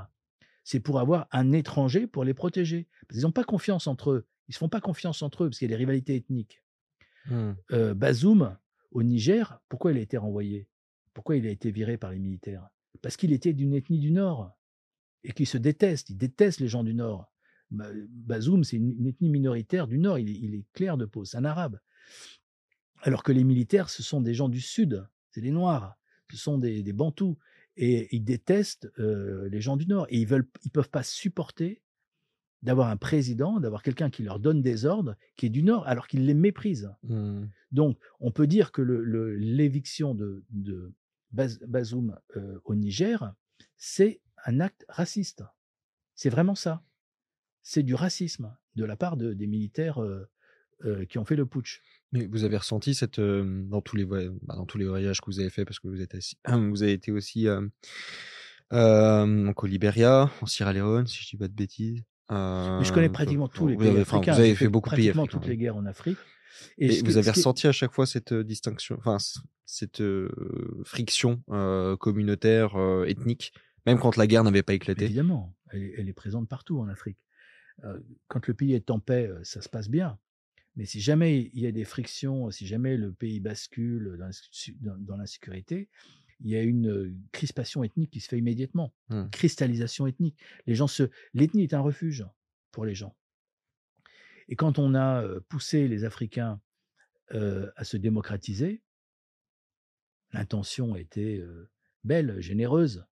C'est 0.64 0.80
pour 0.80 1.00
avoir 1.00 1.28
un 1.32 1.52
étranger 1.52 2.08
pour 2.08 2.24
les 2.24 2.34
protéger. 2.34 2.88
Parce 3.08 3.18
qu'ils 3.18 3.26
n'ont 3.26 3.32
pas 3.32 3.44
confiance 3.44 3.88
entre 3.88 4.12
eux. 4.12 4.28
Ils 4.48 4.54
se 4.54 4.60
font 4.60 4.70
pas 4.70 4.82
confiance 4.82 5.22
entre 5.22 5.44
eux 5.44 5.50
parce 5.50 5.60
qu'il 5.60 5.70
y 5.70 5.74
a 5.74 5.76
des 5.76 5.80
rivalités 5.80 6.16
ethniques. 6.16 6.62
Mmh. 7.30 7.54
Bazoum, 7.94 8.58
au 8.92 9.04
Niger, 9.04 9.60
pourquoi 9.70 9.92
il 9.92 9.98
a 9.98 10.02
été 10.02 10.18
renvoyé? 10.18 10.68
Pourquoi 11.14 11.36
il 11.36 11.46
a 11.48 11.50
été 11.50 11.72
viré 11.72 11.98
par 11.98 12.12
les 12.12 12.20
militaires? 12.20 12.68
Parce 13.02 13.18
qu'il 13.18 13.34
était 13.34 13.54
d'une 13.54 13.74
ethnie 13.74 14.00
du 14.00 14.12
Nord 14.12 14.56
et 15.24 15.32
qu'il 15.32 15.48
se 15.48 15.58
déteste. 15.58 16.10
Il 16.10 16.18
déteste 16.18 16.60
les 16.60 16.68
gens 16.68 16.84
du 16.84 16.94
Nord. 16.94 17.32
Bazoum, 17.72 18.64
c'est 18.64 18.78
une, 18.78 19.08
ethnie 19.08 19.30
minoritaire 19.30 19.88
du 19.88 19.98
Nord. 19.98 20.20
Il 20.20 20.56
est, 20.56 20.66
clair 20.74 20.98
de 20.98 21.06
peau, 21.06 21.26
c'est 21.26 21.38
un 21.38 21.46
arabe. 21.46 21.80
Alors 23.02 23.24
que 23.24 23.32
les 23.32 23.44
militaires, 23.44 23.90
ce 23.90 24.04
sont 24.04 24.22
des 24.22 24.34
gens 24.34 24.50
du 24.50 24.62
Sud, 24.62 25.06
c'est 25.32 25.42
des 25.42 25.52
Noirs, 25.52 25.98
ce 26.32 26.38
sont 26.38 26.58
des, 26.58 26.94
Bantous. 26.94 27.38
Et 27.76 28.16
ils 28.16 28.24
détestent 28.24 28.90
les 28.98 29.62
gens 29.62 29.78
du 29.78 29.86
Nord. 29.86 30.08
Et 30.10 30.20
ils 30.20 30.32
ne 30.32 30.42
ils 30.64 30.72
peuvent 30.72 30.90
pas 30.90 31.04
supporter 31.04 31.82
d'avoir 32.64 32.90
un 32.90 32.98
président, 32.98 33.60
d'avoir 33.60 33.84
quelqu'un 33.84 34.10
qui 34.10 34.24
leur 34.24 34.40
donne 34.40 34.62
des 34.62 34.86
ordres, 34.86 35.16
qui 35.36 35.46
est 35.46 35.50
du 35.50 35.64
Nord, 35.64 35.88
alors 35.88 36.08
qu'ils 36.08 36.26
les 36.26 36.34
méprisent. 36.34 36.92
Mmh. 37.04 37.46
Donc, 37.72 38.00
on 38.20 38.32
peut 38.32 38.48
dire 38.48 38.72
que 38.72 38.82
l'éviction 38.82 40.16
de, 40.16 40.44
de 40.50 40.92
Bazoum 41.32 42.18
euh, 42.36 42.60
au 42.66 42.76
Niger, 42.76 43.34
c'est 43.78 44.22
un 44.46 44.60
acte 44.60 44.86
raciste. 44.90 45.44
C'est 46.16 46.30
vraiment 46.30 46.56
ça. 46.56 46.84
C'est 47.70 47.84
du 47.84 47.96
racisme 47.96 48.56
de 48.76 48.86
la 48.86 48.96
part 48.96 49.18
de, 49.18 49.34
des 49.34 49.46
militaires 49.46 50.02
euh, 50.02 50.26
euh, 50.86 51.04
qui 51.04 51.18
ont 51.18 51.26
fait 51.26 51.36
le 51.36 51.46
putsch. 51.46 51.82
Mais 52.14 52.26
vous 52.26 52.46
avez 52.46 52.56
ressenti 52.56 52.96
cette 52.96 53.20
dans 53.20 53.82
tous 53.82 53.98
les 53.98 54.06
bah, 54.06 54.22
dans 54.56 54.66
tous 54.66 54.78
les 54.78 54.86
voyages 54.86 55.20
que 55.20 55.26
vous 55.26 55.42
avez 55.42 55.50
fait 55.50 55.66
parce 55.66 55.78
que 55.80 55.90
vous 55.90 56.00
êtes 56.00 56.16
vous 56.48 56.84
avez 56.84 56.94
été 56.94 57.12
aussi 57.12 57.46
au 58.72 59.66
Libéria, 59.66 60.32
en 60.42 60.46
Sierra 60.46 60.72
Leone, 60.72 61.08
si 61.08 61.22
je 61.22 61.30
dis 61.32 61.36
pas 61.36 61.50
de 61.50 61.54
bêtises. 61.54 62.06
Mais 62.30 62.86
je 62.86 62.94
connais 62.94 63.10
pratiquement 63.10 63.50
tous 63.50 63.68
les 63.68 63.76
pays 63.76 64.00
africains. 64.00 64.32
Vous 64.32 64.40
avez 64.40 64.56
fait, 64.56 64.70
beaucoup 64.70 64.90
de 64.90 64.96
pays 64.96 65.10
africains. 65.10 65.28
toutes 65.28 65.48
les 65.48 65.58
guerres 65.58 65.76
en 65.76 65.86
Afrique. 65.86 66.18
Et, 66.78 67.02
vous 67.04 67.18
avez 67.18 67.32
ressenti 67.32 67.68
à 67.68 67.74
chaque 67.74 67.92
fois 67.92 68.06
cette 68.06 68.34
distinction, 68.34 68.96
enfin 68.98 69.18
cette 69.66 70.02
friction 70.86 71.44
communautaire, 72.00 72.78
ethnique, 73.06 73.52
même 73.86 74.00
quand 74.00 74.16
la 74.16 74.26
guerre 74.26 74.46
n'avait 74.46 74.64
pas 74.64 74.74
éclaté? 74.74 75.04
Évidemment, 75.04 75.54
elle 75.74 76.08
est, 76.08 76.14
présente 76.14 76.48
partout 76.48 76.80
en 76.80 76.88
Afrique. 76.88 77.18
Quand 78.28 78.48
le 78.48 78.54
pays 78.54 78.74
est 78.74 78.90
en 78.90 79.00
paix, 79.00 79.32
ça 79.44 79.62
se 79.62 79.70
passe 79.70 79.90
bien. 79.90 80.20
Mais 80.76 80.86
si 80.86 81.00
jamais 81.00 81.50
il 81.54 81.62
y 81.62 81.68
a 81.68 81.72
des 81.72 81.86
frictions, 81.86 82.52
si 82.52 82.68
jamais 82.68 82.98
le 82.98 83.12
pays 83.12 83.40
bascule 83.40 84.20
dans 84.82 85.18
l'insécurité, 85.18 85.90
il 86.40 86.52
y 86.52 86.56
a 86.56 86.62
une 86.62 87.20
crispation 87.32 87.84
ethnique 87.84 88.12
qui 88.12 88.20
se 88.20 88.28
fait 88.28 88.38
immédiatement, 88.38 88.94
mmh. 89.10 89.30
cristallisation 89.32 90.06
ethnique. 90.06 90.38
Les 90.68 90.76
gens 90.76 90.86
se, 90.86 91.10
l'ethnie 91.34 91.64
est 91.64 91.74
un 91.74 91.80
refuge 91.80 92.26
pour 92.72 92.86
les 92.86 92.94
gens. 92.94 93.16
Et 94.48 94.56
quand 94.56 94.78
on 94.78 94.94
a 94.94 95.28
poussé 95.50 95.88
les 95.88 96.06
Africains 96.06 96.62
à 97.32 97.84
se 97.84 97.98
démocratiser, 97.98 98.82
l'intention 100.32 100.96
était 100.96 101.44
belle, 102.04 102.40
généreuse. 102.40 103.06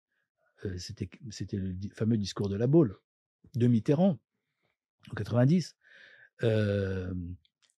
c'était, 0.78 1.09
c'était 1.32 1.57
le 1.57 1.76
fameux 1.93 2.18
discours 2.18 2.47
de 2.47 2.55
la 2.55 2.68
Baule 2.68 2.97
de 3.55 3.68
Mitterrand 3.68 4.20
en 5.12 5.16
90. 5.16 5.76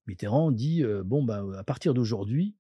Mitterrand 0.07 0.51
dit 0.51 0.83
bon 1.05 1.23
bah 1.23 1.43
à 1.57 1.63
partir 1.63 1.93
d'aujourd'hui 1.93 2.55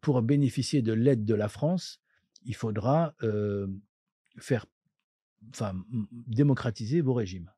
pour 0.00 0.20
bénéficier 0.22 0.82
de 0.82 0.92
l'aide 0.92 1.24
de 1.24 1.34
la 1.34 1.48
France, 1.48 2.00
il 2.44 2.54
faudra 2.54 3.14
faire, 4.38 4.66
enfin, 5.50 5.74
démocratiser 6.10 7.00
vos 7.00 7.14
régimes. 7.14 7.50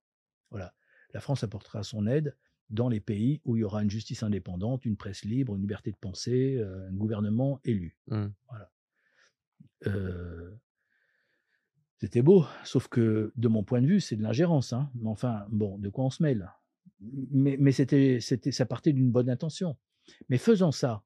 Voilà. 0.51 0.74
La 1.14 1.20
France 1.20 1.42
apportera 1.42 1.82
son 1.82 2.07
aide 2.07 2.36
dans 2.68 2.88
les 2.88 3.01
pays 3.01 3.40
où 3.44 3.57
il 3.57 3.61
y 3.61 3.64
aura 3.64 3.82
une 3.82 3.90
justice 3.90 4.22
indépendante, 4.22 4.84
une 4.84 4.97
presse 4.97 5.24
libre, 5.24 5.55
une 5.55 5.62
liberté 5.62 5.90
de 5.90 5.97
penser, 5.97 6.61
un 6.61 6.92
gouvernement 6.92 7.61
élu. 7.64 7.97
Mmh. 8.09 8.26
Voilà. 8.49 8.70
C'était 11.99 12.22
beau, 12.22 12.44
sauf 12.64 12.88
que 12.88 13.32
de 13.36 13.49
mon 13.49 13.62
point 13.62 13.80
de 13.80 13.86
vue, 13.86 14.01
c'est 14.01 14.16
de 14.16 14.22
l'ingérence. 14.22 14.72
Hein. 14.72 14.90
Mais 14.97 15.09
enfin, 15.09 15.47
bon, 15.51 15.78
de 15.78 15.88
quoi 15.88 16.05
on 16.05 16.11
se 16.11 16.22
mêle? 16.22 16.51
Mais, 17.01 17.72
c'était, 17.72 18.18
c'était, 18.20 18.53
ça 18.53 18.66
partait 18.66 18.92
d'une 18.92 19.11
bonne 19.11 19.30
intention. 19.30 19.76
Mais 20.28 20.38
faisant 20.38 20.72
ça, 20.72 21.03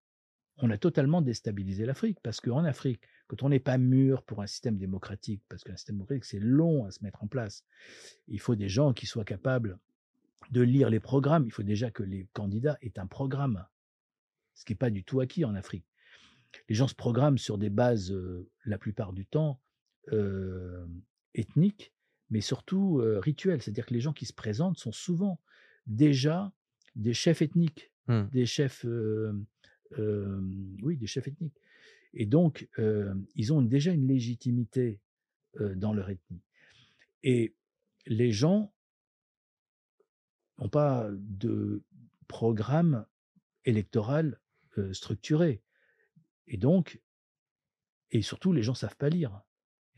on 0.59 0.71
a 0.71 0.79
totalement 0.79 1.23
déstabilisé 1.23 1.87
l'Afrique. 1.87 2.19
Parce 2.23 2.41
qu'en 2.41 2.65
Afrique, 2.65 3.01
quand 3.29 3.43
on 3.45 3.49
n'est 3.49 3.61
pas 3.61 3.79
mûr 3.79 4.23
pour 4.25 4.43
un 4.43 4.47
système 4.47 4.79
démocratique, 4.79 5.43
parce 5.49 5.63
qu'un 5.63 5.77
système 5.77 5.97
démocratique, 5.97 6.25
c'est 6.25 6.41
long 6.41 6.85
à 6.85 6.91
se 6.91 7.03
mettre 7.05 7.23
en 7.23 7.29
place, 7.29 7.65
il 8.27 8.41
faut 8.41 8.57
des 8.57 8.69
gens 8.69 8.93
qui 8.93 9.07
soient 9.07 9.25
capables 9.25 9.79
de 10.51 10.61
lire 10.61 10.91
les 10.91 11.01
programmes. 11.01 11.45
Il 11.47 11.53
faut 11.53 11.63
déjà 11.63 11.91
que 11.91 12.03
les 12.03 12.27
candidats 12.33 12.79
aient 12.83 12.99
un 12.99 13.07
programme, 13.07 13.65
ce 14.55 14.65
qui 14.65 14.73
n'est 14.73 14.79
pas 14.79 14.91
du 14.91 15.05
tout 15.05 15.21
acquis 15.21 15.45
en 15.45 15.55
Afrique. 15.55 15.87
Les 16.69 16.75
gens 16.75 16.89
se 16.89 16.97
programment 16.97 17.39
sur 17.39 17.59
des 17.59 17.71
bases, 17.71 18.11
euh, 18.11 18.49
la 18.65 18.77
plupart 18.77 19.13
du 19.13 19.25
temps, 19.25 19.61
euh, 20.13 20.87
ethniques, 21.35 21.93
mais 22.31 22.41
surtout 22.41 23.01
euh, 23.01 23.19
rituelles. 23.21 23.63
C'est-à-dire 23.63 23.87
que 23.87 23.95
les 23.95 24.01
gens 24.01 24.13
qui 24.13 24.27
se 24.27 24.33
présentent 24.33 24.79
sont 24.79 24.93
souvent 24.93 25.41
déjà 25.87 26.53
des 26.97 27.15
chefs 27.15 27.43
ethniques, 27.43 27.93
mmh. 28.09 28.23
des 28.33 28.47
chefs 28.47 28.85
oui, 30.83 30.97
des 30.97 31.07
chefs 31.07 31.27
ethniques. 31.27 31.61
Et 32.15 32.27
donc, 32.27 32.69
ils 33.35 33.53
ont 33.53 33.63
déjà 33.63 33.93
une 33.93 34.07
légitimité 34.07 35.01
dans 35.59 35.93
leur 35.93 36.11
ethnie. 36.11 36.43
Et 37.23 37.55
les 38.07 38.33
gens 38.33 38.73
n'ont 40.59 40.69
pas 40.69 41.09
de 41.13 41.83
programme 42.29 43.05
électoral 43.65 44.41
structuré. 44.93 45.63
Et 46.47 46.57
donc, 46.57 47.01
et 48.11 48.23
surtout, 48.23 48.53
les 48.53 48.63
gens 48.63 48.75
savent 48.75 48.97
pas 48.97 49.09
lire. 49.09 49.43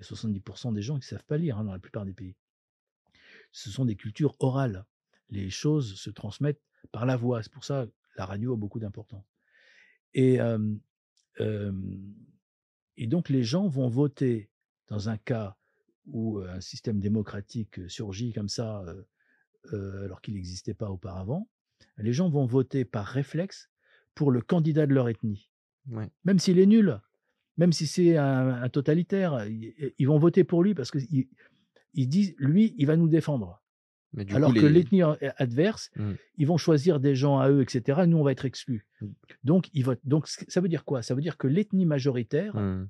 Il 0.03 0.11
y 0.11 0.13
a 0.13 0.17
70% 0.17 0.75
des 0.75 0.83
gens 0.83 0.99
qui 0.99 1.07
savent 1.07 1.25
pas 1.25 1.37
lire 1.37 1.59
hein, 1.59 1.65
dans 1.65 1.73
la 1.73 1.79
plupart 1.79 2.05
des 2.05 2.13
pays. 2.13 2.35
Ce 3.53 3.71
sont 3.71 3.85
des 3.85 3.97
cultures 3.97 4.35
orales. 4.41 4.85
Les 5.31 5.49
choses 5.49 5.95
se 5.95 6.11
transmettent 6.11 6.63
par 6.91 7.07
la 7.07 7.17
voix. 7.17 7.43
C'est 7.43 7.53
pour 7.53 7.65
ça 7.65 7.87
que 7.87 7.93
la 8.17 8.27
radio 8.27 8.55
a 8.55 8.57
beaucoup 8.57 8.81
d'importance. 8.81 9.25
Et, 10.15 10.39
et 12.97 13.07
donc 13.07 13.29
les 13.29 13.45
gens 13.45 13.69
vont 13.69 13.89
voter 13.89 14.51
dans 14.89 15.09
un 15.09 15.17
cas 15.17 15.57
où 16.07 16.39
un 16.39 16.61
système 16.61 17.01
démocratique 17.01 17.89
surgit 17.89 18.33
comme 18.33 18.49
ça, 18.49 18.85
alors 19.73 20.21
qu'il 20.21 20.35
n'existait 20.35 20.75
pas 20.75 20.91
auparavant. 20.91 21.49
Les 21.97 22.13
gens 22.13 22.29
vont 22.29 22.47
voter 22.47 22.85
par 22.85 23.07
réflexe 23.07 23.71
pour 24.15 24.31
le 24.31 24.43
candidat 24.43 24.87
de 24.87 24.95
leur 24.95 25.09
ethnie. 25.09 25.51
Même 26.25 26.39
s'il 26.39 26.59
est 26.59 26.67
nul, 26.67 27.01
même 27.57 27.73
si 27.73 27.87
c'est 27.87 28.17
un, 28.17 28.69
totalitaire, 28.69 29.47
ils, 29.47 30.07
vont 30.07 30.19
voter 30.19 30.45
pour 30.45 30.63
lui 30.63 30.75
parce 30.75 30.91
qu'ils 30.91 31.29
ils 31.95 32.09
disent, 32.09 32.35
lui, 32.39 32.75
il 32.79 32.87
va 32.87 32.97
nous 32.97 33.09
défendre. 33.09 33.63
Alors 34.31 34.53
que 34.53 34.67
l'ethnie 34.67 35.03
adverse, 35.39 35.91
mmh. 35.97 36.13
ils 36.37 36.47
vont 36.47 36.59
choisir 36.59 37.01
des 37.01 37.15
gens 37.15 37.39
à 37.39 37.49
eux, 37.49 37.63
etc. 37.63 38.03
Nous, 38.07 38.19
on 38.19 38.23
va 38.23 38.33
être 38.33 38.45
exclus. 38.45 38.87
Mmh. 39.01 39.07
Donc, 39.45 39.69
ils 39.73 39.85
votent. 39.85 40.01
Donc, 40.05 40.29
ça 40.29 40.61
veut 40.61 40.69
dire 40.69 40.85
quoi? 40.85 41.03
Ça 41.03 41.15
veut 41.15 41.23
dire 41.23 41.39
que 41.39 41.47
l'ethnie 41.47 41.87
majoritaire 41.87 42.55
mmh. 42.55 42.89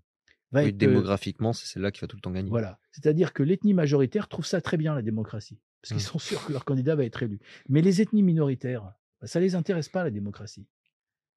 va 0.51 0.65
être. 0.65 0.77
Démographiquement, 0.77 1.53
c'est 1.53 1.67
celle-là 1.67 1.93
qui 1.93 2.01
va 2.01 2.09
tout 2.09 2.17
le 2.17 2.23
temps 2.23 2.33
gagner. 2.33 2.51
Voilà. 2.51 2.81
C'est-à-dire 2.91 3.33
que 3.33 3.45
l'ethnie 3.45 3.75
majoritaire 3.75 4.27
trouve 4.27 4.47
ça 4.47 4.61
très 4.61 4.77
bien, 4.77 4.95
la 4.95 5.03
démocratie. 5.03 5.61
Parce 5.81 5.93
qu'ils 5.93 6.03
sont 6.03 6.19
sûrs 6.19 6.45
que 6.45 6.53
leur 6.53 6.65
candidat 6.65 6.97
va 6.97 7.05
être 7.05 7.23
élu. 7.23 7.41
Mais 7.69 7.83
les 7.83 8.01
ethnies 8.01 8.23
minoritaires, 8.23 8.93
ça 9.23 9.39
ne 9.39 9.45
les 9.45 9.55
intéresse 9.55 9.89
pas, 9.89 10.03
la 10.03 10.11
démocratie. 10.11 10.67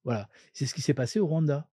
Voilà. 0.03 0.29
C'est 0.53 0.65
ce 0.65 0.73
qui 0.73 0.81
s'est 0.81 0.93
passé 0.93 1.19
au 1.19 1.27
Rwanda. 1.27 1.67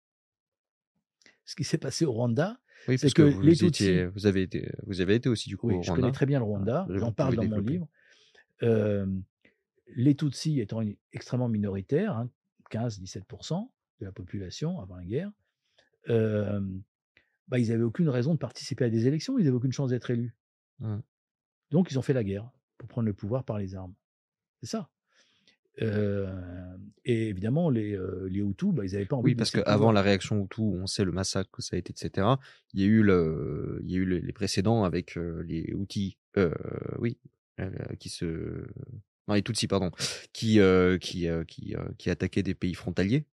Ce 1.52 1.54
qui 1.54 1.64
s'est 1.64 1.76
passé 1.76 2.06
au 2.06 2.12
Rwanda, 2.12 2.58
Oui, 2.88 2.96
parce 2.96 3.12
que 3.12 3.20
que 3.20 3.28
vous 3.28 3.42
les 3.42 3.54
Tutsis 3.54 3.84
étiez, 3.84 4.06
vous 4.06 4.24
avez 4.24 4.40
été, 4.40 4.72
vous 4.86 5.02
avez 5.02 5.16
été 5.16 5.28
aussi 5.28 5.50
du 5.50 5.58
coup 5.58 5.68
oui, 5.68 5.74
au 5.74 5.82
je 5.82 5.92
connais 5.92 6.10
très 6.10 6.24
bien 6.24 6.38
le 6.38 6.44
Ah, 6.44 6.48
Rwanda, 6.48 6.86
vous 6.88 6.96
j'en 6.96 7.12
parle 7.12 7.36
dans 7.36 7.46
mon 7.46 7.58
livre. 7.58 7.86
Les 9.88 10.14
Tutsis 10.14 10.60
étant 10.60 10.80
une 10.80 10.96
extrêmement 11.12 11.50
minoritaires, 11.50 12.16
hein, 12.16 12.30
15-17% 12.70 13.70
de 14.00 14.06
la 14.06 14.12
population 14.12 14.80
avant 14.80 14.96
la 14.96 15.04
guerre, 15.04 15.30
bah, 17.48 17.58
ils 17.58 17.70
avaient 17.70 17.82
aucune 17.82 18.08
raison 18.08 18.32
de 18.32 18.38
participer 18.38 18.86
à 18.86 18.88
des 18.88 19.06
élections, 19.06 19.38
ils 19.38 19.46
avaient 19.46 19.56
aucune 19.56 19.72
chance 19.72 19.90
d'être 19.90 20.10
élus. 20.10 20.34
Mmh. 20.78 21.00
Donc 21.70 21.90
ils 21.90 21.98
ont 21.98 22.02
fait 22.02 22.14
la 22.14 22.24
guerre 22.24 22.50
pour 22.78 22.88
prendre 22.88 23.06
le 23.08 23.12
pouvoir 23.12 23.44
par 23.44 23.58
les 23.58 23.74
armes. 23.74 23.92
C'est 24.62 24.70
ça. 24.70 24.88
Et 25.78 27.28
évidemment 27.28 27.68
les, 27.68 27.94
heu, 27.94 28.28
les 28.30 28.40
Hutus, 28.40 28.72
bah, 28.72 28.84
ils 28.84 28.92
n'avaient 28.92 29.06
pas 29.06 29.16
envie 29.16 29.30
Oui, 29.30 29.34
parce 29.34 29.50
qu'avant 29.50 29.90
la 29.90 30.02
réaction 30.02 30.44
Hutu, 30.44 30.60
on 30.60 30.86
sait 30.86 31.04
le 31.04 31.10
massacre 31.10 31.50
que 31.50 31.60
ça 31.62 31.74
a 31.74 31.78
été, 31.78 31.92
etc. 31.92 32.26
Il 32.74 32.80
y 32.80 32.84
a 32.84 32.86
eu 32.86 33.02
le, 33.02 33.80
il 33.82 33.90
y 33.90 33.94
a 33.94 33.98
eu 33.98 34.04
les, 34.04 34.32
précédents 34.32 34.84
avec 34.84 35.16
euh, 35.16 35.42
les 35.44 35.74
euh, 36.36 36.54
oui, 36.98 37.18
euh, 37.60 37.70
qui 37.98 38.08
se, 38.08 38.64
non 39.28 39.34
les 39.34 39.42
Tutsis, 39.42 39.68
pardon, 39.68 39.90
qui, 40.32 40.60
euh, 40.60 40.98
qui, 40.98 41.28
euh, 41.28 41.44
qui, 41.44 41.74
euh, 41.74 41.84
qui 41.98 42.10
attaquaient 42.10 42.42
des 42.42 42.54
pays 42.54 42.74
frontaliers. 42.74 43.24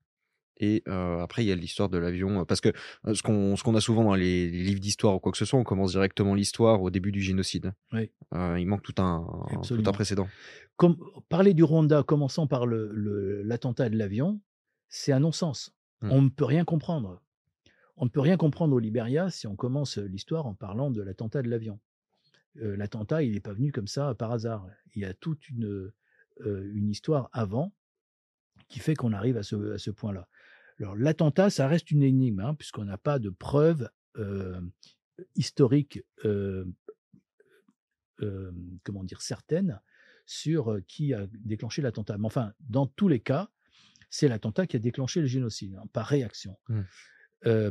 Et 0.59 0.83
euh, 0.87 1.21
après, 1.21 1.43
il 1.43 1.47
y 1.47 1.51
a 1.51 1.55
l'histoire 1.55 1.89
de 1.89 1.97
l'avion. 1.97 2.45
Parce 2.45 2.59
que 2.61 2.69
euh, 3.07 3.13
ce 3.13 3.21
qu'on 3.21 3.75
a 3.75 3.81
souvent 3.81 4.03
dans 4.03 4.15
les, 4.15 4.49
les 4.49 4.63
livres 4.63 4.79
d'histoire 4.79 5.15
ou 5.15 5.19
quoi 5.19 5.31
que 5.31 5.37
ce 5.37 5.45
soit, 5.45 5.59
on 5.59 5.63
commence 5.63 5.91
directement 5.91 6.35
l'histoire 6.35 6.81
au 6.81 6.89
début 6.89 7.11
du 7.11 7.21
génocide. 7.21 7.73
Oui. 7.93 8.11
Euh, 8.33 8.59
il 8.59 8.67
manque 8.67 8.83
tout 8.83 9.01
un, 9.01 9.25
tout 9.65 9.83
un 9.85 9.91
précédent. 9.91 10.27
Comme 10.75 10.97
parler 11.29 11.53
du 11.53 11.63
Rwanda, 11.63 12.03
commençant 12.03 12.47
par 12.47 12.65
le 12.65 12.91
le 12.93 13.41
l'attentat 13.43 13.89
de 13.89 13.97
l'avion, 13.97 14.41
c'est 14.89 15.11
un 15.11 15.21
non-sens. 15.21 15.73
Mmh. 16.01 16.11
On 16.11 16.21
ne 16.21 16.29
peut 16.29 16.45
rien 16.45 16.65
comprendre. 16.65 17.21
On 17.95 18.05
ne 18.05 18.09
peut 18.09 18.21
rien 18.21 18.37
comprendre 18.37 18.73
au 18.75 18.79
Libéria 18.79 19.29
si 19.29 19.47
on 19.47 19.55
commence 19.55 19.97
l'histoire 19.97 20.45
en 20.45 20.53
parlant 20.53 20.89
de 20.89 21.01
l'attentat 21.01 21.41
de 21.41 21.49
l'avion. 21.49 21.79
L'attentat, 22.55 23.23
il 23.23 23.33
n'est 23.33 23.41
pas 23.41 23.53
venu 23.53 23.71
comme 23.71 23.87
ça 23.87 24.15
par 24.15 24.31
hasard. 24.31 24.65
Il 24.95 25.01
y 25.01 25.05
a 25.05 25.13
toute 25.13 25.49
une, 25.49 25.91
une 26.45 26.89
histoire 26.89 27.29
avant 27.33 27.73
qui 28.69 28.79
fait 28.79 28.95
qu'on 28.95 29.11
arrive 29.11 29.35
à 29.35 29.43
ce 29.43 29.73
à 29.73 29.77
ce 29.77 29.91
point-là. 29.91 30.27
Alors 30.79 30.95
l'attentat, 30.95 31.49
ça 31.49 31.67
reste 31.67 31.91
une 31.91 32.03
énigme, 32.03 32.39
hein, 32.39 32.55
puisqu'on 32.55 32.85
n'a 32.85 32.97
pas 32.97 33.19
de 33.19 33.29
preuves, 33.29 33.89
hem, 34.17 34.71
historiques, 35.35 36.03
hem, 36.23 36.73
hem, 38.21 38.79
comment 38.83 39.03
dire? 39.03 39.21
Certaines 39.21 39.79
sur, 40.25 40.79
qui 40.87 41.13
a 41.13 41.27
déclenché 41.39 41.81
l'attentat. 41.81 42.17
Mais 42.17 42.27
enfin, 42.27 42.53
dans 42.59 42.85
tous 42.85 43.07
les 43.07 43.19
cas, 43.19 43.49
c'est 44.09 44.27
l'attentat 44.27 44.67
qui 44.67 44.75
a 44.75 44.79
déclenché 44.79 45.21
le 45.21 45.27
génocide, 45.27 45.75
hein, 45.75 45.85
par 45.91 46.05
réaction. 46.05 46.57
Mmh. 46.69 46.81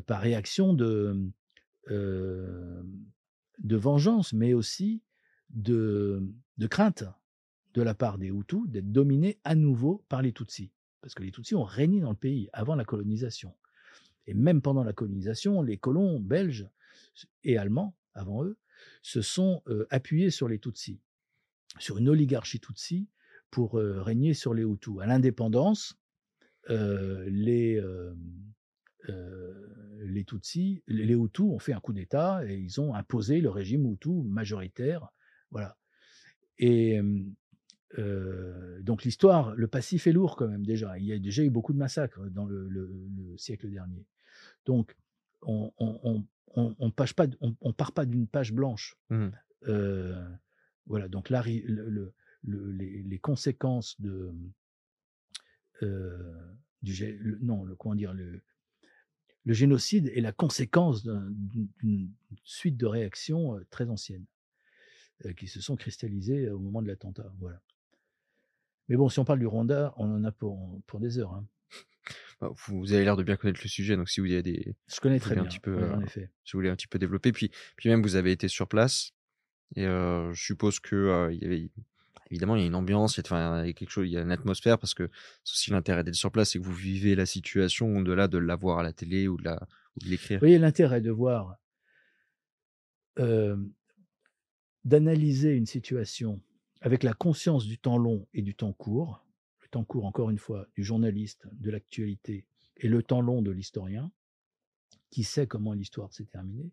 Par 0.06 0.20
réaction 0.22 0.72
de, 0.72 1.30
vengeance, 3.60 4.32
mais 4.32 4.54
aussi 4.54 5.02
de 5.50 6.22
de 6.58 6.66
crainte 6.66 7.04
de 7.74 7.82
la 7.82 7.94
part 7.94 8.18
des 8.18 8.28
Hutus 8.28 8.68
d'être 8.68 8.90
dominés 8.90 9.38
à 9.44 9.54
nouveau 9.54 10.04
par 10.08 10.22
les 10.22 10.32
Tutsis. 10.32 10.72
Parce 11.00 11.14
que 11.14 11.22
les 11.22 11.30
Tutsis 11.30 11.54
ont 11.54 11.64
régné 11.64 12.00
dans 12.00 12.10
le 12.10 12.16
pays 12.16 12.48
avant 12.52 12.74
la 12.74 12.84
colonisation. 12.84 13.54
Et 14.26 14.34
même 14.34 14.60
pendant 14.60 14.84
la 14.84 14.92
colonisation, 14.92 15.62
les 15.62 15.78
colons 15.78 16.20
belges 16.20 16.68
et 17.44 17.56
allemands, 17.56 17.96
avant 18.14 18.44
eux, 18.44 18.58
se 19.02 19.22
sont, 19.22 19.62
heu, 19.68 19.86
appuyés 19.90 20.30
sur 20.30 20.48
les 20.48 20.58
Tutsis, 20.58 21.00
sur 21.78 21.98
une 21.98 22.08
oligarchie 22.08 22.60
Tutsi 22.60 23.08
pour, 23.50 23.78
heu, 23.78 24.00
régner 24.02 24.34
sur 24.34 24.54
les 24.54 24.64
Hutus. 24.64 25.00
À 25.00 25.06
l'indépendance, 25.06 25.96
heu, 26.68 27.24
les, 27.28 27.82
Tutsis 30.26 30.82
les 30.86 31.14
Hutus 31.14 31.46
ont 31.46 31.58
fait 31.58 31.72
un 31.72 31.80
coup 31.80 31.92
d'État 31.92 32.44
et 32.46 32.56
ils 32.58 32.80
ont 32.80 32.94
imposé 32.94 33.40
le 33.40 33.48
régime 33.48 33.90
Hutu 33.90 34.10
majoritaire, 34.24 35.08
voilà. 35.50 35.78
Et 36.58 37.00
donc 37.96 39.04
l'histoire 39.04 39.54
le 39.54 39.66
passif 39.66 40.06
est 40.06 40.12
lourd 40.12 40.36
quand 40.36 40.48
même 40.48 40.66
déjà. 40.66 40.98
Il 40.98 41.06
y 41.06 41.12
a 41.12 41.18
déjà 41.18 41.42
eu 41.42 41.50
beaucoup 41.50 41.72
de 41.72 41.78
massacres 41.78 42.28
dans 42.30 42.44
le 42.44 42.68
le 42.68 42.92
le 43.16 43.36
siècle 43.38 43.70
dernier. 43.70 44.06
Donc 44.66 44.96
on 45.42 45.72
on 45.78 46.00
on 46.02 46.26
on 46.54 46.76
on 46.78 46.90
page 46.90 47.14
pas 47.14 47.26
on 47.40 47.56
on 47.60 47.72
part 47.72 47.92
pas 47.92 48.04
d'une 48.04 48.26
page 48.26 48.52
blanche. 48.52 48.96
Mmh. 49.10 49.28
Voilà, 50.86 51.08
donc 51.08 51.30
là 51.30 51.42
le 51.44 52.14
les 52.44 53.02
les 53.02 53.18
conséquences 53.18 54.00
de, 54.00 54.32
du 56.82 57.38
non, 57.40 57.64
le 57.64 57.74
comment 57.74 57.94
dire? 57.94 58.14
Le 58.14 58.42
le 59.44 59.54
génocide 59.54 60.08
est 60.14 60.20
la 60.20 60.32
conséquence 60.32 61.04
d'un 61.04 61.30
d'une 61.30 62.12
suite 62.44 62.76
de 62.76 62.86
réactions, 62.86 63.58
très 63.70 63.88
anciennes, 63.88 64.26
qui 65.36 65.48
se 65.48 65.60
sont 65.60 65.76
cristallisées 65.76 66.50
au 66.50 66.58
moment 66.58 66.82
de 66.82 66.88
l'attentat, 66.88 67.32
voilà. 67.38 67.62
Mais 68.88 68.96
bon, 68.96 69.08
si 69.08 69.18
on 69.18 69.24
parle 69.24 69.38
du 69.38 69.46
Rwanda, 69.46 69.92
on 69.96 70.10
en 70.14 70.24
a 70.24 70.32
pour 70.32 70.80
pour 70.86 71.00
des 71.00 71.18
heures, 71.18 71.32
hein. 71.32 71.46
Bah, 72.40 72.50
vous 72.66 72.92
avez 72.92 73.04
l'air 73.04 73.16
de 73.16 73.24
bien 73.24 73.36
connaître 73.36 73.60
le 73.62 73.68
sujet, 73.68 73.96
donc 73.96 74.08
si 74.08 74.20
vous 74.20 74.26
avez 74.26 74.42
des, 74.44 74.76
Je 74.86 75.00
connais 75.00 75.18
très 75.18 75.30
voulez 75.30 75.40
un 75.40 75.42
bien, 75.42 75.50
petit 75.50 75.60
peu, 75.60 75.74
oui, 75.74 75.82
euh, 75.82 75.94
en 75.94 76.00
effet. 76.00 76.30
si 76.44 76.52
vous 76.52 76.58
voulez 76.58 76.68
un 76.68 76.76
petit 76.76 76.86
peu 76.86 76.98
développer, 76.98 77.32
puis, 77.32 77.50
puis 77.76 77.88
même 77.88 78.00
vous 78.00 78.14
avez 78.14 78.30
été 78.30 78.46
sur 78.46 78.68
place, 78.68 79.10
et 79.74 79.84
euh, 79.84 80.32
je 80.32 80.44
suppose 80.44 80.78
que 80.78 80.94
euh, 80.94 81.32
il 81.32 81.42
y 81.42 81.44
avait, 81.44 81.68
évidemment, 82.30 82.54
il 82.54 82.60
y 82.60 82.64
a 82.64 82.66
une 82.68 82.76
ambiance, 82.76 83.16
il 83.16 83.18
y 83.18 83.20
a, 83.20 83.24
enfin, 83.26 83.64
il 83.64 83.66
y 83.66 83.70
a 83.70 83.72
quelque 83.72 83.90
chose, 83.90 84.06
il 84.06 84.12
y 84.12 84.16
a 84.16 84.22
une 84.22 84.30
atmosphère, 84.30 84.78
parce 84.78 84.94
que 84.94 85.10
c'est 85.42 85.52
aussi 85.52 85.70
l'intérêt 85.72 86.04
d'être 86.04 86.14
sur 86.14 86.30
place, 86.30 86.50
c'est 86.50 86.60
que 86.60 86.64
vous 86.64 86.72
vivez 86.72 87.16
la 87.16 87.26
situation 87.26 87.96
au-delà 87.96 88.28
de 88.28 88.38
la 88.38 88.54
voir 88.54 88.78
à 88.78 88.82
la 88.84 88.92
télé 88.92 89.26
ou 89.26 89.36
de 89.36 89.44
la, 89.44 89.60
ou 89.96 90.04
de 90.04 90.08
l'écrire. 90.08 90.38
Vous 90.38 90.46
voyez 90.46 90.58
l'intérêt 90.58 91.00
de 91.00 91.10
voir 91.10 91.56
d'analyser 94.84 95.54
une 95.54 95.66
situation 95.66 96.40
avec 96.80 97.02
la 97.02 97.14
conscience 97.14 97.66
du 97.66 97.78
temps 97.78 97.98
long 97.98 98.26
et 98.34 98.42
du 98.42 98.54
temps 98.54 98.72
court. 98.72 99.24
Le 99.60 99.68
temps 99.68 99.84
court, 99.84 100.06
encore 100.06 100.30
une 100.30 100.38
fois, 100.38 100.66
du 100.74 100.82
journaliste, 100.82 101.46
de 101.52 101.70
l'actualité 101.70 102.46
et 102.76 102.88
le 102.88 103.02
temps 103.02 103.20
long 103.20 103.42
de 103.42 103.50
l'historien, 103.50 104.10
qui 105.10 105.24
sait 105.24 105.46
comment 105.46 105.72
l'histoire 105.72 106.12
s'est 106.12 106.26
terminée. 106.26 106.70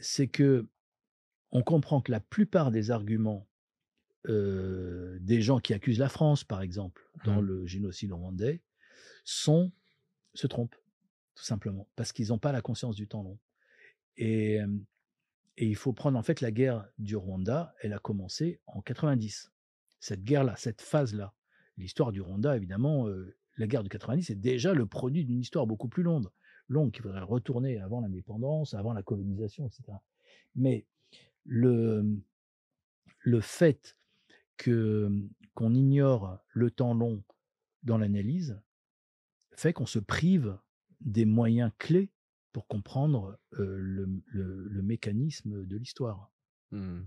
C'est 0.00 0.28
qu'on 0.28 1.62
comprend 1.62 2.00
que 2.00 2.12
la 2.12 2.20
plupart 2.20 2.70
des 2.70 2.90
arguments, 2.90 3.46
des 4.26 5.42
gens 5.42 5.60
qui 5.60 5.74
accusent 5.74 5.98
la 5.98 6.08
France, 6.08 6.44
par 6.44 6.62
exemple, 6.62 7.10
dans 7.24 7.42
Mmh. 7.42 7.46
le 7.46 7.66
génocide 7.66 8.12
rwandais, 8.12 8.62
sont 9.24 9.72
se 10.34 10.46
trompent, 10.46 10.76
tout 11.34 11.44
simplement, 11.44 11.88
parce 11.94 12.12
qu'ils 12.12 12.32
ont 12.32 12.38
pas 12.38 12.52
la 12.52 12.62
conscience 12.62 12.96
du 12.96 13.06
temps 13.06 13.22
long. 13.22 13.38
Et 14.16 14.60
et 15.62 15.66
il 15.66 15.76
faut 15.76 15.92
prendre 15.92 16.18
en 16.18 16.24
fait 16.24 16.40
la 16.40 16.50
guerre 16.50 16.88
du 16.98 17.14
Rwanda, 17.14 17.72
elle 17.82 17.92
a 17.92 18.00
commencé 18.00 18.60
en 18.66 18.80
90. 18.80 19.52
Cette 20.00 20.24
guerre-là, 20.24 20.56
cette 20.56 20.82
phase-là. 20.82 21.34
L'histoire 21.76 22.10
du 22.10 22.20
Rwanda, 22.20 22.56
évidemment, 22.56 23.06
heu, 23.06 23.36
la 23.58 23.68
guerre 23.68 23.84
de 23.84 23.88
90 23.88 24.30
est 24.30 24.34
déjà 24.34 24.74
le 24.74 24.86
produit 24.86 25.24
d'une 25.24 25.38
histoire 25.38 25.68
beaucoup 25.68 25.86
plus 25.86 26.02
longue 26.02 26.26
longue, 26.66 26.90
qu'il 26.90 27.02
faudrait 27.02 27.20
retourner 27.20 27.78
avant 27.78 28.00
l'indépendance, 28.00 28.74
avant 28.74 28.92
la 28.92 29.04
colonisation, 29.04 29.64
et 29.68 29.70
cetera. 29.70 30.02
Mais 30.56 30.84
le, 31.44 32.20
le 33.20 33.40
fait 33.40 33.96
que, 34.56 35.06
mmh, 35.06 35.30
qu'on 35.54 35.74
ignore 35.74 36.40
le 36.48 36.72
temps 36.72 36.92
long 36.92 37.22
dans 37.84 37.98
l'analyse, 37.98 38.60
fait 39.52 39.72
qu'on 39.72 39.86
se 39.86 40.00
prive 40.00 40.58
des 41.00 41.24
moyens 41.24 41.70
clés 41.78 42.10
pour 42.52 42.66
comprendre, 42.68 43.38
le 43.52 44.22
le 44.26 44.68
le 44.68 44.82
mécanisme 44.82 45.64
de 45.66 45.76
l'histoire. 45.76 46.32
Mmh. 46.72 47.02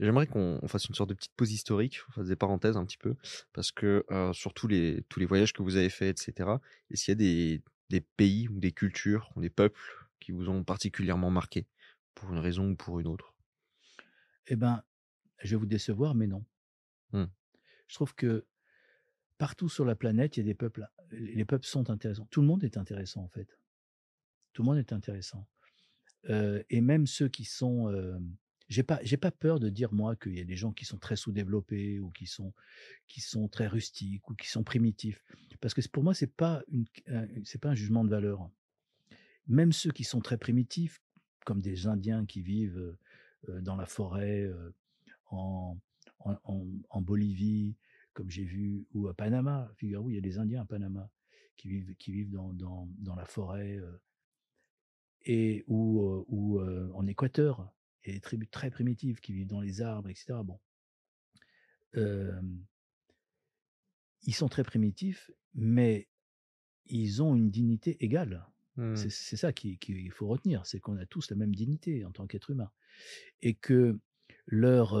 J'aimerais 0.00 0.26
qu'on 0.26 0.58
on 0.62 0.68
fasse 0.68 0.86
une 0.86 0.94
sorte 0.94 1.10
de 1.10 1.14
petite 1.14 1.34
pause 1.36 1.52
historique, 1.52 2.00
on 2.08 2.12
fasse 2.12 2.28
des 2.28 2.36
parenthèses 2.36 2.76
un 2.78 2.84
petit 2.86 2.96
peu, 2.96 3.14
parce 3.52 3.72
que, 3.72 4.04
heu, 4.10 4.32
sur 4.32 4.54
tous 4.54 4.68
les 4.68 5.04
tous 5.10 5.20
les 5.20 5.26
voyages 5.26 5.52
que 5.52 5.62
vous 5.62 5.76
avez 5.76 5.90
faits, 5.90 6.18
et 6.18 6.22
cetera, 6.24 6.60
est-ce 6.90 7.04
qu'il 7.04 7.12
y 7.12 7.14
a 7.14 7.16
des 7.16 7.62
des 7.90 8.00
pays 8.00 8.48
ou 8.48 8.58
des 8.58 8.72
cultures 8.72 9.30
ou 9.36 9.40
des 9.42 9.50
peuples 9.50 9.80
qui 10.20 10.32
vous 10.32 10.48
ont 10.48 10.64
particulièrement 10.64 11.30
marqué, 11.30 11.66
pour 12.14 12.32
une 12.32 12.38
raison 12.38 12.70
ou 12.70 12.76
pour 12.76 13.00
une 13.00 13.06
autre? 13.06 13.34
Eh 14.48 14.56
ben, 14.56 14.82
je 15.42 15.50
vais 15.52 15.56
vous 15.60 15.66
décevoir, 15.66 16.14
mais 16.14 16.26
non. 16.26 16.44
Mmh. 17.12 17.26
Je 17.88 17.94
trouve 17.94 18.14
que 18.14 18.46
partout 19.38 19.68
sur 19.68 19.84
la 19.84 19.94
planète, 19.96 20.36
il 20.36 20.40
y 20.40 20.42
a 20.42 20.46
des 20.46 20.54
peuples 20.54 20.86
les 21.12 21.44
peuples 21.44 21.66
sont 21.66 21.90
intéressants. 21.90 22.26
Tout 22.30 22.40
le 22.40 22.46
monde 22.48 22.64
est 22.64 22.76
intéressant, 22.76 23.22
en 23.22 23.28
fait. 23.28 23.58
Tout 24.52 24.62
le 24.62 24.66
monde 24.66 24.78
est 24.78 24.92
intéressant. 24.92 25.46
Heu 26.28 26.64
et 26.70 26.80
même 26.80 27.06
ceux 27.06 27.28
qui 27.28 27.44
sont, 27.44 27.90
hem 27.92 28.36
j'ai 28.68 28.82
pas 28.82 28.98
j'ai 29.04 29.16
pas 29.16 29.30
peur 29.30 29.60
de 29.60 29.68
dire, 29.68 29.92
moi, 29.92 30.16
qu'il 30.16 30.34
y 30.36 30.40
a 30.40 30.44
des 30.44 30.56
gens 30.56 30.72
qui 30.72 30.84
sont 30.84 30.98
très 30.98 31.14
sous-développés 31.16 32.00
ou 32.00 32.10
qui 32.10 32.26
sont 32.26 32.52
qui 33.08 33.20
sont 33.20 33.48
très 33.48 33.68
rustiques 33.68 34.28
ou 34.30 34.34
qui 34.34 34.48
sont 34.48 34.64
primitifs. 34.64 35.22
Parce 35.60 35.74
que 35.74 35.86
pour 35.88 36.02
moi, 36.02 36.14
c'est 36.14 36.34
pas 36.34 36.62
une 36.68 36.86
c'est 37.44 37.60
pas 37.60 37.70
un 37.70 37.74
jugement 37.76 38.04
de 38.04 38.10
valeur. 38.10 38.50
Même 39.48 39.72
ceux 39.72 39.92
qui 39.92 40.04
sont 40.04 40.20
très 40.20 40.38
primitifs, 40.38 41.00
comme 41.44 41.62
des 41.62 41.86
Indiens 41.86 42.26
qui 42.26 42.42
vivent, 42.42 42.78
heu, 43.48 43.62
dans 43.62 43.76
la 43.76 43.86
forêt, 43.86 44.50
en 45.30 45.78
en 46.20 46.64
en 46.90 47.00
Bolivie, 47.00 47.76
comme 48.16 48.30
j'ai 48.30 48.44
vu 48.44 48.86
ou 48.94 49.08
à 49.08 49.14
Panama, 49.14 49.70
figurez-vous, 49.76 50.10
il 50.10 50.14
y 50.14 50.18
a 50.18 50.22
des 50.22 50.38
Indiens 50.38 50.62
à 50.62 50.64
Panama, 50.64 51.10
qui 51.58 51.68
vivent, 51.68 51.94
qui 51.96 52.12
vivent 52.12 52.30
dans, 52.30 52.54
dans, 52.54 52.88
dans 52.98 53.14
la 53.14 53.26
forêt 53.26 53.78
et 55.26 55.64
ou, 55.66 56.24
ou 56.28 56.60
en 56.94 57.06
Équateur, 57.06 57.70
il 58.02 58.08
y 58.08 58.12
a 58.12 58.14
des 58.14 58.20
tribus 58.22 58.50
très 58.50 58.70
primitives 58.70 59.20
qui 59.20 59.34
vivent 59.34 59.48
dans 59.48 59.60
les 59.60 59.82
arbres, 59.82 60.08
etc. 60.08 60.34
Bon. 60.44 60.58
ils 64.22 64.34
sont 64.34 64.48
très 64.48 64.64
primitifs, 64.64 65.30
mais 65.54 66.08
ils 66.86 67.22
ont 67.22 67.34
une 67.36 67.50
dignité 67.50 68.02
égale. 68.02 68.46
Mmh. 68.76 68.96
C'est 68.96 69.36
ça 69.36 69.52
qu'il 69.52 70.10
faut 70.10 70.26
retenir, 70.26 70.64
c'est 70.64 70.80
qu'on 70.80 70.96
a 70.96 71.04
tous 71.04 71.30
la 71.30 71.36
même 71.36 71.54
dignité 71.54 72.04
en 72.06 72.12
tant 72.12 72.26
qu'être 72.26 72.50
humain. 72.50 72.70
Et 73.42 73.54
que 73.54 73.98
leur, 74.46 74.94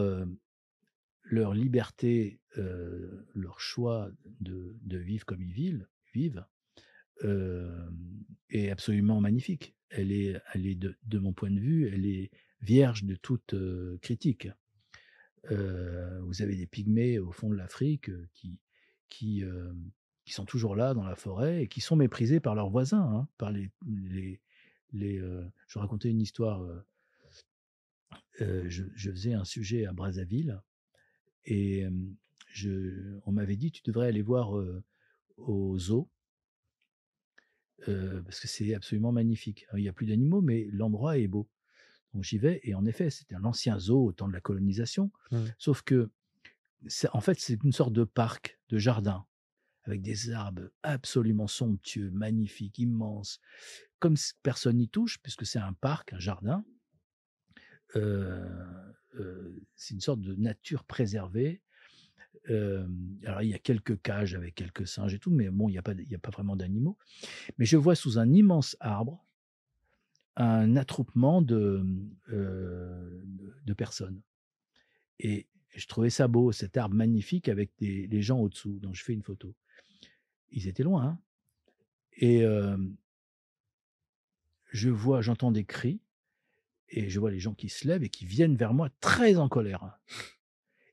leur 1.26 1.54
liberté, 1.54 2.40
leur 3.34 3.60
choix 3.60 4.10
de, 4.40 4.76
vivre 4.86 5.26
comme 5.26 5.42
ils 5.42 5.52
vivent, 6.12 6.46
est 8.50 8.70
absolument 8.70 9.20
magnifique. 9.20 9.74
Elle 9.90 10.12
est, 10.12 10.40
elle 10.54 10.66
est 10.66 10.74
de, 10.74 11.18
mon 11.18 11.32
point 11.32 11.50
de 11.50 11.60
vue, 11.60 11.88
elle 11.88 12.06
est 12.06 12.30
vierge 12.60 13.04
de 13.04 13.16
toute 13.16 13.54
critique. 14.00 14.48
vous 15.50 16.42
avez 16.42 16.56
des 16.56 16.66
pygmées 16.66 17.18
au 17.18 17.32
fond 17.32 17.50
de 17.50 17.56
l'Afrique 17.56 18.10
qui, 18.32 18.58
qui, 19.08 19.44
qui 20.24 20.32
sont 20.32 20.44
toujours 20.44 20.76
là 20.76 20.94
dans 20.94 21.04
la 21.04 21.16
forêt 21.16 21.62
et 21.62 21.68
qui 21.68 21.80
sont 21.80 21.96
méprisés 21.96 22.40
par 22.40 22.54
leurs 22.54 22.70
voisins, 22.70 23.02
hein, 23.02 23.28
par 23.38 23.50
les, 23.50 23.70
les, 23.86 24.40
les 24.92 25.20
je 25.66 25.78
racontais 25.78 26.10
une 26.10 26.20
histoire. 26.20 26.64
Je, 28.38 29.10
faisais 29.10 29.34
un 29.34 29.44
sujet 29.44 29.86
à 29.86 29.92
Brazzaville 29.92 30.60
et 31.46 31.86
je, 32.48 33.18
on 33.24 33.32
m'avait 33.32 33.56
dit 33.56 33.70
tu 33.70 33.82
devrais 33.84 34.08
aller 34.08 34.22
voir 34.22 34.52
au 35.36 35.78
zoo 35.78 36.08
parce 37.84 38.40
que 38.40 38.48
c'est 38.48 38.74
absolument 38.74 39.12
magnifique. 39.12 39.66
Il 39.74 39.82
n'y 39.82 39.88
a 39.88 39.92
plus 39.92 40.06
d'animaux, 40.06 40.40
mais 40.40 40.66
l'endroit 40.72 41.18
est 41.18 41.28
beau. 41.28 41.48
Donc 42.14 42.24
j'y 42.24 42.38
vais 42.38 42.60
et 42.62 42.74
en 42.74 42.84
effet 42.86 43.10
c'était 43.10 43.34
un 43.34 43.44
ancien 43.44 43.78
zoo 43.78 44.06
au 44.06 44.12
temps 44.12 44.28
de 44.28 44.32
la 44.32 44.40
colonisation, 44.40 45.10
mmh. 45.30 45.44
sauf 45.58 45.82
que 45.82 46.10
en 47.12 47.20
fait 47.20 47.38
c'est 47.38 47.62
une 47.62 47.72
sorte 47.72 47.92
de 47.92 48.04
parc, 48.04 48.58
de 48.70 48.78
jardin 48.78 49.26
avec 49.86 50.02
des 50.02 50.30
arbres 50.32 50.68
absolument 50.82 51.46
somptueux, 51.46 52.10
magnifiques, 52.10 52.78
immenses, 52.78 53.40
comme 53.98 54.16
personne 54.42 54.76
n'y 54.76 54.88
touche, 54.88 55.18
puisque 55.22 55.46
c'est 55.46 55.58
un 55.58 55.72
parc, 55.72 56.12
un 56.12 56.18
jardin. 56.18 56.64
Euh, 57.94 58.44
euh, 59.20 59.56
c'est 59.76 59.94
une 59.94 60.00
sorte 60.00 60.20
de 60.20 60.34
nature 60.34 60.84
préservée. 60.84 61.60
Euh, 62.50 62.86
alors 63.24 63.42
il 63.42 63.48
y 63.48 63.54
a 63.54 63.58
quelques 63.58 64.00
cages 64.02 64.34
avec 64.34 64.54
quelques 64.54 64.86
singes 64.86 65.14
et 65.14 65.18
tout, 65.18 65.30
mais 65.30 65.48
bon, 65.50 65.68
il 65.68 65.72
n'y 65.72 65.78
a, 65.78 65.82
pas, 65.82 65.92
il 65.92 66.14
a 66.14 66.18
pas 66.18 66.30
vraiment 66.30 66.56
d'animaux. 66.56 66.96
Mais 67.58 67.64
je 67.64 67.76
vois 67.76 67.94
sous 67.94 68.18
un 68.18 68.32
immense 68.32 68.76
arbre 68.80 69.24
un 70.38 70.76
attroupement 70.76 71.40
de, 71.40 71.82
de, 72.28 73.72
personnes. 73.72 74.20
Et 75.18 75.46
je 75.74 75.86
trouvais 75.86 76.10
ça 76.10 76.28
beau, 76.28 76.52
cet 76.52 76.76
arbre 76.76 76.94
magnifique 76.94 77.48
avec 77.48 77.70
des, 77.78 78.06
les 78.06 78.20
gens 78.20 78.40
au-dessous. 78.40 78.78
Donc 78.80 78.94
je 78.94 79.02
fais 79.02 79.14
une 79.14 79.22
photo 79.22 79.54
ils 80.52 80.68
étaient 80.68 80.82
loin. 80.82 81.04
Hein. 81.04 81.18
et 82.18 82.44
je 84.72 84.90
vois, 84.90 85.22
j'entends 85.22 85.50
des 85.50 85.64
cris, 85.64 86.00
et 86.88 87.08
je 87.08 87.20
vois 87.20 87.30
les 87.30 87.40
gens 87.40 87.54
qui 87.54 87.68
se 87.68 87.86
lèvent 87.86 88.04
et 88.04 88.08
qui 88.08 88.26
viennent 88.26 88.56
vers 88.56 88.74
moi 88.74 88.90
très 89.00 89.36
en 89.38 89.48
colère. 89.48 89.98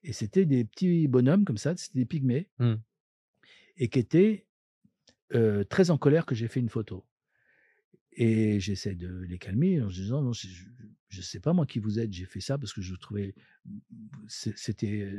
Et 0.04 0.14
c'était 0.14 0.46
des 0.46 0.66
petits 0.66 1.08
bonhommes 1.08 1.46
comme 1.46 1.58
ça, 1.58 1.76
c'était 1.78 2.00
des 2.00 2.06
pygmées, 2.06 2.50
mmh. 2.60 2.74
et 3.78 3.90
qui 3.90 4.00
étaient 4.00 4.48
très 5.70 5.90
en 5.90 5.98
colère 5.98 6.26
que 6.26 6.36
j'ai 6.36 6.48
fait 6.48 6.60
une 6.60 6.70
photo. 6.70 7.06
Et 8.12 8.60
j'essaie 8.60 8.96
de 8.96 9.22
les 9.22 9.40
calmer 9.40 9.82
en 9.82 9.88
disant 9.88 10.22
non, 10.22 10.34
je 10.34 10.48
ne 11.16 11.22
sais 11.22 11.40
pas 11.40 11.54
moi 11.54 11.66
qui 11.66 11.80
vous 11.80 12.00
êtes, 12.00 12.14
j'ai 12.14 12.26
fait 12.26 12.42
ça 12.42 12.58
parce 12.58 12.74
que 12.74 12.82
je 12.82 12.94
trouvais 12.96 13.34
c'était 14.28 15.12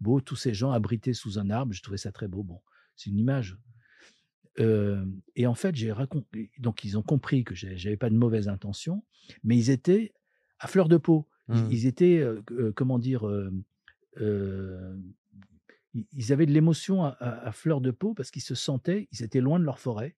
beau, 0.00 0.20
tous 0.20 0.36
ces 0.36 0.54
gens 0.54 0.72
abrités 0.72 1.12
sous 1.12 1.38
un 1.38 1.50
arbre, 1.50 1.72
je 1.72 1.82
trouvais 1.82 1.98
ça 1.98 2.10
très 2.10 2.26
beau. 2.26 2.42
Bon, 2.42 2.60
c'est 2.96 3.10
une 3.10 3.18
image 3.18 3.56
et 5.36 5.46
en 5.46 5.54
fait, 5.54 5.74
j'ai 5.74 5.90
raconté. 5.90 6.50
Donc, 6.58 6.84
ils 6.84 6.98
ont 6.98 7.02
compris 7.02 7.44
que 7.44 7.54
j'avais 7.54 7.96
pas 7.96 8.10
de 8.10 8.16
mauvaise 8.16 8.48
intention, 8.48 9.04
mais 9.42 9.56
ils 9.56 9.70
étaient 9.70 10.12
à 10.60 10.68
fleur 10.68 10.88
de 10.88 10.96
peau. 10.96 11.26
Ils, 11.48 11.84
mmh. 11.84 11.88
étaient, 11.88 12.24
comment 12.76 13.00
dire, 13.00 13.28
ils 14.16 16.32
avaient 16.32 16.46
de 16.46 16.52
l'émotion 16.52 17.02
à, 17.02 17.50
fleur 17.50 17.80
de 17.80 17.90
peau 17.90 18.14
parce 18.14 18.30
qu'ils 18.30 18.42
se 18.42 18.54
sentaient, 18.54 19.08
ils 19.10 19.24
étaient 19.24 19.40
loin 19.40 19.58
de 19.58 19.64
leur 19.64 19.80
forêt. 19.80 20.14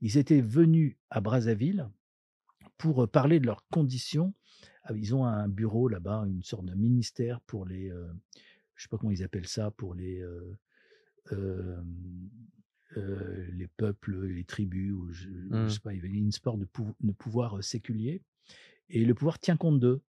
Ils 0.00 0.16
étaient 0.16 0.40
venus 0.40 0.96
à 1.10 1.20
Brazzaville 1.20 1.90
pour 2.78 3.06
parler 3.10 3.40
de 3.40 3.46
leurs 3.46 3.66
conditions. 3.68 4.32
Ah, 4.84 4.94
ils 4.96 5.14
ont 5.14 5.26
un 5.26 5.48
bureau 5.48 5.88
là-bas, 5.88 6.24
une 6.26 6.42
sorte 6.42 6.64
de 6.64 6.74
ministère 6.74 7.42
pour 7.42 7.66
les, 7.66 7.90
je 8.74 8.82
sais 8.82 8.88
pas 8.88 8.96
comment 8.96 9.12
ils 9.12 9.22
appellent 9.22 9.48
ça, 9.48 9.70
pour 9.70 9.94
les 9.94 10.24
les 12.96 13.68
peuples, 13.76 14.26
les 14.26 14.44
tribus, 14.44 14.92
ou 14.92 15.12
je, 15.12 15.28
mmh. 15.28 15.68
sais 15.68 15.80
pas, 15.80 15.92
il 15.92 15.96
y 15.96 16.00
avait 16.00 16.08
une 16.08 16.32
sport 16.32 16.58
de, 16.58 16.66
pouvoir 17.12 17.62
séculier, 17.62 18.22
et 18.90 19.04
le 19.04 19.14
pouvoir 19.14 19.38
tient 19.38 19.56
compte 19.56 19.80
d'eux. 19.80 20.02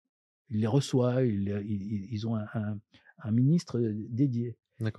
Il 0.48 0.60
les 0.60 0.66
reçoit, 0.66 1.22
ils, 1.22 2.26
ont 2.26 2.36
un, 2.36 3.30
ministre 3.30 3.78
dédié 4.08 4.56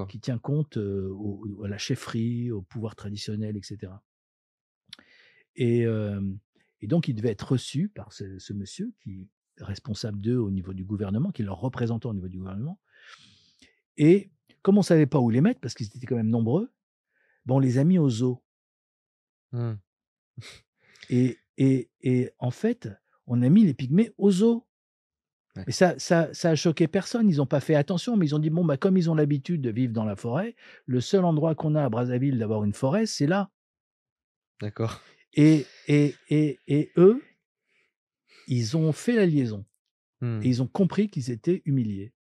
qui 0.08 0.20
tient 0.20 0.38
compte 0.38 0.78
à 0.78 1.68
la 1.68 1.78
chefferie, 1.78 2.52
au 2.52 2.62
pouvoir 2.62 2.96
traditionnel, 2.96 3.58
etc. 3.58 3.92
Et, 5.56 5.86
donc, 6.84 7.08
il 7.08 7.16
devait 7.16 7.32
être 7.32 7.52
reçu 7.52 7.90
par 7.90 8.14
ce, 8.14 8.54
monsieur 8.54 8.94
qui 9.02 9.30
est 9.58 9.64
responsable 9.64 10.22
d'eux 10.22 10.38
au 10.38 10.52
niveau 10.52 10.74
du 10.74 10.86
gouvernement, 10.86 11.32
qui 11.32 11.42
est 11.42 11.46
leur 11.46 11.60
représentant 11.60 12.12
au 12.12 12.14
niveau 12.14 12.30
du 12.30 12.38
gouvernement. 12.38 12.80
Et 13.98 14.32
comme 14.62 14.78
on 14.78 14.82
ne 14.82 14.86
savait 14.86 15.08
pas 15.08 15.20
où 15.20 15.30
les 15.30 15.42
mettre, 15.42 15.60
parce 15.60 15.74
qu'ils 15.74 15.88
étaient 15.88 16.06
quand 16.06 16.16
même 16.16 16.30
nombreux, 16.30 16.72
bon, 17.46 17.58
on 17.58 17.60
les 17.60 17.78
a 17.78 17.84
mis 17.84 17.98
au 17.98 18.10
zoo. 18.10 18.42
Mmh. 19.52 19.74
Et, 21.10 21.40
et, 21.58 21.90
et, 22.02 22.32
en 22.40 22.52
fait, 22.52 22.88
on 23.32 23.42
a 23.42 23.50
mis 23.50 23.64
les 23.64 23.74
pygmées 23.74 24.12
au 24.18 24.30
zoo. 24.30 24.68
Et 25.66 25.72
ça, 25.72 25.98
ça, 26.00 26.34
ça 26.34 26.50
a 26.52 26.56
choqué 26.56 26.88
personne. 26.88 27.30
Ils 27.30 27.38
n'ont 27.38 27.46
pas 27.46 27.62
fait 27.62 27.76
attention, 27.76 28.18
mais 28.18 28.26
ils 28.26 28.36
ont 28.36 28.40
dit 28.40 28.50
bon, 28.50 28.66
bah, 28.66 28.76
comme 28.76 28.98
ils 28.98 29.10
ont 29.10 29.16
l'habitude 29.16 29.62
de 29.62 29.70
vivre 29.70 29.94
dans 29.94 30.04
la 30.04 30.18
forêt, 30.18 30.56
le 30.86 31.00
seul 31.00 31.24
endroit 31.24 31.56
qu'on 31.56 31.76
a 31.76 31.84
à 31.84 31.90
Brazzaville 31.90 32.38
d'avoir 32.38 32.66
une 32.66 32.74
forêt, 32.74 33.06
c'est 33.06 33.28
là. 33.28 33.50
D'accord. 34.60 35.02
Et, 35.34 35.66
et, 35.88 36.14
et, 36.30 36.60
et, 36.68 36.92
eux, 36.98 37.24
ils 38.48 38.76
ont 38.76 38.92
fait 38.92 39.16
la 39.16 39.26
liaison. 39.26 39.66
Mmh. 40.20 40.42
Et 40.44 40.48
ils 40.50 40.62
ont 40.62 40.68
compris 40.68 41.10
qu'ils 41.10 41.32
étaient 41.32 41.62
humiliés. 41.66 42.14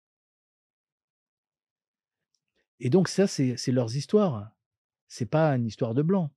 Et 2.81 2.91
donc, 2.91 3.09
ça, 3.09 3.27
c'est 3.27 3.57
leurs 3.73 3.97
histoires 3.97 4.53
c'est 5.09 5.27
pas 5.27 5.57
une 5.57 5.67
histoire 5.67 5.95
de 5.95 6.03
blanc. 6.03 6.31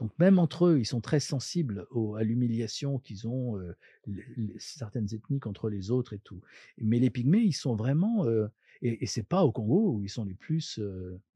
Donc 0.00 0.10
même 0.18 0.38
entre 0.38 0.66
eux, 0.66 0.78
ils 0.80 0.86
sont 0.86 1.00
très 1.00 1.20
sensibles 1.20 1.86
à 2.18 2.22
l'humiliation 2.24 2.98
qu'ils 2.98 3.28
ont 3.28 3.60
certaines 4.58 5.14
ethnies 5.14 5.40
contre 5.40 5.68
les 5.68 5.90
autres 5.90 6.14
et 6.14 6.18
tout. 6.18 6.40
Mais 6.78 6.98
les 6.98 7.10
pygmées, 7.10 7.40
ils 7.40 7.52
sont 7.52 7.76
vraiment 7.76 8.26
et, 8.82 9.04
et 9.04 9.06
c'est 9.06 9.22
pas 9.22 9.44
au 9.44 9.52
Congo 9.52 9.92
où 9.92 10.04
ils 10.04 10.08
sont 10.08 10.24
les 10.24 10.34
plus 10.34 10.80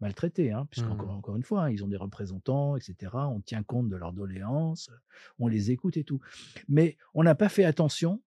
maltraités, 0.01 0.51
hein, 0.51 0.67
puisqu'encore 0.71 1.13
mmh. 1.13 1.19
encore 1.19 1.37
une 1.37 1.43
fois, 1.43 1.65
hein, 1.65 1.71
ils 1.71 1.85
ont 1.85 1.89
des 1.89 1.97
représentants, 1.97 2.77
etc. 2.77 3.13
On 3.15 3.41
tient 3.41 3.63
compte 3.63 3.89
de 3.89 3.97
leurs 3.97 4.13
doléances, 4.13 4.91
on 5.39 5.49
les 5.49 5.71
écoute 5.71 5.97
et 5.97 6.05
tout. 6.05 6.21
Mais 6.69 6.97
on 7.13 7.23
n'a 7.23 7.35
pas 7.35 7.49
fait 7.49 7.65
attention, 7.65 8.23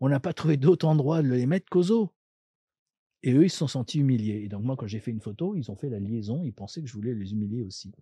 on 0.00 0.08
n'a 0.08 0.20
pas 0.20 0.32
trouvé 0.32 0.56
d'autre 0.56 0.86
endroit 0.86 1.22
de 1.22 1.28
les 1.28 1.46
mettre 1.46 1.68
qu'aux 1.68 1.90
eaux. 1.90 2.12
Et 3.22 3.32
eux, 3.32 3.44
ils 3.44 3.50
se 3.50 3.58
sont 3.58 3.68
sentis 3.68 4.00
humiliés. 4.00 4.42
Et 4.44 4.48
donc, 4.48 4.64
moi, 4.64 4.76
quand 4.76 4.86
j'ai 4.86 4.98
fait 4.98 5.12
une 5.12 5.20
photo, 5.20 5.54
ils 5.54 5.70
ont 5.70 5.76
fait 5.76 5.88
la 5.88 6.00
liaison. 6.00 6.42
Ils 6.44 6.52
pensaient 6.52 6.82
que 6.82 6.88
je 6.88 6.94
voulais 6.94 7.14
les 7.14 7.32
humilier 7.32 7.62
aussi. 7.62 7.92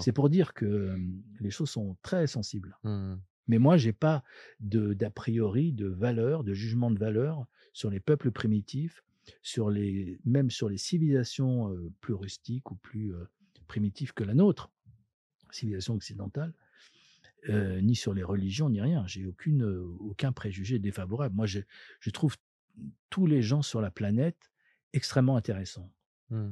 C'est 0.00 0.12
pour 0.12 0.28
dire 0.28 0.52
que 0.52 0.96
les 1.40 1.50
choses 1.50 1.70
sont 1.70 1.96
très 2.02 2.26
sensibles. 2.26 2.76
Mmh. 2.82 3.14
Mais 3.46 3.58
moi, 3.58 3.76
j'ai 3.76 3.92
pas 3.92 4.24
d'a 4.60 5.10
priori, 5.10 5.72
de 5.72 5.86
valeur, 5.86 6.44
de 6.44 6.54
jugement 6.54 6.90
de 6.90 6.98
valeur 6.98 7.46
sur 7.72 7.90
les 7.90 8.00
peuples 8.00 8.30
primitifs, 8.30 9.04
sur 9.42 9.70
les, 9.70 10.18
même 10.24 10.50
sur 10.50 10.68
les 10.68 10.78
civilisations 10.78 11.74
plus 12.00 12.14
rustiques 12.14 12.70
ou 12.70 12.74
plus 12.74 13.12
primitives 13.68 14.12
que 14.12 14.24
la 14.24 14.34
nôtre, 14.34 14.70
civilisation 15.50 15.94
occidentale, 15.94 16.52
ni 17.48 17.94
sur 17.94 18.12
les 18.12 18.24
religions, 18.24 18.68
ni 18.68 18.80
rien. 18.80 19.06
J'ai 19.06 19.24
aucune, 19.24 19.62
aucun 20.00 20.32
préjugé 20.32 20.78
défavorable. 20.78 21.34
Moi, 21.34 21.46
je, 21.46 21.60
je 22.00 22.10
trouve 22.10 22.36
tous 23.10 23.26
les 23.26 23.42
gens 23.42 23.62
sur 23.62 23.80
la 23.80 23.90
planète 23.90 24.50
extrêmement 24.92 25.36
intéressants. 25.36 25.90
Mmh. 26.30 26.50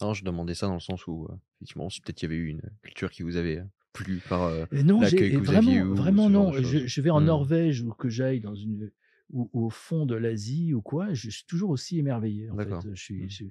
Non, 0.00 0.14
je 0.14 0.24
demandais 0.24 0.54
ça 0.54 0.66
dans 0.66 0.74
le 0.74 0.80
sens 0.80 1.06
où, 1.06 1.28
effectivement, 1.56 1.88
si 1.88 2.00
peut-être 2.00 2.22
il 2.22 2.24
y 2.24 2.26
avait 2.26 2.36
eu 2.36 2.48
une 2.48 2.62
culture 2.82 3.10
qui 3.10 3.22
vous 3.22 3.36
avait 3.36 3.62
plu 3.92 4.20
par 4.28 4.50
non, 4.72 5.00
l'accueil 5.00 5.32
que 5.32 5.36
vous 5.38 5.44
vraiment, 5.44 5.70
aviez. 5.70 5.82
Vraiment, 5.82 6.30
non. 6.30 6.52
Je, 6.52 7.00
vais 7.00 7.10
en 7.10 7.20
mmh. 7.20 7.24
Norvège 7.24 7.82
ou 7.82 7.92
que 7.92 8.08
j'aille 8.08 8.40
dans 8.40 8.54
une 8.54 8.90
ou, 9.30 9.48
au 9.52 9.70
fond 9.70 10.04
de 10.06 10.14
l'Asie 10.14 10.74
ou 10.74 10.82
quoi, 10.82 11.14
je 11.14 11.30
suis 11.30 11.44
toujours 11.46 11.70
aussi 11.70 11.98
émerveillé. 11.98 12.50
En 12.50 12.56
fait. 12.56 12.68
je, 12.92 13.00
suis, 13.00 13.46
mmh. 13.46 13.50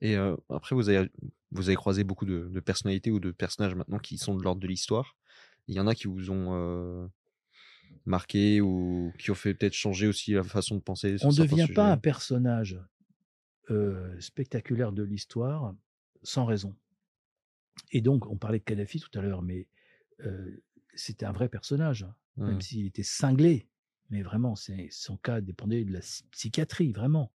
Et 0.00 0.16
euh, 0.16 0.36
après, 0.48 0.74
vous 0.74 0.88
avez, 0.88 1.08
vous 1.50 1.68
avez 1.68 1.76
croisé 1.76 2.04
beaucoup 2.04 2.26
de, 2.26 2.48
de 2.48 2.60
personnalités 2.60 3.10
ou 3.10 3.20
de 3.20 3.30
personnages 3.30 3.74
maintenant 3.74 3.98
qui 3.98 4.18
sont 4.18 4.34
de 4.34 4.42
l'ordre 4.42 4.60
de 4.60 4.66
l'histoire. 4.66 5.16
Il 5.66 5.74
y 5.74 5.80
en 5.80 5.86
a 5.86 5.94
qui 5.94 6.06
vous 6.06 6.30
ont 6.30 6.54
euh, 6.54 7.06
marqué 8.06 8.60
ou 8.60 9.12
qui 9.18 9.30
ont 9.30 9.34
fait 9.34 9.54
peut-être 9.54 9.72
changer 9.74 10.06
aussi 10.06 10.32
la 10.32 10.42
façon 10.44 10.76
de 10.76 10.80
penser. 10.80 11.16
On 11.22 11.30
ne 11.30 11.36
devient 11.36 11.68
pas 11.74 11.90
un 11.92 11.96
personnage 11.96 12.80
euh, 13.70 14.18
spectaculaire 14.20 14.92
de 14.92 15.02
l'histoire 15.02 15.74
sans 16.22 16.44
raison. 16.46 16.74
Et 17.92 18.00
donc, 18.00 18.26
on 18.26 18.36
parlait 18.36 18.58
de 18.58 18.64
Kadhafi 18.64 19.00
tout 19.00 19.16
à 19.18 19.22
l'heure, 19.22 19.42
mais 19.42 19.66
euh, 20.24 20.62
c'était 20.94 21.26
un 21.26 21.32
vrai 21.32 21.48
personnage, 21.48 22.02
hein, 22.02 22.14
même 22.36 22.54
Mhm. 22.56 22.60
s'il 22.60 22.86
était 22.86 23.02
cinglé. 23.02 23.68
Mais 24.10 24.22
vraiment, 24.22 24.54
son 24.56 25.16
cas 25.18 25.40
dépendait 25.42 25.84
de 25.84 25.92
la 25.92 26.00
psy- 26.00 26.24
psychiatrie, 26.30 26.92
vraiment. 26.92 27.30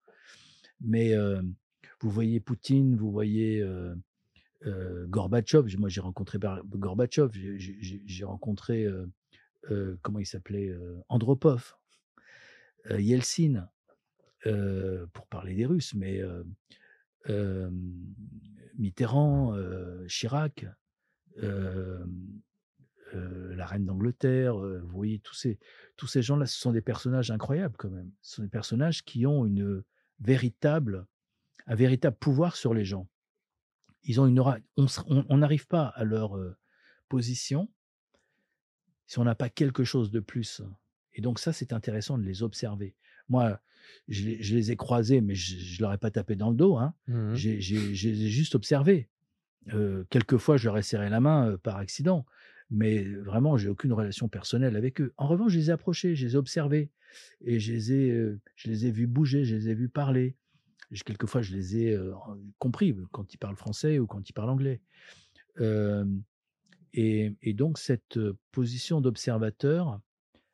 Mais 0.80 1.14
euh, 1.14 1.42
vous 2.00 2.10
voyez 2.10 2.40
Poutine, 2.40 2.96
vous 2.96 3.12
voyez 3.12 3.62
Gorbatchev. 5.08 5.76
Moi, 5.78 5.90
j'ai 5.90 6.02
rencontré 6.02 6.40
Gorbatchev. 6.66 7.32
J'ai 7.58 8.24
rencontré, 8.24 8.88
euh, 9.70 9.98
comment 10.02 10.20
il 10.20 10.26
s'appelait 10.26 10.70
euh, 10.70 11.00
Andropov, 11.08 11.76
euh, 12.90 13.00
Yeltsin, 13.00 13.70
pour 15.14 15.28
parler 15.28 15.54
des 15.54 15.68
Russes. 15.68 15.94
Mais 15.94 16.20
Mitterrand, 18.76 19.56
Chirac, 20.08 20.66
la 21.36 22.06
reine 23.68 23.86
d'Angleterre, 23.86 24.56
vous 24.58 24.88
voyez, 24.88 25.20
tous 25.20 25.36
ces, 25.36 25.60
tous 25.96 26.08
ces 26.08 26.24
gens-là, 26.24 26.48
ce 26.48 26.60
sont 26.60 26.72
des 26.72 26.82
personnages 26.82 27.30
incroyables 27.30 27.76
quand 27.78 27.92
même. 27.92 28.12
Ce 28.24 28.38
sont 28.38 28.42
des 28.42 28.50
personnages 28.50 29.04
qui 29.04 29.28
ont 29.28 29.46
une 29.46 29.84
véritable, 30.20 31.06
un 31.68 31.76
véritable 31.76 32.18
pouvoir 32.18 32.56
sur 32.56 32.74
les 32.74 32.84
gens. 32.84 33.08
Ils 34.04 34.20
ont 34.20 34.26
une. 34.26 34.44
On 35.06 35.38
n'arrive 35.38 35.68
pas 35.68 35.86
à 35.86 36.04
leur 36.04 36.36
position 37.10 37.70
si 39.12 39.20
on 39.20 39.26
n'a 39.26 39.36
pas 39.36 39.50
quelque 39.50 39.84
chose 39.84 40.10
de 40.10 40.22
plus. 40.22 40.62
Et 41.16 41.20
donc 41.22 41.38
ça, 41.38 41.52
c'est 41.52 41.74
intéressant 41.74 42.18
de 42.18 42.24
les 42.24 42.44
observer. 42.44 42.96
Moi, 43.28 43.60
je, 44.08 44.24
les- 44.24 44.42
je 44.42 44.56
les 44.56 44.72
ai 44.72 44.78
croisés, 44.78 45.20
mais 45.20 45.36
je 45.36 45.76
ne 45.76 45.82
leur 45.82 45.92
ai 45.92 45.98
pas 45.98 46.12
tapé 46.12 46.38
dans 46.38 46.50
le 46.50 46.56
dos. 46.56 46.78
Hein. 46.78 46.94
Mhm. 47.08 47.36
J'ai 47.36 47.60
j'ai- 47.60 47.94
je 47.94 48.08
les 48.10 48.22
ai 48.24 48.30
juste 48.30 48.56
observés. 48.56 49.10
Euh, 49.74 50.06
quelquefois, 50.10 50.56
je 50.56 50.64
leur 50.70 50.78
ai 50.78 50.82
serré 50.82 51.10
la 51.10 51.20
main 51.20 51.50
euh, 51.50 51.58
par 51.58 51.76
accident, 51.76 52.26
mais 52.70 53.04
vraiment, 53.04 53.58
j'ai 53.58 53.68
aucune 53.68 53.92
relation 53.92 54.30
personnelle 54.30 54.78
avec 54.78 55.02
eux. 55.02 55.14
En 55.18 55.28
revanche, 55.28 55.52
je 55.52 55.58
les 55.60 55.70
ai 55.70 55.74
approchés, 55.74 56.16
je 56.16 56.26
les 56.26 56.34
ai 56.36 56.38
observés, 56.38 56.90
et 57.42 57.60
je 57.60 57.74
les 57.74 57.92
ai, 57.92 58.12
euh, 58.12 58.40
je 58.56 58.70
les 58.70 58.86
ai 58.86 58.92
vus 58.92 59.08
bouger, 59.08 59.44
je 59.44 59.56
les 59.58 59.68
ai 59.68 59.74
vus 59.76 59.90
parler. 59.90 60.38
Je- 60.92 61.04
quelquefois, 61.04 61.42
je 61.42 61.54
les 61.54 61.76
ai 61.80 62.00
compris 62.60 62.96
quand 63.12 63.34
ils 63.34 63.38
parlent 63.38 63.58
français 63.58 64.00
ou 64.00 64.08
quand 64.08 64.30
ils 64.30 64.34
parlent 64.34 64.50
anglais. 64.52 64.80
Et, 66.94 67.36
et 67.42 67.54
donc, 67.54 67.78
cette 67.78 68.20
position 68.52 69.02
d'observateur 69.02 70.02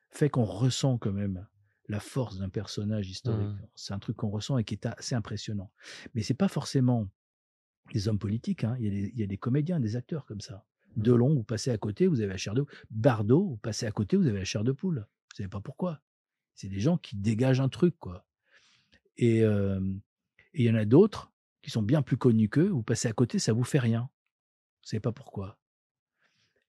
fait 0.09 0.29
qu'on 0.29 0.43
ressent 0.45 0.97
quand 0.97 1.11
même 1.11 1.47
la 1.89 1.99
force 1.99 2.37
d'un 2.37 2.49
personnage 2.49 3.09
historique. 3.09 3.47
Mhm. 3.47 3.67
C'est 3.75 3.93
un 3.93 3.99
truc 3.99 4.17
qu'on 4.17 4.29
ressent 4.29 4.57
et 4.57 4.63
qui 4.63 4.73
est 4.73 4.85
assez 4.85 5.15
impressionnant. 5.15 5.71
Mais 6.13 6.21
c'est 6.21 6.33
pas 6.33 6.47
forcément 6.49 7.07
des 7.93 8.07
hommes 8.07 8.19
politiques. 8.19 8.63
hein. 8.65 8.75
Il, 8.79 8.85
y 8.85 8.87
a 8.87 8.91
des, 8.91 9.11
il 9.13 9.19
y 9.19 9.23
a 9.23 9.27
des 9.27 9.37
comédiens, 9.37 9.79
des 9.79 9.95
acteurs 9.95 10.25
comme 10.25 10.41
ça. 10.41 10.65
Mhm. 10.95 11.03
Delon, 11.03 11.33
vous 11.35 11.43
passez 11.43 11.71
à 11.71 11.77
côté, 11.77 12.07
vous 12.07 12.19
avez 12.21 12.29
la 12.31 12.37
chair 12.37 12.53
de 12.53 12.65
Bardot, 12.91 13.47
vous 13.47 13.57
passez 13.57 13.85
à 13.85 13.91
côté, 13.91 14.17
vous 14.17 14.27
avez 14.27 14.39
la 14.39 14.45
chair 14.45 14.63
de 14.63 14.71
poule. 14.71 15.07
Vous 15.31 15.35
savez 15.37 15.49
pas 15.49 15.61
pourquoi. 15.61 16.01
C'est 16.55 16.69
des 16.69 16.79
gens 16.79 16.97
qui 16.97 17.15
dégagent 17.15 17.61
un 17.61 17.69
truc, 17.69 17.95
quoi. 17.99 18.25
Et 19.17 19.43
euh, 19.43 19.79
et 20.53 20.63
il 20.63 20.65
y 20.65 20.71
en 20.71 20.75
a 20.75 20.85
d'autres 20.85 21.31
qui 21.61 21.69
sont 21.69 21.83
bien 21.83 22.01
plus 22.01 22.17
connus 22.17 22.49
qu'eux. 22.49 22.67
Vous 22.69 22.83
passez 22.83 23.07
à 23.07 23.13
côté, 23.13 23.37
ça 23.39 23.53
vous 23.53 23.63
fait 23.63 23.79
rien. 23.79 24.09
Vous 24.81 24.89
savez 24.89 24.99
pas 25.01 25.11
pourquoi. 25.11 25.59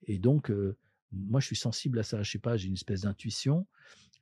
Et 0.03 0.19
donc, 0.19 0.51
euh, 0.51 0.77
moi, 1.13 1.41
je 1.41 1.47
suis 1.47 1.57
sensible 1.57 1.99
à 1.99 2.03
ça. 2.03 2.23
Je 2.23 2.31
sais 2.31 2.39
pas, 2.39 2.57
j'ai 2.57 2.69
une 2.69 2.75
espèce 2.75 3.03
d'intuition. 3.03 3.67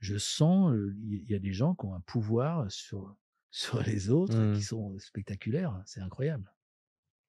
Je 0.00 0.16
sens, 0.18 0.72
euh, 0.72 0.94
il 1.04 1.28
y 1.30 1.34
a 1.34 1.38
des 1.38 1.52
gens 1.52 1.74
qui 1.74 1.86
ont 1.86 1.94
un 1.94 2.00
pouvoir 2.00 2.70
sur, 2.70 3.16
sur 3.50 3.82
les 3.82 4.10
autres 4.10 4.54
qui 4.54 4.62
sont 4.62 4.98
spectaculaires. 4.98 5.82
C'est 5.86 6.00
incroyable. 6.00 6.52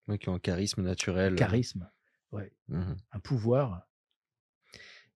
Ouais, 0.07 0.17
qui 0.17 0.29
ont 0.29 0.35
un 0.35 0.39
charisme 0.39 0.81
naturel. 0.83 1.35
Charisme, 1.35 1.89
ouais. 2.31 2.53
Mhm. 2.69 2.95
un 3.11 3.19
pouvoir. 3.19 3.87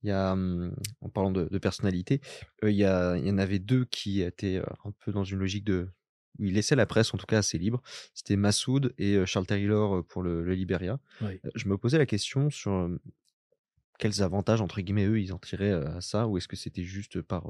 Il 0.04 0.10
y 0.10 0.12
a, 0.12 0.34
hum, 0.34 0.76
en 1.02 1.10
parlant 1.10 1.32
de, 1.32 1.46
de 1.46 1.58
personnalité, 1.60 2.22
euh, 2.64 2.72
il, 2.72 2.76
y 2.78 2.84
a, 2.86 3.16
il 3.18 3.26
y 3.28 3.30
en 3.32 3.38
avait 3.38 3.60
deux 3.60 3.86
qui 3.86 4.22
étaient 4.22 4.58
euh, 4.58 4.66
un 4.84 4.92
peu 4.92 5.12
dans 5.12 5.24
une 5.24 5.38
logique 5.40 5.64
de. 5.64 5.90
où 6.40 6.46
ils 6.46 6.54
laissaient 6.54 6.76
la 6.76 6.88
presse, 6.88 7.14
en 7.14 7.18
tout 7.18 7.28
cas, 7.28 7.38
assez 7.38 7.58
libre. 7.60 7.82
C'était 8.16 8.36
Massoud 8.36 8.94
et 8.98 9.16
euh, 9.16 9.26
Charles 9.28 9.46
Taylor 9.46 9.98
euh, 9.98 10.04
pour 10.04 10.24
le, 10.24 10.44
le 10.44 10.54
Liberia. 10.56 11.00
Euh, 11.22 11.38
Je 11.56 11.68
me 11.68 11.78
posais 11.78 12.00
la 12.00 12.06
question 12.08 12.50
sur 12.50 12.72
euh, 12.72 13.00
quels 14.02 14.22
avantages, 14.22 14.60
entre 14.62 14.82
guillemets, 14.82 15.06
eux, 15.06 15.22
ils 15.22 15.32
en 15.32 15.38
tiraient 15.40 15.72
à 15.72 16.02
ça, 16.02 16.28
ou 16.28 16.38
est-ce 16.38 16.48
que 16.50 16.56
c'était 16.58 16.84
juste 16.84 17.22
par. 17.22 17.48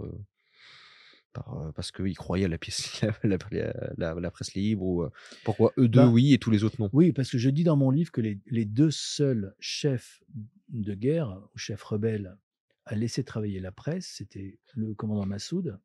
par, 1.33 1.71
parce 1.75 1.91
qu'ils 1.91 2.17
croyaient 2.17 2.45
à 2.45 2.49
la, 2.49 2.57
pièce, 2.57 3.01
la, 3.23 3.37
la, 3.51 3.73
la- 3.97 4.13
la 4.19 4.31
presse 4.31 4.53
libre, 4.53 4.83
ou 4.83 5.05
pourquoi 5.43 5.71
eux 5.77 5.87
deux 5.87 5.99
Ben, 5.99 6.09
oui 6.09 6.33
et 6.33 6.37
tous 6.37 6.51
les 6.51 6.63
autres 6.63 6.75
non? 6.79 6.89
Oui, 6.93 7.11
parce 7.13 7.29
que 7.31 7.37
je 7.37 7.49
dis 7.49 7.63
dans 7.63 7.77
mon 7.77 7.89
livre 7.89 8.11
que 8.11 8.21
les, 8.21 8.39
les 8.47 8.65
deux 8.65 8.91
seuls 8.91 9.55
chefs 9.59 10.21
de 10.69 10.93
guerre 10.93 11.39
ou 11.53 11.57
chefs 11.57 11.83
rebelles 11.83 12.37
à 12.85 12.95
laisser 12.95 13.23
travailler 13.23 13.59
la 13.61 13.71
presse, 13.71 14.07
c'était 14.17 14.59
le 14.75 14.93
commandant 14.93 15.25
Massoud 15.25 15.79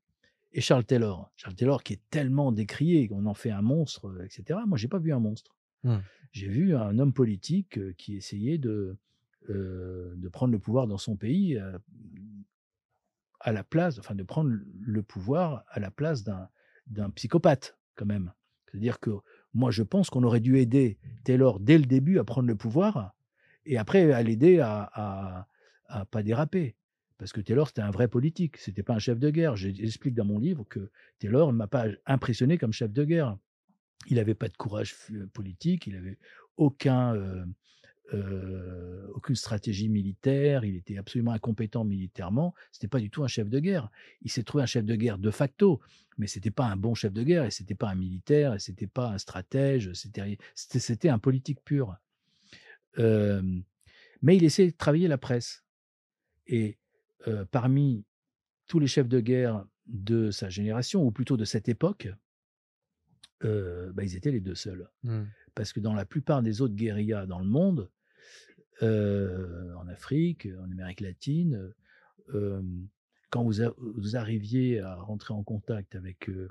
et 0.52 0.60
Charles 0.60 0.84
Taylor. 0.84 1.30
Charles 1.36 1.54
Taylor 1.54 1.82
qui 1.84 1.92
est 1.92 2.02
tellement 2.10 2.50
décrié 2.50 3.06
qu'on 3.08 3.26
en 3.26 3.34
fait 3.34 3.50
un 3.50 3.62
monstre, 3.62 4.12
etc. 4.24 4.58
Moi, 4.66 4.78
j'ai 4.78 4.88
pas 4.88 4.98
vu 4.98 5.12
un 5.12 5.20
monstre. 5.20 5.56
Hmm. 5.84 5.98
J'ai 6.32 6.48
vu 6.48 6.74
un 6.74 6.98
homme 6.98 7.12
politique 7.12 7.78
qui 7.96 8.16
essayait 8.16 8.58
de, 8.58 8.96
euh, 9.50 10.12
de 10.16 10.28
prendre 10.28 10.52
le 10.52 10.58
pouvoir 10.58 10.86
dans 10.86 10.98
son 10.98 11.16
pays 11.16 11.56
euh, 11.58 11.78
à 13.40 13.52
la 13.52 13.64
place, 13.64 13.98
enfin 13.98 14.14
de 14.14 14.22
prendre 14.22 14.50
le 14.80 15.02
pouvoir 15.02 15.64
à 15.68 15.80
la 15.80 15.90
place 15.90 16.24
d'un 16.24 17.10
psychopathe 17.10 17.78
quand 17.94 18.06
même. 18.06 18.32
C'est-à-dire 18.66 18.98
que 19.00 19.10
moi, 19.54 19.70
je 19.70 19.82
pense 19.82 20.10
qu'on 20.10 20.22
aurait 20.24 20.40
dû 20.40 20.58
aider 20.58 20.98
Taylor 21.24 21.60
dès 21.60 21.78
le 21.78 21.84
début 21.84 22.18
à 22.18 22.24
prendre 22.24 22.48
le 22.48 22.56
pouvoir 22.56 23.14
et 23.64 23.78
après 23.78 24.12
à 24.12 24.22
l'aider 24.22 24.60
à, 24.60 25.46
à, 25.88 26.04
pas 26.06 26.22
déraper. 26.22 26.76
Parce 27.18 27.32
que 27.32 27.40
Taylor, 27.40 27.68
c'était 27.68 27.80
un 27.80 27.90
vrai 27.90 28.08
politique, 28.08 28.58
c'était 28.58 28.82
pas 28.82 28.94
un 28.94 28.98
chef 28.98 29.18
de 29.18 29.30
guerre. 29.30 29.56
J'explique 29.56 30.14
dans 30.14 30.26
mon 30.26 30.38
livre 30.38 30.64
que 30.68 30.90
Taylor 31.18 31.50
ne 31.52 31.56
m'a 31.56 31.66
pas 31.66 31.86
impressionné 32.04 32.58
comme 32.58 32.72
chef 32.72 32.92
de 32.92 33.04
guerre. 33.04 33.38
Il 34.08 34.16
n'avait 34.16 34.34
pas 34.34 34.48
de 34.48 34.56
courage 34.56 34.92
f- 34.92 35.26
politique, 35.28 35.86
il 35.86 35.94
n'avait 35.94 36.18
aucun, 36.58 37.14
euh, 37.14 37.46
euh, 38.14 39.06
aucune 39.14 39.34
stratégie 39.34 39.88
militaire, 39.88 40.64
il 40.64 40.76
était 40.76 40.96
absolument 40.96 41.32
incompétent 41.32 41.84
militairement. 41.84 42.54
C'était 42.70 42.88
pas 42.88 43.00
du 43.00 43.10
tout 43.10 43.24
un 43.24 43.28
chef 43.28 43.48
de 43.48 43.58
guerre. 43.58 43.90
Il 44.22 44.30
s'est 44.30 44.44
trouvé 44.44 44.62
un 44.62 44.66
chef 44.66 44.84
de 44.84 44.94
guerre 44.94 45.18
de 45.18 45.30
facto, 45.30 45.80
mais 46.18 46.26
c'était 46.26 46.50
pas 46.50 46.66
un 46.66 46.76
bon 46.76 46.94
chef 46.94 47.12
de 47.12 47.22
guerre, 47.22 47.44
et 47.44 47.50
c'était 47.50 47.74
pas 47.74 47.88
un 47.88 47.94
militaire, 47.94 48.54
et 48.54 48.58
c'était 48.58 48.86
pas 48.86 49.10
un 49.10 49.18
stratège, 49.18 49.92
c'était 49.92 51.08
un 51.08 51.18
politique 51.18 51.60
pur. 51.64 51.96
Euh, 52.98 53.42
mais 54.22 54.36
il 54.36 54.44
essayait 54.44 54.70
de 54.70 54.76
travailler 54.76 55.08
la 55.08 55.18
presse. 55.18 55.64
Et 56.46 56.78
euh, 57.26 57.44
parmi 57.44 58.04
tous 58.66 58.78
les 58.78 58.86
chefs 58.86 59.08
de 59.08 59.20
guerre 59.20 59.66
de 59.86 60.30
sa 60.30 60.48
génération, 60.48 61.04
ou 61.04 61.10
plutôt 61.10 61.36
de 61.36 61.44
cette 61.44 61.68
époque, 61.68 62.08
euh, 63.44 63.92
bah, 63.92 64.04
ils 64.04 64.16
étaient 64.16 64.30
les 64.30 64.40
deux 64.40 64.54
seuls. 64.54 64.88
Hmm. 65.02 65.24
Parce 65.54 65.72
que 65.72 65.80
dans 65.80 65.94
la 65.94 66.06
plupart 66.06 66.42
des 66.42 66.60
autres 66.60 66.74
guérillas 66.74 67.26
dans 67.26 67.38
le 67.38 67.46
monde, 67.46 67.90
euh, 68.82 69.74
en 69.74 69.88
Afrique, 69.88 70.48
en 70.60 70.70
Amérique 70.70 71.00
latine, 71.00 71.72
euh, 72.34 72.62
quand 73.30 73.42
vous, 73.44 73.62
a- 73.62 73.74
vous 73.78 74.16
arriviez 74.16 74.80
à 74.80 74.96
rentrer 74.96 75.34
en 75.34 75.42
contact 75.42 75.94
avec 75.94 76.28
euh, 76.28 76.48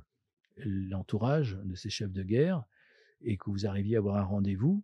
l'entourage 0.58 1.58
de 1.64 1.76
ces 1.76 1.90
chefs 1.90 2.12
de 2.12 2.24
guerre 2.24 2.64
et 3.22 3.38
que 3.38 3.50
vous 3.50 3.66
arriviez 3.66 3.96
à 3.96 4.00
avoir 4.00 4.18
un 4.18 4.24
rendez-vous, 4.24 4.84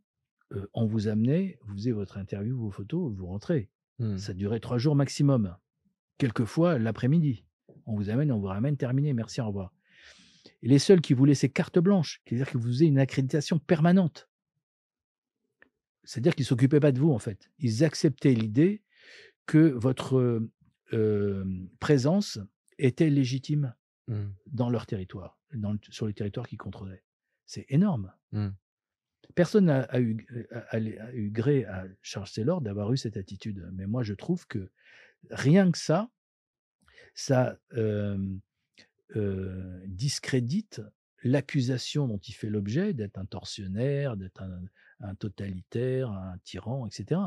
euh, 0.54 0.68
on 0.74 0.86
vous 0.86 1.08
amenait, 1.08 1.58
vous 1.64 1.74
faisiez 1.76 1.92
votre 1.92 2.18
interview, 2.18 2.58
vos 2.58 2.72
photos, 2.72 3.14
vous 3.14 3.26
rentrez. 3.28 3.70
Hmm. 4.00 4.18
Ça 4.18 4.34
durait 4.34 4.60
trois 4.60 4.78
jours 4.78 4.96
maximum. 4.96 5.56
Quelquefois 6.18 6.78
l'après-midi. 6.78 7.46
On 7.86 7.96
vous 7.96 8.10
amène, 8.10 8.32
on 8.32 8.40
vous 8.40 8.48
ramène, 8.48 8.78
terminé, 8.78 9.14
merci, 9.14 9.42
au 9.42 9.48
revoir. 9.48 9.74
Et 10.62 10.68
les 10.68 10.80
seuls 10.80 11.02
qui 11.02 11.14
vous 11.14 11.26
laissaient 11.26 11.50
carte 11.50 11.80
blanche, 11.80 12.22
c'est-à-dire 12.26 12.50
que 12.50 12.58
vous 12.58 12.68
faisiez 12.68 12.88
une 12.88 13.00
accréditation 13.00 13.58
permanente. 13.60 14.30
C'est-à-dire 16.04 16.36
qu'ils 16.36 16.44
ne 16.44 16.48
s'occupaient 16.48 16.80
pas 16.80 16.92
de 16.92 17.00
vous, 17.00 17.12
en 17.12 17.20
fait. 17.20 17.50
Ils 17.60 17.84
acceptaient 17.84 18.34
l'idée 18.34 18.82
que 19.46 19.58
votre 19.58 20.18
euh, 20.18 20.52
euh, 20.94 21.46
présence 21.80 22.40
était 22.78 23.10
légitime 23.10 23.74
Hmm. 24.08 24.32
dans 24.48 24.70
leur 24.72 24.88
territoire, 24.88 25.40
dans 25.54 25.74
le- 25.74 25.80
sur 25.90 26.08
les 26.08 26.14
territoires 26.14 26.48
qu'ils 26.48 26.58
contrôlaient. 26.58 27.04
C'est 27.46 27.66
énorme. 27.70 28.12
Hmm. 28.32 28.50
Personne 29.36 29.66
n'a 29.66 29.82
a 29.84 30.00
eu, 30.02 30.26
a- 30.52 30.76
a- 30.76 30.78
a 30.78 31.14
eu 31.14 31.30
gré 31.30 31.66
à 31.66 31.86
Charles 32.02 32.28
Taylor 32.34 32.62
d'avoir 32.62 32.92
eu 32.92 32.98
cette 32.98 33.16
attitude. 33.16 33.70
Mais 33.74 33.86
moi, 33.86 34.02
je 34.04 34.14
trouve 34.16 34.48
que 34.48 34.70
rien 35.30 35.72
que 35.72 35.78
ça, 35.78 36.10
ça 37.14 37.58
euh, 37.74 38.18
euh, 39.16 39.82
discrédite 39.86 40.82
l'accusation 41.24 42.08
dont 42.08 42.18
il 42.18 42.34
fait 42.34 42.50
l'objet 42.50 42.94
d'être 42.94 43.18
un 43.20 43.26
tortionnaire, 43.26 44.18
d'être 44.18 44.42
un, 44.42 44.62
un 45.02 45.16
totalitaire, 45.16 46.12
un 46.12 46.38
tyran, 46.44 46.88
etc. 46.88 47.22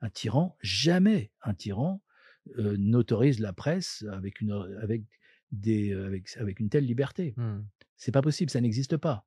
Un 0.00 0.10
tyran, 0.10 0.56
jamais 0.60 1.32
un 1.42 1.54
tyran 1.54 2.02
euh, 2.58 2.76
n'autorise 2.78 3.40
la 3.40 3.52
presse 3.52 4.04
avec 4.10 4.40
une, 4.40 4.52
avec 4.80 5.02
des, 5.52 5.92
euh, 5.92 6.06
avec, 6.06 6.36
avec 6.36 6.60
une 6.60 6.68
telle 6.68 6.86
liberté. 6.86 7.34
Mmh. 7.36 7.60
C'est 7.96 8.12
pas 8.12 8.22
possible, 8.22 8.50
ça 8.50 8.60
n'existe 8.60 8.96
pas. 8.96 9.26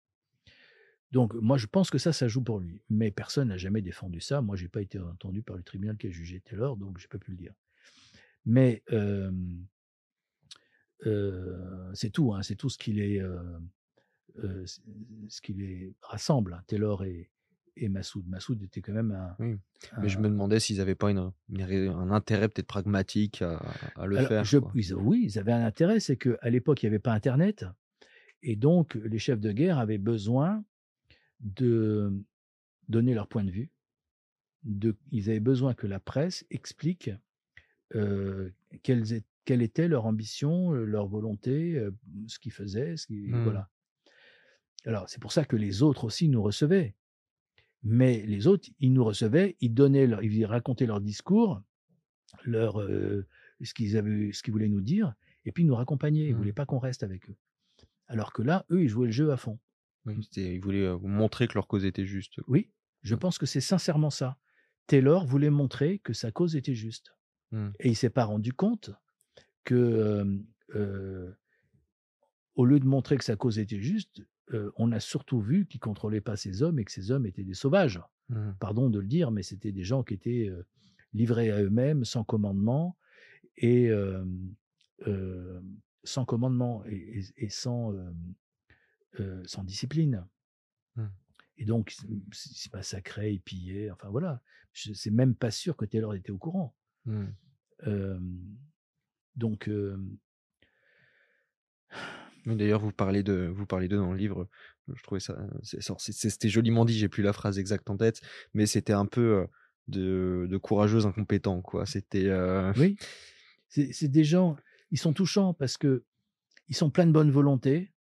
Donc, 1.11 1.35
moi, 1.35 1.57
je 1.57 1.67
pense 1.67 1.91
que 1.91 1.99
ça, 1.99 2.11
ça 2.11 2.27
joue 2.27 2.41
pour 2.41 2.59
lui. 2.59 2.81
Mais 2.89 3.11
personne 3.11 3.49
n'a 3.49 3.57
jamais 3.57 3.83
défendu 3.83 4.19
ça. 4.19 4.41
Moi, 4.41 4.55
j'ai 4.55 4.67
pas 4.67 4.81
été 4.81 4.97
entendu 4.97 5.43
par 5.43 5.55
le 5.55 5.61
tribunal 5.61 5.95
qui 5.95 6.07
a 6.07 6.09
jugé 6.09 6.41
Taylor, 6.41 6.75
donc 6.75 6.97
j'ai 6.97 7.07
pas 7.07 7.19
pu 7.19 7.31
le 7.31 7.37
dire. 7.37 7.53
Mais 8.45 8.83
euh, 8.91 9.31
euh, 11.05 11.91
c'est 11.93 12.09
tout, 12.09 12.33
hein, 12.33 12.41
c'est 12.43 12.55
tout 12.55 12.69
ce 12.69 12.77
qui 12.77 12.93
les, 12.93 13.19
euh, 13.19 13.59
euh, 14.43 14.65
ce 14.65 15.41
qui 15.41 15.53
les 15.53 15.95
rassemble, 16.01 16.53
hein, 16.53 16.63
Taylor 16.67 17.03
et, 17.03 17.29
et 17.75 17.89
Massoud. 17.89 18.27
Massoud 18.27 18.61
était 18.61 18.81
quand 18.81 18.93
même 18.93 19.11
un. 19.11 19.35
Oui. 19.39 19.55
Mais 20.01 20.09
je 20.09 20.19
me 20.19 20.29
demandais 20.29 20.59
s'ils 20.59 20.77
n'avaient 20.77 20.95
pas 20.95 21.11
une, 21.11 21.31
une 21.49 21.63
rai- 21.63 21.87
un 21.87 22.11
intérêt 22.11 22.47
peut-être 22.49 22.67
pragmatique 22.67 23.41
à, 23.41 23.57
à 23.95 24.05
le 24.05 24.17
Alors, 24.17 24.27
faire. 24.29 24.43
je- 24.45 24.57
quoi. 24.59 24.71
ils- 24.75 24.93
oui, 24.93 25.21
ils 25.25 25.39
avaient 25.39 25.51
un 25.53 25.65
intérêt, 25.65 25.99
c'est 25.99 26.17
qu'à 26.17 26.49
l'époque, 26.49 26.83
il 26.83 26.85
n'y 26.85 26.89
avait 26.89 26.99
pas 26.99 27.13
Internet. 27.13 27.65
Et 28.43 28.55
donc, 28.55 28.95
les 28.95 29.19
chefs 29.19 29.39
de 29.39 29.51
guerre 29.51 29.79
avaient 29.79 29.97
besoin 29.97 30.63
de 31.39 32.11
donner 32.89 33.13
leur 33.13 33.27
point 33.27 33.43
de 33.43 33.51
vue. 33.51 33.69
De, 34.63 34.95
ils 35.11 35.29
avaient 35.29 35.39
besoin 35.39 35.73
que 35.73 35.87
la 35.87 35.99
presse 35.99 36.45
explique 36.49 37.09
euh, 37.95 38.49
quelles 38.83 39.03
quelle 39.45 39.61
était 39.61 39.89
leur 39.89 40.05
ambition, 40.05 40.73
euh, 40.73 40.85
leur 40.85 41.05
volonté, 41.05 41.75
euh, 41.77 41.91
ce 42.27 42.39
qu'ils 42.39 42.53
faisaient. 42.53 42.95
Ce 42.95 43.07
qui, 43.07 43.27
Hmm. 43.27 43.43
voilà. 43.43 43.69
Alors, 44.85 45.09
c'est 45.09 45.21
pour 45.21 45.33
ça 45.33 45.43
que 45.43 45.57
les 45.57 45.81
autres 45.83 46.05
aussi 46.05 46.29
nous 46.29 46.41
recevaient. 46.41 46.95
Mais 47.83 48.25
les 48.25 48.47
autres, 48.47 48.69
ils 48.79 48.93
nous 48.93 49.03
recevaient, 49.03 49.57
ils 49.59 49.73
donnaient, 49.73 50.07
leur, 50.07 50.23
ils 50.23 50.45
racontaient 50.45 50.85
leur 50.85 51.01
discours, 51.01 51.61
leur, 52.45 52.79
euh, 52.81 53.27
ce 53.61 53.73
qu'ils 53.73 53.97
avaient, 53.97 54.31
ce 54.31 54.41
qu'ils 54.41 54.53
voulaient 54.53 54.69
nous 54.69 54.81
dire, 54.81 55.13
et 55.45 55.51
puis 55.51 55.63
ils 55.63 55.67
nous 55.67 55.75
raccompagnaient. 55.75 56.25
Ils 56.25 56.29
ne 56.29 56.33
Hmm. 56.35 56.37
voulaient 56.37 56.53
pas 56.53 56.65
qu'on 56.65 56.79
reste 56.79 57.03
avec 57.03 57.29
eux. 57.29 57.35
Alors 58.07 58.31
que 58.33 58.41
là, 58.41 58.65
eux, 58.71 58.83
ils 58.83 58.89
jouaient 58.89 59.07
le 59.07 59.11
jeu 59.13 59.31
à 59.31 59.37
fond. 59.37 59.59
Oui, 60.05 60.15
c'était- 60.23 60.55
ils 60.55 60.59
voulaient 60.61 60.85
euh, 60.85 60.97
montrer 60.99 61.47
que 61.47 61.53
leur 61.55 61.67
cause 61.67 61.85
était 61.85 62.05
juste. 62.05 62.39
Oui, 62.47 62.69
je 63.01 63.15
pense 63.15 63.37
que 63.37 63.45
c'est 63.45 63.61
sincèrement 63.61 64.09
ça. 64.09 64.37
Taylor 64.87 65.25
voulait 65.25 65.49
montrer 65.49 65.99
que 65.99 66.13
sa 66.13 66.31
cause 66.31 66.55
était 66.55 66.75
juste. 66.75 67.13
Et 67.79 67.89
il 67.89 67.95
s'est 67.95 68.09
pas 68.09 68.25
rendu 68.25 68.51
compte 68.51 68.89
que, 69.63 70.25
euh, 70.75 71.31
au 72.55 72.65
lieu 72.65 72.79
de 72.79 72.85
montrer 72.85 73.15
que 73.17 73.23
sa 73.23 73.35
cause 73.35 73.59
était 73.59 73.79
juste, 73.79 74.23
euh, 74.51 74.71
on 74.75 74.91
a 74.91 74.99
surtout 74.99 75.39
vu 75.39 75.65
qu'il 75.65 75.79
contrôlait 75.79 76.21
pas 76.21 76.35
ses 76.35 76.61
hommes 76.61 76.79
et 76.79 76.85
que 76.85 76.91
ces 76.91 77.11
hommes 77.11 77.25
étaient 77.25 77.43
des 77.45 77.53
sauvages. 77.53 78.01
Hmm. 78.29 78.51
Pardon 78.59 78.89
de 78.89 78.99
le 78.99 79.07
dire, 79.07 79.31
mais 79.31 79.43
c'était 79.43 79.71
des 79.71 79.83
gens 79.83 80.03
qui 80.03 80.13
étaient 80.13 80.47
euh, 80.49 80.65
livrés 81.13 81.51
à 81.51 81.61
eux-mêmes, 81.61 82.03
sans 82.03 82.23
commandement 82.23 82.97
et 83.57 83.89
euh, 83.89 84.25
sans 86.03 86.25
commandement 86.25 86.83
et, 86.85 87.19
et- 87.19 87.45
et 87.45 87.49
sans, 87.49 87.93
sans 89.45 89.63
discipline. 89.63 90.25
Hmm. 90.95 91.07
Et 91.57 91.65
donc, 91.65 91.95
ils 92.09 92.21
se 92.33 92.69
massacraient, 92.73 93.35
ils 93.35 93.41
pillaient, 93.41 93.91
enfin 93.91 94.09
voilà. 94.09 94.41
Je 94.71 94.91
sais 94.93 95.11
même 95.11 95.35
pas 95.35 95.51
sûr 95.51 95.77
que 95.77 95.85
Taylor 95.85 96.15
était 96.15 96.31
au 96.31 96.37
courant. 96.39 96.75
Donc, 99.35 99.69
D'ailleurs, 102.45 102.81
vous 102.81 102.91
parlez 102.91 103.23
de, 103.23 103.51
vous 103.53 103.65
parlez 103.65 103.87
d'eux 103.87 103.97
dans 103.97 104.11
le 104.11 104.17
livre. 104.17 104.49
Je 104.93 105.01
trouvais 105.03 105.21
ça, 105.21 105.37
c'était 105.97 106.49
joliment 106.49 106.83
dit. 106.85 106.93
J'ai 106.93 107.07
plus 107.09 107.23
la 107.23 107.33
phrase 107.33 107.57
exacte 107.57 107.89
en 107.89 107.97
tête, 107.97 108.21
mais 108.53 108.65
c'était 108.65 108.93
un 108.93 109.05
peu 109.05 109.21
euh, 109.21 109.45
de, 109.87 110.47
de 110.49 110.57
courageux 110.57 111.05
incompétents, 111.05 111.61
quoi. 111.61 111.85
C'était. 111.85 112.27
euh, 112.27 112.73
oui, 112.77 112.97
c'est 113.69 114.07
des 114.09 114.23
gens, 114.23 114.55
ils 114.91 114.99
sont 114.99 115.13
touchants 115.13 115.53
parce 115.53 115.77
que 115.77 116.03
ils 116.67 116.75
sont 116.75 116.89
pleins 116.89 117.07
de 117.07 117.11
bonne 117.11 117.31
volonté. 117.31 117.93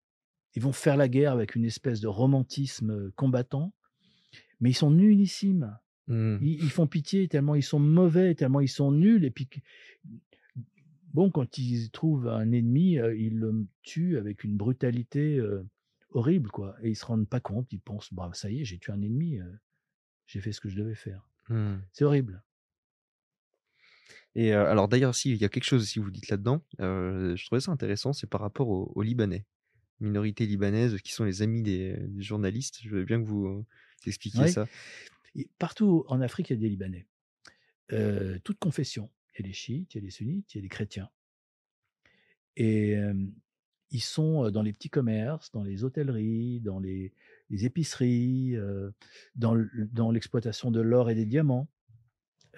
Ils 0.55 0.63
vont 0.63 0.73
faire 0.73 0.97
la 0.97 1.09
guerre 1.09 1.33
avec 1.33 1.55
une 1.55 1.65
espèce 1.65 2.01
de 2.01 2.09
romantisme 2.09 3.13
combattant, 3.13 3.73
mais 4.61 4.71
ils 4.71 4.75
sont 4.75 4.91
nullissimes. 4.91 5.79
hmm. 6.09 6.39
Ils, 6.41 6.65
ils 6.65 6.71
font 6.71 6.87
pitié 6.87 7.29
tellement 7.29 7.55
ils 7.55 7.63
sont 7.63 7.79
mauvais, 7.79 8.35
tellement 8.35 8.61
ils 8.61 8.69
sont 8.69 8.91
nuls. 8.91 9.25
Et 9.25 9.31
puis, 9.31 9.49
bon, 11.13 11.31
quand 11.31 11.59
ils 11.59 11.91
trouvent 11.91 12.29
un 12.29 12.53
ennemi, 12.53 12.99
euh, 12.99 13.15
ils 13.17 13.39
le 13.39 13.67
tuent 13.83 14.19
avec 14.19 14.45
une 14.45 14.57
brutalité 14.57 15.39
euh, 15.39 15.63
horrible, 16.11 16.51
quoi. 16.51 16.77
Et 16.83 16.91
ils 16.91 16.97
se 16.97 17.05
rendent 17.05 17.29
pas 17.29 17.41
compte. 17.41 17.73
Ils 17.73 17.81
pensent, 17.81 18.13
bah, 18.13 18.31
ça 18.33 18.51
y 18.51 18.61
est, 18.61 18.65
j'ai 18.65 18.79
tué 18.79 18.93
un 18.93 19.03
ennemi, 19.03 19.39
euh, 19.39 19.51
j'ai 20.27 20.41
fait 20.41 20.53
ce 20.53 20.61
que 20.61 20.69
je 20.69 20.77
devais 20.77 20.95
faire. 20.95 21.29
Hmm. 21.49 21.79
C'est 21.93 22.05
horrible. 22.05 22.43
Et 24.37 24.53
alors 24.53 24.87
d'ailleurs, 24.87 25.17
si 25.17 25.33
il 25.33 25.39
y 25.39 25.45
a 25.45 25.49
quelque 25.49 25.65
chose 25.65 25.83
aussi 25.83 25.99
vous 25.99 26.13
dites 26.13 26.29
là-dedans, 26.29 26.65
je 26.79 27.47
trouvais 27.47 27.61
ça 27.61 27.73
intéressant, 27.73 28.13
c'est 28.13 28.29
par 28.29 28.41
rapport 28.41 28.69
aux, 28.69 28.93
aux 28.95 29.03
Libanais, 29.03 29.45
minorités 29.99 30.47
libanaises 30.47 31.01
qui 31.03 31.13
sont 31.13 31.25
les 31.25 31.43
amis 31.43 31.63
des, 31.63 31.97
des 31.97 32.23
journalistes. 32.23 32.79
Je 32.81 32.91
veux 32.91 33.05
bien 33.05 33.21
que 33.21 33.27
vous 33.27 33.67
expliquiez 34.07 34.47
ça. 34.47 34.69
Et 35.35 35.49
partout 35.59 36.05
en 36.07 36.21
Afrique, 36.21 36.51
il 36.51 36.53
y 36.53 36.57
a 36.57 36.61
des 36.61 36.69
Libanais. 36.69 37.07
Euh, 37.93 38.39
toute 38.45 38.59
confession. 38.59 39.11
Il 39.35 39.43
y 39.43 39.45
a 39.45 39.49
des 39.49 39.53
chiites, 39.55 39.95
il 39.95 39.99
y 39.99 40.01
a 40.01 40.05
des 40.05 40.11
sunnites, 40.11 40.55
il 40.55 40.59
y 40.59 40.61
a 40.61 40.63
des 40.63 40.69
chrétiens. 40.69 41.09
Et 42.57 42.97
ils 43.91 44.01
sont 44.01 44.51
dans 44.51 44.63
les 44.63 44.73
petits 44.73 44.91
commerces, 44.91 45.51
dans 45.53 45.63
les 45.63 45.85
hôtelleries, 45.85 46.61
dans 46.61 46.79
les, 46.79 47.13
les 47.49 47.65
épiceries, 47.65 48.57
dans 49.35 50.11
l'exploitation 50.11 50.71
de 50.71 50.81
l'or 50.81 51.11
et 51.11 51.15
des 51.15 51.27
diamants, 51.27 51.69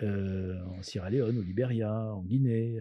en 0.01 0.83
Sierra 0.83 1.11
Leone, 1.11 1.39
au 1.39 1.43
Libéria, 1.43 2.15
en 2.15 2.23
Guinée. 2.23 2.81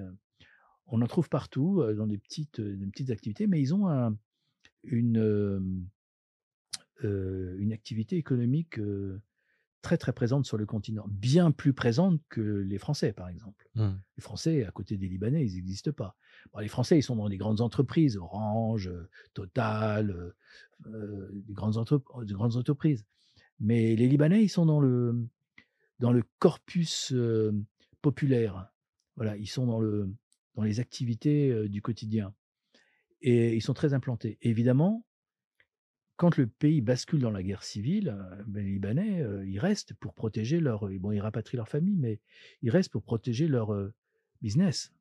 On 0.88 1.02
en 1.02 1.08
trouve 1.08 1.30
partout 1.30 1.84
dans 1.96 2.08
des 2.08 2.18
petites, 2.18 2.62
activités, 3.10 3.46
mais 3.48 3.62
ils 3.62 3.74
ont 3.76 3.88
un- 3.88 4.18
une, 4.84 5.82
une 7.04 7.74
activité 7.74 8.18
économique 8.18 8.80
très 9.82 9.98
très 9.98 10.14
présente 10.14 10.46
sur 10.46 10.58
le 10.58 10.66
continent, 10.66 11.06
bien 11.10 11.52
plus 11.52 11.74
présente 11.74 12.22
que 12.30 12.42
les 12.42 12.78
Français, 12.78 13.14
par 13.14 13.30
exemple. 13.30 13.68
Hmm. 13.76 13.94
Les 14.18 14.22
Français, 14.22 14.66
à 14.66 14.72
côté 14.72 14.98
des 14.98 15.08
Libanais, 15.08 15.46
ils 15.46 15.56
n'existent 15.56 15.92
pas. 15.92 16.16
Bon, 16.54 16.60
les 16.60 16.68
Français, 16.68 17.00
ils 17.00 17.04
sont 17.04 17.16
dans 17.16 17.30
des 17.30 17.38
grandes 17.38 17.62
entreprises, 17.62 18.18
Orange, 18.18 18.92
Total, 19.34 20.12
euh, 20.12 20.36
euh, 20.88 21.30
des, 21.34 21.54
grandes 21.54 21.76
entrep- 21.76 22.26
des 22.26 22.34
grandes 22.34 22.58
entreprises. 22.58 23.06
Mais 23.60 23.96
les 23.96 24.08
Libanais, 24.08 24.44
ils 24.44 24.50
sont 24.50 24.66
dans 24.66 24.80
le, 24.80 25.28
dans 26.00 26.12
le 26.12 26.24
corpus 26.40 27.12
euh, 27.14 27.52
populaire. 28.02 28.72
Voilà, 29.16 29.38
ils 29.38 29.50
sont 29.50 29.66
dans, 29.66 29.80
le, 29.80 30.14
dans 30.56 30.64
les 30.64 30.80
activités 30.80 31.52
euh, 31.52 31.68
du 31.68 31.82
quotidien. 31.82 32.34
Et 33.22 33.56
ils 33.56 33.62
sont 33.62 33.76
très 33.76 33.94
implantés. 33.94 34.38
Évidemment, 34.42 35.06
quand 36.22 36.38
le 36.38 36.46
pays 36.46 36.82
bascule 36.82 37.20
dans 37.20 37.32
la 37.32 37.42
guerre 37.42 37.64
civile, 37.64 38.10
euh, 38.10 38.44
ben, 38.46 38.64
les 38.64 38.74
Libanais, 38.74 39.24
euh, 39.24 39.44
ils 39.48 39.58
restent 39.58 39.96
pour 39.96 40.14
protéger 40.14 40.60
leur. 40.60 40.88
Bon, 41.00 41.12
ils 41.12 41.20
rapatrient 41.20 41.58
leur 41.58 41.68
famille, 41.68 41.98
mais 41.98 42.20
ils 42.62 42.70
restent 42.70 42.92
pour 42.92 43.02
protéger 43.02 43.48
leur 43.48 43.74
euh, 43.74 43.92
business, 44.40 44.94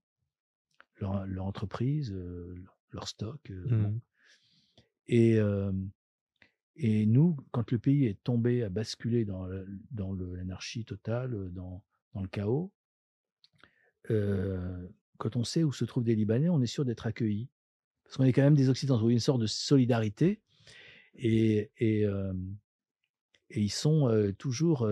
leur, 0.99 1.27
leur 1.27 1.45
entreprise, 1.45 2.11
euh, 2.11 2.65
leur, 2.93 3.07
stock. 3.07 3.39
euh, 3.51 3.67
bon. 3.69 4.01
Et, 5.09 5.39
euh, 5.39 5.71
et 6.77 7.05
nous, 7.05 7.37
quand 7.51 7.71
le 7.71 7.79
pays 7.79 8.07
est 8.07 8.23
tombé, 8.25 8.63
a 8.63 8.71
basculé 8.71 9.27
dans, 9.27 9.47
dans 9.91 10.15
l'anarchie 10.15 10.87
totale, 10.87 11.35
euh, 11.35 11.51
dans, 11.51 11.85
dans 12.15 12.23
le 12.23 12.29
chaos, 12.29 12.73
euh, 14.11 14.89
quand 15.19 15.37
on 15.37 15.45
sait 15.45 15.65
où 15.65 15.73
se 15.73 15.85
trouvent 15.85 16.05
des 16.05 16.15
Libanais, 16.15 16.49
on 16.49 16.63
est 16.63 16.67
sûr 16.67 16.87
d'être 16.87 17.07
accueillis. 17.07 17.51
Parce 18.05 18.17
qu'on 18.17 18.25
est 18.25 18.33
quand 18.33 18.41
même 18.41 18.57
des 18.57 18.71
Occidentaux, 18.71 19.11
il 19.11 19.13
y 19.13 19.13
a 19.13 19.17
une 19.17 19.21
sorte 19.21 19.43
de 19.43 19.47
solidarité. 19.47 20.41
Et, 21.23 21.71
et, 21.79 22.05
euh, 22.07 22.33
et 23.51 23.61
ils 23.61 23.69
sont 23.71 24.09
euh, 24.09 24.33
toujours. 24.33 24.89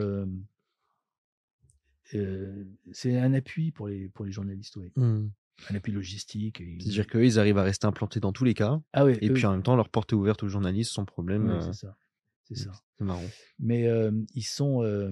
c'est 2.92 3.18
un 3.18 3.34
appui 3.34 3.70
pour 3.72 3.88
les, 3.88 4.08
pour 4.08 4.24
les 4.24 4.32
journalistes, 4.32 4.76
oui. 4.76 4.92
Hmm. 4.96 5.28
Un 5.70 5.74
appui 5.74 5.90
logistique. 5.92 6.60
et 6.60 6.78
C'est-à-dire 6.80 7.06
qu'eux, 7.06 7.24
ils 7.24 7.38
arrivent 7.38 7.58
à 7.58 7.64
rester 7.64 7.86
implantés 7.86 8.20
dans 8.20 8.32
tous 8.32 8.44
les 8.44 8.54
cas, 8.54 8.80
Ah 8.92 9.04
oui, 9.04 9.16
et 9.20 9.28
eux, 9.30 9.34
puis 9.34 9.44
en 9.46 9.52
même 9.52 9.62
temps, 9.62 9.74
leur 9.74 9.88
porte 9.88 10.12
est 10.12 10.16
ouverte 10.16 10.42
aux 10.44 10.48
journalistes 10.48 10.92
sans 10.92 11.04
problème. 11.04 11.60
c'est 11.62 11.72
ça. 11.72 11.96
C'est 12.44 12.54
ça. 12.56 12.72
C'est 12.96 13.04
marrant. 13.04 13.26
Mais 13.58 13.88
ils 14.34 14.42
sont, 14.42 15.08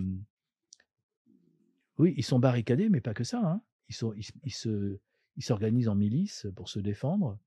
oui, 1.99 2.15
ils 2.17 2.25
sont 2.25 2.39
barricadés, 2.39 2.89
mais 2.89 3.01
pas 3.01 3.15
que 3.15 3.25
ça. 3.25 3.41
hein. 3.43 3.61
Ils 3.89 3.95
sont, 3.95 4.13
ils, 4.15 4.25
ils 4.45 4.53
se, 4.55 4.99
ils 5.37 5.45
s'organisent 5.45 5.89
en 5.89 5.95
milices 5.95 6.47
pour 6.57 6.69
se 6.69 6.79
défendre. 6.79 7.39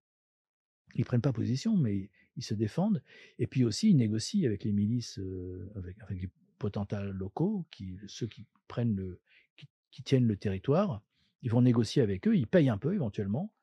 Ils 0.96 1.06
prennent 1.06 1.22
pas 1.22 1.34
position, 1.34 1.78
mais 1.78 2.10
ils 2.40 2.44
se 2.44 2.54
défendent. 2.54 3.02
Et 3.38 3.48
puis 3.48 3.64
aussi, 3.64 3.90
ils 3.92 3.96
négocient 3.98 4.46
avec 4.48 4.64
les 4.64 4.72
milices, 4.72 5.20
euh, 5.20 5.72
avec, 5.76 5.96
avec 6.02 6.22
les 6.22 6.30
potentats 6.58 7.04
locaux, 7.04 7.66
qui, 7.72 7.98
ceux 8.08 8.28
qui 8.28 8.46
prennent 8.68 8.96
le, 8.96 9.20
qui, 9.56 9.68
qui 9.92 10.04
tiennent 10.04 10.28
le 10.28 10.36
territoire. 10.36 11.02
Ils 11.42 11.52
vont 11.52 11.62
négocier 11.62 12.02
avec 12.02 12.28
eux. 12.28 12.36
Ils 12.36 12.48
payent 12.48 12.70
un 12.70 12.78
peu 12.78 12.94
éventuellement 12.94 13.54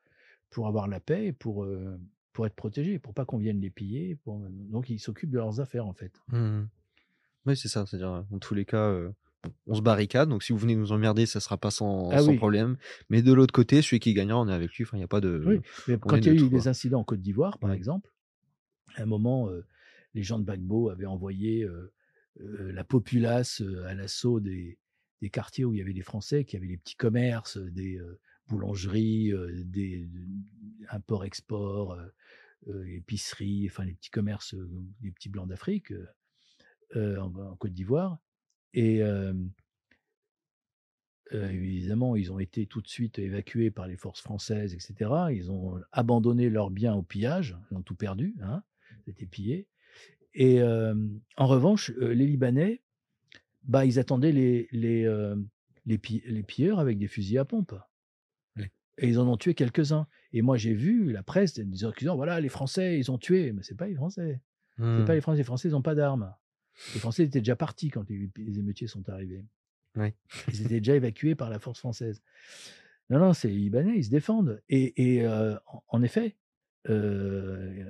pour 0.49 0.67
avoir 0.67 0.87
la 0.87 0.99
paix, 0.99 1.31
pour, 1.33 1.63
euh, 1.63 1.99
pour 2.33 2.45
être 2.47 2.55
protégés, 2.55 2.97
pour 2.99 3.13
pas 3.13 3.25
qu'on 3.25 3.37
vienne 3.37 3.59
les 3.61 3.69
piller. 3.69 4.15
Pour... 4.15 4.39
Donc 4.49 4.89
ils 4.89 4.99
s'occupent 4.99 5.29
de 5.31 5.37
leurs 5.37 5.59
affaires 5.59 5.85
en 5.85 5.93
fait. 5.93 6.13
Mmh 6.29 6.63
Oui, 7.45 7.57
c'est 7.57 7.67
ça. 7.67 7.85
C'est-à-dire, 7.85 8.25
dans 8.31 8.39
tous 8.39 8.55
les 8.55 8.65
cas, 8.65 8.95
on 9.67 9.75
se 9.75 9.81
barricade. 9.81 10.27
Donc 10.29 10.41
si 10.43 10.53
vous 10.53 10.57
venez 10.59 10.75
nous 10.75 10.91
emmerder, 10.91 11.25
ça 11.25 11.39
sera 11.39 11.57
pas 11.57 11.69
sans, 11.71 12.09
Ah 12.09 12.19
sans 12.19 12.31
oui. 12.31 12.37
problème. 12.37 12.77
Mais 13.09 13.21
de 13.21 13.31
l'autre 13.33 13.53
côté, 13.53 13.81
celui 13.81 13.99
qui 13.99 14.13
gagnera, 14.13 14.39
on 14.41 14.47
est 14.47 14.53
avec 14.53 14.73
lui. 14.73 14.83
Enfin, 14.85 14.97
il 14.97 15.01
n'y 15.01 15.03
a 15.05 15.07
pas 15.07 15.21
de. 15.21 15.43
Oui, 15.45 15.59
mais 15.87 15.95
on 15.95 15.99
quand 15.99 16.17
il 16.17 16.25
y 16.25 16.29
a 16.29 16.33
eu 16.33 16.49
des 16.49 16.67
incidents 16.67 17.01
en 17.01 17.03
Côte 17.03 17.21
d'Ivoire, 17.21 17.57
par 17.59 17.69
Ouais. 17.69 17.75
exemple, 17.75 18.11
un 19.03 19.05
moment, 19.05 19.49
les 20.13 20.23
gens 20.23 20.39
de 20.39 20.43
Gbagbo 20.43 20.89
avaient 20.89 21.05
envoyé 21.05 21.67
la 22.39 22.83
populace 22.83 23.61
à 23.85 23.93
l'assaut 23.93 24.39
des, 24.39 24.77
quartiers 25.31 25.65
où 25.65 25.73
il 25.73 25.79
y 25.79 25.81
avait 25.81 25.93
des 25.93 26.01
Français, 26.01 26.45
qui 26.45 26.55
avaient 26.55 26.67
les 26.67 26.77
petits 26.77 26.95
commerces, 26.95 27.57
des 27.57 27.99
boulangeries, 28.47 29.33
des 29.65 30.07
import-export, 30.89 31.97
épiceries, 32.87 33.67
enfin 33.69 33.85
les 33.85 33.93
petits 33.93 34.09
commerces, 34.09 34.55
des 35.01 35.11
petits 35.11 35.29
blancs 35.29 35.47
d'Afrique 35.47 35.93
en, 36.95 37.55
Côte 37.55 37.73
d'Ivoire. 37.73 38.19
Et 38.73 39.01
évidemment, 41.31 42.15
ils 42.15 42.31
ont 42.31 42.39
été 42.39 42.67
tout 42.67 42.81
de 42.81 42.87
suite 42.87 43.19
évacués 43.19 43.71
par 43.71 43.87
les 43.87 43.97
forces 43.97 44.21
françaises, 44.21 44.73
etc. 44.73 45.11
Ils 45.31 45.51
ont 45.51 45.79
abandonné 45.91 46.49
leurs 46.49 46.69
biens 46.69 46.93
au 46.93 47.03
pillage, 47.03 47.57
ils 47.71 47.77
ont 47.77 47.81
tout 47.81 47.95
perdu, 47.95 48.35
hein, 48.41 48.63
c'était 49.07 49.25
pillé. 49.25 49.67
Et 50.33 50.61
euh, 50.61 50.93
en 51.37 51.47
revanche, 51.47 51.91
euh, 52.01 52.13
les 52.13 52.27
Libanais, 52.27 52.81
bah, 53.63 53.85
ils 53.85 53.99
attendaient 53.99 54.33
les, 54.33 54.67
les, 54.71 55.05
euh, 55.05 55.35
les, 55.85 55.97
pi- 55.97 56.21
les 56.25 56.43
pilleurs 56.43 56.79
avec 56.79 56.97
des 56.97 57.07
fusils 57.07 57.37
à 57.37 57.45
pompe. 57.45 57.73
Oui. 58.57 58.65
Et 58.97 59.07
ils 59.07 59.17
en 59.17 59.27
ont 59.27 59.37
tué 59.37 59.53
quelques-uns. 59.53 60.07
Et 60.33 60.41
moi, 60.41 60.57
j'ai 60.57 60.73
vu 60.73 61.11
la 61.11 61.23
presse 61.23 61.57
disant, 61.57 61.93
voilà, 62.15 62.39
les 62.41 62.49
Français, 62.49 62.99
ils 62.99 63.09
ont 63.09 63.17
tué. 63.17 63.53
Mais 63.53 63.63
c'est 63.63 63.75
pas 63.77 63.87
les 63.87 63.95
Français. 63.95 64.41
C'est 64.77 64.83
Mmh. 64.83 65.05
pas 65.05 65.15
les 65.15 65.21
Français. 65.21 65.37
Les 65.39 65.43
Français, 65.43 65.67
ils 65.69 65.71
n'ont 65.71 65.81
pas 65.81 65.95
d'armes. 65.95 66.35
Les 66.93 66.99
Français 66.99 67.23
étaient 67.23 67.39
déjà 67.39 67.55
partis 67.55 67.89
quand 67.89 68.07
les, 68.09 68.29
les 68.35 68.59
émeutiers 68.59 68.87
sont 68.87 69.07
arrivés. 69.09 69.43
Ils 70.49 70.61
étaient 70.61 70.79
déjà 70.81 70.95
évacués 70.95 71.33
par 71.33 71.49
la 71.49 71.57
force 71.59 71.79
française. 71.79 72.21
Non, 73.09 73.17
non, 73.19 73.33
c'est 73.33 73.47
les 73.47 73.55
Libanais, 73.55 73.97
ils 73.97 74.03
se 74.05 74.11
défendent. 74.11 74.61
Et, 74.69 75.15
et, 75.15 75.25
euh, 75.25 75.55
en, 75.65 75.81
en 75.87 76.03
effet, 76.03 76.35
euh, 76.89 77.83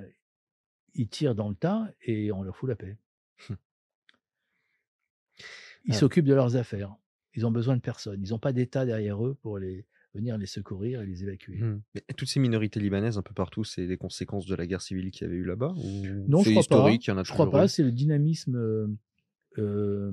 ils 0.94 1.08
tirent 1.08 1.34
dans 1.34 1.48
le 1.48 1.54
tas 1.54 1.88
et 2.02 2.32
on 2.32 2.42
leur 2.42 2.56
fout 2.56 2.68
la 2.68 2.76
paix. 2.76 2.96
Ils 5.84 5.94
Ah. 5.94 5.98
s'occupent 5.98 6.26
de 6.26 6.34
leurs 6.34 6.56
affaires. 6.56 6.94
Ils 7.34 7.46
ont 7.46 7.50
besoin 7.50 7.76
de 7.76 7.80
personne. 7.80 8.20
Ils 8.24 8.30
n'ont 8.30 8.38
pas 8.38 8.52
d'État 8.52 8.84
derrière 8.84 9.24
eux 9.24 9.34
pour 9.34 9.58
les, 9.58 9.86
venir 10.14 10.36
les 10.38 10.46
secourir 10.46 11.02
et 11.02 11.06
les 11.06 11.22
évacuer. 11.22 11.58
Mmh. 11.58 11.82
Mais 11.94 12.02
toutes 12.16 12.28
ces 12.28 12.40
minorités 12.40 12.80
libanaises 12.80 13.16
un 13.16 13.22
peu 13.22 13.32
partout, 13.34 13.64
c'est 13.64 13.86
des 13.86 13.96
conséquences 13.96 14.46
de 14.46 14.54
la 14.56 14.66
guerre 14.66 14.82
civile 14.82 15.10
qu'il 15.10 15.26
y 15.26 15.30
avait 15.30 15.36
eu 15.38 15.44
là-bas 15.44 15.72
Non, 16.26 16.42
je 16.42 16.50
crois 16.50 16.60
historique, 16.62 17.06
il 17.06 17.10
y 17.10 17.12
pas. 17.12 17.14
en 17.14 17.18
a 17.18 17.22
Je 17.24 17.32
crois 17.32 17.50
pas. 17.50 17.68
C'est 17.68 17.84
le 17.84 17.92
dynamisme 17.92 18.56
euh, 18.56 18.88
euh, 19.58 20.12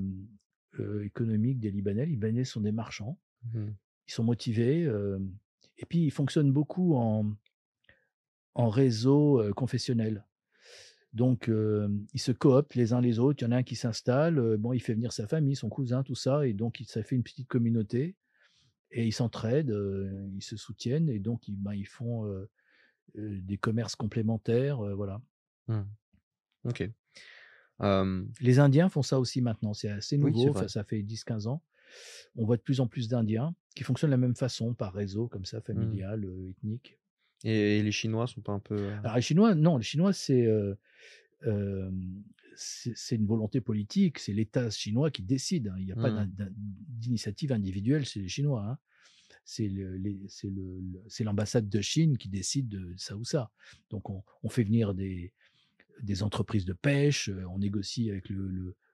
euh, 0.80 1.04
économique 1.04 1.60
des 1.60 1.72
Libanais. 1.72 2.06
Les 2.06 2.12
Libanais 2.12 2.44
sont 2.44 2.62
des 2.62 2.72
marchands. 2.72 3.20
Mmh. 3.54 3.68
Ils 4.08 4.12
sont 4.14 4.24
motivés. 4.24 4.84
et 5.80 5.86
puis, 5.86 6.04
ils 6.06 6.12
fonctionnent 6.12 6.52
beaucoup 6.52 6.96
en, 6.96 7.26
en 8.54 8.70
réseau 8.70 9.42
confessionnel. 9.56 10.24
Donc, 11.16 11.48
euh, 11.50 11.88
ils 12.14 12.20
se 12.20 12.32
cooptent 12.34 12.76
les 12.76 12.92
uns 12.94 13.00
les 13.02 13.20
autres. 13.20 13.42
Il 13.42 13.46
y 13.46 13.48
en 13.48 13.52
a 13.54 13.58
un 13.58 13.64
qui 13.64 13.76
s'installe. 13.78 14.38
euh, 14.38 14.58
bon, 14.58 14.74
il 14.74 14.82
fait 14.82 14.94
venir 14.94 15.14
sa 15.14 15.28
famille, 15.28 15.56
son 15.56 15.70
cousin, 15.70 16.04
tout 16.04 16.14
ça. 16.14 16.46
Et 16.46 16.54
donc, 16.54 16.84
ça 16.86 17.02
fait 17.04 17.16
une 17.16 17.24
petite 17.24 17.48
communauté. 17.48 18.16
Et 18.92 19.06
ils 19.08 19.14
s'entraident, 19.14 19.72
euh, 19.72 20.30
ils 20.36 20.44
se 20.44 20.58
soutiennent. 20.58 21.10
Et 21.10 21.20
donc, 21.20 21.48
ils, 21.48 21.56
ben, 21.56 21.74
ils 21.74 21.88
font 21.88 22.46
des 23.16 23.58
commerces 23.58 23.96
complémentaires. 23.96 24.80
voilà. 24.96 25.22
Mmh. 25.68 25.82
Ok. 26.66 26.90
Les 28.42 28.60
Indiens 28.60 28.90
font 28.90 29.02
ça 29.02 29.20
aussi 29.20 29.42
maintenant. 29.42 29.74
C'est 29.74 29.90
assez 29.90 30.18
nouveau. 30.18 30.50
enfin, 30.50 30.68
ça 30.68 30.84
fait 30.84 31.02
10-15 31.02 31.48
ans. 31.48 31.64
On 32.36 32.46
voit 32.46 32.58
de 32.58 32.62
plus 32.62 32.82
en 32.82 32.88
plus 32.88 33.08
d'Indiens 33.08 33.56
qui 33.74 33.84
fonctionnent 33.84 34.10
de 34.12 34.16
la 34.16 34.18
même 34.18 34.36
façon, 34.36 34.74
par 34.74 34.94
réseau, 34.94 35.28
comme 35.28 35.42
Mmh. 35.44 35.46
ça, 35.46 35.62
familial, 35.62 36.26
euh, 36.26 36.50
ethnique. 36.50 36.98
Et, 37.46 37.78
et 37.80 37.84
les 37.84 37.92
Chinois 37.92 38.28
sont 38.28 38.42
pas 38.42 38.52
un 38.54 38.60
peu. 38.60 38.76
euh, 38.76 39.00
Alors, 39.04 39.16
les 39.16 39.22
Chinois, 39.22 39.56
non, 39.56 39.78
les 39.78 39.84
Chinois, 39.84 40.12
c'est 40.14 40.46
euh, 40.46 40.76
euh, 41.46 41.90
c'est 42.58 42.94
c'est 42.96 43.16
une 43.16 43.26
volonté 43.28 43.62
politique. 43.62 44.20
C'est 44.20 44.34
l'État 44.34 44.70
chinois 44.70 45.12
qui 45.12 45.22
décide. 45.24 45.68
hein. 45.70 45.76
Il 45.78 45.86
n'y 45.86 45.92
a 45.92 45.96
pas 45.96 46.10
Mmh. 46.12 46.16
d'in- 46.36 46.46
d'in- 46.46 46.52
d'initiative 46.56 47.52
individuelle 47.52 48.06
chez 48.06 48.20
les 48.22 48.28
Chinois. 48.30 48.66
hein. 48.68 48.78
C'est 49.44 49.70
c'est 50.28 50.50
le- 50.50 50.80
le- 50.80 51.24
l'ambassade 51.24 51.70
de 51.70 51.82
Chine 51.82 52.18
qui 52.18 52.30
décide 52.30 52.68
de 52.68 52.94
ça 52.98 53.16
ou 53.16 53.24
ça. 53.24 53.52
Donc, 53.92 54.10
on, 54.10 54.24
on 54.44 54.50
fait 54.50 54.64
venir 54.64 54.94
des, 54.96 55.34
des 56.02 56.24
entreprises 56.24 56.66
de 56.66 56.74
pêche, 56.74 57.30
on 57.52 57.60
négocie 57.60 58.10
avec 58.10 58.28
le, 58.30 58.48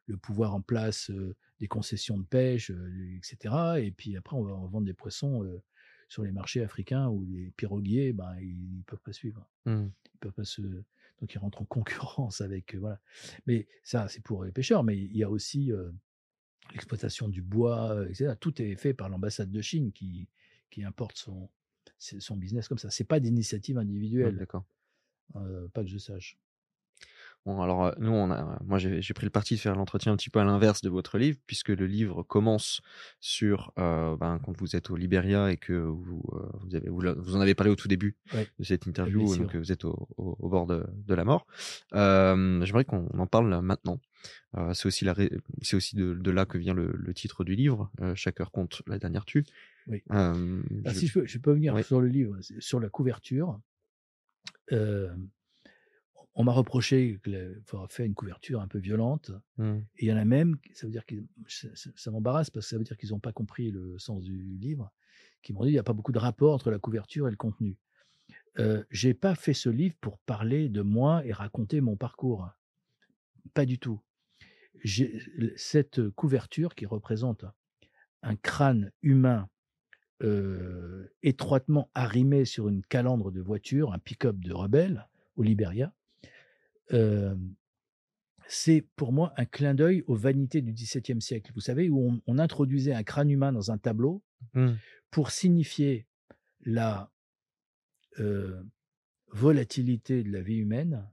le- 0.07 0.17
pouvoir 0.17 0.53
en 0.53 0.61
place 0.61 1.09
euh, 1.09 1.37
des 1.61 1.67
concessions 1.69 2.17
de 2.17 2.25
pêche, 2.25 2.69
euh, 2.71 3.15
etc. 3.15 3.55
Et 3.79 3.91
puis 3.91 4.17
après, 4.17 4.35
on 4.35 4.43
va 4.43 4.51
vendre 4.67 4.81
des 4.81 4.93
poissons 4.93 5.41
sur 6.11 6.23
les 6.23 6.31
marchés 6.33 6.61
africains 6.61 7.07
où 7.07 7.23
les 7.23 7.51
piroguiers, 7.51 8.11
ben, 8.11 8.35
ils 8.41 8.77
ne 8.79 8.81
peuvent 8.83 8.99
pas 8.99 9.13
suivre. 9.13 9.47
mmh. 9.65 9.85
Ils 10.13 10.17
peuvent 10.19 10.33
pas 10.33 10.43
se... 10.43 10.61
Donc, 10.61 11.33
ils 11.33 11.37
rentrent 11.37 11.61
en 11.61 11.65
concurrence 11.65 12.41
avec. 12.47 12.75
euh, 12.75 12.79
voilà. 12.79 12.99
Mais 13.47 13.65
ça, 13.85 14.09
c'est 14.09 14.21
pour 14.21 14.43
les 14.43 14.51
pêcheurs. 14.51 14.83
Mais 14.83 14.97
il 14.97 15.15
y 15.15 15.23
a 15.23 15.29
aussi 15.29 15.71
euh, 15.71 15.89
l'exploitation 16.73 17.29
du 17.29 17.41
bois, 17.41 18.05
etc. 18.09 18.33
Tout 18.37 18.61
est 18.61 18.75
fait 18.75 18.93
par 18.93 19.07
l'ambassade 19.07 19.51
de 19.51 19.61
Chine 19.61 19.93
qui, 19.93 20.27
qui 20.69 20.83
importe 20.83 21.17
son, 21.17 21.49
son 21.97 22.35
business 22.35 22.67
comme 22.67 22.77
ça. 22.77 22.89
C'est 22.91 23.05
pas 23.05 23.21
d'initiative 23.21 23.77
Ouais, 23.77 23.83
individuelle, 23.83 24.35
D'accord. 24.37 24.65
euh, 25.37 25.69
pas 25.69 25.81
que 25.81 25.89
je 25.89 25.97
sache. 25.97 26.37
Bon, 27.45 27.59
alors, 27.61 27.85
euh, 27.85 27.91
nous, 27.97 28.11
on 28.11 28.29
a, 28.29 28.59
moi, 28.63 28.77
j'ai 28.77 29.13
pris 29.15 29.25
le 29.25 29.31
parti 29.31 29.55
de 29.55 29.59
faire 29.59 29.75
l'entretien 29.75 30.11
un 30.11 30.15
petit 30.15 30.29
peu 30.29 30.39
à 30.39 30.43
l'inverse 30.43 30.81
de 30.83 30.89
votre 30.89 31.17
livre, 31.17 31.39
puisque 31.47 31.69
le 31.69 31.87
livre 31.87 32.21
commence 32.21 32.81
sur 33.19 33.73
euh, 33.79 34.15
ben, 34.15 34.39
quand 34.45 34.55
vous 34.59 34.75
êtes 34.75 34.91
au 34.91 34.95
Libéria 34.95 35.51
et 35.51 35.57
que 35.57 35.73
vous, 35.73 36.21
euh, 36.33 36.49
vous, 36.61 36.75
avez, 36.75 36.87
vous, 36.89 37.01
l'a- 37.01 37.13
vous 37.15 37.35
en 37.35 37.41
avez 37.41 37.55
parlé 37.55 37.71
au 37.71 37.75
tout 37.75 37.87
début 37.87 38.15
Ouais. 38.35 38.47
de 38.59 38.63
cette 38.63 38.85
interview, 38.85 39.35
donc 39.35 39.55
euh, 39.55 39.57
vous 39.59 39.71
êtes 39.71 39.85
au, 39.85 40.07
au- 40.17 40.35
au 40.39 40.49
bord 40.49 40.67
de, 40.67 40.85
de 41.07 41.13
la 41.15 41.23
mort. 41.25 41.47
Euh, 41.93 42.63
J'aimerais 42.63 42.85
qu'on 42.85 43.07
en 43.07 43.25
parle 43.27 43.59
maintenant. 43.61 43.99
Euh, 44.55 44.73
c'est 44.75 44.85
aussi, 44.85 45.03
la 45.03 45.15
de, 45.15 45.31
de 46.13 46.31
là 46.31 46.45
que 46.45 46.59
vient 46.59 46.75
le, 46.75 46.91
le 46.93 47.13
titre 47.15 47.43
du 47.43 47.55
livre, 47.55 47.89
euh, 48.01 48.13
Chaque 48.13 48.39
heure 48.39 48.51
compte, 48.51 48.83
la 48.85 48.99
dernière 48.99 49.25
tue. 49.25 49.45
Oui. 49.87 50.03
Euh, 50.11 50.61
Ah, 50.85 50.91
je- 50.93 50.99
si 50.99 51.07
je 51.07 51.13
peux, 51.19 51.25
je 51.25 51.39
peux 51.39 51.53
venir 51.53 51.73
Oui. 51.73 51.83
sur 51.83 52.01
le 52.01 52.07
livre, 52.07 52.37
sur 52.59 52.79
la 52.79 52.89
couverture. 52.89 53.59
euh, 54.73 55.09
on 56.33 56.43
m'a 56.43 56.53
reproché 56.53 57.19
d'avoir 57.25 57.91
fait 57.91 58.05
une 58.05 58.13
couverture 58.13 58.61
un 58.61 58.67
peu 58.67 58.79
violente. 58.79 59.31
Hmm. 59.57 59.79
Et 59.97 60.05
il 60.05 60.07
y 60.07 60.13
en 60.13 60.17
a 60.17 60.25
même, 60.25 60.57
ça 60.73 60.87
veut 60.87 60.91
dire 60.91 61.05
que 61.05 61.15
ça, 61.47 62.11
m'embarrasse 62.11 62.49
parce 62.49 62.65
que 62.65 62.69
ça 62.69 62.77
veut 62.77 62.83
dire 62.83 62.97
qu'ils 62.97 63.09
n'ont 63.09 63.19
pas 63.19 63.33
compris 63.33 63.71
le 63.71 63.97
sens 63.99 64.23
du 64.23 64.57
livre, 64.57 64.91
qui 65.41 65.53
m'ont 65.53 65.63
dit 65.63 65.69
il 65.69 65.73
n'y 65.73 65.79
a 65.79 65.83
pas 65.83 65.93
beaucoup 65.93 66.13
de 66.13 66.19
rapport 66.19 66.53
entre 66.53 66.71
la 66.71 66.79
couverture 66.79 67.27
et 67.27 67.31
le 67.31 67.37
contenu. 67.37 67.77
Euh, 68.59 68.83
J'ai 68.91 69.13
pas 69.13 69.35
fait 69.35 69.53
ce 69.53 69.69
livre 69.69 69.95
pour 69.99 70.19
parler 70.19 70.69
de 70.69 70.81
moi 70.81 71.25
et 71.25 71.33
raconter 71.33 71.81
mon 71.81 71.97
parcours. 71.97 72.49
Pas 73.53 73.65
du 73.65 73.77
tout. 73.77 74.01
J'ai- 74.83 75.21
Cette 75.57 76.09
couverture 76.11 76.75
qui 76.75 76.85
représente 76.85 77.45
un 78.23 78.35
crâne 78.35 78.91
humain 79.01 79.49
euh, 80.23 81.07
étroitement 81.23 81.89
arrimé 81.95 82.45
sur 82.45 82.69
une 82.69 82.83
calandre 82.83 83.31
de 83.31 83.41
voiture, 83.41 83.91
un 83.91 83.97
pick-up 83.97 84.37
de 84.37 84.53
rebelle 84.53 85.07
au 85.35 85.41
Liberia, 85.41 85.91
euh, 86.93 87.35
c'est 88.47 88.85
pour 88.95 89.13
moi 89.13 89.33
un 89.37 89.45
clin 89.45 89.73
d'œil 89.73 90.03
aux 90.07 90.15
vanités 90.15 90.61
du 90.61 90.73
XVIIe 90.73 91.21
siècle. 91.21 91.51
Vous 91.55 91.61
savez, 91.61 91.89
où 91.89 91.99
on, 91.99 92.21
on 92.27 92.37
introduisait 92.37 92.93
un 92.93 93.03
crâne 93.03 93.29
humain 93.29 93.51
dans 93.51 93.71
un 93.71 93.77
tableau 93.77 94.23
Hmm. 94.53 94.73
pour 95.11 95.31
signifier 95.31 96.07
la 96.61 97.11
euh, 98.19 98.61
volatilité 99.31 100.23
de 100.23 100.31
la 100.31 100.41
vie 100.41 100.57
humaine 100.57 101.07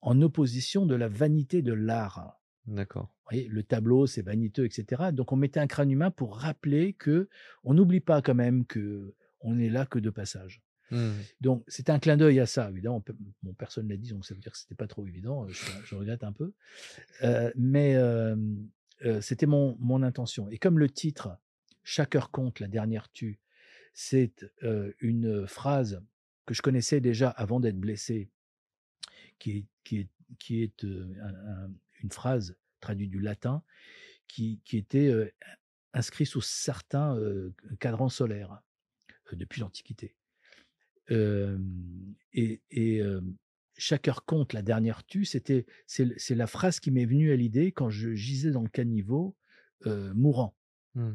en 0.00 0.20
opposition 0.22 0.86
de 0.86 0.94
la 0.94 1.08
vanité 1.08 1.62
de 1.62 1.72
l'art. 1.72 2.40
D'accord. 2.66 3.14
Le 3.30 3.62
tableau, 3.62 4.06
c'est 4.06 4.22
vaniteux, 4.22 4.64
etc. 4.64 5.10
Donc 5.12 5.32
on 5.32 5.36
mettait 5.36 5.60
un 5.60 5.66
crâne 5.66 5.90
humain 5.90 6.10
pour 6.10 6.36
rappeler 6.36 6.92
que 6.92 7.28
on 7.64 7.74
n'oublie 7.74 8.00
pas 8.00 8.20
quand 8.20 8.34
même 8.34 8.66
que 8.66 9.14
on 9.40 9.58
est 9.58 9.70
là 9.70 9.86
que 9.86 9.98
de 9.98 10.10
passage. 10.10 10.62
Hmm. 10.92 11.12
Donc 11.40 11.64
c'est 11.68 11.90
un 11.90 11.98
clin 11.98 12.16
d'œil 12.16 12.38
à 12.38 12.46
ça. 12.46 12.70
Évidemment, 12.70 13.02
bon, 13.42 13.54
personne 13.54 13.88
l'a 13.88 13.96
dit, 13.96 14.10
donc 14.10 14.24
ça 14.24 14.34
veut 14.34 14.40
dire 14.40 14.52
que 14.52 14.58
c'était 14.58 14.74
pas 14.74 14.86
trop 14.86 15.06
évident. 15.06 15.48
Je, 15.48 15.94
regrette 15.94 16.22
un 16.22 16.32
peu, 16.32 16.52
Euh, 17.22 17.50
mais 17.56 17.96
euh, 17.96 18.36
c'était 19.20 19.46
mon, 19.46 20.02
intention. 20.02 20.48
Et 20.50 20.58
comme 20.58 20.78
le 20.78 20.88
titre 20.88 21.36
"Chaque 21.82 22.14
heure 22.14 22.30
compte, 22.30 22.60
la 22.60 22.68
dernière 22.68 23.10
tue", 23.10 23.40
c'est 23.94 24.46
une 25.00 25.46
phrase 25.46 26.02
que 26.46 26.54
je 26.54 26.62
connaissais 26.62 27.00
déjà 27.00 27.30
avant 27.30 27.58
d'être 27.58 27.78
blessé, 27.78 28.30
qui 29.38 29.66
est, 29.92 30.82
une 30.82 32.10
phrase 32.10 32.56
traduite 32.80 33.10
du 33.10 33.20
latin 33.20 33.62
qui, 34.28 34.60
était 34.72 35.32
inscrite 35.94 36.26
sous 36.26 36.40
certains 36.40 37.16
euh, 37.16 37.54
cadrans 37.80 38.08
solaires 38.08 38.60
euh, 39.32 39.36
depuis 39.36 39.60
l'Antiquité. 39.60 40.14
Euh, 41.10 41.58
et 42.32 42.60
et, 42.70 43.00
euh, 43.00 43.20
chaque 43.76 44.06
heure 44.06 44.24
compte, 44.24 44.52
la 44.52 44.62
dernière 44.62 45.04
tue, 45.04 45.24
c'était 45.24 45.66
c'est 45.86 46.08
c'est 46.18 46.34
la 46.34 46.46
phrase 46.46 46.78
qui 46.78 46.90
m'est 46.90 47.04
venue 47.04 47.32
à 47.32 47.36
l'idée 47.36 47.72
quand 47.72 47.90
je 47.90 48.12
gisais 48.14 48.50
dans 48.50 48.62
le 48.62 48.68
caniveau, 48.68 49.36
mourant. 49.84 50.54
Mmh. 50.94 51.12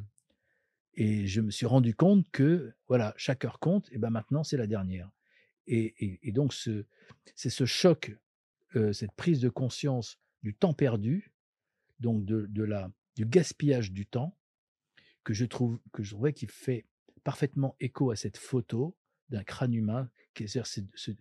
Et 0.96 1.28
je 1.28 1.42
me 1.42 1.52
suis 1.52 1.68
rendu 1.68 1.96
compte 1.96 2.30
que, 2.32 2.74
voilà, 2.88 3.14
chaque 3.16 3.46
heure 3.46 3.60
compte 3.60 3.88
et 3.92 3.98
ben, 3.98 4.10
maintenant 4.10 4.44
c'est 4.44 4.58
la 4.58 4.68
dernière. 4.68 5.10
Et 5.68 5.94
et 6.00 6.20
et 6.24 6.32
donc 6.32 6.54
ce 6.54 6.86
c'est 7.36 7.50
ce 7.50 7.66
choc, 7.66 8.18
cette 8.74 9.14
prise 9.14 9.40
de 9.40 9.50
conscience 9.50 10.20
du 10.44 10.54
temps 10.54 10.74
perdu, 10.74 11.32
donc 12.00 12.26
de 12.26 12.48
de 12.48 12.64
la 12.64 12.92
du 13.16 13.26
gaspillage 13.26 13.92
du 13.92 14.06
temps, 14.06 14.36
que 15.24 15.34
je 15.34 15.46
trouve 15.46 15.80
que 15.94 16.04
je 16.04 16.12
trouvais 16.12 16.34
qui 16.34 16.48
fait 16.48 16.86
parfaitement 17.24 17.76
écho 17.80 18.12
à 18.12 18.16
cette 18.16 18.38
photo 18.38 18.98
d'un 19.30 19.44
crâne 19.44 19.74
humain, 19.74 20.10
qui 20.34 20.44
est 20.44 20.48
c'est 20.48 20.64
ce 20.96 21.12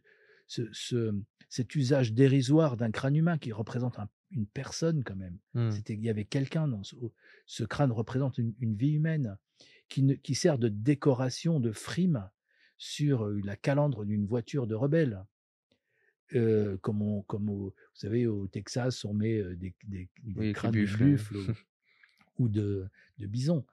ce 0.47 0.69
ce 0.73 1.15
cet 1.49 1.75
usage 1.75 2.13
dérisoire 2.13 2.77
d'un 2.77 2.91
crâne 2.91 3.17
humain 3.17 3.39
qui 3.39 3.53
représente 3.53 3.99
un 3.99 4.09
une 4.33 4.47
personne 4.47 5.05
quand 5.05 5.17
même. 5.17 5.39
Mmh. 5.55 5.71
C'était 5.71 5.95
il 5.95 6.03
y 6.05 6.11
avait 6.11 6.25
quelqu'un 6.25 6.69
dans 6.69 6.83
ce 6.85 6.97
ce 7.47 7.65
crâne 7.65 7.93
représente 7.93 8.39
une 8.39 8.55
une 8.61 8.75
vie 8.77 8.93
humaine 8.93 9.39
qui 9.89 10.03
ne 10.03 10.15
qui 10.15 10.35
sert 10.35 10.59
de 10.59 10.69
décoration, 10.69 11.61
de 11.61 11.73
frime 11.73 12.31
sur, 12.79 13.25
heu, 13.27 13.41
la 13.45 13.57
calandre 13.57 14.05
d'une 14.05 14.27
voiture 14.27 14.67
de 14.67 14.75
rebelle. 14.75 15.25
Heu, 16.33 16.77
comme 16.83 17.03
on 17.03 17.23
comme 17.23 17.49
au 17.49 17.67
vous 17.71 17.75
savez, 17.95 18.27
au 18.27 18.49
Texas, 18.49 19.05
on 19.05 19.15
met, 19.15 19.39
heu, 19.39 19.55
des 19.57 19.75
des 19.85 20.09
Oui, 20.37 20.53
crânes 20.53 20.79
de 20.79 20.89
buffle 20.89 21.37
ou 21.37 21.55
ou 22.39 22.49
de 22.49 22.89
de 23.19 23.27
bison. 23.29 23.67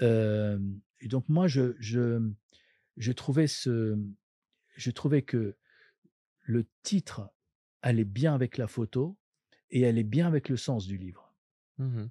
Hem 0.00 0.80
et 1.00 1.08
donc 1.08 1.28
moi 1.28 1.48
je 1.48 1.74
je 1.80 2.20
je 2.96 3.12
trouvais 3.12 3.46
ce 3.46 3.96
je 4.76 4.90
trouvais 4.90 5.22
que 5.22 5.56
le 6.42 6.66
titre 6.82 7.30
allait 7.82 8.04
bien 8.04 8.34
avec 8.34 8.58
la 8.58 8.66
photo 8.66 9.16
et 9.70 9.86
allait 9.86 10.04
bien 10.04 10.26
avec 10.26 10.48
le 10.48 10.56
sens 10.56 10.86
du 10.86 10.96
livre. 10.98 11.34
Mmh. 11.78 12.04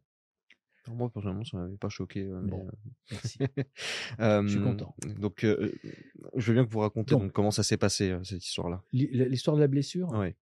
Alors 0.86 0.98
moi 0.98 1.10
personnellement 1.10 1.46
ça 1.46 1.58
m'avait 1.58 1.78
pas 1.78 1.90
choqué, 1.90 2.24
mais, 2.24 2.52
Bon, 2.52 2.68
merci. 3.12 3.40
heu, 3.42 3.48
Je 4.20 4.48
suis 4.50 4.60
content. 4.62 4.96
donc, 5.20 5.46
je 5.46 6.48
veux 6.48 6.54
bien 6.54 6.66
que 6.66 6.70
vous 6.72 6.80
racontiez 6.80 7.16
Donc 7.16 7.24
donc 7.24 7.32
comment 7.32 7.52
ça 7.52 7.64
s'est 7.64 7.78
passé, 7.78 8.18
cette 8.24 8.46
histoire-là? 8.46 8.84
l'hi 8.92 9.08
l'histoire 9.30 9.56
de 9.56 9.62
la 9.62 9.68
blessure? 9.68 10.10
Ouais. 10.10 10.36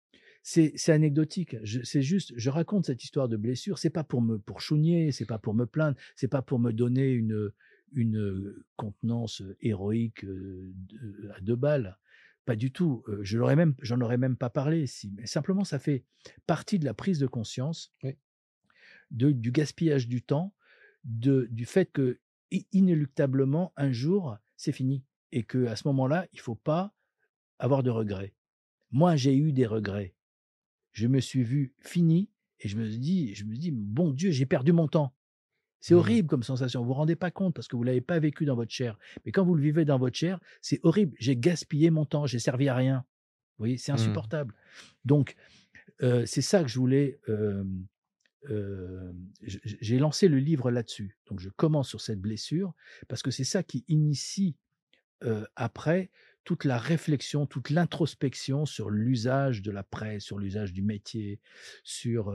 C'est 0.43 0.89
anecdotique. 0.89 1.57
Je 1.63 1.83
c'est 1.83 2.01
juste 2.01 2.33
je 2.37 2.49
raconte 2.49 2.87
cette 2.87 3.05
histoire 3.05 3.29
de 3.29 3.37
blessure, 3.37 3.79
c'est 3.79 3.91
pas 3.91 4.05
pour 4.05 4.23
me 4.23 4.39
pour 4.39 4.63
chougner, 4.63 5.13
c'est 5.13 5.27
pas 5.27 5.39
pour 5.39 5.53
me 5.55 5.67
plaindre, 5.67 5.99
c'est 6.17 6.29
pas 6.29 6.41
pour 6.41 6.59
me 6.59 6.73
donner 6.73 7.11
une, 7.11 7.51
une, 7.93 8.55
contenance, 8.77 9.43
héroïque, 9.61 10.25
de 10.25 11.31
à 11.35 11.41
2 11.41 11.57
balles. 11.57 11.99
Pas 12.45 12.57
du 12.57 12.73
tout, 12.73 13.05
je 13.21 13.39
l'aurais 13.39 13.57
même 13.57 13.75
j'en 13.81 14.01
aurais 14.01 14.17
même 14.19 14.37
pas 14.37 14.51
parlé 14.51 14.87
si 14.87 15.11
mais 15.13 15.27
simplement 15.27 15.65
ça 15.65 15.79
fait 15.79 16.05
partie 16.47 16.79
de 16.79 16.85
la 16.85 16.95
prise 16.95 17.19
de 17.19 17.27
conscience 17.27 17.93
Oui. 18.03 18.17
de 19.11 19.31
du 19.31 19.53
gaspillage 19.53 20.09
du 20.09 20.23
temps, 20.23 20.55
de 21.05 21.47
du 21.51 21.67
fait 21.67 21.87
que 21.93 22.19
inéluctablement 22.73 23.73
un 23.77 23.93
jour, 23.93 24.37
c'est 24.57 24.73
fini 24.73 25.05
et 25.33 25.45
qu'à 25.45 25.77
ce 25.77 25.87
moment-là, 25.89 26.27
il 26.33 26.41
faut 26.41 26.57
pas 26.57 26.95
avoir 27.59 27.83
de 27.83 27.91
regrets. 27.91 28.35
Moi, 28.91 29.15
j'ai 29.17 29.37
eu 29.37 29.53
des 29.53 29.67
regrets. 29.67 30.15
Je 30.93 31.07
me 31.07 31.21
suis 31.21 31.45
vu 31.45 31.75
fini 31.79 32.31
et 32.59 32.69
je 32.69 32.77
me 32.77 32.89
dit 32.89 33.35
je 33.35 33.45
me 33.45 33.55
dis: 33.55 33.71
«Bon 33.71 34.11
Dieu, 34.11 34.31
j'ai 34.31 34.47
perdu 34.47 34.73
mon 34.73 34.89
temps». 34.89 35.15
C'est 35.81 35.95
Mmh 35.95 35.97
mh. 35.97 35.99
horrible 35.99 36.29
comme 36.29 36.43
sensation, 36.43 36.81
vous 36.83 36.89
vous 36.89 36.95
rendez 36.95 37.17
pas 37.17 37.31
compte 37.31 37.55
parce 37.55 37.69
que 37.69 37.77
vous 37.77 37.83
l'avez 37.85 38.01
pas 38.03 38.19
vécu 38.19 38.45
dans 38.45 38.55
votre 38.57 38.71
chair. 38.73 38.99
Mais 39.25 39.33
quand 39.33 39.45
vous 39.45 39.55
le 39.55 39.63
vivez 39.63 39.85
dans 39.85 39.99
votre 39.99 40.17
chair, 40.17 40.39
c'est 40.61 40.81
horrible. 40.83 41.17
J'ai 41.19 41.37
gaspillé 41.37 41.91
mon 41.91 42.05
temps, 42.05 42.27
j'ai 42.27 42.39
servi 42.39 42.69
à 42.69 42.75
rien. 42.75 42.99
Vous 43.59 43.63
voyez? 43.63 43.77
C'est 43.79 43.93
Mmh. 43.93 43.95
insupportable. 43.95 44.55
Donc, 45.05 45.37
c'est 46.01 46.43
ça 46.43 46.63
que 46.63 46.69
je 46.69 46.79
voulais, 46.79 47.21
j'ai 49.43 49.99
lancé 49.99 50.29
le 50.29 50.39
livre 50.39 50.71
là-dessus. 50.71 51.17
Donc 51.27 51.41
je 51.41 51.49
commence 51.51 51.89
sur 51.89 52.01
cette 52.01 52.21
blessure 52.21 52.75
parce 53.09 53.23
que 53.23 53.31
c'est 53.31 53.45
ça 53.45 53.63
qui 53.63 53.85
initie, 53.89 54.57
après 55.57 56.11
toute 56.45 56.65
la 56.65 56.79
réflexion, 56.79 57.47
toute 57.47 57.71
l'introspection 57.71 58.65
sur 58.67 58.91
l'usage 58.91 59.63
de 59.63 59.71
la 59.71 59.83
presse, 59.83 60.25
sur 60.25 60.39
l'usage 60.39 60.73
du 60.73 60.83
métier, 60.83 61.41
sur, 61.85 62.35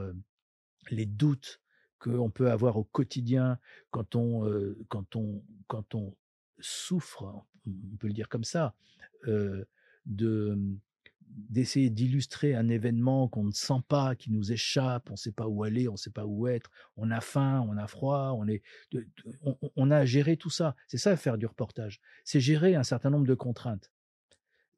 les 0.92 1.06
doutes 1.08 1.62
qu'on 2.06 2.30
peut 2.30 2.52
avoir 2.52 2.78
au 2.78 2.84
quotidien 2.84 3.60
quand 3.92 4.16
on, 4.16 4.46
quand 4.90 5.16
on 5.16 5.44
quand 5.68 5.96
on 5.96 6.16
souffre, 6.60 7.46
on 7.68 7.98
peut 7.98 8.08
le 8.08 8.14
dire 8.14 8.30
comme 8.30 8.44
ça, 8.44 8.76
de, 10.06 10.54
mmh, 10.56 10.80
d'essayer 11.28 11.90
d'illustrer 11.90 12.56
un 12.56 12.70
événement 12.70 13.28
qu'on 13.28 13.44
ne 13.44 13.52
sent 13.52 13.82
pas, 13.88 14.16
qui 14.16 14.32
nous 14.32 14.52
échappe, 14.52 15.10
on 15.10 15.14
ne 15.14 15.18
sait 15.18 15.32
pas 15.32 15.48
où 15.48 15.64
aller, 15.64 15.88
on 15.88 15.94
ne 15.94 15.98
sait 15.98 16.12
pas 16.12 16.26
où 16.26 16.48
être, 16.48 16.70
on 16.96 17.12
a 17.12 17.22
faim, 17.22 17.66
on 17.68 17.78
a 17.78 17.88
froid, 17.88 18.36
on 18.38 18.48
est 18.48 18.62
on 19.76 19.92
a 19.92 19.98
à 19.98 20.06
gérer 20.06 20.38
tout 20.38 20.50
ça. 20.50 20.76
C'est 20.88 20.98
ça 20.98 21.18
faire 21.18 21.38
du 21.38 21.46
reportage, 21.46 22.00
c'est 22.24 22.40
gérer 22.40 22.76
un 22.76 22.84
certain 22.84 23.10
nombre 23.10 23.28
de 23.28 23.34
contraintes. 23.36 23.92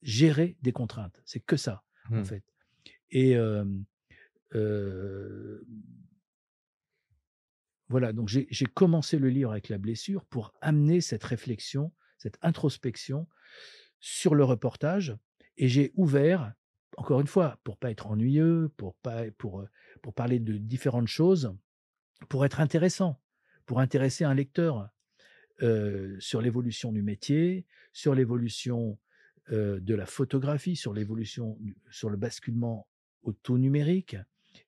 Gérer 0.02 0.58
des 0.62 0.72
contraintes, 0.72 1.22
c'est 1.26 1.40
que 1.40 1.58
ça, 1.58 1.84
en 2.12 2.22
Mmh. 2.22 2.26
fait 2.26 2.44
et 3.12 3.36
voilà, 7.90 8.12
donc 8.12 8.28
j'ai 8.28 8.66
commencé 8.66 9.18
le 9.18 9.30
livre 9.30 9.52
avec 9.52 9.70
la 9.70 9.78
blessure 9.78 10.26
pour 10.26 10.54
amener 10.62 11.00
cette 11.00 11.24
réflexion, 11.24 11.94
cette 12.18 12.38
introspection 12.42 13.28
sur 14.00 14.36
le 14.36 14.44
reportage 14.44 15.16
et 15.58 15.70
j'ai 15.70 15.92
ouvert, 15.96 16.54
encore 16.98 17.22
une 17.22 17.28
fois, 17.28 17.60
pour 17.64 17.78
pas 17.78 17.90
être 17.90 18.08
ennuyeux, 18.08 18.72
pour 18.76 18.96
pas 18.96 19.24
pour, 19.38 19.66
pour 20.02 20.14
parler 20.14 20.40
de 20.40 20.58
différentes 20.58 21.08
choses, 21.08 21.56
pour 22.30 22.46
être 22.46 22.60
intéressant, 22.60 23.22
pour 23.66 23.80
intéresser 23.80 24.26
un 24.26 24.34
lecteur, 24.34 24.90
heu, 25.62 26.18
sur 26.20 26.42
l'évolution 26.42 26.92
du 26.92 27.02
métier, 27.02 27.66
sur 27.94 28.14
l'évolution, 28.14 29.00
heu, 29.52 29.80
de 29.80 29.96
la 29.96 30.06
photographie, 30.06 30.76
sur 30.76 30.94
l'évolution 30.94 31.58
sur 31.90 32.10
le 32.10 32.18
basculement 32.18 32.88
au 33.24 33.32
tout 33.32 33.58
numérique 33.58 34.18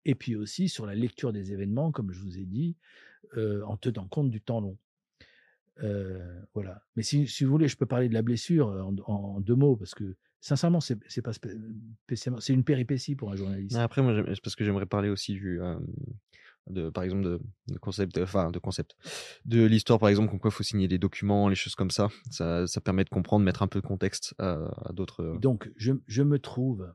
et 0.06 0.16
puis 0.16 0.36
aussi 0.36 0.70
sur 0.70 0.86
la 0.86 0.96
lecture 0.96 1.34
des 1.34 1.52
événements, 1.52 1.92
comme 1.92 2.12
je 2.12 2.20
vous 2.20 2.38
ai 2.38 2.46
dit, 2.46 2.78
heu, 3.38 3.64
en 3.66 3.78
tenant 3.78 4.08
compte 4.08 4.30
du 4.32 4.42
temps 4.42 4.62
long. 4.62 4.78
Heu, 5.82 6.20
voilà. 6.54 6.84
Mais 6.96 7.04
si 7.04 7.28
si 7.28 7.44
vous 7.46 7.52
voulez, 7.52 7.68
je 7.68 7.78
peux 7.78 7.86
parler 7.86 8.10
de 8.10 8.14
la 8.14 8.22
blessure, 8.22 8.70
heu, 8.70 8.82
en 8.82 8.92
d 8.92 9.02
en 9.06 9.40
2 9.40 9.56
mots 9.56 9.78
parce 9.78 9.96
que 9.96 10.16
sincèrement, 10.42 10.82
c'est 10.82 11.22
pas 11.22 11.32
c'est 12.16 12.54
une 12.54 12.64
péripétie 12.64 13.16
pour 13.16 13.32
un 13.32 13.36
journaliste. 13.36 13.78
après 13.78 14.02
moi 14.02 14.14
j'aime 14.14 14.26
c'est 14.34 14.44
parce 14.44 14.56
que 14.56 14.66
j'aimerais 14.66 14.86
parler 14.86 15.10
aussi 15.10 15.34
du, 15.34 15.60
de 16.70 16.90
par 16.90 17.04
exemple 17.04 17.24
de 17.24 17.40
de 17.68 17.78
concept, 17.80 18.18
enfin 18.18 18.52
de 18.52 18.60
concept, 18.60 18.96
de 19.46 19.64
l'histoire 19.66 20.00
par 20.00 20.10
exemple 20.10 20.30
comme 20.30 20.40
quoi 20.40 20.50
il 20.50 20.54
faut 20.58 20.64
signer 20.64 20.88
des 20.88 20.98
documents, 20.98 21.48
les 21.50 21.56
choses 21.56 21.76
comme 21.76 21.92
ça. 21.92 22.10
Ça 22.30 22.68
ça 22.68 22.82
permet 22.82 23.04
de 23.04 23.10
comprendre, 23.10 23.46
mettre 23.46 23.64
un 23.64 23.68
peu 23.68 23.82
de 23.82 23.88
contexte 23.88 24.36
à 24.38 24.54
à 24.86 24.94
d'autres, 24.94 25.40
donc 25.40 25.72
je 25.78 25.94
je 26.08 26.24
me 26.24 26.40
trouve 26.40 26.94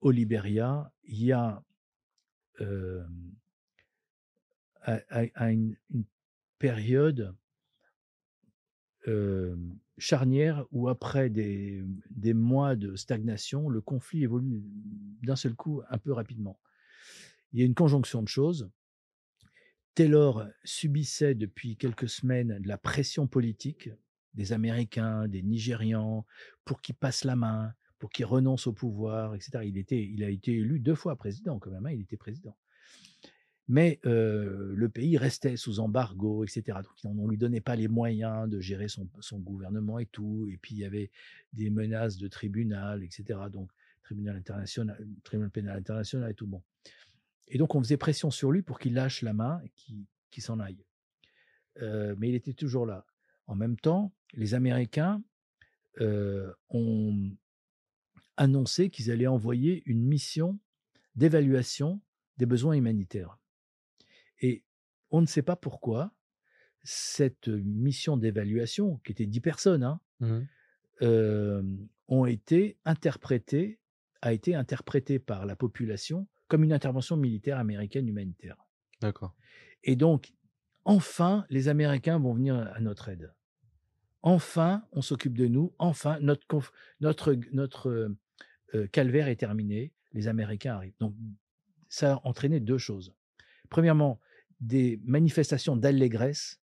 au 0.00 0.10
Liberia, 0.10 0.92
il 1.04 1.24
y 1.24 1.32
a, 1.32 1.62
à 5.08 5.50
une 5.50 5.76
période 6.58 7.34
charnière 9.98 10.66
où 10.70 10.88
après 10.88 11.30
des 11.30 12.34
mois 12.34 12.76
de 12.76 12.96
stagnation, 12.96 13.68
le 13.68 13.80
conflit 13.80 14.22
évolue 14.22 14.62
d'un 15.22 15.36
seul 15.36 15.54
coup 15.54 15.82
un 15.88 15.98
peu 15.98 16.12
rapidement. 16.12 16.58
Il 17.52 17.60
y 17.60 17.62
a 17.62 17.66
une 17.66 17.74
conjonction 17.74 18.22
de 18.22 18.28
choses. 18.28 18.70
Taylor 19.94 20.46
subissait 20.62 21.34
depuis 21.34 21.76
quelques 21.76 22.08
semaines 22.08 22.58
de 22.60 22.68
la 22.68 22.78
pression 22.78 23.26
politique 23.26 23.90
des 24.34 24.52
Américains, 24.52 25.26
des 25.26 25.42
Nigérians, 25.42 26.24
pour 26.64 26.80
qu'il 26.80 26.94
passe 26.94 27.24
la 27.24 27.34
main, 27.34 27.74
pour 27.98 28.10
qu'il 28.10 28.24
renonce 28.24 28.68
au 28.68 28.72
pouvoir, 28.72 29.34
et 29.34 29.40
cetera. 29.40 29.64
Il 29.64 29.76
était 29.76 30.06
il 30.06 30.22
a 30.22 30.30
été 30.30 30.52
élu 30.52 30.78
2 30.78 30.94
fois 30.94 31.16
président 31.16 31.58
quand 31.58 31.72
même, 31.72 31.84
hein, 31.86 31.90
il 31.90 32.02
était 32.02 32.16
président. 32.16 32.56
Mais 33.72 34.00
le 34.02 34.88
pays 34.88 35.16
restait 35.16 35.56
sous 35.56 35.78
embargo, 35.78 36.42
et 36.42 36.48
cetera. 36.48 36.82
Donc 36.82 36.92
on 37.04 37.14
ne 37.14 37.28
lui 37.28 37.38
donnait 37.38 37.60
pas 37.60 37.76
les 37.76 37.86
moyens 37.86 38.48
de 38.48 38.58
gérer 38.58 38.88
son 38.88 39.38
gouvernement 39.38 40.00
et 40.00 40.06
tout. 40.06 40.48
Et 40.50 40.56
puis 40.56 40.74
il 40.74 40.78
y 40.78 40.84
avait 40.84 41.12
des 41.52 41.70
menaces 41.70 42.16
de 42.16 42.26
tribunal, 42.26 43.04
et 43.04 43.10
cetera. 43.10 43.48
Donc 43.48 43.70
tribunal 44.02 44.36
international 44.36 44.98
tribunal 45.22 45.50
pénal 45.50 45.78
international 45.78 46.32
et 46.32 46.34
tout, 46.34 46.48
bon. 46.48 46.62
Et 47.46 47.58
donc 47.58 47.76
on 47.76 47.80
faisait 47.80 47.96
pression 47.96 48.32
sur 48.32 48.50
lui 48.50 48.62
pour 48.62 48.80
qu'il 48.80 48.94
lâche 48.94 49.22
la 49.22 49.34
main 49.34 49.60
et 49.64 49.70
qu'il 50.30 50.42
s'en 50.42 50.58
aille. 50.58 50.84
Mais 51.80 52.28
il 52.28 52.34
était 52.34 52.54
toujours 52.54 52.86
là. 52.86 53.06
En 53.46 53.54
même 53.54 53.76
temps, 53.76 54.12
les 54.32 54.54
Américains, 54.54 55.22
ont 56.70 57.30
annoncé 58.36 58.90
qu'ils 58.90 59.12
allaient 59.12 59.28
envoyer 59.28 59.82
une 59.86 60.02
mission 60.02 60.58
d'évaluation 61.14 62.00
des 62.36 62.46
besoins 62.46 62.74
humanitaires. 62.74 63.36
On 65.10 65.20
ne 65.20 65.26
sait 65.26 65.42
pas 65.42 65.56
pourquoi 65.56 66.12
cette 66.82 67.48
mission 67.48 68.16
d'évaluation, 68.16 68.98
qui 69.04 69.12
était 69.12 69.26
10 69.26 69.40
personnes, 69.40 69.82
hein, 69.84 70.00
Mmh 70.20 70.26
mh. 70.26 70.46
hem, 71.04 71.88
ont 72.08 72.26
été 72.26 72.78
interprétées 72.84 73.80
a 74.22 74.32
été 74.32 74.54
interprété 74.54 75.18
par 75.18 75.46
la 75.46 75.56
population 75.56 76.28
comme 76.48 76.64
une 76.64 76.72
intervention 76.72 77.16
militaire 77.16 77.58
américaine 77.58 78.08
humanitaire. 78.08 78.56
D'accord. 79.00 79.34
Et 79.84 79.96
donc, 79.96 80.32
enfin, 80.84 81.46
les 81.48 81.68
Américains 81.68 82.18
vont 82.18 82.34
venir 82.34 82.56
à 82.56 82.80
notre 82.80 83.08
aide. 83.08 83.32
Enfin, 84.22 84.84
on 84.92 85.00
s'occupe 85.00 85.38
de 85.38 85.46
nous. 85.46 85.72
Enfin, 85.78 86.18
notre, 86.20 86.44
notre, 87.00 87.34
notre 87.52 88.14
euh, 88.74 88.86
calvaire 88.88 89.28
est 89.28 89.36
terminé. 89.36 89.92
Les 90.12 90.28
Américains 90.28 90.74
arrivent. 90.74 90.96
Donc, 91.00 91.14
ça 91.88 92.14
a 92.14 92.20
entraîné 92.24 92.60
deux 92.60 92.78
choses. 92.78 93.14
Premièrement, 93.70 94.20
des 94.60 95.00
manifestations 95.04 95.76
d'allégresse 95.76 96.60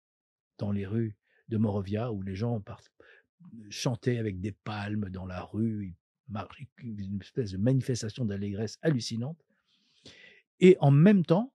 dans 0.58 0.72
les 0.72 0.86
rues 0.86 1.16
de 1.48 1.56
Morovia 1.56 2.12
où 2.12 2.22
les 2.22 2.34
gens 2.34 2.62
chantaient 3.70 4.18
avec 4.18 4.40
des 4.40 4.52
palmes 4.52 5.08
dans 5.10 5.26
la 5.26 5.42
rue, 5.42 5.94
une 6.78 7.20
espèce 7.20 7.52
de 7.52 7.58
manifestation 7.58 8.24
d'allégresse 8.24 8.78
hallucinante. 8.82 9.38
Et 10.60 10.76
en 10.80 10.90
même 10.90 11.24
temps, 11.24 11.52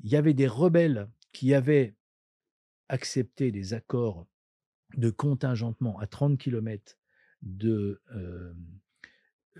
il 0.00 0.10
y 0.10 0.16
avait 0.16 0.34
des 0.34 0.46
rebelles 0.46 1.08
qui 1.32 1.54
avaient 1.54 1.94
accepté 2.88 3.52
des 3.52 3.74
accords 3.74 4.26
de 4.96 5.10
contingentement 5.10 5.98
à 5.98 6.06
30 6.06 6.38
km 6.38 6.98
de, 7.42 8.00
euh, 8.14 8.54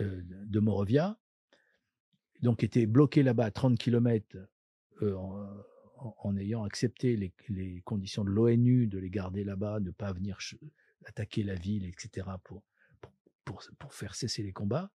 euh, 0.00 0.22
de 0.24 0.60
Morovia, 0.60 1.18
donc 2.42 2.62
étaient 2.62 2.86
bloqués 2.86 3.22
là-bas 3.22 3.46
à 3.46 3.50
30 3.50 3.78
km 3.78 4.36
euh, 5.02 5.64
ayant 6.38 6.64
accepté 6.64 7.16
les, 7.48 7.82
conditions 7.84 8.24
de 8.24 8.30
l'ONU 8.30 8.86
de 8.86 8.98
les 8.98 9.10
garder 9.10 9.44
là-bas, 9.44 9.80
de 9.80 9.86
ne 9.86 9.90
pas 9.90 10.12
venir 10.12 10.38
attaquer 11.04 11.42
la 11.42 11.54
ville, 11.54 11.86
etc., 11.86 12.26
pour, 12.44 12.62
pour, 13.44 13.62
pour, 13.78 13.94
faire 13.94 14.14
cesser 14.14 14.42
les 14.42 14.52
combats. 14.52 14.90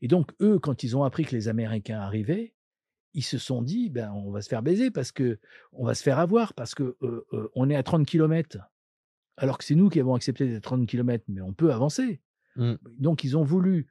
Et 0.00 0.08
donc, 0.08 0.32
eux, 0.40 0.58
quand 0.58 0.82
ils 0.82 0.96
ont 0.96 1.04
appris 1.04 1.24
que 1.24 1.34
les 1.34 1.48
Américains 1.48 2.00
arrivaient, 2.00 2.54
ils 3.14 3.22
se 3.22 3.38
sont 3.38 3.62
dit, 3.62 3.90
ben, 3.90 4.10
on 4.12 4.30
va 4.30 4.42
se 4.42 4.48
faire 4.48 4.62
baiser 4.62 4.90
parce 4.90 5.12
que 5.12 5.38
on 5.72 5.86
va 5.86 5.94
se 5.94 6.02
faire 6.02 6.18
avoir 6.18 6.52
parce 6.54 6.74
que 6.74 6.96
on 7.54 7.70
est 7.70 7.76
à 7.76 7.82
30 7.82 8.06
km. 8.06 8.58
Alors 9.36 9.58
que 9.58 9.64
c'est 9.64 9.74
nous 9.74 9.88
qui 9.88 10.00
avons 10.00 10.14
accepté 10.14 10.46
d'être 10.48 10.62
30 10.62 10.86
km, 10.86 11.24
mais 11.28 11.40
on 11.40 11.52
peut 11.52 11.72
avancer. 11.72 12.20
Mmh. 12.56 12.74
Donc, 12.98 13.24
ils 13.24 13.36
ont 13.36 13.44
voulu 13.44 13.88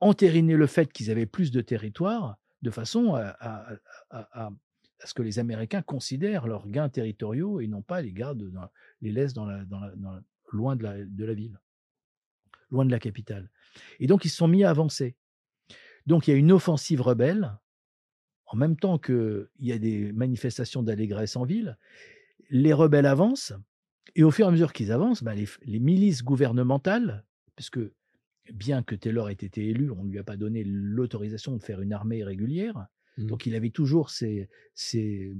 entériner 0.00 0.56
le 0.56 0.66
fait 0.66 0.92
qu'ils 0.92 1.10
avaient 1.10 1.26
plus 1.26 1.50
de 1.50 1.60
territoire 1.60 2.38
de 2.62 2.70
façon 2.70 3.14
à, 3.14 3.78
ce 5.04 5.14
que 5.14 5.22
les 5.22 5.38
Américains 5.38 5.82
considèrent 5.82 6.46
leurs 6.46 6.68
gains 6.68 6.88
territoriaux 6.88 7.60
et 7.60 7.66
non 7.66 7.82
pas 7.82 8.00
les 8.00 8.12
gardent, 8.12 8.50
les 9.02 9.12
laissent 9.12 9.34
loin 10.52 10.76
de 10.76 10.82
la, 10.82 11.34
ville, 11.34 11.60
loin 12.70 12.84
de 12.84 12.90
la 12.90 12.98
capitale. 12.98 13.50
Et 14.00 14.06
donc, 14.06 14.24
ils 14.24 14.30
se 14.30 14.36
sont 14.36 14.48
mis 14.48 14.64
à 14.64 14.70
avancer. 14.70 15.16
Donc, 16.06 16.26
il 16.26 16.30
y 16.30 16.34
a 16.34 16.36
une 16.36 16.52
offensive 16.52 17.02
rebelle 17.02 17.52
en 18.46 18.56
même 18.56 18.76
temps 18.76 18.98
qu'il 18.98 19.48
y 19.58 19.72
a 19.72 19.78
des 19.78 20.12
manifestations 20.12 20.82
d'allégresse 20.82 21.36
en 21.36 21.44
ville, 21.44 21.76
les 22.50 22.72
rebelles 22.72 23.06
avancent, 23.06 23.52
et 24.14 24.22
au 24.22 24.30
fur 24.30 24.46
et 24.46 24.48
à 24.48 24.52
mesure 24.52 24.72
qu'ils 24.72 24.92
avancent, 24.92 25.22
bah, 25.22 25.34
les, 25.34 25.80
milices 25.80 26.22
gouvernementales, 26.22 27.24
puisque 27.56 27.80
bien 28.52 28.82
que 28.82 28.94
Taylor 28.94 29.30
ait 29.30 29.32
été 29.32 29.68
élu, 29.68 29.90
on 29.90 30.04
ne 30.04 30.10
lui 30.10 30.18
a 30.18 30.24
pas 30.24 30.36
donné 30.36 30.62
l'autorisation 30.64 31.56
de 31.56 31.62
faire 31.62 31.80
une 31.80 31.92
armée 31.92 32.22
régulière, 32.22 32.86
mmh. 33.16 33.26
donc 33.26 33.46
il 33.46 33.54
avait 33.54 33.70
toujours 33.70 34.10
ses, 34.10 34.48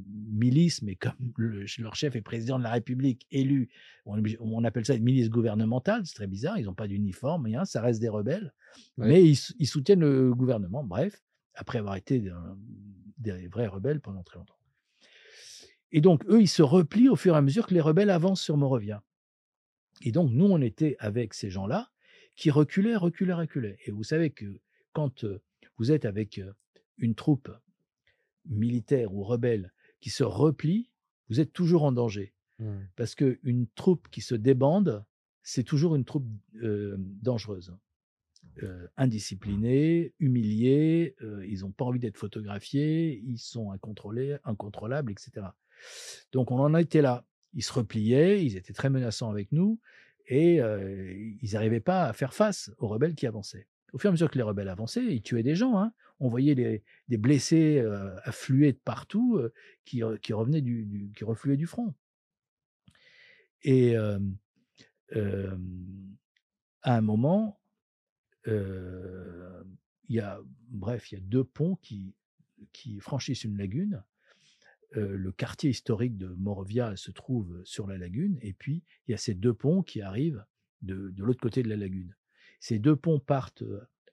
milices, 0.04 0.82
mais 0.82 0.96
comme 0.96 1.14
leur 1.78 1.94
chef 1.94 2.16
est 2.16 2.22
président 2.22 2.58
de 2.58 2.64
la 2.64 2.72
République 2.72 3.26
élu, 3.30 3.68
on, 4.04 4.64
appelle 4.64 4.84
ça 4.84 4.94
une 4.94 5.04
milice 5.04 5.30
gouvernementale, 5.30 6.02
c'est 6.04 6.14
très 6.14 6.26
bizarre, 6.26 6.58
ils 6.58 6.64
n'ont 6.64 6.74
pas 6.74 6.88
d'uniforme, 6.88 7.44
rien, 7.44 7.64
ça 7.64 7.80
reste 7.80 8.00
des 8.00 8.08
rebelles, 8.08 8.52
mais 8.96 9.24
ils, 9.24 9.38
ils, 9.58 9.66
soutiennent 9.66 10.00
le 10.00 10.34
gouvernement, 10.34 10.84
bref 10.84 11.22
après 11.56 11.78
avoir 11.78 11.96
été 11.96 12.22
des 13.18 13.48
vrais 13.48 13.66
rebelles 13.66 14.00
pendant 14.00 14.22
très 14.22 14.38
longtemps. 14.38 14.58
Et 15.90 16.00
donc, 16.00 16.24
eux, 16.28 16.40
ils 16.40 16.48
se 16.48 16.62
replient 16.62 17.08
au 17.08 17.16
fur 17.16 17.34
et 17.34 17.38
à 17.38 17.42
mesure 17.42 17.66
que 17.66 17.74
les 17.74 17.80
rebelles 17.80 18.10
avancent 18.10 18.42
sur 18.42 18.56
Morovia. 18.56 19.02
Et 20.02 20.12
donc, 20.12 20.30
nous, 20.30 20.44
on 20.44 20.60
était 20.60 20.96
avec 20.98 21.32
ces 21.32 21.50
gens-là 21.50 21.90
qui 22.34 22.50
reculaient, 22.50 22.96
reculaient, 22.96 23.32
reculaient. 23.32 23.78
Et 23.86 23.90
vous 23.90 24.04
savez 24.04 24.30
que 24.30 24.60
quand 24.92 25.24
euh, 25.24 25.40
vous 25.78 25.90
êtes 25.90 26.04
avec 26.04 26.38
euh, 26.38 26.52
une 26.98 27.14
troupe 27.14 27.50
militaire 28.48 29.14
ou 29.14 29.22
rebelle 29.22 29.72
qui 30.00 30.10
se 30.10 30.24
replie, 30.24 30.90
vous 31.28 31.40
êtes 31.40 31.52
toujours 31.52 31.84
en 31.84 31.92
danger. 31.92 32.34
Mmh. 32.58 32.76
Parce 32.96 33.14
qu'une 33.14 33.66
troupe 33.74 34.08
qui 34.08 34.20
se 34.20 34.34
débande, 34.34 35.04
c'est 35.42 35.64
toujours 35.64 35.94
une 35.94 36.04
troupe 36.04 36.26
euh, 36.62 36.96
dangereuse. 36.98 37.76
Euh, 38.62 38.86
indisciplinés, 38.96 40.14
humiliés, 40.18 41.14
euh, 41.20 41.44
ils 41.46 41.60
n'ont 41.60 41.72
pas 41.72 41.84
envie 41.84 41.98
d'être 41.98 42.16
photographiés, 42.16 43.22
ils 43.26 43.38
sont 43.38 43.70
incontrôlés, 43.70 44.38
incontrôlables, 44.44 45.12
etc. 45.12 45.48
Donc 46.32 46.50
on 46.50 46.58
en 46.58 46.74
était 46.74 47.02
là. 47.02 47.26
Ils 47.52 47.62
se 47.62 47.72
repliaient, 47.72 48.42
ils 48.42 48.56
étaient 48.56 48.72
très 48.72 48.88
menaçants 48.88 49.30
avec 49.30 49.52
nous 49.52 49.78
et 50.26 50.62
euh, 50.62 51.14
ils 51.42 51.52
n'arrivaient 51.52 51.80
pas 51.80 52.04
à 52.04 52.14
faire 52.14 52.32
face 52.32 52.70
aux 52.78 52.88
rebelles 52.88 53.14
qui 53.14 53.26
avançaient. 53.26 53.66
Au 53.92 53.98
fur 53.98 54.08
et 54.08 54.10
à 54.10 54.12
mesure 54.12 54.30
que 54.30 54.38
les 54.38 54.42
rebelles 54.42 54.70
avançaient, 54.70 55.04
ils 55.04 55.20
tuaient 55.20 55.42
des 55.42 55.54
gens. 55.54 55.78
Hein. 55.78 55.92
On 56.18 56.28
voyait 56.28 56.82
des 57.08 57.16
blessés 57.16 57.84
affluer 58.24 58.72
de 58.72 58.78
partout 58.78 59.40
qui, 59.84 60.02
qui, 60.22 60.32
revenaient 60.32 60.62
du, 60.62 61.10
qui 61.14 61.24
refluaient 61.24 61.56
du 61.56 61.66
front. 61.66 61.94
Et 63.62 63.96
à 63.96 64.18
un 66.84 67.00
moment, 67.00 67.60
il 68.46 68.54
y 70.08 70.20
a, 70.20 70.40
bref, 70.68 71.12
il 71.12 71.16
y 71.16 71.18
a 71.18 71.24
deux 71.24 71.44
ponts 71.44 71.76
qui, 71.82 72.14
franchissent 73.00 73.44
une 73.44 73.58
lagune. 73.58 74.02
le 74.92 75.32
quartier 75.32 75.70
historique 75.70 76.16
de 76.16 76.28
Morovia 76.28 76.96
se 76.96 77.10
trouve 77.10 77.60
sur 77.64 77.86
la 77.86 77.98
lagune, 77.98 78.38
et 78.40 78.54
puis 78.54 78.82
il 79.06 79.10
y 79.10 79.14
a 79.14 79.18
ces 79.18 79.34
deux 79.34 79.54
ponts 79.54 79.82
qui 79.82 80.00
arrivent 80.00 80.44
de 80.82 81.12
l'autre 81.18 81.40
côté 81.40 81.62
de 81.62 81.68
la 81.68 81.76
lagune. 81.76 82.14
Ces 82.60 82.78
deux 82.78 82.96
ponts 82.96 83.20
partent 83.20 83.64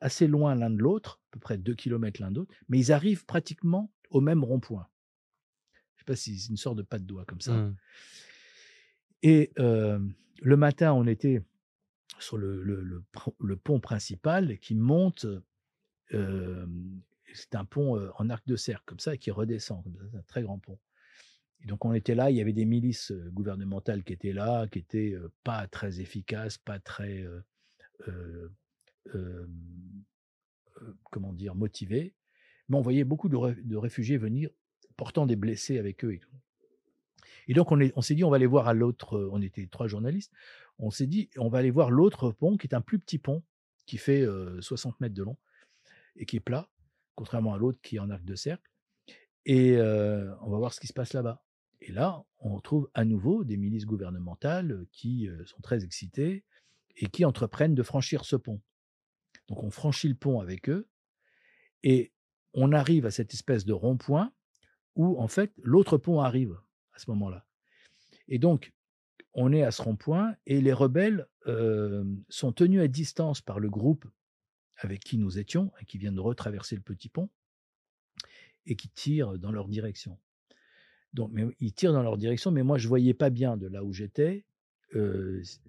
assez 0.04 0.28
loin 0.28 0.54
l'un 0.54 0.70
de 0.70 0.82
l'autre, 0.82 1.22
à 1.28 1.32
peu 1.32 1.40
près 1.40 1.58
deux 1.58 1.74
kilomètres 1.74 2.22
l'un 2.22 2.30
d'autre, 2.30 2.54
mais 2.68 2.78
ils 2.78 2.92
arrivent 2.92 3.26
pratiquement 3.26 3.92
au 4.10 4.20
même 4.20 4.44
rond-point. 4.44 4.88
Je 5.74 5.80
ne 5.80 6.00
sais 6.00 6.06
pas 6.06 6.16
si 6.16 6.38
c'est 6.38 6.50
une 6.50 6.58
sorte 6.58 6.78
de 6.78 6.82
pas 6.82 7.00
de 7.00 7.06
doigt 7.06 7.26
comme 7.26 7.42
ça. 7.42 7.54
Mmh. 7.54 7.76
Et 9.24 9.54
le 9.56 10.58
matin, 10.58 10.92
on 10.94 11.08
était 11.08 11.42
sur 12.20 12.38
le, 12.38 12.62
le, 12.62 13.56
pont 13.56 13.80
principal 13.80 14.60
qui 14.60 14.76
monte. 14.76 15.26
c'est 16.10 17.56
un 17.56 17.66
pont 17.66 18.12
en 18.18 18.30
arc 18.30 18.46
de 18.46 18.58
cercle, 18.58 18.84
comme 18.86 19.00
ça, 19.00 19.16
qui 19.16 19.32
redescend, 19.32 19.84
un 20.14 20.22
très 20.24 20.44
grand 20.44 20.60
pont. 20.60 20.78
Et 21.62 21.68
donc 21.68 21.86
on 21.86 21.94
était 21.94 22.14
là, 22.14 22.30
il 22.30 22.36
y 22.36 22.42
avait 22.42 22.52
des 22.52 22.66
milices 22.66 23.14
gouvernementales 23.32 24.04
qui 24.04 24.12
étaient 24.12 24.34
là, 24.34 24.68
qui 24.68 24.80
étaient 24.80 25.16
pas 25.46 25.66
très 25.68 26.02
efficaces, 26.02 26.58
pas 26.58 26.80
très, 26.80 27.26
comment 31.12 31.34
dire, 31.34 31.56
motivées. 31.56 32.14
Mais 32.70 32.78
on 32.78 32.82
voyait 32.82 33.04
beaucoup 33.04 33.30
de, 33.30 33.76
réfugiés 33.76 34.18
venir 34.18 34.50
portant 34.96 35.26
des 35.26 35.36
blessés 35.36 35.80
avec 35.80 36.04
eux. 36.06 36.20
Et, 37.48 37.54
donc 37.54 37.72
on, 37.72 37.80
on 37.96 38.02
s'est 38.02 38.16
dit, 38.16 38.24
on 38.24 38.30
va 38.30 38.38
aller 38.38 38.46
voir 38.46 38.68
à 38.68 38.74
l'autre, 38.74 39.30
on 39.32 39.42
était 39.42 39.68
trois 39.68 39.88
journalistes, 39.88 40.32
on 40.78 40.92
s'est 40.92 41.08
dit, 41.08 41.30
on 41.38 41.50
va 41.50 41.60
aller 41.60 41.72
voir 41.72 41.92
l'autre 41.92 42.32
pont, 42.32 42.58
qui 42.58 42.68
est 42.68 42.76
un 42.76 42.82
plus 42.82 43.00
petit 43.00 43.18
pont, 43.18 43.44
qui 43.86 43.98
fait 43.98 44.26
60 44.62 45.00
mètres 45.02 45.16
de 45.16 45.24
long 45.24 45.38
et 46.16 46.26
qui 46.26 46.38
est 46.38 46.42
plat, 46.42 46.70
contrairement 47.16 47.54
à 47.54 47.58
l'autre 47.58 47.80
qui 47.82 47.98
est 47.98 48.00
en 48.00 48.10
arc 48.10 48.24
de 48.24 48.36
cercle. 48.36 48.70
Et 49.46 49.78
on 49.78 50.50
va 50.50 50.58
voir 50.58 50.74
ce 50.74 50.80
qui 50.80 50.88
se 50.88 50.94
passe 50.94 51.14
là-bas. 51.14 51.44
Et 51.82 51.92
là, 51.92 52.24
on 52.40 52.56
retrouve 52.56 52.90
à 52.94 53.04
nouveau 53.04 53.44
des 53.44 53.58
milices 53.58 53.86
gouvernementales 53.86 54.86
qui 54.92 55.28
sont 55.46 55.62
très 55.62 55.84
excitées 55.84 56.46
et 56.96 57.08
qui 57.08 57.26
entreprennent 57.26 57.76
de 57.76 57.84
franchir 57.84 58.24
ce 58.24 58.36
pont. 58.36 58.62
Donc 59.48 59.64
on 59.64 59.72
franchit 59.72 60.10
le 60.10 60.16
pont 60.16 60.40
avec 60.40 60.70
eux 60.70 60.88
et 61.84 62.14
on 62.54 62.72
arrive 62.72 63.06
à 63.06 63.12
cette 63.12 63.34
espèce 63.34 63.66
de 63.66 63.74
rond-point 63.74 64.32
où 64.96 65.20
en 65.20 65.28
fait 65.28 65.54
l'autre 65.58 65.98
pont 65.98 66.20
arrive 66.22 66.58
à 66.94 67.00
ce 67.00 67.10
moment-là. 67.12 67.46
Et 68.28 68.40
donc 68.40 68.74
on 69.34 69.52
est 69.52 69.64
à 69.64 69.72
ce 69.72 69.82
rond-point 69.82 70.36
et 70.46 70.62
les 70.62 70.74
rebelles 70.74 71.28
sont 72.30 72.52
tenus 72.52 72.82
à 72.82 72.88
distance 72.88 73.42
par 73.42 73.60
le 73.60 73.70
groupe 73.70 74.06
avec 74.78 75.02
qui 75.02 75.18
nous 75.18 75.40
étions 75.40 75.72
et 75.82 75.86
qui 75.86 75.98
vient 75.98 76.12
de 76.12 76.20
retraverser 76.20 76.76
le 76.76 76.82
petit 76.82 77.10
pont 77.10 77.30
et 78.66 78.76
qui 78.76 78.90
tirent 78.90 79.38
dans 79.40 79.52
leur 79.52 79.68
direction. 79.68 80.18
Donc, 81.14 81.32
ils 81.60 81.74
tirent 81.74 81.94
dans 81.94 82.02
leur 82.02 82.18
direction, 82.18 82.50
mais 82.50 82.64
moi 82.64 82.78
je 82.78 82.88
voyais 82.88 83.14
pas 83.14 83.30
bien 83.30 83.58
de 83.58 83.68
là 83.68 83.84
où 83.84 83.94
j'étais 83.94 84.46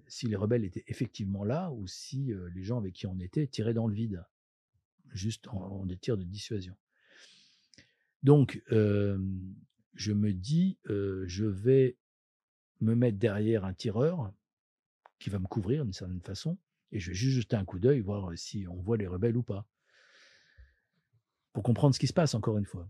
si 0.07 0.27
les 0.27 0.35
rebelles 0.35 0.65
étaient 0.65 0.83
effectivement 0.87 1.43
là 1.43 1.71
ou 1.71 1.87
si 1.87 2.31
les 2.53 2.63
gens 2.63 2.77
avec 2.77 2.93
qui 2.93 3.07
on 3.07 3.19
était 3.19 3.47
tiraient 3.47 3.73
dans 3.73 3.87
le 3.87 3.93
vide, 3.95 4.23
juste 5.13 5.47
en, 5.47 5.85
des 5.85 5.97
tirs 5.97 6.17
de 6.17 6.23
dissuasion. 6.23 6.75
Donc, 8.23 8.61
je 8.69 10.11
me 10.11 10.33
dis, 10.33 10.77
je 10.85 11.45
vais 11.45 11.97
me 12.81 12.95
mettre 12.95 13.17
derrière 13.17 13.65
un 13.65 13.73
tireur 13.73 14.33
qui 15.19 15.29
va 15.29 15.39
me 15.39 15.47
couvrir 15.47 15.85
d'une 15.85 15.93
certaine 15.93 16.21
façon, 16.21 16.57
et 16.91 16.99
je 16.99 17.09
vais 17.09 17.15
juste 17.15 17.37
jeter 17.37 17.55
un 17.55 17.65
coup 17.65 17.79
d'œil, 17.79 18.01
voir 18.01 18.31
si 18.37 18.67
on 18.67 18.75
voit 18.75 18.97
les 18.97 19.07
rebelles 19.07 19.37
ou 19.37 19.43
pas. 19.43 19.67
pour 21.53 21.63
comprendre 21.63 21.95
ce 21.95 21.99
qui 21.99 22.07
se 22.07 22.13
passe, 22.13 22.35
encore 22.35 22.57
une 22.57 22.65
fois. 22.65 22.87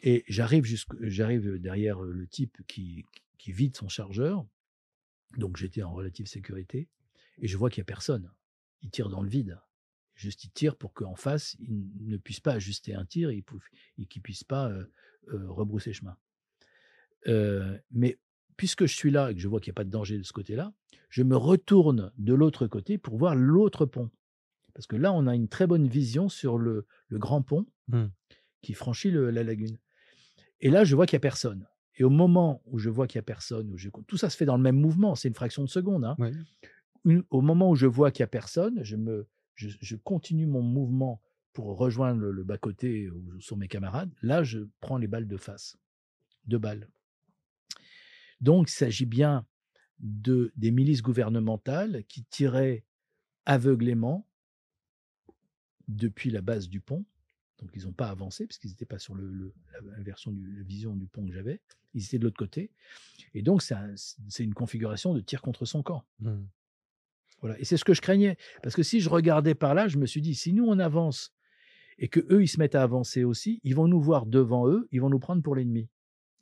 Et 0.00 0.24
j'arrive 0.28 0.64
j'arrive 1.00 1.58
derrière 1.58 2.00
le 2.00 2.26
type 2.28 2.56
qui 2.66 3.04
vide 3.46 3.76
son 3.76 3.88
chargeur. 3.88 4.46
Donc 5.36 5.56
j'étais 5.56 5.82
en 5.82 5.92
relative 5.92 6.26
sécurité. 6.26 6.88
Et 7.38 7.48
je 7.48 7.56
vois 7.56 7.70
qu'il 7.70 7.80
n'y 7.80 7.86
a 7.86 7.92
personne. 7.92 8.30
Il 8.82 8.90
tire 8.90 9.08
dans 9.08 9.22
le 9.22 9.28
vide. 9.28 9.60
Juste, 10.14 10.44
il 10.44 10.50
tire 10.50 10.76
pour 10.76 10.94
qu'en 10.94 11.14
face, 11.14 11.56
il 11.60 12.08
ne 12.08 12.16
puisse 12.16 12.40
pas 12.40 12.54
ajuster 12.54 12.94
un 12.94 13.04
tir 13.04 13.30
et 13.30 13.44
qu'il 14.08 14.20
ne 14.20 14.22
puisse 14.22 14.42
pas 14.42 14.72
rebrousser 15.28 15.92
chemin. 15.92 16.16
mais 17.92 18.18
puisque 18.56 18.86
je 18.86 18.94
suis 18.94 19.10
là 19.10 19.30
et 19.30 19.34
que 19.34 19.40
je 19.40 19.48
vois 19.48 19.60
qu'il 19.60 19.70
n'y 19.70 19.74
a 19.76 19.80
pas 19.80 19.84
de 19.84 19.90
danger 19.90 20.18
de 20.18 20.24
ce 20.24 20.32
côté-là, 20.32 20.74
je 21.08 21.22
me 21.22 21.36
retourne 21.36 22.12
de 22.18 22.34
l'autre 22.34 22.66
côté 22.66 22.98
pour 22.98 23.16
voir 23.16 23.34
l'autre 23.34 23.86
pont. 23.86 24.10
Parce 24.74 24.86
que 24.86 24.96
là, 24.96 25.12
on 25.12 25.26
a 25.26 25.34
une 25.34 25.48
très 25.48 25.66
bonne 25.66 25.88
vision 25.88 26.28
sur 26.28 26.58
le, 26.58 26.86
grand 27.12 27.42
pont 27.42 27.66
mmh. 27.88 28.06
qui 28.62 28.74
franchit 28.74 29.10
la 29.10 29.42
lagune. 29.42 29.78
Et 30.60 30.70
là, 30.70 30.84
je 30.84 30.94
vois 30.94 31.06
qu'il 31.06 31.16
n'y 31.16 31.20
a 31.20 31.28
personne. 31.28 31.66
Et 31.98 32.04
au 32.04 32.10
moment 32.10 32.62
où 32.66 32.78
je 32.78 32.88
vois 32.88 33.06
qu'il 33.06 33.18
n'y 33.18 33.24
a 33.24 33.24
personne, 33.24 33.72
où 33.72 34.02
tout 34.06 34.16
ça 34.16 34.30
se 34.30 34.36
fait 34.36 34.44
dans 34.44 34.56
le 34.56 34.62
même 34.62 34.80
mouvement, 34.80 35.16
c'est 35.16 35.28
une 35.28 35.34
fraction 35.34 35.62
de 35.64 35.68
seconde. 35.68 36.04
Hein. 36.04 36.16
au 37.30 37.40
moment 37.40 37.70
où 37.70 37.74
je 37.74 37.86
vois 37.86 38.12
qu'il 38.12 38.22
n'y 38.22 38.28
a 38.28 38.28
personne, 38.28 38.82
je, 38.84 38.96
me, 38.96 39.28
je, 39.56 39.96
continue 39.96 40.46
mon 40.46 40.62
mouvement 40.62 41.20
pour 41.52 41.76
rejoindre 41.76 42.20
le, 42.20 42.44
bas-côté 42.44 43.10
où 43.10 43.40
sont 43.40 43.56
mes 43.56 43.66
camarades. 43.66 44.12
Là, 44.22 44.44
je 44.44 44.60
prends 44.80 44.96
les 44.96 45.08
balles 45.08 45.26
de 45.26 45.36
face. 45.36 45.76
Deux 46.46 46.58
balles. 46.58 46.88
Donc, 48.40 48.70
il 48.70 48.74
s'agit 48.74 49.06
bien 49.06 49.44
de, 49.98 50.52
des 50.54 50.70
milices 50.70 51.02
gouvernementales 51.02 52.04
qui 52.04 52.22
tiraient 52.22 52.84
aveuglément 53.44 54.28
depuis 55.88 56.30
la 56.30 56.42
base 56.42 56.68
du 56.68 56.80
pont. 56.80 57.04
Donc, 57.60 57.70
ils 57.74 57.84
n'ont 57.84 57.92
pas 57.92 58.08
avancé 58.08 58.46
parce 58.46 58.58
qu'ils 58.58 58.70
n'étaient 58.70 58.86
pas 58.86 58.98
sur 58.98 59.14
le, 59.14 59.52
la 59.72 60.02
version 60.02 60.30
de 60.30 60.38
la 60.56 60.62
vision 60.62 60.94
du 60.94 61.06
pont 61.06 61.26
que 61.26 61.32
j'avais. 61.32 61.60
Ils 61.94 62.04
étaient 62.04 62.18
de 62.18 62.24
l'autre 62.24 62.36
côté. 62.36 62.70
Et 63.34 63.42
donc, 63.42 63.62
c'est 63.62 64.44
une 64.44 64.54
configuration 64.54 65.12
de 65.12 65.20
tir 65.20 65.42
contre 65.42 65.64
son 65.64 65.82
camp. 65.82 66.04
Mmh. 66.20 66.36
Voilà. 67.40 67.58
Et 67.58 67.64
c'est 67.64 67.76
ce 67.76 67.84
que 67.84 67.94
je 67.94 68.00
craignais. 68.00 68.36
Parce 68.62 68.76
que 68.76 68.82
si 68.82 69.00
je 69.00 69.08
regardais 69.08 69.54
par 69.54 69.74
là, 69.74 69.88
je 69.88 69.98
me 69.98 70.06
suis 70.06 70.20
dit, 70.20 70.34
si 70.34 70.52
nous, 70.52 70.66
on 70.66 70.78
avance 70.78 71.34
et 71.98 72.08
que 72.08 72.20
eux, 72.30 72.42
ils 72.42 72.48
se 72.48 72.58
mettent 72.58 72.76
à 72.76 72.82
avancer 72.82 73.24
aussi, 73.24 73.60
ils 73.64 73.74
vont 73.74 73.88
nous 73.88 74.00
voir 74.00 74.26
devant 74.26 74.68
eux, 74.68 74.88
ils 74.92 75.00
vont 75.00 75.10
nous 75.10 75.18
prendre 75.18 75.42
pour 75.42 75.56
l'ennemi. 75.56 75.88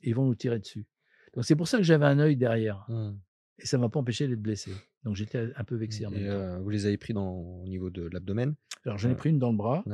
Et 0.01 0.09
ils 0.09 0.15
vont 0.15 0.25
nous 0.25 0.35
tirer 0.35 0.59
dessus. 0.59 0.85
Donc, 1.33 1.45
c'est 1.45 1.55
pour 1.55 1.67
ça 1.67 1.77
que 1.77 1.83
j'avais 1.83 2.05
un 2.05 2.19
œil 2.19 2.35
derrière. 2.35 2.85
Mmh. 2.89 3.17
Et 3.59 3.65
ça 3.65 3.77
ne 3.77 3.81
m'a 3.81 3.89
pas 3.89 3.99
empêché 3.99 4.27
d'être 4.27 4.41
blessé. 4.41 4.71
Donc 5.07 5.15
j'étais 5.15 5.53
un 5.55 5.63
peu 5.63 5.77
vexé. 5.77 6.05
En 6.05 6.11
et 6.11 6.27
euh, 6.27 6.59
vous 6.59 6.69
les 6.69 6.85
avez 6.85 6.97
pris 6.97 7.13
dans, 7.13 7.29
au 7.29 7.65
niveau 7.65 7.89
de 7.89 8.09
l'abdomen? 8.09 8.55
Alors 8.83 8.97
j'en 8.97 9.07
ai 9.07 9.13
euh, 9.13 9.15
pris 9.15 9.29
une 9.29 9.39
dans 9.39 9.51
le 9.51 9.55
bras 9.55 9.85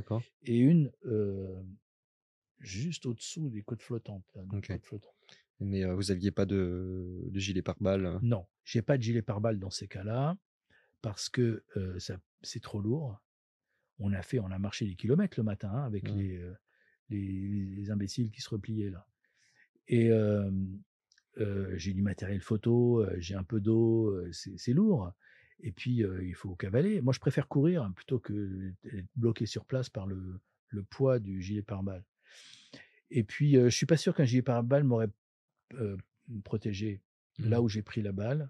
et 0.41 0.57
une 0.57 0.91
euh, 1.05 1.61
juste 2.57 3.05
au-dessous 3.05 3.47
des 3.51 3.61
côtes 3.61 3.83
flottantes. 3.83 4.25
Mais 5.59 5.85
vous 5.85 6.05
n'aviez 6.05 6.31
pas 6.31 6.47
de, 6.47 7.25
de 7.29 7.39
gilet 7.39 7.61
pare-balles 7.61 8.17
Non, 8.23 8.47
j'ai 8.63 8.81
pas 8.81 8.97
de 8.97 9.03
gilet 9.03 9.21
pare-balles 9.21 9.59
dans 9.59 9.69
ces 9.69 9.87
cas-là 9.87 10.35
parce 11.03 11.29
que 11.29 11.63
ça, 11.99 12.17
c'est 12.41 12.63
trop 12.63 12.81
lourd. 12.81 13.21
On 13.99 14.13
a 14.13 14.23
fait, 14.23 14.39
on 14.39 14.49
a 14.49 14.57
marché 14.57 14.87
des 14.87 14.95
kilomètres 14.95 15.39
le 15.39 15.43
matin 15.43 15.69
hein, 15.69 15.83
avec 15.83 16.09
les, 16.09 16.41
les, 17.09 17.65
les, 17.67 17.91
imbéciles 17.91 18.31
qui 18.31 18.41
se 18.41 18.49
repliaient 18.49 18.89
là. 18.89 19.05
Et 19.87 20.09
j'ai 21.37 21.93
du 21.93 22.01
matériel 22.01 22.41
photo, 22.41 23.05
j'ai 23.17 23.35
un 23.35 23.43
peu 23.43 23.59
d'eau, 23.59 24.15
c'est 24.31 24.73
lourd. 24.73 25.11
Et 25.61 25.71
puis, 25.71 26.03
il 26.21 26.35
faut 26.35 26.55
cavaler. 26.55 27.01
Moi, 27.01 27.13
je 27.13 27.19
préfère 27.19 27.47
courir 27.47 27.89
plutôt 27.95 28.19
que 28.19 28.73
d'être 28.83 29.07
bloqué 29.15 29.45
sur 29.45 29.65
place 29.65 29.89
par 29.89 30.07
le, 30.07 30.39
le 30.69 30.83
poids 30.83 31.19
du 31.19 31.41
gilet 31.41 31.61
pare-balles. 31.61 32.03
Et 33.09 33.23
puis, 33.23 33.53
je 33.53 33.69
suis 33.69 33.85
pas 33.85 33.97
sûr 33.97 34.13
qu'un 34.15 34.25
gilet 34.25 34.41
pare-balles 34.41 34.83
m'aurait 34.83 35.09
protégé 36.43 37.01
là 37.39 37.59
mmh. 37.59 37.63
où 37.63 37.69
j'ai 37.69 37.81
pris 37.81 38.01
la 38.01 38.11
balle. 38.11 38.49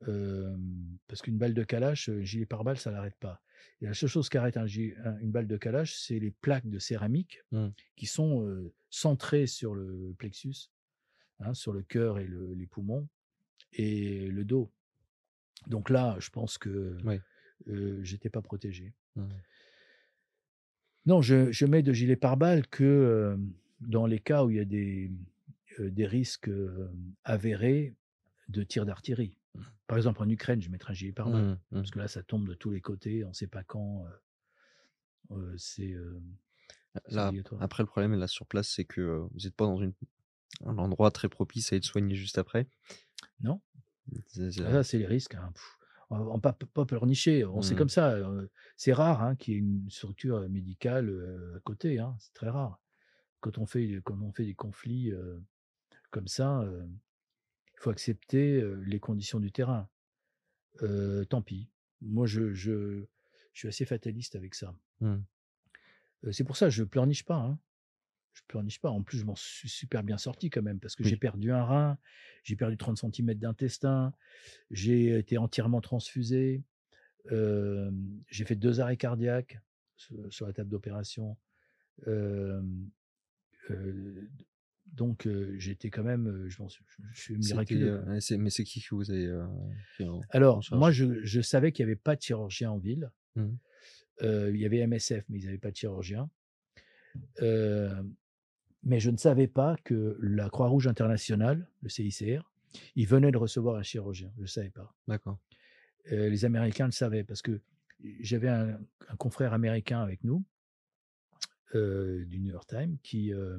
parce 0.00 1.22
qu'une 1.22 1.38
balle 1.38 1.54
de 1.54 1.64
calache, 1.64 2.08
un 2.08 2.22
gilet 2.22 2.46
pare-balles, 2.46 2.78
ça 2.78 2.90
l'arrête 2.90 3.16
pas. 3.18 3.42
Et 3.80 3.86
la 3.86 3.94
seule 3.94 4.08
chose 4.08 4.28
qui 4.28 4.36
arrête 4.36 4.56
un, 4.56 4.66
une 4.66 5.30
balle 5.30 5.46
de 5.46 5.56
calache, 5.56 5.96
c'est 5.96 6.18
les 6.18 6.30
plaques 6.30 6.68
de 6.68 6.78
céramique 6.78 7.40
mmh. 7.52 7.68
qui 7.96 8.06
sont 8.06 8.70
centrées 8.90 9.46
sur 9.46 9.74
le 9.74 10.14
plexus 10.18 10.70
Hein, 11.40 11.52
sur 11.52 11.72
le 11.72 11.82
cœur 11.82 12.18
et 12.20 12.28
les 12.54 12.66
poumons 12.66 13.08
et 13.72 14.28
le 14.28 14.44
dos. 14.44 14.70
Donc 15.66 15.90
là, 15.90 16.16
je 16.20 16.30
pense 16.30 16.58
que 16.58 16.96
j'étais 18.02 18.30
pas 18.30 18.40
protégé. 18.40 18.94
Mmh. 19.16 19.26
Non, 21.06 21.22
je, 21.22 21.64
mets 21.66 21.82
de 21.82 21.92
gilet 21.92 22.16
pare-balles 22.16 22.66
que 22.68 23.36
dans 23.80 24.06
les 24.06 24.20
cas 24.20 24.44
où 24.44 24.50
il 24.50 24.56
y 24.56 24.60
a 24.60 24.64
des, 24.64 25.10
des 25.78 26.06
risques 26.06 26.50
avérés 27.24 27.94
de 28.48 28.62
tir 28.62 28.86
d'artillerie. 28.86 29.36
Mmh. 29.54 29.60
Par 29.88 29.96
exemple, 29.96 30.22
en 30.22 30.28
Ukraine, 30.28 30.62
je 30.62 30.70
mettrai 30.70 30.92
un 30.92 30.94
gilet 30.94 31.12
pare-balles 31.12 31.52
mmh, 31.52 31.58
parce 31.72 31.90
que 31.90 31.98
là, 31.98 32.06
ça 32.06 32.22
tombe 32.22 32.48
de 32.48 32.54
tous 32.54 32.70
les 32.70 32.80
côtés, 32.80 33.24
on 33.24 33.30
ne 33.30 33.34
sait 33.34 33.48
pas 33.48 33.64
quand. 33.64 34.06
c'est 35.56 35.96
Là, 37.08 37.32
après, 37.58 37.82
le 37.82 37.88
problème 37.88 38.14
là 38.14 38.28
sur 38.28 38.46
place, 38.46 38.68
c'est 38.68 38.84
que 38.84 39.00
vous 39.00 39.40
n'êtes 39.42 39.56
pas 39.56 39.64
dans 39.64 39.82
une 39.82 39.94
un 40.64 40.78
endroit 40.78 41.10
très 41.10 41.28
propice 41.28 41.72
à 41.72 41.76
être 41.76 41.84
soigné 41.84 42.14
juste 42.14 42.38
après. 42.38 42.68
Non. 43.40 43.60
Ça, 44.28 44.84
c'est 44.84 44.98
les 44.98 45.06
risques. 45.06 45.34
Hein. 45.34 45.52
On 46.10 46.38
pas, 46.38 46.52
pas 46.52 46.84
pleurnicher. 46.84 47.44
On 47.44 47.62
sait 47.62 47.74
mmh. 47.74 47.78
comme 47.78 47.88
ça. 47.88 48.16
C'est 48.76 48.92
rare 48.92 49.22
hein, 49.22 49.36
qu'il 49.36 49.54
y 49.54 49.56
ait 49.56 49.60
une 49.60 49.90
structure 49.90 50.48
médicale 50.48 51.10
à 51.56 51.60
côté. 51.60 51.98
Hein. 51.98 52.16
C'est 52.18 52.34
très 52.34 52.50
rare. 52.50 52.80
Quand 53.40 53.58
on 53.58 53.66
fait, 53.66 54.00
quand 54.04 54.20
on 54.20 54.32
fait 54.32 54.44
des 54.44 54.54
conflits 54.54 55.12
comme 56.10 56.28
ça, 56.28 56.64
il 56.66 57.80
faut 57.80 57.90
accepter 57.90 58.62
les 58.84 59.00
conditions 59.00 59.40
du 59.40 59.50
terrain. 59.50 59.88
tant 61.30 61.42
pis. 61.42 61.70
Moi, 62.00 62.26
je, 62.26 62.52
je, 62.52 63.04
je, 63.52 63.58
suis 63.58 63.68
assez 63.68 63.86
fataliste 63.86 64.36
avec 64.36 64.54
ça. 64.54 64.74
Mmh. 65.00 65.16
C'est 66.32 66.44
pour 66.44 66.56
ça 66.56 66.66
que 66.66 66.70
je 66.70 66.84
pleurniche 66.84 67.24
pas 67.24 67.56
je 68.34 68.42
pleurniche 68.48 68.80
pas. 68.80 68.90
En 68.90 69.02
plus, 69.02 69.18
je 69.18 69.24
m'en 69.24 69.36
suis 69.36 69.68
super 69.68 70.02
bien 70.02 70.18
sorti 70.18 70.50
quand 70.50 70.62
même 70.62 70.80
parce 70.80 70.96
que 70.96 71.04
j'ai 71.04 71.16
perdu 71.16 71.52
un 71.52 71.64
rein, 71.64 71.98
j'ai 72.42 72.56
perdu 72.56 72.76
30 72.76 72.98
cm 72.98 73.34
d'intestin, 73.34 74.12
j'ai 74.70 75.18
été 75.18 75.38
entièrement 75.38 75.80
transfusé, 75.80 76.62
j'ai 77.30 78.44
fait 78.44 78.56
deux 78.56 78.80
arrêts 78.80 78.96
cardiaques 78.96 79.60
sur, 79.96 80.46
la 80.46 80.52
table 80.52 80.68
d'opération. 80.68 81.36
donc 84.86 85.28
j'étais 85.56 85.90
quand 85.90 86.04
même, 86.04 86.48
je, 86.48 86.58
je, 87.12 87.20
suis 87.20 87.36
miraculeux. 87.36 88.04
mais 88.38 88.50
c'est 88.50 88.64
qui 88.64 88.82
que 88.82 88.94
vous 88.94 89.10
avez 89.10 89.32
Alors, 90.30 90.62
moi, 90.72 90.90
je, 90.90 91.40
savais 91.40 91.70
qu'il 91.72 91.86
n'y 91.86 91.92
avait 91.92 92.00
pas 92.00 92.16
de 92.16 92.22
chirurgien 92.22 92.72
en 92.72 92.78
ville. 92.78 93.10
Mmh. 93.36 93.54
il 94.22 94.56
y 94.56 94.66
avait 94.66 94.84
MSF, 94.86 95.24
mais 95.28 95.38
ils 95.38 95.46
n'avaient 95.46 95.58
pas 95.58 95.70
de 95.70 95.76
chirurgien. 95.76 96.28
Mais 98.84 99.00
je 99.00 99.10
ne 99.10 99.16
savais 99.16 99.46
pas 99.46 99.76
que 99.84 100.18
la 100.20 100.50
Croix-Rouge 100.50 100.86
internationale, 100.86 101.66
le 101.82 101.88
CICR, 101.88 102.42
il 102.96 103.06
venait 103.06 103.30
de 103.30 103.38
recevoir 103.38 103.76
un 103.76 103.82
chirurgien. 103.82 104.30
Je 104.36 104.42
ne 104.42 104.46
savais 104.46 104.70
pas. 104.70 104.94
D'accord. 105.08 105.38
Euh, 106.12 106.28
les 106.28 106.44
Américains 106.44 106.86
le 106.86 106.92
savaient 106.92 107.24
parce 107.24 107.40
que 107.40 107.60
j'avais 108.20 108.48
un, 108.48 108.78
confrère 109.18 109.54
américain 109.54 110.00
avec 110.00 110.22
nous 110.22 110.44
euh, 111.74 112.24
du 112.26 112.40
New 112.40 112.52
York 112.52 112.68
Times 112.68 112.98
qui, 113.02 113.32
euh, 113.32 113.58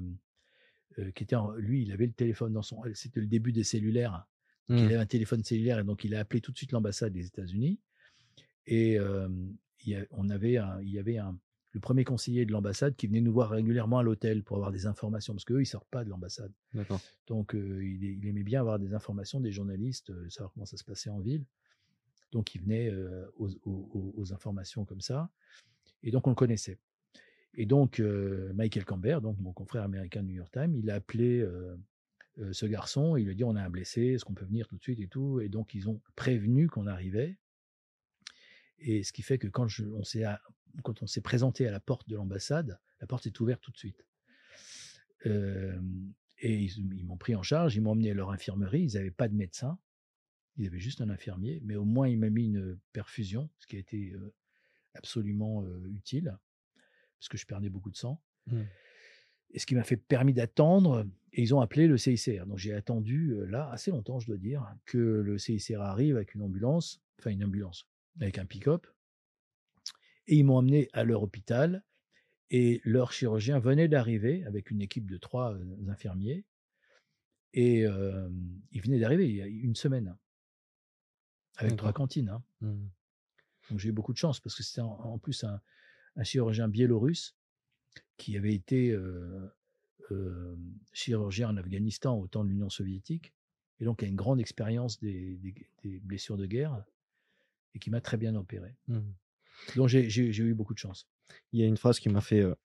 qui 1.15 1.23
était, 1.23 1.35
lui, 1.57 1.81
il 1.81 1.91
avait 1.91 2.05
le 2.05 2.13
téléphone 2.13 2.53
dans 2.53 2.61
son. 2.61 2.83
C'était 2.93 3.19
le 3.19 3.27
début 3.27 3.51
des 3.51 3.63
cellulaires. 3.63 4.27
Il 4.69 4.75
mmh. 4.75 4.85
avait 4.85 4.95
un 4.95 5.05
téléphone 5.05 5.43
cellulaire 5.43 5.79
et 5.79 5.83
donc 5.83 6.03
il 6.03 6.15
a 6.15 6.19
appelé 6.19 6.41
tout 6.41 6.51
de 6.51 6.57
suite 6.57 6.71
l'ambassade 6.71 7.13
des 7.13 7.25
États-Unis. 7.25 7.79
Et 8.67 8.97
il, 9.85 10.07
on 10.11 10.29
avait 10.29 10.59
il 10.81 10.89
y 10.89 10.97
avait 10.97 11.17
un, 11.17 11.37
le 11.75 11.81
premier 11.81 12.05
conseiller 12.05 12.45
de 12.45 12.53
l'ambassade 12.53 12.95
qui 12.95 13.05
venait 13.05 13.19
nous 13.19 13.33
voir 13.33 13.49
régulièrement 13.49 13.99
à 13.99 14.03
l'hôtel 14.03 14.43
pour 14.43 14.55
avoir 14.55 14.71
des 14.71 14.85
informations, 14.85 15.33
parce 15.33 15.43
qu'eux, 15.43 15.57
ils 15.57 15.63
ne 15.63 15.65
sortent 15.65 15.89
pas 15.89 16.05
de 16.05 16.09
l'ambassade. 16.09 16.53
Donc, 17.27 17.53
il, 17.53 18.25
aimait 18.25 18.43
bien 18.43 18.61
avoir 18.61 18.79
des 18.79 18.93
informations 18.93 19.41
des 19.41 19.51
journalistes, 19.51 20.13
savoir 20.29 20.53
comment 20.53 20.65
ça 20.65 20.77
se 20.77 20.85
passait 20.85 21.09
en 21.09 21.19
ville. 21.19 21.43
Donc, 22.31 22.55
il 22.55 22.61
venait 22.61 22.93
aux, 23.35 24.33
informations 24.33 24.85
comme 24.85 25.01
ça. 25.01 25.29
Et 26.01 26.11
donc, 26.11 26.27
on 26.27 26.29
le 26.29 26.35
connaissait. 26.35 26.79
Et 27.55 27.65
donc, 27.65 27.99
Michael 27.99 28.85
Camber, 28.85 29.19
donc 29.21 29.37
mon 29.41 29.51
confrère 29.51 29.83
américain 29.83 30.23
du 30.23 30.29
New 30.29 30.37
York 30.37 30.53
Times, 30.53 30.75
il 30.77 30.89
a 30.89 30.95
appelé 30.95 31.45
ce 32.53 32.65
garçon, 32.65 33.17
il 33.17 33.25
lui 33.25 33.31
a 33.31 33.35
dit 33.35 33.43
on 33.43 33.57
a 33.57 33.61
un 33.61 33.69
blessé, 33.69 34.13
est-ce 34.13 34.23
qu'on 34.23 34.33
peut 34.33 34.45
venir 34.45 34.65
tout 34.69 34.77
de 34.77 34.81
suite 34.81 35.01
et 35.01 35.09
tout? 35.09 35.41
Et 35.41 35.49
donc, 35.49 35.73
ils 35.73 35.89
ont 35.89 35.99
prévenu 36.15 36.69
qu'on 36.69 36.87
arrivait. 36.87 37.37
Et 38.79 39.03
ce 39.03 39.13
qui 39.13 39.21
fait 39.21 39.37
que 39.37 39.47
quand 39.47 39.67
on 39.79 40.03
s'est 40.03 40.25
quand 40.83 41.01
on 41.01 41.07
s'est 41.07 41.21
présenté 41.21 41.67
à 41.67 41.71
la 41.71 41.79
porte 41.79 42.09
de 42.09 42.15
l'ambassade, 42.15 42.79
la 42.99 43.07
porte 43.07 43.23
s'est 43.23 43.41
ouverte 43.41 43.61
tout 43.61 43.71
de 43.71 43.77
suite. 43.77 44.05
et 45.25 45.79
ils, 46.39 47.05
m'ont 47.05 47.17
pris 47.17 47.35
en 47.35 47.43
charge, 47.43 47.75
ils 47.75 47.81
m'ont 47.81 47.91
emmené 47.91 48.11
à 48.11 48.13
leur 48.13 48.31
infirmerie. 48.31 48.83
Ils 48.83 48.93
n'avaient 48.95 49.11
pas 49.11 49.29
de 49.29 49.35
médecin, 49.35 49.79
ils 50.57 50.67
avaient 50.67 50.79
juste 50.79 51.01
un 51.01 51.09
infirmier, 51.09 51.61
mais 51.63 51.75
au 51.75 51.85
moins 51.85 52.07
ils 52.07 52.19
m'ont 52.19 52.29
mis 52.29 52.45
une 52.45 52.77
perfusion, 52.91 53.49
ce 53.59 53.67
qui 53.67 53.77
a 53.77 53.79
été 53.79 54.13
absolument 54.93 55.65
utile, 55.85 56.37
parce 57.19 57.29
que 57.29 57.37
je 57.37 57.45
perdais 57.45 57.69
beaucoup 57.69 57.89
de 57.89 57.97
sang. 57.97 58.21
Mmh. 58.47 58.61
Et 59.51 59.59
ce 59.59 59.65
qui 59.65 59.75
m'a 59.75 59.83
fait 59.83 59.97
permis 59.97 60.33
d'attendre, 60.33 61.07
et 61.31 61.41
ils 61.41 61.53
ont 61.53 61.61
appelé 61.61 61.87
le 61.87 61.97
CICR. 61.97 62.45
Donc 62.45 62.57
j'ai 62.57 62.73
attendu 62.73 63.35
là 63.47 63.69
assez 63.69 63.91
longtemps, 63.91 64.19
je 64.19 64.27
dois 64.27 64.37
dire, 64.37 64.65
que 64.85 64.97
le 64.97 65.37
CICR 65.37 65.81
arrive 65.81 66.15
avec 66.15 66.33
une 66.35 66.41
ambulance, 66.41 67.01
enfin 67.19 67.29
une 67.29 67.43
ambulance, 67.43 67.87
avec 68.19 68.37
un 68.37 68.45
pick-up. 68.45 68.87
Et 70.27 70.37
ils 70.37 70.43
m'ont 70.43 70.57
emmené 70.57 70.89
à 70.93 71.03
leur 71.03 71.23
hôpital. 71.23 71.83
Et 72.51 72.79
leur 72.83 73.11
chirurgien 73.11 73.59
venait 73.59 73.87
d'arriver 73.87 74.43
avec 74.45 74.69
une 74.71 74.81
équipe 74.81 75.09
de 75.09 75.17
trois 75.17 75.53
euh, 75.53 75.89
infirmiers. 75.89 76.45
Et 77.53 77.85
euh, 77.87 78.29
il 78.71 78.81
venait 78.81 78.99
d'arriver 78.99 79.27
il 79.29 79.35
y 79.35 79.41
a 79.41 79.47
une 79.47 79.75
semaine, 79.75 80.15
avec 81.57 81.75
trois 81.77 81.93
cantines. 81.93 82.29
hein. 82.29 82.43
Mmh. 82.61 82.87
Donc 83.69 83.79
j'ai 83.79 83.89
eu 83.89 83.93
beaucoup 83.93 84.13
de 84.13 84.17
chance 84.17 84.39
parce 84.39 84.55
que 84.55 84.61
c'était 84.61 84.81
en, 84.81 84.91
en 84.91 85.17
plus 85.17 85.43
un, 85.43 85.59
un 86.17 86.23
chirurgien 86.23 86.67
biélorusse 86.67 87.35
qui 88.17 88.37
avait 88.37 88.53
été 88.53 88.91
euh, 88.91 89.47
euh, 90.11 90.55
chirurgien 90.93 91.49
en 91.49 91.57
Afghanistan 91.57 92.15
au 92.19 92.27
temps 92.27 92.43
de 92.43 92.49
l'Union 92.49 92.69
soviétique 92.69 93.33
et 93.79 93.85
donc 93.85 94.03
a 94.03 94.05
une 94.05 94.15
grande 94.15 94.39
expérience 94.39 94.99
des, 94.99 95.37
des- 95.37 95.67
des 95.83 95.99
blessures 95.99 96.37
de 96.37 96.45
guerre 96.45 96.83
et 97.75 97.79
qui 97.79 97.91
m'a 97.91 98.01
très 98.01 98.17
bien 98.17 98.35
opéré. 98.35 98.75
Mmh. 98.87 98.99
Donc 99.75 99.87
j'ai 99.87 100.27
eu 100.27 100.53
beaucoup 100.53 100.73
de 100.73 100.79
chance. 100.79 101.07
Il 101.51 101.59
y 101.59 101.63
a 101.63 101.67
une 101.67 101.77
phrase 101.77 101.99
qui 101.99 102.09
m'a 102.09 102.21
fait 102.21 102.41
euh, 102.41 102.55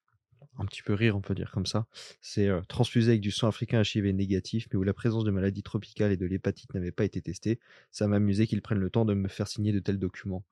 un 0.58 0.64
petit 0.64 0.82
peu 0.82 0.94
rire, 0.94 1.16
on 1.16 1.20
peut 1.20 1.34
dire 1.34 1.50
comme 1.50 1.66
ça. 1.66 1.86
C'est 2.20 2.48
euh, 2.48 2.60
transfusé 2.62 3.10
avec 3.10 3.20
du 3.20 3.30
sang 3.30 3.48
africain 3.48 3.82
HIV 3.82 4.06
négatif, 4.14 4.68
mais 4.70 4.78
où 4.78 4.82
la 4.82 4.94
présence 4.94 5.24
de 5.24 5.30
maladies 5.30 5.62
tropicales 5.62 6.12
et 6.12 6.16
de 6.16 6.26
l'hépatite 6.26 6.72
n'avait 6.74 6.92
pas 6.92 7.04
été 7.04 7.20
testée. 7.20 7.58
Ça 7.90 8.06
m'a 8.06 8.16
amusé 8.16 8.46
qu'ils 8.46 8.62
prennent 8.62 8.78
le 8.78 8.90
temps 8.90 9.04
de 9.04 9.14
me 9.14 9.28
faire 9.28 9.48
signer 9.48 9.72
de 9.72 9.80
tels 9.80 9.98
documents. 9.98 10.44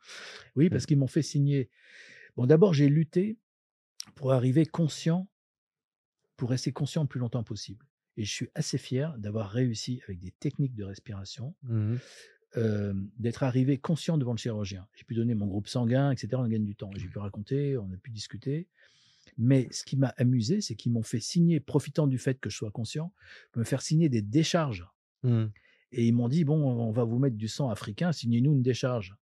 Oui, 0.56 0.70
parce 0.70 0.86
qu'ils 0.86 0.98
m'ont 0.98 1.06
fait 1.06 1.22
signer. 1.22 1.70
Bon, 2.36 2.46
d'abord, 2.46 2.74
j'ai 2.74 2.88
lutté 2.88 3.38
pour 4.14 4.32
arriver 4.32 4.66
conscient, 4.66 5.28
pour 6.36 6.50
rester 6.50 6.72
conscient 6.72 7.02
le 7.02 7.08
plus 7.08 7.20
longtemps 7.20 7.44
possible. 7.44 7.84
Et 8.16 8.24
je 8.24 8.32
suis 8.32 8.48
assez 8.54 8.78
fier 8.78 9.16
d'avoir 9.18 9.50
réussi 9.50 10.00
avec 10.04 10.18
des 10.18 10.32
techniques 10.32 10.74
de 10.74 10.84
respiration, 10.84 11.54
Mmh. 11.62 11.96
Euh, 12.56 12.94
d'être 13.18 13.42
arrivé 13.42 13.76
conscient 13.76 14.16
devant 14.16 14.32
le 14.32 14.38
chirurgien. 14.38 14.86
J'ai 14.94 15.04
pu 15.04 15.14
donner 15.14 15.34
mon 15.34 15.46
groupe 15.46 15.68
sanguin, 15.68 16.10
etc. 16.10 16.28
On 16.36 16.48
gagne 16.48 16.64
du 16.64 16.74
temps. 16.74 16.90
J'ai 16.96 17.08
pu 17.08 17.18
raconter, 17.18 17.76
on 17.76 17.92
a 17.92 17.96
pu 17.96 18.10
discuter. 18.10 18.68
Mais 19.36 19.68
ce 19.70 19.84
qui 19.84 19.96
m'a 19.96 20.14
amusé, 20.16 20.60
c'est 20.60 20.74
qu'ils 20.74 20.92
m'ont 20.92 21.02
fait 21.02 21.20
signer, 21.20 21.60
profitant 21.60 22.06
du 22.06 22.18
fait 22.18 22.40
que 22.40 22.48
je 22.48 22.56
sois 22.56 22.70
conscient, 22.70 23.12
me 23.54 23.64
faire 23.64 23.82
signer 23.82 24.08
des 24.08 24.22
décharges. 24.22 24.86
Mmh. 25.22 25.44
Et 25.92 26.06
ils 26.06 26.12
m'ont 26.12 26.28
dit, 26.28 26.44
bon, 26.44 26.56
on 26.56 26.90
va 26.90 27.04
vous 27.04 27.18
mettre 27.18 27.36
du 27.36 27.48
sang 27.48 27.70
africain, 27.70 28.12
signez-nous 28.12 28.52
une 28.52 28.62
décharge. 28.62 29.16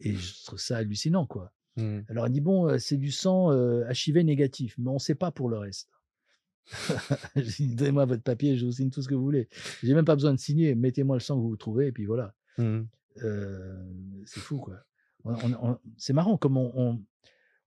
Et 0.00 0.14
je 0.14 0.44
trouve 0.44 0.60
ça 0.60 0.76
hallucinant, 0.76 1.26
quoi. 1.26 1.52
Mmh. 1.76 2.00
Alors, 2.08 2.26
elle 2.26 2.32
dit, 2.32 2.40
bon, 2.40 2.78
c'est 2.78 2.98
du 2.98 3.10
sang 3.10 3.50
euh, 3.50 3.90
HIV 3.90 4.18
négatif, 4.18 4.76
mais 4.78 4.90
on 4.90 4.94
ne 4.94 4.98
sait 4.98 5.14
pas 5.14 5.32
pour 5.32 5.48
le 5.48 5.58
reste. 5.58 5.90
Donnez-moi 7.58 8.04
votre 8.04 8.22
papier, 8.22 8.56
je 8.56 8.66
vous 8.66 8.72
signe 8.72 8.90
tout 8.90 9.02
ce 9.02 9.08
que 9.08 9.14
vous 9.14 9.22
voulez. 9.22 9.48
J'ai 9.82 9.94
même 9.94 10.04
pas 10.04 10.14
besoin 10.14 10.32
de 10.32 10.38
signer, 10.38 10.74
mettez-moi 10.74 11.16
le 11.16 11.20
sang 11.20 11.36
que 11.36 11.42
vous 11.42 11.56
trouvez, 11.56 11.88
et 11.88 11.92
puis 11.92 12.04
voilà. 12.04 12.34
Mmh. 12.58 12.86
Euh, 13.22 13.92
c'est 14.26 14.40
fou, 14.40 14.58
quoi. 14.58 14.84
C'est 15.96 16.12
marrant 16.12 16.36
comme 16.36 16.56
on, 16.56 16.72
on, 16.74 17.04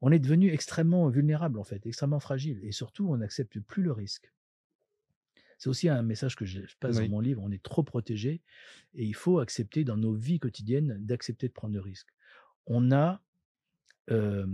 on 0.02 0.12
est 0.12 0.20
devenu 0.20 0.50
extrêmement 0.52 1.10
vulnérable, 1.10 1.60
en 1.60 1.64
fait, 1.64 1.86
extrêmement 1.86 2.20
fragile, 2.20 2.60
et 2.64 2.72
surtout, 2.72 3.10
on 3.10 3.18
n'accepte 3.18 3.60
plus 3.60 3.84
le 3.84 3.92
risque. 3.92 4.32
C'est 5.58 5.70
aussi 5.70 5.90
un 5.90 6.02
message 6.02 6.36
que 6.36 6.44
je 6.46 6.62
passe 6.80 6.98
Oui. 6.98 7.06
dans 7.06 7.12
mon 7.12 7.20
livre. 7.20 7.44
On 7.44 7.52
est 7.52 7.62
trop 7.62 7.84
protégé 7.84 8.42
et 8.96 9.06
il 9.06 9.14
faut 9.14 9.38
accepter 9.38 9.84
dans 9.84 9.96
nos 9.96 10.12
vies 10.14 10.40
quotidiennes 10.40 10.98
d'accepter 11.06 11.48
de 11.48 11.54
prendre 11.54 11.76
le 11.76 11.82
risque. 11.82 12.08
On 12.66 12.92
a, 12.92 13.22
euh, 14.10 14.48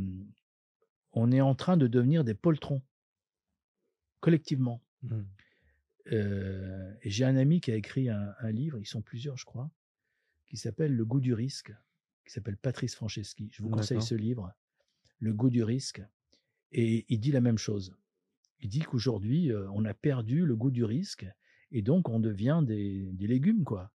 on 1.13 1.31
est 1.31 1.39
en 1.39 1.55
train 1.55 1.77
de 1.77 1.87
devenir 1.87 2.25
des 2.25 2.33
poltrons 2.33 2.81
collectivement. 4.19 4.81
Mmh. 5.03 5.21
Euh, 6.11 6.93
j'ai 7.03 7.23
un 7.23 7.37
ami 7.37 7.61
qui 7.61 7.71
a 7.71 7.75
écrit 7.75 8.09
un, 8.09 8.33
un 8.39 8.51
livre, 8.51 8.77
ils 8.77 8.85
sont 8.85 9.01
plusieurs, 9.01 9.37
je 9.37 9.45
crois, 9.45 9.71
qui 10.47 10.57
s'appelle 10.57 10.95
Le 10.95 11.05
goût 11.05 11.19
du 11.19 11.33
risque, 11.33 11.73
qui 12.25 12.33
s'appelle 12.33 12.57
Patrice 12.57 12.95
Franceschi. 12.95 13.49
Je 13.51 13.61
vous 13.61 13.69
conseille 13.69 14.01
ce 14.01 14.15
livre, 14.15 14.51
Le 15.19 15.33
goût 15.33 15.49
du 15.49 15.63
risque. 15.63 16.01
Et 16.71 17.05
il 17.09 17.19
dit 17.19 17.31
la 17.31 17.41
même 17.41 17.57
chose. 17.57 17.95
Il 18.59 18.69
dit 18.69 18.79
qu'aujourd'hui, 18.81 19.51
euh, 19.51 19.69
on 19.71 19.85
a 19.85 19.93
perdu 19.93 20.45
le 20.45 20.55
goût 20.55 20.71
du 20.71 20.83
risque 20.83 21.25
et 21.71 21.81
donc 21.81 22.09
on 22.09 22.19
devient 22.19 22.61
des, 22.65 23.11
des 23.13 23.27
légumes, 23.27 23.63
quoi. 23.63 23.91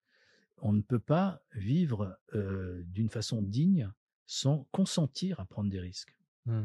On 0.59 0.73
ne 0.73 0.81
peut 0.81 0.99
pas 0.99 1.41
vivre 1.53 2.17
euh, 2.33 2.81
d'une 2.87 3.09
façon 3.09 3.41
digne 3.41 3.91
sans 4.25 4.67
consentir 4.71 5.39
à 5.39 5.45
prendre 5.45 5.69
des 5.69 5.79
risques. 5.79 6.17
Mmh. 6.45 6.63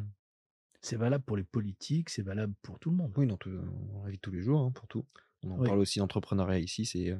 C'est 0.81 0.97
valable 0.97 1.23
pour 1.23 1.37
les 1.37 1.45
politiques, 1.45 2.09
c'est 2.11 2.23
valable 2.23 2.55
pour 2.63 2.79
tout 2.81 2.91
le 2.91 2.97
monde. 2.97 3.13
Oui, 3.17 3.27
dans, 3.27 3.37
tout, 3.37 3.51
dans 3.51 4.03
la 4.05 4.11
de 4.11 4.17
tous 4.17 4.33
les 4.33 4.43
jours, 4.43 4.61
hein, 4.63 4.73
pour 4.73 4.89
tout. 4.89 5.05
On 5.45 5.51
en 5.53 5.59
Oui. 5.61 5.67
parle 5.69 5.79
aussi 5.79 5.99
d'entrepreneuriat 5.99 6.59
ici, 6.59 6.87
c'est 6.87 7.11
euh, 7.11 7.19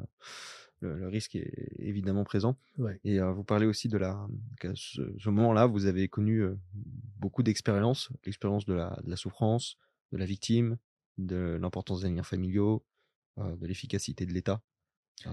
le, 0.83 0.99
le 0.99 1.09
risque 1.09 1.37
est 1.37 1.73
évidemment 1.79 2.25
présent. 2.25 2.59
Ouais. 2.77 3.01
Et 3.05 3.21
euh, 3.21 3.33
vous 3.33 3.45
parlez 3.45 3.67
aussi 3.67 3.89
de 3.89 3.97
la 3.97 4.29
qu'à 4.61 4.73
ce, 4.75 5.03
ce 5.19 5.31
moment-là, 5.31 5.67
vous 5.67 5.87
avez 5.87 6.09
connu 6.09 6.41
euh, 6.41 6.59
beaucoup 7.19 7.43
d'expériences, 7.43 8.11
l'expérience 8.27 8.67
de 8.67 8.75
la, 8.75 9.01
de 9.05 9.11
la 9.11 9.17
souffrance, 9.17 9.79
de 10.13 10.19
la 10.19 10.27
victime, 10.27 10.77
de 11.19 11.59
l'importance 11.61 12.03
des 12.03 12.11
liens 12.11 12.23
familiaux, 12.23 12.85
euh, 13.39 13.57
de 13.57 13.67
l'efficacité 13.67 14.27
de 14.27 14.33
l'État. 14.33 14.63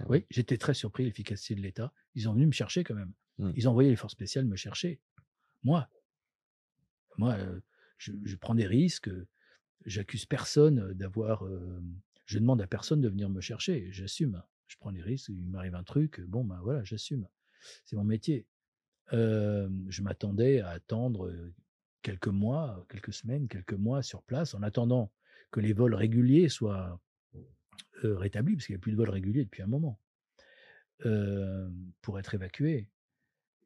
Oui, 0.07 0.26
j'étais 0.30 0.57
très 0.57 0.76
surpris 0.76 1.03
de 1.03 1.07
l'efficacité 1.09 1.55
de 1.55 1.61
l'État. 1.61 1.91
Ils 2.13 2.30
ont 2.30 2.34
venu 2.34 2.45
me 2.45 2.51
chercher 2.51 2.84
quand 2.84 2.93
même. 2.93 3.11
Mm. 3.39 3.51
Ils 3.55 3.67
ont 3.67 3.71
envoyé 3.71 3.89
les 3.89 3.95
forces 3.95 4.13
spéciales 4.13 4.45
me 4.45 4.55
chercher. 4.55 4.99
Moi, 5.63 5.89
moi, 7.17 7.38
je, 7.97 8.11
je 8.23 8.35
prends 8.35 8.53
des 8.53 8.67
risques. 8.67 9.09
J'accuse 9.85 10.26
personne 10.26 10.93
d'avoir. 10.93 11.43
je 12.26 12.38
demande 12.38 12.61
à 12.61 12.67
personne 12.67 13.01
de 13.01 13.09
venir 13.09 13.30
me 13.30 13.41
chercher. 13.41 13.91
J'assume. 13.91 14.43
Je 14.69 14.77
prends 14.77 14.91
des 14.93 15.01
risques. 15.01 15.29
Il 15.29 15.49
m'arrive 15.49 15.75
un 15.75 15.83
truc. 15.83 16.21
Bon, 16.21 16.45
ben 16.45 16.59
voilà, 16.63 16.83
j'assume. 16.85 17.27
C'est 17.83 17.97
mon 17.97 18.05
métier. 18.05 18.45
Euh, 19.11 19.67
je 19.89 20.01
m'attendais 20.01 20.61
à 20.61 20.69
attendre 20.69 21.33
quelques 22.03 22.27
mois, 22.27 22.85
quelques 22.89 23.11
semaines, 23.11 23.47
quelques 23.49 23.73
mois 23.73 24.01
sur 24.03 24.21
place, 24.23 24.53
en 24.53 24.61
attendant 24.61 25.11
que 25.51 25.59
les 25.59 25.73
vols 25.73 25.95
réguliers 25.95 26.47
soient 26.47 27.01
euh, 28.05 28.15
rétablis, 28.15 28.55
parce 28.55 28.67
qu'il 28.67 28.75
n'y 28.75 28.79
a 28.79 28.81
plus 28.81 28.91
de 28.93 28.97
vols 28.97 29.09
réguliers 29.09 29.43
depuis 29.43 29.63
un 29.63 29.67
moment, 29.67 29.99
euh, 31.05 31.67
pour 32.01 32.19
être 32.19 32.33
évacué. 32.35 32.87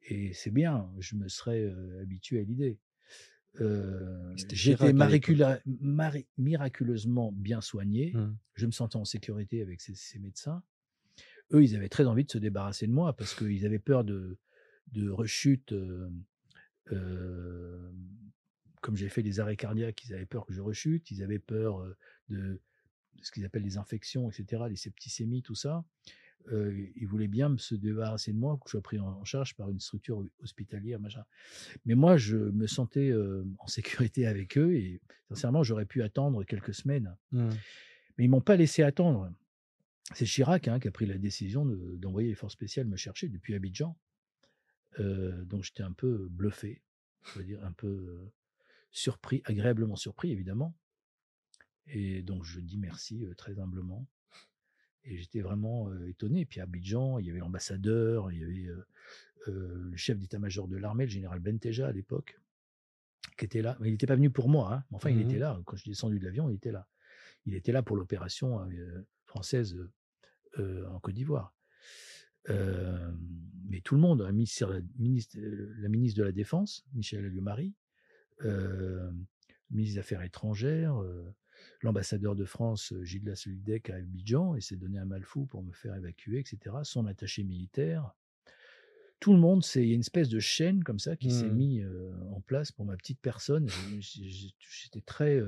Et 0.06 0.32
c'est 0.32 0.50
bien, 0.50 0.90
je 0.98 1.14
me 1.16 1.28
serais 1.28 1.70
habitué 2.00 2.40
à 2.40 2.42
l'idée. 2.42 2.78
J'étais 4.54 4.92
maricula- 4.92 5.60
mari- 5.66 6.26
miraculeusement 6.38 7.30
bien 7.32 7.60
soigné. 7.60 8.12
Mm. 8.14 8.36
Je 8.54 8.66
me 8.66 8.72
sentais 8.72 8.96
en 8.96 9.04
sécurité 9.04 9.62
avec 9.62 9.80
ces, 9.80 9.94
ces 9.94 10.18
médecins. 10.18 10.62
Eux, 11.54 11.62
ils 11.62 11.76
avaient 11.76 11.88
très 11.88 12.06
envie 12.06 12.24
de 12.24 12.30
se 12.30 12.38
débarrasser 12.38 12.86
de 12.86 12.92
moi 12.92 13.14
parce 13.16 13.34
qu'ils 13.34 13.64
avaient 13.64 13.78
peur 13.78 14.04
de, 14.04 14.38
de 14.92 15.08
rechute. 15.08 15.72
euh, 15.72 16.08
euh, 16.92 17.90
comme 18.84 18.96
j'ai 18.96 19.08
fait 19.08 19.22
des 19.22 19.40
arrêts 19.40 19.56
cardiaques, 19.56 20.04
ils 20.04 20.12
avaient 20.12 20.26
peur 20.26 20.44
que 20.44 20.52
je 20.52 20.60
rechute. 20.60 21.10
Ils 21.10 21.22
avaient 21.22 21.38
peur 21.38 21.80
euh, 21.80 21.96
de 22.28 22.60
ce 23.22 23.30
qu'ils 23.32 23.46
appellent 23.46 23.62
les 23.62 23.78
infections, 23.78 24.30
etc., 24.30 24.64
les 24.68 24.76
septicémies, 24.76 25.42
tout 25.42 25.54
ça. 25.54 25.84
Euh, 26.52 26.86
ils 26.96 27.06
voulaient 27.06 27.28
bien 27.28 27.48
me 27.48 27.56
se 27.56 27.74
débarrasser 27.74 28.34
de 28.34 28.36
moi, 28.36 28.58
que 28.58 28.64
je 28.66 28.72
sois 28.72 28.82
pris 28.82 29.00
en 29.00 29.24
charge 29.24 29.54
par 29.54 29.70
une 29.70 29.80
structure 29.80 30.22
hospitalière, 30.42 31.00
machin. 31.00 31.24
Mais 31.86 31.94
moi, 31.94 32.18
je 32.18 32.36
me 32.36 32.66
sentais 32.66 33.08
euh, 33.10 33.46
en 33.58 33.66
sécurité 33.68 34.26
avec 34.26 34.58
eux 34.58 34.74
et 34.74 35.00
sincèrement, 35.30 35.62
j'aurais 35.62 35.86
pu 35.86 36.02
attendre 36.02 36.44
quelques 36.44 36.74
semaines. 36.74 37.16
Mm. 37.32 37.48
Mais 38.18 38.24
ils 38.24 38.28
m'ont 38.28 38.42
pas 38.42 38.56
laissé 38.56 38.82
attendre. 38.82 39.32
C'est 40.12 40.26
Chirac 40.26 40.68
hein, 40.68 40.78
qui 40.78 40.88
a 40.88 40.90
pris 40.90 41.06
la 41.06 41.16
décision 41.18 41.64
de- 41.64 41.96
d'envoyer 41.96 42.28
les 42.28 42.34
forces 42.34 42.52
spéciales 42.52 42.86
me 42.86 42.96
chercher 42.96 43.28
depuis 43.28 43.54
Abidjan. 43.54 43.96
Euh, 45.00 45.44
donc 45.44 45.64
j'étais 45.64 45.82
un 45.82 45.92
peu 45.92 46.28
bluffé, 46.30 46.82
je 47.24 47.38
veux 47.38 47.44
dire 47.44 47.64
un 47.64 47.72
peu 47.72 48.30
surpris, 48.90 49.42
agréablement 49.44 49.96
surpris 49.96 50.30
évidemment. 50.30 50.76
Et 51.86 52.22
donc 52.22 52.44
je 52.44 52.60
dis 52.60 52.78
merci 52.78 53.24
euh, 53.24 53.34
très 53.34 53.58
humblement. 53.58 54.06
Et 55.06 55.18
j'étais 55.18 55.40
vraiment 55.40 55.88
euh, 55.90 56.06
étonné. 56.08 56.40
Et 56.40 56.46
puis 56.46 56.60
à 56.60 56.64
Abidjan, 56.64 57.18
il 57.18 57.26
y 57.26 57.30
avait 57.30 57.40
l'ambassadeur, 57.40 58.30
il 58.32 58.38
y 58.38 58.44
avait 58.44 58.74
le 59.46 59.96
chef 59.96 60.18
d'état-major 60.18 60.66
de 60.68 60.76
l'armée, 60.78 61.04
le 61.04 61.10
général 61.10 61.38
Benteja 61.40 61.88
à 61.88 61.92
l'époque, 61.92 62.40
qui 63.36 63.44
était 63.44 63.60
là. 63.60 63.76
Mais 63.80 63.88
il 63.88 63.92
n'était 63.92 64.06
pas 64.06 64.16
venu 64.16 64.30
pour 64.30 64.48
moi. 64.48 64.72
hein. 64.74 64.84
Enfin, 64.92 65.10
il 65.10 65.16
Mhm. 65.16 65.22
était 65.28 65.38
là. 65.38 65.60
Quand 65.66 65.76
je 65.76 65.82
suis 65.82 65.90
descendu 65.90 66.18
de 66.18 66.24
l'avion, 66.24 66.48
il 66.48 66.54
était 66.54 66.72
là. 66.72 66.88
Il 67.44 67.54
était 67.54 67.72
là 67.72 67.82
pour 67.82 67.96
l'opération 67.96 68.62
euh, 68.70 69.06
française 69.34 69.76
euh, 70.60 70.86
en 70.90 71.00
Côte 71.00 71.14
d'Ivoire. 71.14 71.52
Euh, 72.50 73.10
mais 73.68 73.80
tout 73.80 73.96
le 73.96 74.00
monde, 74.00 74.20
la, 74.22 74.30
ministre, 74.30 74.66
la 74.68 75.88
ministre 75.88 76.18
de 76.20 76.24
la 76.24 76.30
Défense, 76.32 76.84
Michel 76.92 77.24
Alliot-Marie, 77.24 77.74
euh, 78.44 79.10
le 79.70 79.76
ministre 79.76 79.94
des 79.96 79.98
Affaires 79.98 80.22
étrangères, 80.22 80.96
l'ambassadeur 81.80 82.36
de 82.36 82.44
France, 82.44 82.94
Gilles 83.02 83.24
Lassolidec 83.24 83.90
à 83.90 83.96
Abidjan, 83.96 84.54
et 84.54 84.60
s'est 84.60 84.76
donné 84.76 84.98
un 84.98 85.04
mal 85.04 85.24
fou 85.24 85.46
pour 85.46 85.62
me 85.64 85.72
faire 85.72 85.96
évacuer, 85.96 86.38
etc. 86.38 86.76
Son 86.84 87.06
attaché 87.06 87.42
militaire. 87.42 88.14
Tout 89.18 89.32
le 89.32 89.40
monde, 89.40 89.64
c'est 89.64 89.82
il 89.82 89.88
y 89.88 89.92
a 89.92 89.94
une 89.94 90.00
espèce 90.00 90.28
de 90.28 90.38
chaîne 90.38 90.84
comme 90.84 90.98
ça 91.00 91.16
qui 91.16 91.30
s'est 91.32 91.48
Mhm. 91.48 91.56
mis 91.56 91.80
euh, 91.80 92.12
en 92.30 92.40
place 92.42 92.70
pour 92.70 92.84
ma 92.84 92.96
petite 92.96 93.20
personne. 93.20 93.66
J'étais 93.98 95.00
très 95.00 95.40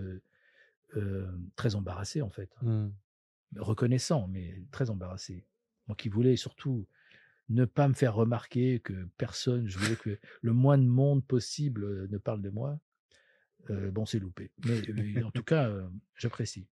très 1.57 1.75
embarrassé 1.75 2.23
en 2.23 2.31
fait. 2.31 2.51
Mmh. 2.63 2.89
Reconnaissant, 3.55 4.29
mais 4.29 4.63
très 4.71 4.91
embarrassé. 4.91 5.47
Moi 5.87 5.97
qui 5.97 6.09
voulais 6.09 6.37
surtout 6.37 6.87
ne 7.49 7.65
pas 7.65 7.87
me 7.89 7.95
faire 7.95 8.15
remarquer 8.15 8.81
que 8.81 9.09
personne, 9.17 9.69
je 9.69 9.79
voulais 9.79 9.97
que 9.97 10.19
le 10.43 10.53
moins 10.53 10.79
de 10.79 10.87
monde 10.87 11.25
possible 11.25 12.09
ne 12.09 12.19
parle 12.19 12.43
de 12.43 12.51
moi. 12.51 12.81
bon, 13.69 14.05
c'est 14.05 14.19
loupé. 14.19 14.51
Mais 14.65 15.23
en 15.23 15.31
tout 15.31 15.45
cas, 15.45 15.73
j'apprécie. 16.17 16.67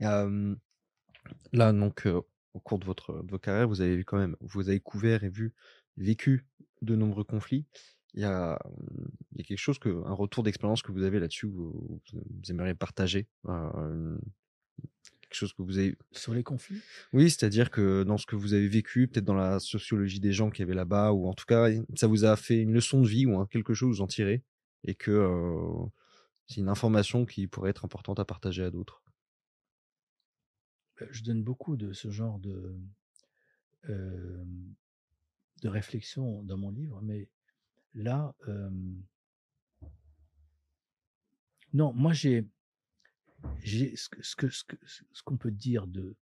là, 0.00 1.72
donc, 1.72 2.06
au 2.54 2.60
cours 2.60 2.78
de 2.78 2.86
votre, 2.86 3.22
de 3.22 3.36
carrière, 3.36 3.68
vous 3.68 3.80
avez 3.80 4.02
quand 4.04 4.16
même, 4.16 4.36
vous 4.40 4.68
avez 4.68 4.80
couvert 4.80 5.24
et 5.24 5.28
vu, 5.28 5.52
vécu 5.96 6.46
de 6.82 6.96
nombreux 6.96 7.24
conflits. 7.24 7.66
Il 8.14 8.20
y 8.20 8.24
a, 8.24 8.58
il 9.32 9.38
y 9.38 9.40
a 9.40 9.44
quelque 9.44 9.58
chose 9.58 9.78
que, 9.78 9.88
un 10.06 10.12
retour 10.12 10.44
d'expérience 10.44 10.82
que 10.82 10.92
vous 10.92 11.02
avez 11.02 11.18
là-dessus, 11.18 11.46
vous, 11.46 12.00
aimeriez 12.48 12.74
partager, 12.74 13.28
quelque 15.34 15.40
chose 15.40 15.52
que 15.52 15.62
vous 15.62 15.78
avez. 15.78 15.96
Sur 16.12 16.32
les 16.32 16.44
conflits? 16.44 16.80
Oui, 17.12 17.28
c'est-à-dire 17.28 17.70
que 17.70 18.04
dans 18.04 18.16
ce 18.16 18.26
que 18.26 18.36
vous 18.36 18.54
avez 18.54 18.68
vécu, 18.68 19.08
peut-être 19.08 19.24
dans 19.24 19.34
la 19.34 19.58
sociologie 19.58 20.20
des 20.20 20.32
gens 20.32 20.50
qui 20.50 20.62
avaient 20.62 20.74
là-bas, 20.74 21.12
ou 21.12 21.26
en 21.26 21.34
tout 21.34 21.44
cas, 21.44 21.68
ça 21.96 22.06
vous 22.06 22.24
a 22.24 22.36
fait 22.36 22.60
une 22.60 22.72
leçon 22.72 23.02
de 23.02 23.08
vie 23.08 23.26
ou 23.26 23.38
hein, 23.38 23.48
quelque 23.50 23.74
chose 23.74 23.96
vous 23.96 24.02
en 24.02 24.06
tirez, 24.06 24.44
et 24.84 24.94
que 24.94 25.50
c'est 26.46 26.60
une 26.60 26.68
information 26.68 27.26
qui 27.26 27.46
pourrait 27.48 27.70
être 27.70 27.84
importante 27.84 28.20
à 28.20 28.24
partager 28.24 28.62
à 28.62 28.70
d'autres. 28.70 29.02
Bah, 31.00 31.06
je 31.10 31.24
donne 31.24 31.42
beaucoup 31.42 31.76
de 31.76 31.92
ce 31.92 32.10
genre 32.10 32.38
de, 32.38 32.78
de 33.88 35.68
réflexion 35.68 36.42
dans 36.44 36.56
mon 36.56 36.70
livre, 36.70 37.00
mais 37.02 37.28
là, 37.94 38.34
non, 41.72 41.92
moi 41.92 42.12
j'ai, 42.12 42.46
j'ai 43.62 43.96
ce 43.96 44.08
que 44.08 44.22
ce 44.22 44.64
que 44.64 44.76
ce 44.86 45.22
qu'on 45.22 45.36
peut 45.36 45.50
dire 45.50 45.86
de 45.86 46.16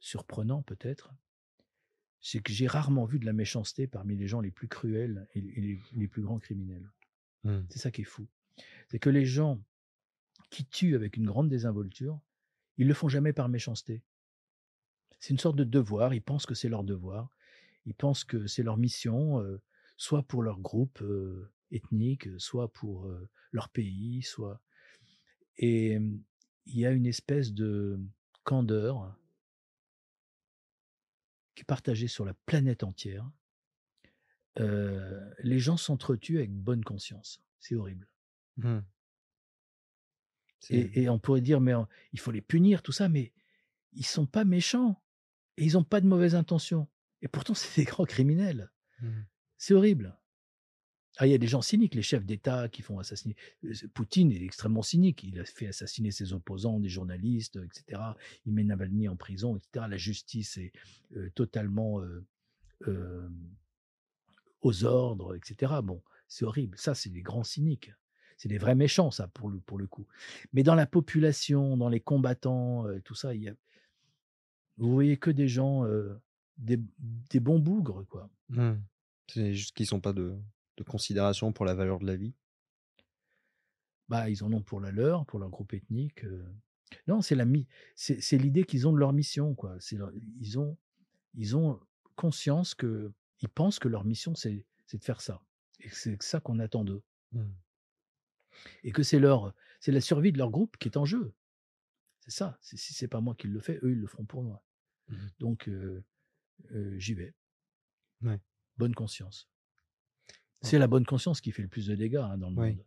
surprenant 0.00 0.62
peut-être, 0.62 1.12
c'est 2.20 2.40
que 2.40 2.52
j'ai 2.52 2.66
rarement 2.66 3.04
vu 3.04 3.18
de 3.18 3.26
la 3.26 3.32
méchanceté 3.32 3.86
parmi 3.86 4.16
les 4.16 4.26
gens 4.26 4.40
les 4.40 4.50
plus 4.50 4.68
cruels 4.68 5.28
et 5.34 5.40
les, 5.40 6.08
plus 6.08 6.22
grands 6.22 6.38
criminels. 6.38 6.90
Mmh. 7.44 7.60
C'est 7.70 7.78
ça 7.78 7.90
qui 7.90 8.02
est 8.02 8.04
fou. 8.04 8.26
C'est 8.88 8.98
que 8.98 9.10
les 9.10 9.24
gens 9.24 9.62
qui 10.50 10.64
tuent 10.64 10.96
avec 10.96 11.16
une 11.16 11.26
grande 11.26 11.48
désinvolture, 11.48 12.20
ils 12.76 12.88
le 12.88 12.94
font 12.94 13.08
jamais 13.08 13.32
par 13.32 13.48
méchanceté. 13.48 14.02
C'est 15.20 15.30
une 15.30 15.38
sorte 15.38 15.56
de 15.56 15.64
devoir, 15.64 16.14
ils 16.14 16.22
pensent 16.22 16.46
que 16.46 16.54
c'est 16.54 16.68
leur 16.68 16.84
devoir, 16.84 17.30
ils 17.86 17.94
pensent 17.94 18.24
que 18.24 18.46
c'est 18.46 18.62
leur 18.62 18.76
mission, 18.76 19.42
soit 19.96 20.22
pour 20.22 20.42
leur 20.42 20.60
groupe 20.60 21.02
ethnique, 21.70 22.28
soit 22.38 22.72
pour 22.72 23.10
leur 23.52 23.68
pays, 23.68 24.22
soit... 24.22 24.60
Et 25.60 25.98
il 26.68 26.78
y 26.78 26.86
a 26.86 26.90
une 26.90 27.06
espèce 27.06 27.52
de 27.52 27.98
candeur 28.44 29.16
qui 31.54 31.62
est 31.62 31.64
partagée 31.64 32.08
sur 32.08 32.24
la 32.24 32.34
planète 32.34 32.84
entière. 32.84 33.28
les 34.56 35.58
gens 35.58 35.76
s'entretuent 35.76 36.38
avec 36.38 36.52
bonne 36.52 36.84
conscience. 36.84 37.40
C'est 37.60 37.74
horrible. 37.74 38.08
Mmh. 38.56 38.78
Et, 40.70 41.08
on 41.08 41.18
pourrait 41.18 41.40
dire, 41.40 41.60
mais 41.60 41.72
il 42.12 42.20
faut 42.20 42.32
les 42.32 42.40
punir, 42.40 42.82
tout 42.82 42.92
ça, 42.92 43.08
mais 43.08 43.32
ils 43.92 44.06
sont 44.06 44.26
pas 44.26 44.44
méchants 44.44 45.00
et 45.56 45.64
ils 45.64 45.74
n'ont 45.74 45.84
pas 45.84 46.00
de 46.00 46.06
mauvaises 46.06 46.34
intentions. 46.34 46.88
Et 47.22 47.28
pourtant, 47.28 47.54
c'est 47.54 47.82
des 47.82 47.84
grands 47.84 48.04
criminels. 48.04 48.70
Mmh. 49.00 49.20
C'est 49.56 49.74
horrible. 49.74 50.16
Ah, 51.20 51.26
il 51.26 51.30
y 51.30 51.34
a 51.34 51.38
des 51.38 51.48
gens 51.48 51.62
cyniques, 51.62 51.96
les 51.96 52.02
chefs 52.02 52.24
d'État 52.24 52.68
qui 52.68 52.80
font 52.80 53.00
assassiner. 53.00 53.34
Poutine 53.92 54.30
est 54.30 54.40
extrêmement 54.40 54.82
cynique. 54.82 55.24
Il 55.24 55.40
a 55.40 55.44
fait 55.44 55.66
assassiner 55.66 56.12
ses 56.12 56.32
opposants, 56.32 56.78
des 56.78 56.88
journalistes, 56.88 57.56
etc. 57.56 58.00
Il 58.46 58.52
met 58.52 58.62
Navalny 58.62 59.08
en 59.08 59.16
prison, 59.16 59.56
etc. 59.56 59.86
La 59.90 59.96
justice 59.96 60.58
est 60.58 60.72
totalement 61.34 62.00
aux 64.62 64.84
ordres, 64.84 65.34
etc. 65.34 65.72
Bon, 65.82 66.00
c'est 66.28 66.44
horrible. 66.44 66.78
Ça, 66.78 66.94
c'est 66.94 67.10
des 67.10 67.22
grands 67.22 67.42
cyniques. 67.42 67.92
C'est 68.36 68.48
des 68.48 68.58
vrais 68.58 68.76
méchants, 68.76 69.10
ça, 69.10 69.26
pour 69.26 69.50
le, 69.50 69.58
pour 69.58 69.76
le 69.76 69.88
coup. 69.88 70.06
Mais 70.52 70.62
dans 70.62 70.76
la 70.76 70.86
population, 70.86 71.76
dans 71.76 71.88
les 71.88 71.98
combattants, 71.98 72.84
tout 73.02 73.16
ça, 73.16 73.34
il 73.34 73.42
y 73.42 73.48
a, 73.48 73.54
vous 74.76 74.92
voyez 74.92 75.16
que 75.16 75.32
des 75.32 75.48
gens, 75.48 75.84
des, 76.58 76.78
des, 77.28 77.40
bons 77.40 77.58
bougres, 77.58 78.06
quoi. 78.06 78.30
Mmh. 78.50 78.74
C'est 79.26 79.54
juste 79.54 79.74
qu'ils 79.74 79.88
n'ont 79.90 80.00
pas 80.00 80.12
de, 80.12 80.36
de, 80.78 80.84
considération 80.84 81.52
pour 81.52 81.64
la 81.64 81.74
valeur 81.74 81.98
de 81.98 82.06
la 82.06 82.16
vie? 82.16 82.34
Bah, 84.08 84.30
ils 84.30 84.42
en 84.42 84.52
ont 84.52 84.62
pour 84.62 84.80
la 84.80 84.90
leur, 84.90 85.26
pour 85.26 85.38
leur 85.38 85.50
groupe 85.50 85.74
ethnique. 85.74 86.24
Non, 87.06 87.20
c'est 87.20 87.36
l'idée 88.38 88.64
qu'ils 88.64 88.88
ont 88.88 88.92
de 88.92 88.98
leur 88.98 89.12
mission, 89.12 89.54
quoi. 89.54 89.76
Ils 90.40 90.58
ont, 90.58 90.78
ils 91.34 91.56
ont 91.56 91.80
conscience 92.16 92.74
que, 92.74 93.12
ils 93.40 93.48
pensent 93.48 93.78
que 93.78 93.88
leur 93.88 94.04
mission, 94.04 94.34
c'est 94.34 94.64
de 94.92 95.04
faire 95.04 95.20
ça. 95.20 95.42
Et 95.80 95.88
c'est 95.90 96.20
ça 96.22 96.40
qu'on 96.40 96.58
attend 96.58 96.84
d'eux. 96.84 97.02
Mmh. 97.32 97.44
Et 98.82 98.92
que 98.92 99.02
c'est 99.02 99.18
leur, 99.18 99.54
c'est 99.80 99.92
la 99.92 100.00
survie 100.00 100.32
de 100.32 100.38
leur 100.38 100.50
groupe 100.50 100.76
qui 100.78 100.88
est 100.88 100.96
en 100.96 101.04
jeu. 101.04 101.34
C'est 102.20 102.30
ça. 102.30 102.58
Si 102.60 102.76
c'est 102.76 103.08
pas 103.08 103.20
moi 103.20 103.34
qui 103.34 103.46
le 103.46 103.60
fais, 103.60 103.78
eux, 103.82 103.92
ils 103.92 104.00
le 104.00 104.06
feront 104.06 104.24
pour 104.24 104.42
moi. 104.42 104.64
Mmh 105.08 105.16
Donc, 105.38 105.70
j'y 106.96 107.14
vais. 107.14 107.34
Bonne 108.76 108.94
conscience. 108.94 109.48
C'est 110.62 110.78
la 110.78 110.86
bonne 110.86 111.06
conscience 111.06 111.40
qui 111.40 111.52
fait 111.52 111.62
le 111.62 111.68
plus 111.68 111.86
de 111.86 111.94
dégâts 111.94 112.16
hein, 112.16 112.38
dans 112.38 112.50
le 112.50 112.56
monde. 112.56 112.84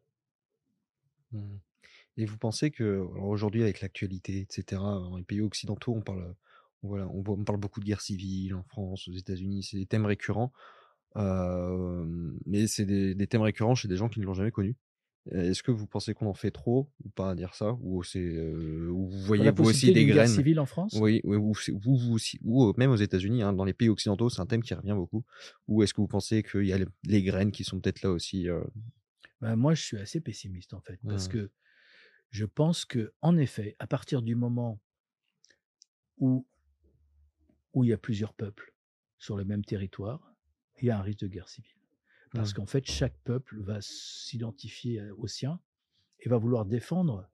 Mmh 1.31 1.57
Et 2.17 2.25
vous 2.25 2.37
pensez 2.37 2.71
que 2.71 2.97
aujourd'hui, 2.99 3.63
avec 3.63 3.81
l'actualité, 3.81 4.41
etc., 4.41 4.81
dans 4.81 5.17
les 5.17 5.23
pays 5.23 5.41
occidentaux, 5.41 5.93
on 5.93 6.01
parle, 6.01 6.35
voilà, 6.83 7.07
on, 7.07 7.43
parle 7.43 7.59
beaucoup 7.59 7.79
de 7.79 7.85
guerre 7.85 8.01
civile 8.01 8.55
en 8.55 8.63
France, 8.63 9.07
aux 9.07 9.13
États-Unis, 9.13 9.63
c'est 9.63 9.77
des 9.77 9.85
thèmes 9.85 10.05
récurrents. 10.05 10.51
mais 11.15 12.67
c'est 12.67 12.85
des, 12.85 13.15
des, 13.15 13.27
thèmes 13.27 13.41
récurrents 13.41 13.75
chez 13.75 13.87
des 13.87 13.95
gens 13.95 14.09
qui 14.09 14.19
ne 14.19 14.25
l'ont 14.25 14.33
jamais 14.33 14.51
connu. 14.51 14.75
Est-ce 15.29 15.61
que 15.61 15.71
vous 15.71 15.85
pensez 15.85 16.15
qu'on 16.15 16.25
en 16.25 16.33
fait 16.33 16.49
trop 16.49 16.89
ou 17.05 17.09
pas 17.09 17.31
à 17.31 17.35
dire 17.35 17.53
ça? 17.53 17.77
Ou 17.81 18.01
c'est 18.03 18.51
vous 18.87 19.09
voyez 19.09 19.51
vous 19.51 19.65
aussi 19.65 19.93
des 19.93 20.05
graines? 20.05 20.27
civile 20.27 20.59
en 20.59 20.65
France? 20.65 20.97
Oui, 20.99 21.21
ou 21.23 21.53
vous, 21.53 21.53
vous 21.79 22.13
aussi 22.13 22.39
ou 22.43 22.73
même 22.77 22.89
aux 22.89 22.95
États-Unis 22.95 23.43
hein, 23.43 23.53
dans 23.53 23.65
les 23.65 23.73
pays 23.73 23.89
occidentaux, 23.89 24.29
c'est 24.29 24.41
un 24.41 24.47
thème 24.47 24.63
qui 24.63 24.73
revient 24.73 24.95
beaucoup. 24.95 25.23
Ou 25.67 25.83
est-ce 25.83 25.93
que 25.93 26.01
vous 26.01 26.07
pensez 26.07 26.41
qu'il 26.41 26.65
y 26.65 26.73
a 26.73 26.79
les 27.03 27.23
graines 27.23 27.51
qui 27.51 27.63
sont 27.63 27.79
peut-être 27.79 28.01
là 28.01 28.09
aussi 28.09 28.47
bah, 29.41 29.55
moi 29.55 29.73
je 29.73 29.81
suis 29.81 29.97
assez 29.97 30.21
pessimiste 30.21 30.73
en 30.75 30.81
fait 30.81 30.99
parce 31.07 31.27
mmh. 31.27 31.31
que 31.31 31.51
je 32.29 32.45
pense 32.45 32.85
que 32.85 33.13
en 33.21 33.37
effet, 33.37 33.75
à 33.79 33.87
partir 33.87 34.21
du 34.21 34.35
moment 34.35 34.79
où 36.17 36.47
où 37.73 37.83
il 37.83 37.89
y 37.89 37.93
a 37.93 37.97
plusieurs 37.97 38.33
peuples 38.33 38.73
sur 39.17 39.37
le 39.37 39.45
même 39.45 39.63
territoire, 39.63 40.33
il 40.81 40.87
y 40.87 40.91
a 40.91 40.97
un 40.97 41.01
risque 41.01 41.19
de 41.19 41.27
guerre 41.27 41.47
civile. 41.47 41.80
Parce 42.33 42.51
mmh. 42.51 42.55
qu'en 42.55 42.65
fait, 42.65 42.85
chaque 42.85 43.17
peuple 43.23 43.61
va 43.61 43.79
s'identifier 43.81 45.01
au 45.17 45.27
sien 45.27 45.59
et 46.19 46.29
va 46.29 46.37
vouloir 46.37 46.65
défendre 46.65 47.29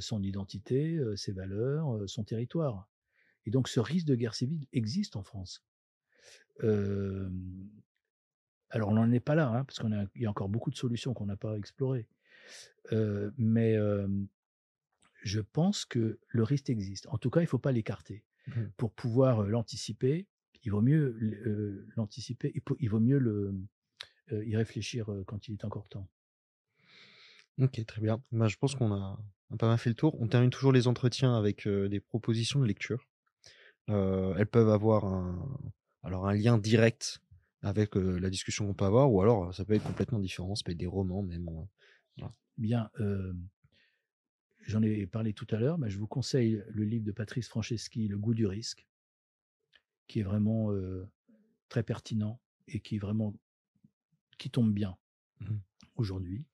son 0.00 0.22
identité, 0.22 0.98
ses 1.14 1.32
valeurs, 1.32 2.08
son 2.08 2.24
territoire. 2.24 2.88
Et 3.46 3.50
donc 3.50 3.68
ce 3.68 3.78
risque 3.78 4.06
de 4.06 4.16
guerre 4.16 4.34
civile 4.34 4.66
existe 4.72 5.14
en 5.14 5.22
France. 5.22 5.64
alors 6.60 7.28
on 8.88 8.94
n'en 8.94 9.12
est 9.12 9.20
pas 9.20 9.36
là, 9.36 9.48
hein, 9.48 9.64
parce 9.64 9.78
qu'il 9.78 10.08
y 10.16 10.26
a 10.26 10.30
encore 10.30 10.48
beaucoup 10.48 10.70
de 10.70 10.76
solutions 10.76 11.14
qu'on 11.14 11.26
n'a 11.26 11.36
pas 11.36 11.56
explorées. 11.56 12.08
mais 13.38 13.76
je 15.22 15.40
pense 15.40 15.84
que 15.84 16.18
le 16.28 16.42
risque 16.42 16.70
existe. 16.70 17.06
En 17.08 17.18
tout 17.18 17.30
cas, 17.30 17.40
il 17.40 17.44
ne 17.44 17.48
faut 17.48 17.58
pas 17.58 17.72
l'écarter. 17.72 18.24
Mmh. 18.48 18.62
Pour 18.76 18.92
pouvoir 18.92 19.44
l'anticiper, 19.44 20.26
il 20.64 20.70
vaut 20.70 20.82
mieux 20.82 21.86
l'anticiper, 21.96 22.52
il 22.80 22.90
vaut 22.90 23.00
mieux 23.00 23.18
le, 23.18 23.54
y 24.30 24.56
réfléchir 24.56 25.08
quand 25.26 25.48
il 25.48 25.54
est 25.54 25.64
encore 25.64 25.88
temps. 25.88 26.08
Ok, 27.60 27.84
très 27.86 28.00
bien. 28.00 28.22
Bah, 28.30 28.48
je 28.48 28.56
pense 28.56 28.74
qu'on 28.74 28.92
a, 28.92 29.18
pas 29.58 29.66
mal 29.66 29.78
fait 29.78 29.90
le 29.90 29.96
tour. 29.96 30.20
On 30.20 30.28
termine 30.28 30.50
toujours 30.50 30.72
les 30.72 30.86
entretiens 30.86 31.36
avec 31.36 31.66
des 31.66 32.00
propositions 32.00 32.60
de 32.60 32.66
lecture. 32.66 33.08
elles 33.88 34.48
peuvent 34.50 34.70
avoir 34.70 35.04
un, 35.04 35.58
alors 36.02 36.26
un 36.26 36.34
lien 36.34 36.58
direct 36.58 37.20
avec 37.62 37.96
la 37.96 38.30
discussion 38.30 38.66
qu'on 38.66 38.74
peut 38.74 38.84
avoir, 38.84 39.12
ou 39.12 39.20
alors 39.20 39.52
ça 39.54 39.64
peut 39.64 39.74
être 39.74 39.84
complètement 39.84 40.20
différent, 40.20 40.54
ça 40.54 40.62
peut 40.64 40.72
être 40.72 40.78
des 40.78 40.86
romans 40.86 41.22
même. 41.22 41.48
Bien, 42.56 42.90
j'en 44.62 44.82
ai 44.82 45.06
parlé 45.06 45.32
tout 45.32 45.46
à 45.50 45.56
l'heure, 45.56 45.78
mais 45.78 45.90
je 45.90 45.98
vous 45.98 46.06
conseille 46.06 46.62
le 46.68 46.84
livre 46.84 47.04
de 47.04 47.12
Patrice 47.12 47.48
Franceschi, 47.48 48.08
Le 48.08 48.18
goût 48.18 48.34
du 48.34 48.46
risque, 48.46 48.86
qui 50.06 50.20
est 50.20 50.24
vraiment 50.24 50.70
très 51.68 51.82
pertinent 51.82 52.40
et 52.68 52.80
qui 52.80 52.96
est 52.96 53.00
vraiment 53.00 53.34
qui 54.38 54.50
tombe 54.50 54.72
bien 54.72 54.96
mmh 55.40 55.56
aujourd'hui. 55.96 56.44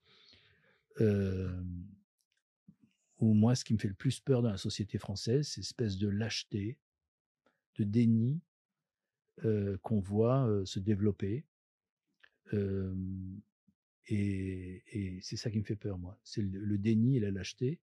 ou 3.18 3.34
moi, 3.34 3.54
ce 3.54 3.64
qui 3.64 3.74
me 3.74 3.78
fait 3.78 3.88
le 3.88 3.94
plus 3.94 4.20
peur 4.20 4.42
dans 4.42 4.50
la 4.50 4.56
société 4.56 4.98
française, 4.98 5.48
c'est 5.48 5.60
espèce 5.60 5.98
de 5.98 6.08
lâcheté, 6.08 6.78
de 7.76 7.84
déni 7.84 8.40
qu'on 9.82 10.00
voit 10.00 10.48
se 10.64 10.78
développer. 10.80 11.44
Et, 14.06 14.82
et 14.86 15.20
c'est 15.20 15.36
ça 15.36 15.50
qui 15.50 15.58
me 15.58 15.64
fait 15.64 15.76
peur, 15.76 15.98
moi. 15.98 16.18
C'est 16.24 16.42
le, 16.42 16.58
le 16.60 16.78
déni 16.78 17.18
et 17.18 17.20
la 17.20 17.30
lâcheté. 17.30 17.80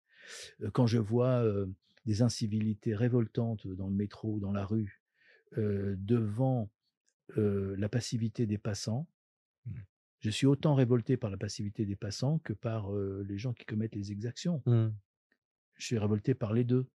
Quand 0.73 0.87
je 0.87 0.99
vois 0.99 1.45
des 2.07 2.23
incivilités 2.23 2.95
révoltantes 2.95 3.67
dans 3.67 3.89
le 3.89 3.95
métro, 3.95 4.39
dans 4.41 4.53
la 4.53 4.65
rue, 4.65 5.03
devant 5.57 6.71
la 7.37 7.89
passivité 7.89 8.47
des 8.47 8.59
passants, 8.59 9.07
Mmh. 9.67 9.73
je 10.21 10.31
suis 10.31 10.47
autant 10.47 10.75
révolté 10.75 11.17
par 11.17 11.31
la 11.31 11.37
passivité 11.37 11.85
des 11.87 11.97
passants 11.97 12.39
que 12.41 12.53
par 12.53 12.95
euh, 12.95 13.25
les 13.29 13.39
gens 13.39 13.53
qui 13.53 13.65
commettent 13.65 13.95
les 13.95 14.11
exactions. 14.13 14.63
Mmh. 14.67 14.89
Je 15.75 15.85
suis 15.87 15.99
révolté 15.99 16.35
par 16.35 16.53
les 16.53 16.65
deux. 16.65 16.87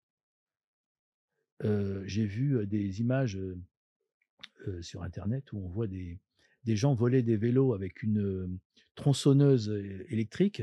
Euh, 1.64 2.04
J'ai 2.06 2.26
vu 2.26 2.66
des 2.68 3.00
images 3.02 3.38
euh, 3.38 4.82
sur 4.82 5.04
Internet 5.04 5.52
où 5.54 5.58
on 5.60 5.70
voit 5.70 5.88
des, 5.88 6.20
des 6.64 6.76
gens 6.76 6.94
voler 6.94 7.24
des 7.24 7.38
vélos 7.38 7.74
avec 7.74 8.04
une 8.04 8.60
tronçonneuse 8.96 9.70
électrique, 10.10 10.58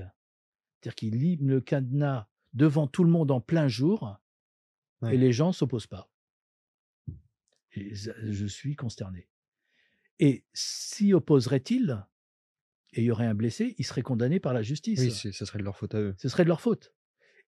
c'est-à-dire 0.81 0.95
qu'ils 0.95 1.19
liment 1.19 1.49
le 1.49 1.61
cadenas 1.61 2.29
devant 2.53 2.87
tout 2.87 3.05
le 3.05 3.11
monde 3.11 3.31
en 3.31 3.41
plein 3.41 3.69
jour 3.69 4.19
Ouais. 5.01 5.17
et 5.17 5.19
les 5.19 5.33
gens 5.33 5.51
s'opposent 5.51 5.89
pas. 5.89 6.09
Et 7.73 7.93
je 7.93 8.47
suis 8.47 8.77
consterné. 8.77 9.29
Et 10.23 10.45
s'y 10.53 11.15
opposerait-il 11.15 12.07
et 12.93 13.01
il 13.01 13.05
y 13.07 13.11
aurait 13.11 13.27
un 13.27 13.35
blessé, 13.35 13.75
il 13.77 13.85
serait 13.85 14.03
condamné 14.03 14.39
par 14.39 14.53
la 14.53 14.63
justice. 14.63 15.01
Oui, 15.01 15.11
ça 15.11 15.47
serait 15.47 15.59
de 15.59 15.65
leur 15.65 15.77
faute 15.77 15.97
à 15.97 16.01
eux. 16.01 16.15
Ce 16.17 16.29
serait 16.29 16.45
de 16.45 16.49
leur 16.49 16.61
faute. 16.61 16.95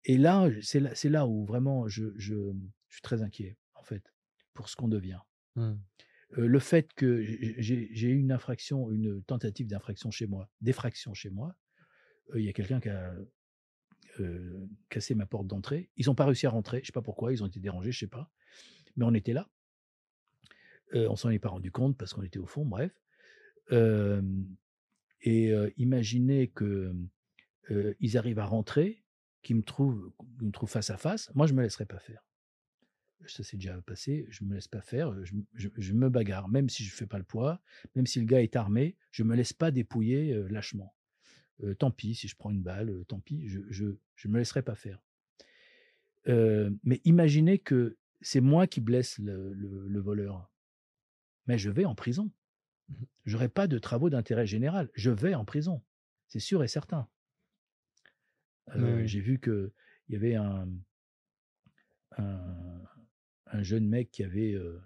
Et 0.05 0.19
là, 0.19 0.49
c'est 0.61 1.09
là, 1.09 1.27
où 1.29 1.45
vraiment 1.45 1.87
je, 1.87 2.07
je, 2.17 2.35
je 2.89 2.95
suis 2.95 3.03
très 3.03 3.23
inquiet, 3.23 3.57
en 3.75 3.85
fait, 3.85 4.13
pour 4.55 4.69
ce 4.69 4.75
qu'on 4.75 4.89
devient. 4.89 5.21
Mmh. 5.55 5.75
Euh, 6.39 6.47
le 6.49 6.59
fait 6.59 6.93
que 6.95 7.23
j'ai 7.59 8.09
eu 8.09 8.19
une 8.19 8.33
infraction, 8.33 8.91
une 8.91 9.23
tentative 9.23 9.69
d'infraction 9.69 10.11
chez 10.11 10.27
moi, 10.27 10.51
d'effraction 10.61 11.15
chez 11.15 11.31
moi, 11.31 11.55
euh, 12.33 12.41
il 12.41 12.45
y 12.45 12.49
a 12.49 12.53
quelqu'un 12.53 12.81
qui 12.81 12.89
a 12.89 13.15
euh, 14.19 14.67
cassé 14.89 15.15
ma 15.15 15.27
porte 15.27 15.47
d'entrée. 15.47 15.91
Ils 15.97 16.07
n'ont 16.07 16.17
pas 16.17 16.25
réussi 16.25 16.47
à 16.47 16.51
rentrer, 16.51 16.79
je 16.79 16.83
ne 16.83 16.87
sais 16.87 16.93
pas 16.93 17.03
pourquoi, 17.03 17.33
ils 17.33 17.45
ont 17.45 17.47
été 17.47 17.61
dérangés, 17.61 17.93
je 17.93 17.99
ne 17.99 18.09
sais 18.09 18.11
pas. 18.11 18.33
Mais 18.97 19.05
on 19.05 19.15
était 19.15 19.33
là. 19.33 19.49
On 20.95 21.17
s'en 21.17 21.31
est 21.31 21.39
pas 21.39 21.49
rendu 21.51 21.71
compte 21.71 21.97
parce 21.99 22.15
qu'on 22.15 22.23
était 22.23 22.39
au 22.39 22.47
fond, 22.47 22.65
bref. 22.65 22.93
Et 25.23 25.53
imaginez 25.77 26.49
que 26.49 26.95
ils 28.01 28.17
arrivent 28.19 28.39
à 28.39 28.45
rentrer, 28.47 29.03
qu'ils 29.43 29.57
me 29.57 29.63
trouvent, 29.63 30.13
me 30.41 30.51
trouvent 30.51 30.71
face 30.71 30.91
à 30.91 30.97
face. 30.97 31.31
Moi, 31.35 31.47
je 31.47 31.55
me 31.55 31.63
laisserai 31.63 31.87
pas 31.87 31.99
faire. 31.99 32.23
Ça 33.27 33.43
s'est 33.43 33.57
déjà 33.57 33.81
passé. 33.83 34.27
Je 34.29 34.45
me 34.45 34.55
laisse 34.55 34.69
pas 34.69 34.83
faire. 34.83 35.15
Je, 35.55 35.93
me 35.95 36.11
bagarre, 36.11 36.49
même 36.49 36.69
si 36.69 36.85
je 36.85 36.95
fais 36.95 37.07
pas 37.07 37.17
le 37.19 37.25
poids, 37.25 37.61
même 37.95 38.07
si 38.07 38.21
le 38.21 38.27
gars 38.27 38.43
est 38.43 38.55
armé, 38.57 38.97
je 39.13 39.23
me 39.23 39.35
laisse 39.35 39.53
pas 39.55 39.71
dépouiller 39.71 40.35
lâchement. 40.51 40.95
Tant 41.79 41.91
pis 41.91 42.15
si 42.15 42.29
je 42.29 42.37
prends 42.37 42.51
une 42.51 42.63
balle, 42.63 42.93
tant 43.09 43.21
pis, 43.21 43.49
je, 43.49 43.61
je, 43.71 43.87
je 44.17 44.29
me 44.29 44.39
laisserai 44.39 44.63
pas 44.63 44.75
faire. 44.75 45.01
Mais 46.27 47.01
imaginez 47.05 47.59
que 47.59 47.97
c'est 48.21 48.41
moi 48.41 48.67
qui 48.67 48.81
blesse 48.81 49.19
le, 49.19 49.53
le- 49.55 49.87
le 49.89 50.01
voleur. 50.01 50.51
Mais 51.47 51.59
je 51.59 51.71
vais 51.71 51.85
en 51.85 51.95
prison. 51.95 52.31
Mhm. 52.89 53.07
J'aurai 53.25 53.49
pas 53.49 53.67
de 53.67 53.79
travaux 53.79 54.11
d'intérêt 54.11 54.47
général. 54.47 54.91
Je 54.95 55.11
vais 55.11 55.35
en 55.35 55.45
prison. 55.45 55.83
C'est 56.29 56.41
sûr 56.41 56.63
et 56.65 56.69
certain. 56.69 57.09
Euh, 58.75 58.99
Oui. 59.03 59.09
J'ai 59.09 59.21
vu 59.21 59.39
que 59.39 59.73
il 60.09 60.13
y 60.15 60.17
avait 60.17 60.35
un, 60.35 60.69
un, 62.19 62.83
un 63.47 63.63
jeune 63.63 63.87
mec 63.89 64.11
qui 64.11 64.23
avait 64.25 64.53
euh, 64.53 64.81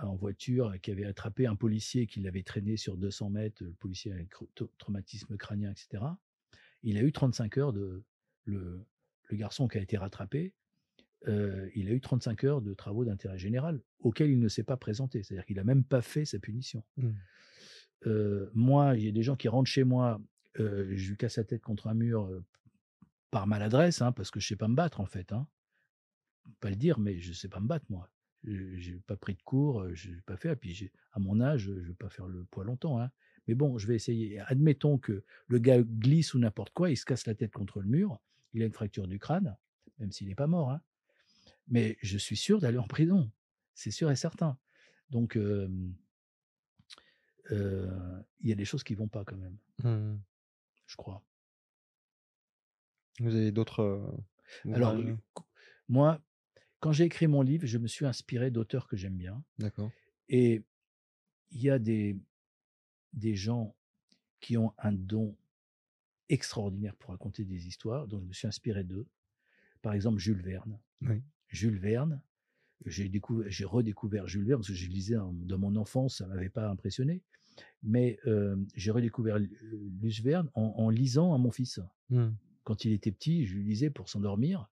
en 0.00 0.14
voiture, 0.16 0.74
qui 0.80 0.90
avait 0.90 1.04
attrapé 1.04 1.46
un 1.46 1.56
policier 1.56 2.06
qui 2.06 2.20
l'avait 2.20 2.42
traîné 2.42 2.76
sur 2.76 2.96
200 2.96 3.30
mètres, 3.30 3.62
le 3.64 3.72
policier 3.72 4.12
avec 4.12 4.30
tra- 4.32 4.68
traumatisme 4.78 5.36
crânien, 5.36 5.70
etc. 5.70 6.04
Il 6.82 6.96
a 6.98 7.02
eu 7.02 7.12
35 7.12 7.58
heures 7.58 7.72
de 7.72 8.04
le, 8.44 8.86
le 9.24 9.36
garçon 9.36 9.68
qui 9.68 9.78
a 9.78 9.80
été 9.82 9.96
rattrapé. 9.96 10.54
Euh, 11.26 11.68
il 11.74 11.88
a 11.88 11.92
eu 11.92 12.00
35 12.00 12.44
heures 12.44 12.62
de 12.62 12.74
travaux 12.74 13.04
d'intérêt 13.04 13.38
général 13.38 13.80
auxquels 14.00 14.30
il 14.30 14.38
ne 14.38 14.48
s'est 14.48 14.62
pas 14.62 14.76
présenté. 14.76 15.22
C'est-à-dire 15.22 15.44
qu'il 15.46 15.56
n'a 15.56 15.64
même 15.64 15.84
pas 15.84 16.00
fait 16.02 16.24
sa 16.24 16.38
punition. 16.38 16.84
Mmh. 16.96 17.10
Euh, 18.06 18.48
moi, 18.54 18.96
il 18.96 19.04
y 19.04 19.08
a 19.08 19.12
des 19.12 19.22
gens 19.22 19.34
qui 19.36 19.48
rentrent 19.48 19.70
chez 19.70 19.84
moi, 19.84 20.20
euh, 20.60 20.92
je 20.94 21.10
lui 21.10 21.16
casse 21.16 21.36
la 21.36 21.44
tête 21.44 21.62
contre 21.62 21.88
un 21.88 21.94
mur 21.94 22.30
par 23.30 23.46
maladresse, 23.46 24.00
hein, 24.00 24.12
parce 24.12 24.30
que 24.30 24.38
je 24.40 24.46
sais 24.46 24.56
pas 24.56 24.68
me 24.68 24.76
battre 24.76 25.00
en 25.00 25.06
fait. 25.06 25.32
Hein. 25.32 25.46
Pas 26.60 26.70
le 26.70 26.76
dire, 26.76 26.98
mais 26.98 27.18
je 27.18 27.32
sais 27.32 27.48
pas 27.48 27.60
me 27.60 27.66
battre 27.66 27.86
moi. 27.90 28.08
Je- 28.44 28.76
J'ai 28.76 28.94
pas 29.06 29.16
pris 29.16 29.34
de 29.34 29.42
cours, 29.42 29.84
je 29.94 30.10
n'ai 30.12 30.20
pas 30.22 30.36
fait. 30.36 30.52
Et 30.52 30.56
puis 30.56 30.90
à 31.12 31.18
mon 31.18 31.40
âge, 31.40 31.62
je 31.62 31.72
vais 31.72 31.94
pas 31.94 32.08
faire 32.08 32.26
le 32.28 32.44
poids 32.44 32.64
longtemps. 32.64 33.00
Hein. 33.00 33.10
Mais 33.48 33.54
bon, 33.54 33.78
je 33.78 33.86
vais 33.86 33.96
essayer. 33.96 34.38
Admettons 34.40 34.98
que 34.98 35.24
le 35.48 35.58
gars 35.58 35.82
glisse 35.82 36.34
ou 36.34 36.38
n'importe 36.38 36.72
quoi, 36.72 36.90
il 36.90 36.96
se 36.96 37.04
casse 37.04 37.26
la 37.26 37.34
tête 37.34 37.52
contre 37.52 37.80
le 37.80 37.88
mur, 37.88 38.22
il 38.52 38.62
a 38.62 38.66
une 38.66 38.72
fracture 38.72 39.08
du 39.08 39.18
crâne, 39.18 39.56
même 39.98 40.12
s'il 40.12 40.28
n'est 40.28 40.34
pas 40.34 40.46
mort. 40.46 40.70
Hein. 40.70 40.80
Mais 41.68 41.98
je 42.02 42.18
suis 42.18 42.36
sûr 42.36 42.60
d'aller 42.60 42.78
en 42.78 42.86
prison, 42.86 43.30
c'est 43.74 43.90
sûr 43.90 44.10
et 44.10 44.16
certain. 44.16 44.58
Donc 45.10 45.36
euh, 45.36 45.68
euh, 47.50 48.22
il 48.40 48.48
y 48.48 48.52
a 48.52 48.56
des 48.56 48.64
choses 48.64 48.82
qui 48.84 48.94
vont 48.94 49.08
pas 49.08 49.24
quand 49.24 49.36
même, 49.36 49.56
Mmh. 49.84 50.18
je 50.86 50.96
crois. 50.96 51.24
Vous 53.20 53.34
avez 53.34 53.52
d'autres 53.52 53.80
euh, 53.82 54.72
Alors, 54.72 54.96
moi, 55.88 56.20
quand 56.80 56.92
j'ai 56.92 57.04
écrit 57.04 57.26
mon 57.26 57.42
livre, 57.42 57.66
je 57.66 57.78
me 57.78 57.88
suis 57.88 58.06
inspiré 58.06 58.50
d'auteurs 58.50 58.86
que 58.86 58.96
j'aime 58.96 59.16
bien. 59.16 59.42
D'accord. 59.58 59.90
Et 60.28 60.62
il 61.50 61.60
y 61.62 61.70
a 61.70 61.78
des, 61.78 62.16
des 63.12 63.34
gens 63.34 63.74
qui 64.40 64.56
ont 64.56 64.72
un 64.78 64.92
don 64.92 65.36
extraordinaire 66.28 66.94
pour 66.96 67.10
raconter 67.10 67.44
des 67.44 67.66
histoires, 67.66 68.06
donc 68.06 68.22
je 68.22 68.26
me 68.28 68.32
suis 68.32 68.46
inspiré 68.46 68.84
d'eux. 68.84 69.06
Par 69.82 69.94
exemple, 69.94 70.18
Jules 70.18 70.42
Verne. 70.42 70.78
Oui. 71.00 71.22
Jules 71.48 71.78
Verne, 71.78 72.22
j'ai 72.86 73.08
découvert, 73.08 73.50
j'ai 73.50 73.64
redécouvert 73.64 74.26
Jules 74.28 74.44
Verne 74.44 74.60
parce 74.60 74.68
que 74.68 74.74
je 74.74 74.88
lisais 74.88 75.16
en- 75.16 75.32
dans 75.32 75.58
mon 75.58 75.74
enfance, 75.76 76.18
ça 76.18 76.26
m'avait 76.26 76.48
pas 76.50 76.68
impressionné. 76.68 77.22
Mais 77.82 78.18
euh, 78.26 78.56
j'ai 78.74 78.90
redécouvert 78.90 79.38
Jules 79.38 80.24
Verne 80.24 80.50
en, 80.54 80.74
en 80.76 80.90
lisant 80.90 81.34
à 81.34 81.38
mon 81.38 81.50
fils. 81.50 81.80
Mmh. 82.10 82.28
Quand 82.64 82.84
il 82.84 82.92
était 82.92 83.12
petit, 83.12 83.46
je 83.46 83.54
lui 83.56 83.64
lisais 83.64 83.90
pour 83.90 84.08
s'endormir. 84.08 84.68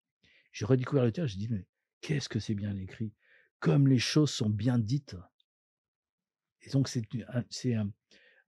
J'ai 0.53 0.65
redécouvert 0.67 1.05
le 1.05 1.13
texte, 1.13 1.35
je 1.35 1.39
dis 1.39 1.49
mais 1.49 1.67
qu'est-ce 2.01 2.29
que 2.29 2.39
c'est 2.41 2.55
bien 2.55 2.77
écrit? 2.77 3.13
Comme 3.59 3.89
les 3.89 3.99
choses 3.99 4.31
sont 4.31 4.51
bien 4.51 4.79
dites. 4.79 5.17
Et 6.63 6.71
donc 6.71 6.89
c'est 6.89 7.03
un, 7.29 7.45
c'est 7.51 7.75
un, 7.75 7.91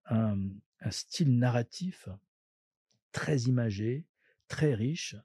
un- 0.07 0.49
un 0.81 0.91
style 0.91 1.37
narratif 1.39 2.09
très 3.13 3.43
imagé, 3.43 4.07
très 4.49 4.75
riche, 4.75 5.17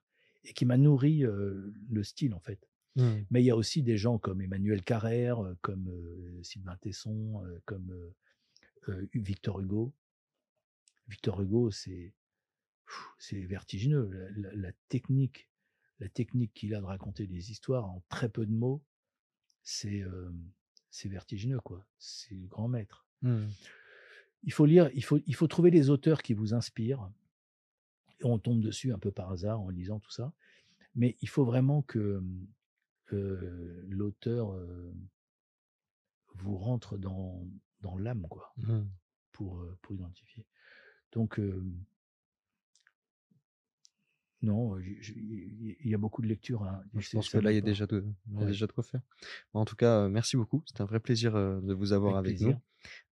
et 0.44 0.54
qui 0.54 0.66
m'a 0.66 0.78
nourri 0.78 1.24
euh, 1.26 1.74
le 1.90 2.04
style 2.04 2.34
en 2.34 2.40
fait. 2.40 2.68
Mmh. 2.96 3.22
Mais 3.32 3.42
il 3.42 3.46
y 3.46 3.50
a 3.52 3.56
aussi 3.56 3.82
des 3.82 3.98
gens 3.98 4.18
comme 4.20 4.42
Emmanuel 4.42 4.84
Carrère, 4.84 5.40
comme 5.62 5.90
euh, 5.90 6.44
Sylvain 6.44 6.76
Tesson, 6.78 7.44
euh, 7.46 7.60
comme 7.66 7.92
euh, 8.90 9.08
Victor 9.14 9.60
Hugo. 9.62 9.94
Victor 11.08 11.42
Hugo, 11.42 11.72
c'est 11.72 12.14
vertigineux. 13.32 14.10
La, 14.12 14.30
la- 14.50 14.56
la 14.56 14.72
technique, 14.90 15.50
la 16.00 16.10
technique 16.10 16.54
qu'il 16.54 16.76
a 16.76 16.80
de 16.80 16.86
raconter 16.86 17.26
des 17.28 17.52
histoires 17.52 17.86
en 17.86 18.04
très 18.10 18.30
peu 18.30 18.46
de 18.46 18.52
mots, 18.52 18.84
c'est 19.64 20.04
c'est 20.92 21.10
vertigineux 21.10 21.60
quoi. 21.62 21.86
C'est 21.98 22.36
le 22.36 22.46
grand 22.48 22.68
maître. 22.68 23.08
Mmh. 23.24 23.46
Il 24.44 24.52
faut 24.54 24.66
lire, 24.66 24.90
il 24.94 25.04
faut, 25.04 25.20
il 25.26 25.36
faut 25.36 25.48
trouver 25.48 25.72
les 25.72 25.90
auteurs 25.90 26.22
qui 26.22 26.34
vous 26.34 26.54
inspirent. 26.54 27.10
Et 28.20 28.26
on 28.26 28.38
tombe 28.38 28.62
dessus 28.62 28.94
un 28.94 29.00
peu 29.00 29.12
par 29.12 29.32
hasard 29.32 29.60
en 29.62 29.70
lisant 29.70 30.00
tout 30.00 30.12
ça. 30.12 30.34
Mais 30.96 31.18
il 31.22 31.30
faut 31.30 31.46
vraiment 31.46 31.82
que 31.82 32.22
euh, 33.12 33.84
l'auteur 33.90 34.54
euh, 34.54 34.94
vous 36.36 36.56
rentre 36.58 36.98
dans, 36.98 37.46
dans 37.82 37.98
l'âme, 37.98 38.26
quoi, 38.30 38.54
Mmh. 38.58 38.82
pour, 39.34 39.66
pour 39.82 39.94
identifier. 39.96 40.46
Donc, 41.12 41.40
euh, 41.40 41.64
non, 44.42 44.78
il 44.78 45.78
y 45.86 45.94
a 45.94 45.98
beaucoup 45.98 46.22
de 46.22 46.28
lectures. 46.28 46.64
hein. 46.64 46.84
Je 46.96 47.08
C'est 47.08 47.16
pense 47.18 47.30
que 47.30 47.38
là, 47.38 47.52
il 47.52 47.56
y 47.56 47.60
a 47.60 47.62
déjà 47.62 47.88
de, 47.88 48.04
Ouais. 48.30 48.46
déjà 48.46 48.68
de 48.68 48.74
quoi 48.74 48.84
faire. 48.84 49.02
Bon, 49.54 49.62
en 49.62 49.66
tout 49.66 49.78
cas, 49.78 50.10
merci 50.10 50.36
beaucoup. 50.36 50.64
C'était 50.66 50.82
un 50.82 50.86
vrai 50.86 51.00
plaisir 51.00 51.34
de 51.34 51.74
vous 51.74 51.94
avoir 51.94 52.18
Avec 52.18 52.42
nous. 52.42 52.56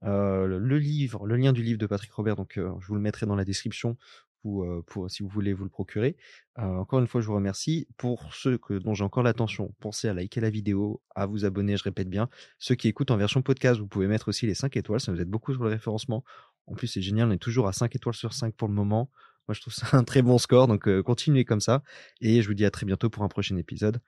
Euh, 0.03 0.45
le- 0.47 0.59
le 0.59 0.77
livre, 0.80 1.26
le 1.26 1.38
lien 1.38 1.53
du 1.53 1.63
livre 1.63 1.80
de 1.80 1.85
Patrick 1.85 2.11
Robert, 2.11 2.35
donc 2.35 2.57
euh, 2.57 2.73
je 2.81 2.88
vous 2.88 2.95
le 2.95 2.99
mettrai 2.99 3.26
dans 3.26 3.38
la 3.38 3.45
description 3.45 3.97
euh, 4.45 4.84
pour 4.85 5.09
si 5.09 5.23
vous 5.23 5.30
voulez 5.30 5.53
vous 5.53 5.63
le 5.63 5.69
procurer. 5.69 6.18
Euh, 6.57 6.63
encore 6.63 6.99
une 6.99 7.07
fois, 7.07 7.22
je 7.22 7.27
vous 7.27 7.35
remercie. 7.35 7.88
Pour 7.97 8.34
ceux 8.34 8.57
que, 8.57 8.73
dont 8.73 8.93
j'ai 8.93 9.03
encore 9.03 9.23
l'attention, 9.23 9.73
pensez 9.80 10.07
à 10.07 10.13
liker 10.13 10.41
la 10.41 10.49
vidéo, 10.49 11.01
à 11.15 11.26
vous 11.26 11.45
abonner, 11.45 11.77
je 11.77 11.84
répète 11.84 12.09
bien. 12.09 12.30
Ceux 12.59 12.76
qui 12.76 12.88
écoutent 12.88 13.11
en 13.11 13.18
version 13.18 13.41
podcast, 13.41 13.80
vous 13.80 13.88
pouvez 13.88 14.07
mettre 14.07 14.30
aussi 14.30 14.47
les 14.47 14.55
5 14.55 14.76
étoiles, 14.77 14.99
ça 14.99 15.11
nous 15.11 15.22
aide 15.22 15.30
beaucoup 15.30 15.53
sur 15.53 15.63
le 15.63 15.69
référencement. 15.69 16.23
En 16.68 16.73
plus, 16.73 16.88
c'est 16.88 17.01
génial, 17.01 17.30
on 17.30 17.31
est 17.31 17.38
toujours 17.38 17.68
à 17.68 17.73
5 17.73 17.95
étoiles 17.95 18.15
sur 18.15 18.34
5 18.34 18.55
pour 18.55 18.68
le 18.68 18.73
moment. 18.73 19.09
Moi, 19.47 19.55
je 19.55 19.61
trouve 19.61 19.73
ça 19.73 19.85
un 19.97 20.03
très 20.03 20.22
bon 20.22 20.38
score, 20.38 20.68
donc 20.68 20.88
euh, 20.88 21.03
continuez 21.03 21.45
comme 21.45 21.61
ça. 21.61 21.84
Et 22.19 22.41
je 22.41 22.47
vous 22.47 22.53
dis 22.53 22.65
à 22.65 22.72
très 22.72 22.85
bientôt 22.85 23.09
pour 23.09 23.23
un 23.23 23.30
prochain 23.30 23.57
épisode. 23.57 24.01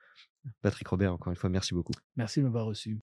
Patrick 0.62 0.86
Robert, 0.88 1.12
encore 1.12 1.30
une 1.30 1.38
fois, 1.38 1.50
merci 1.50 1.74
beaucoup. 1.74 1.94
Merci 2.16 2.40
de 2.40 2.44
m'avoir 2.44 2.66
reçu. 2.66 3.00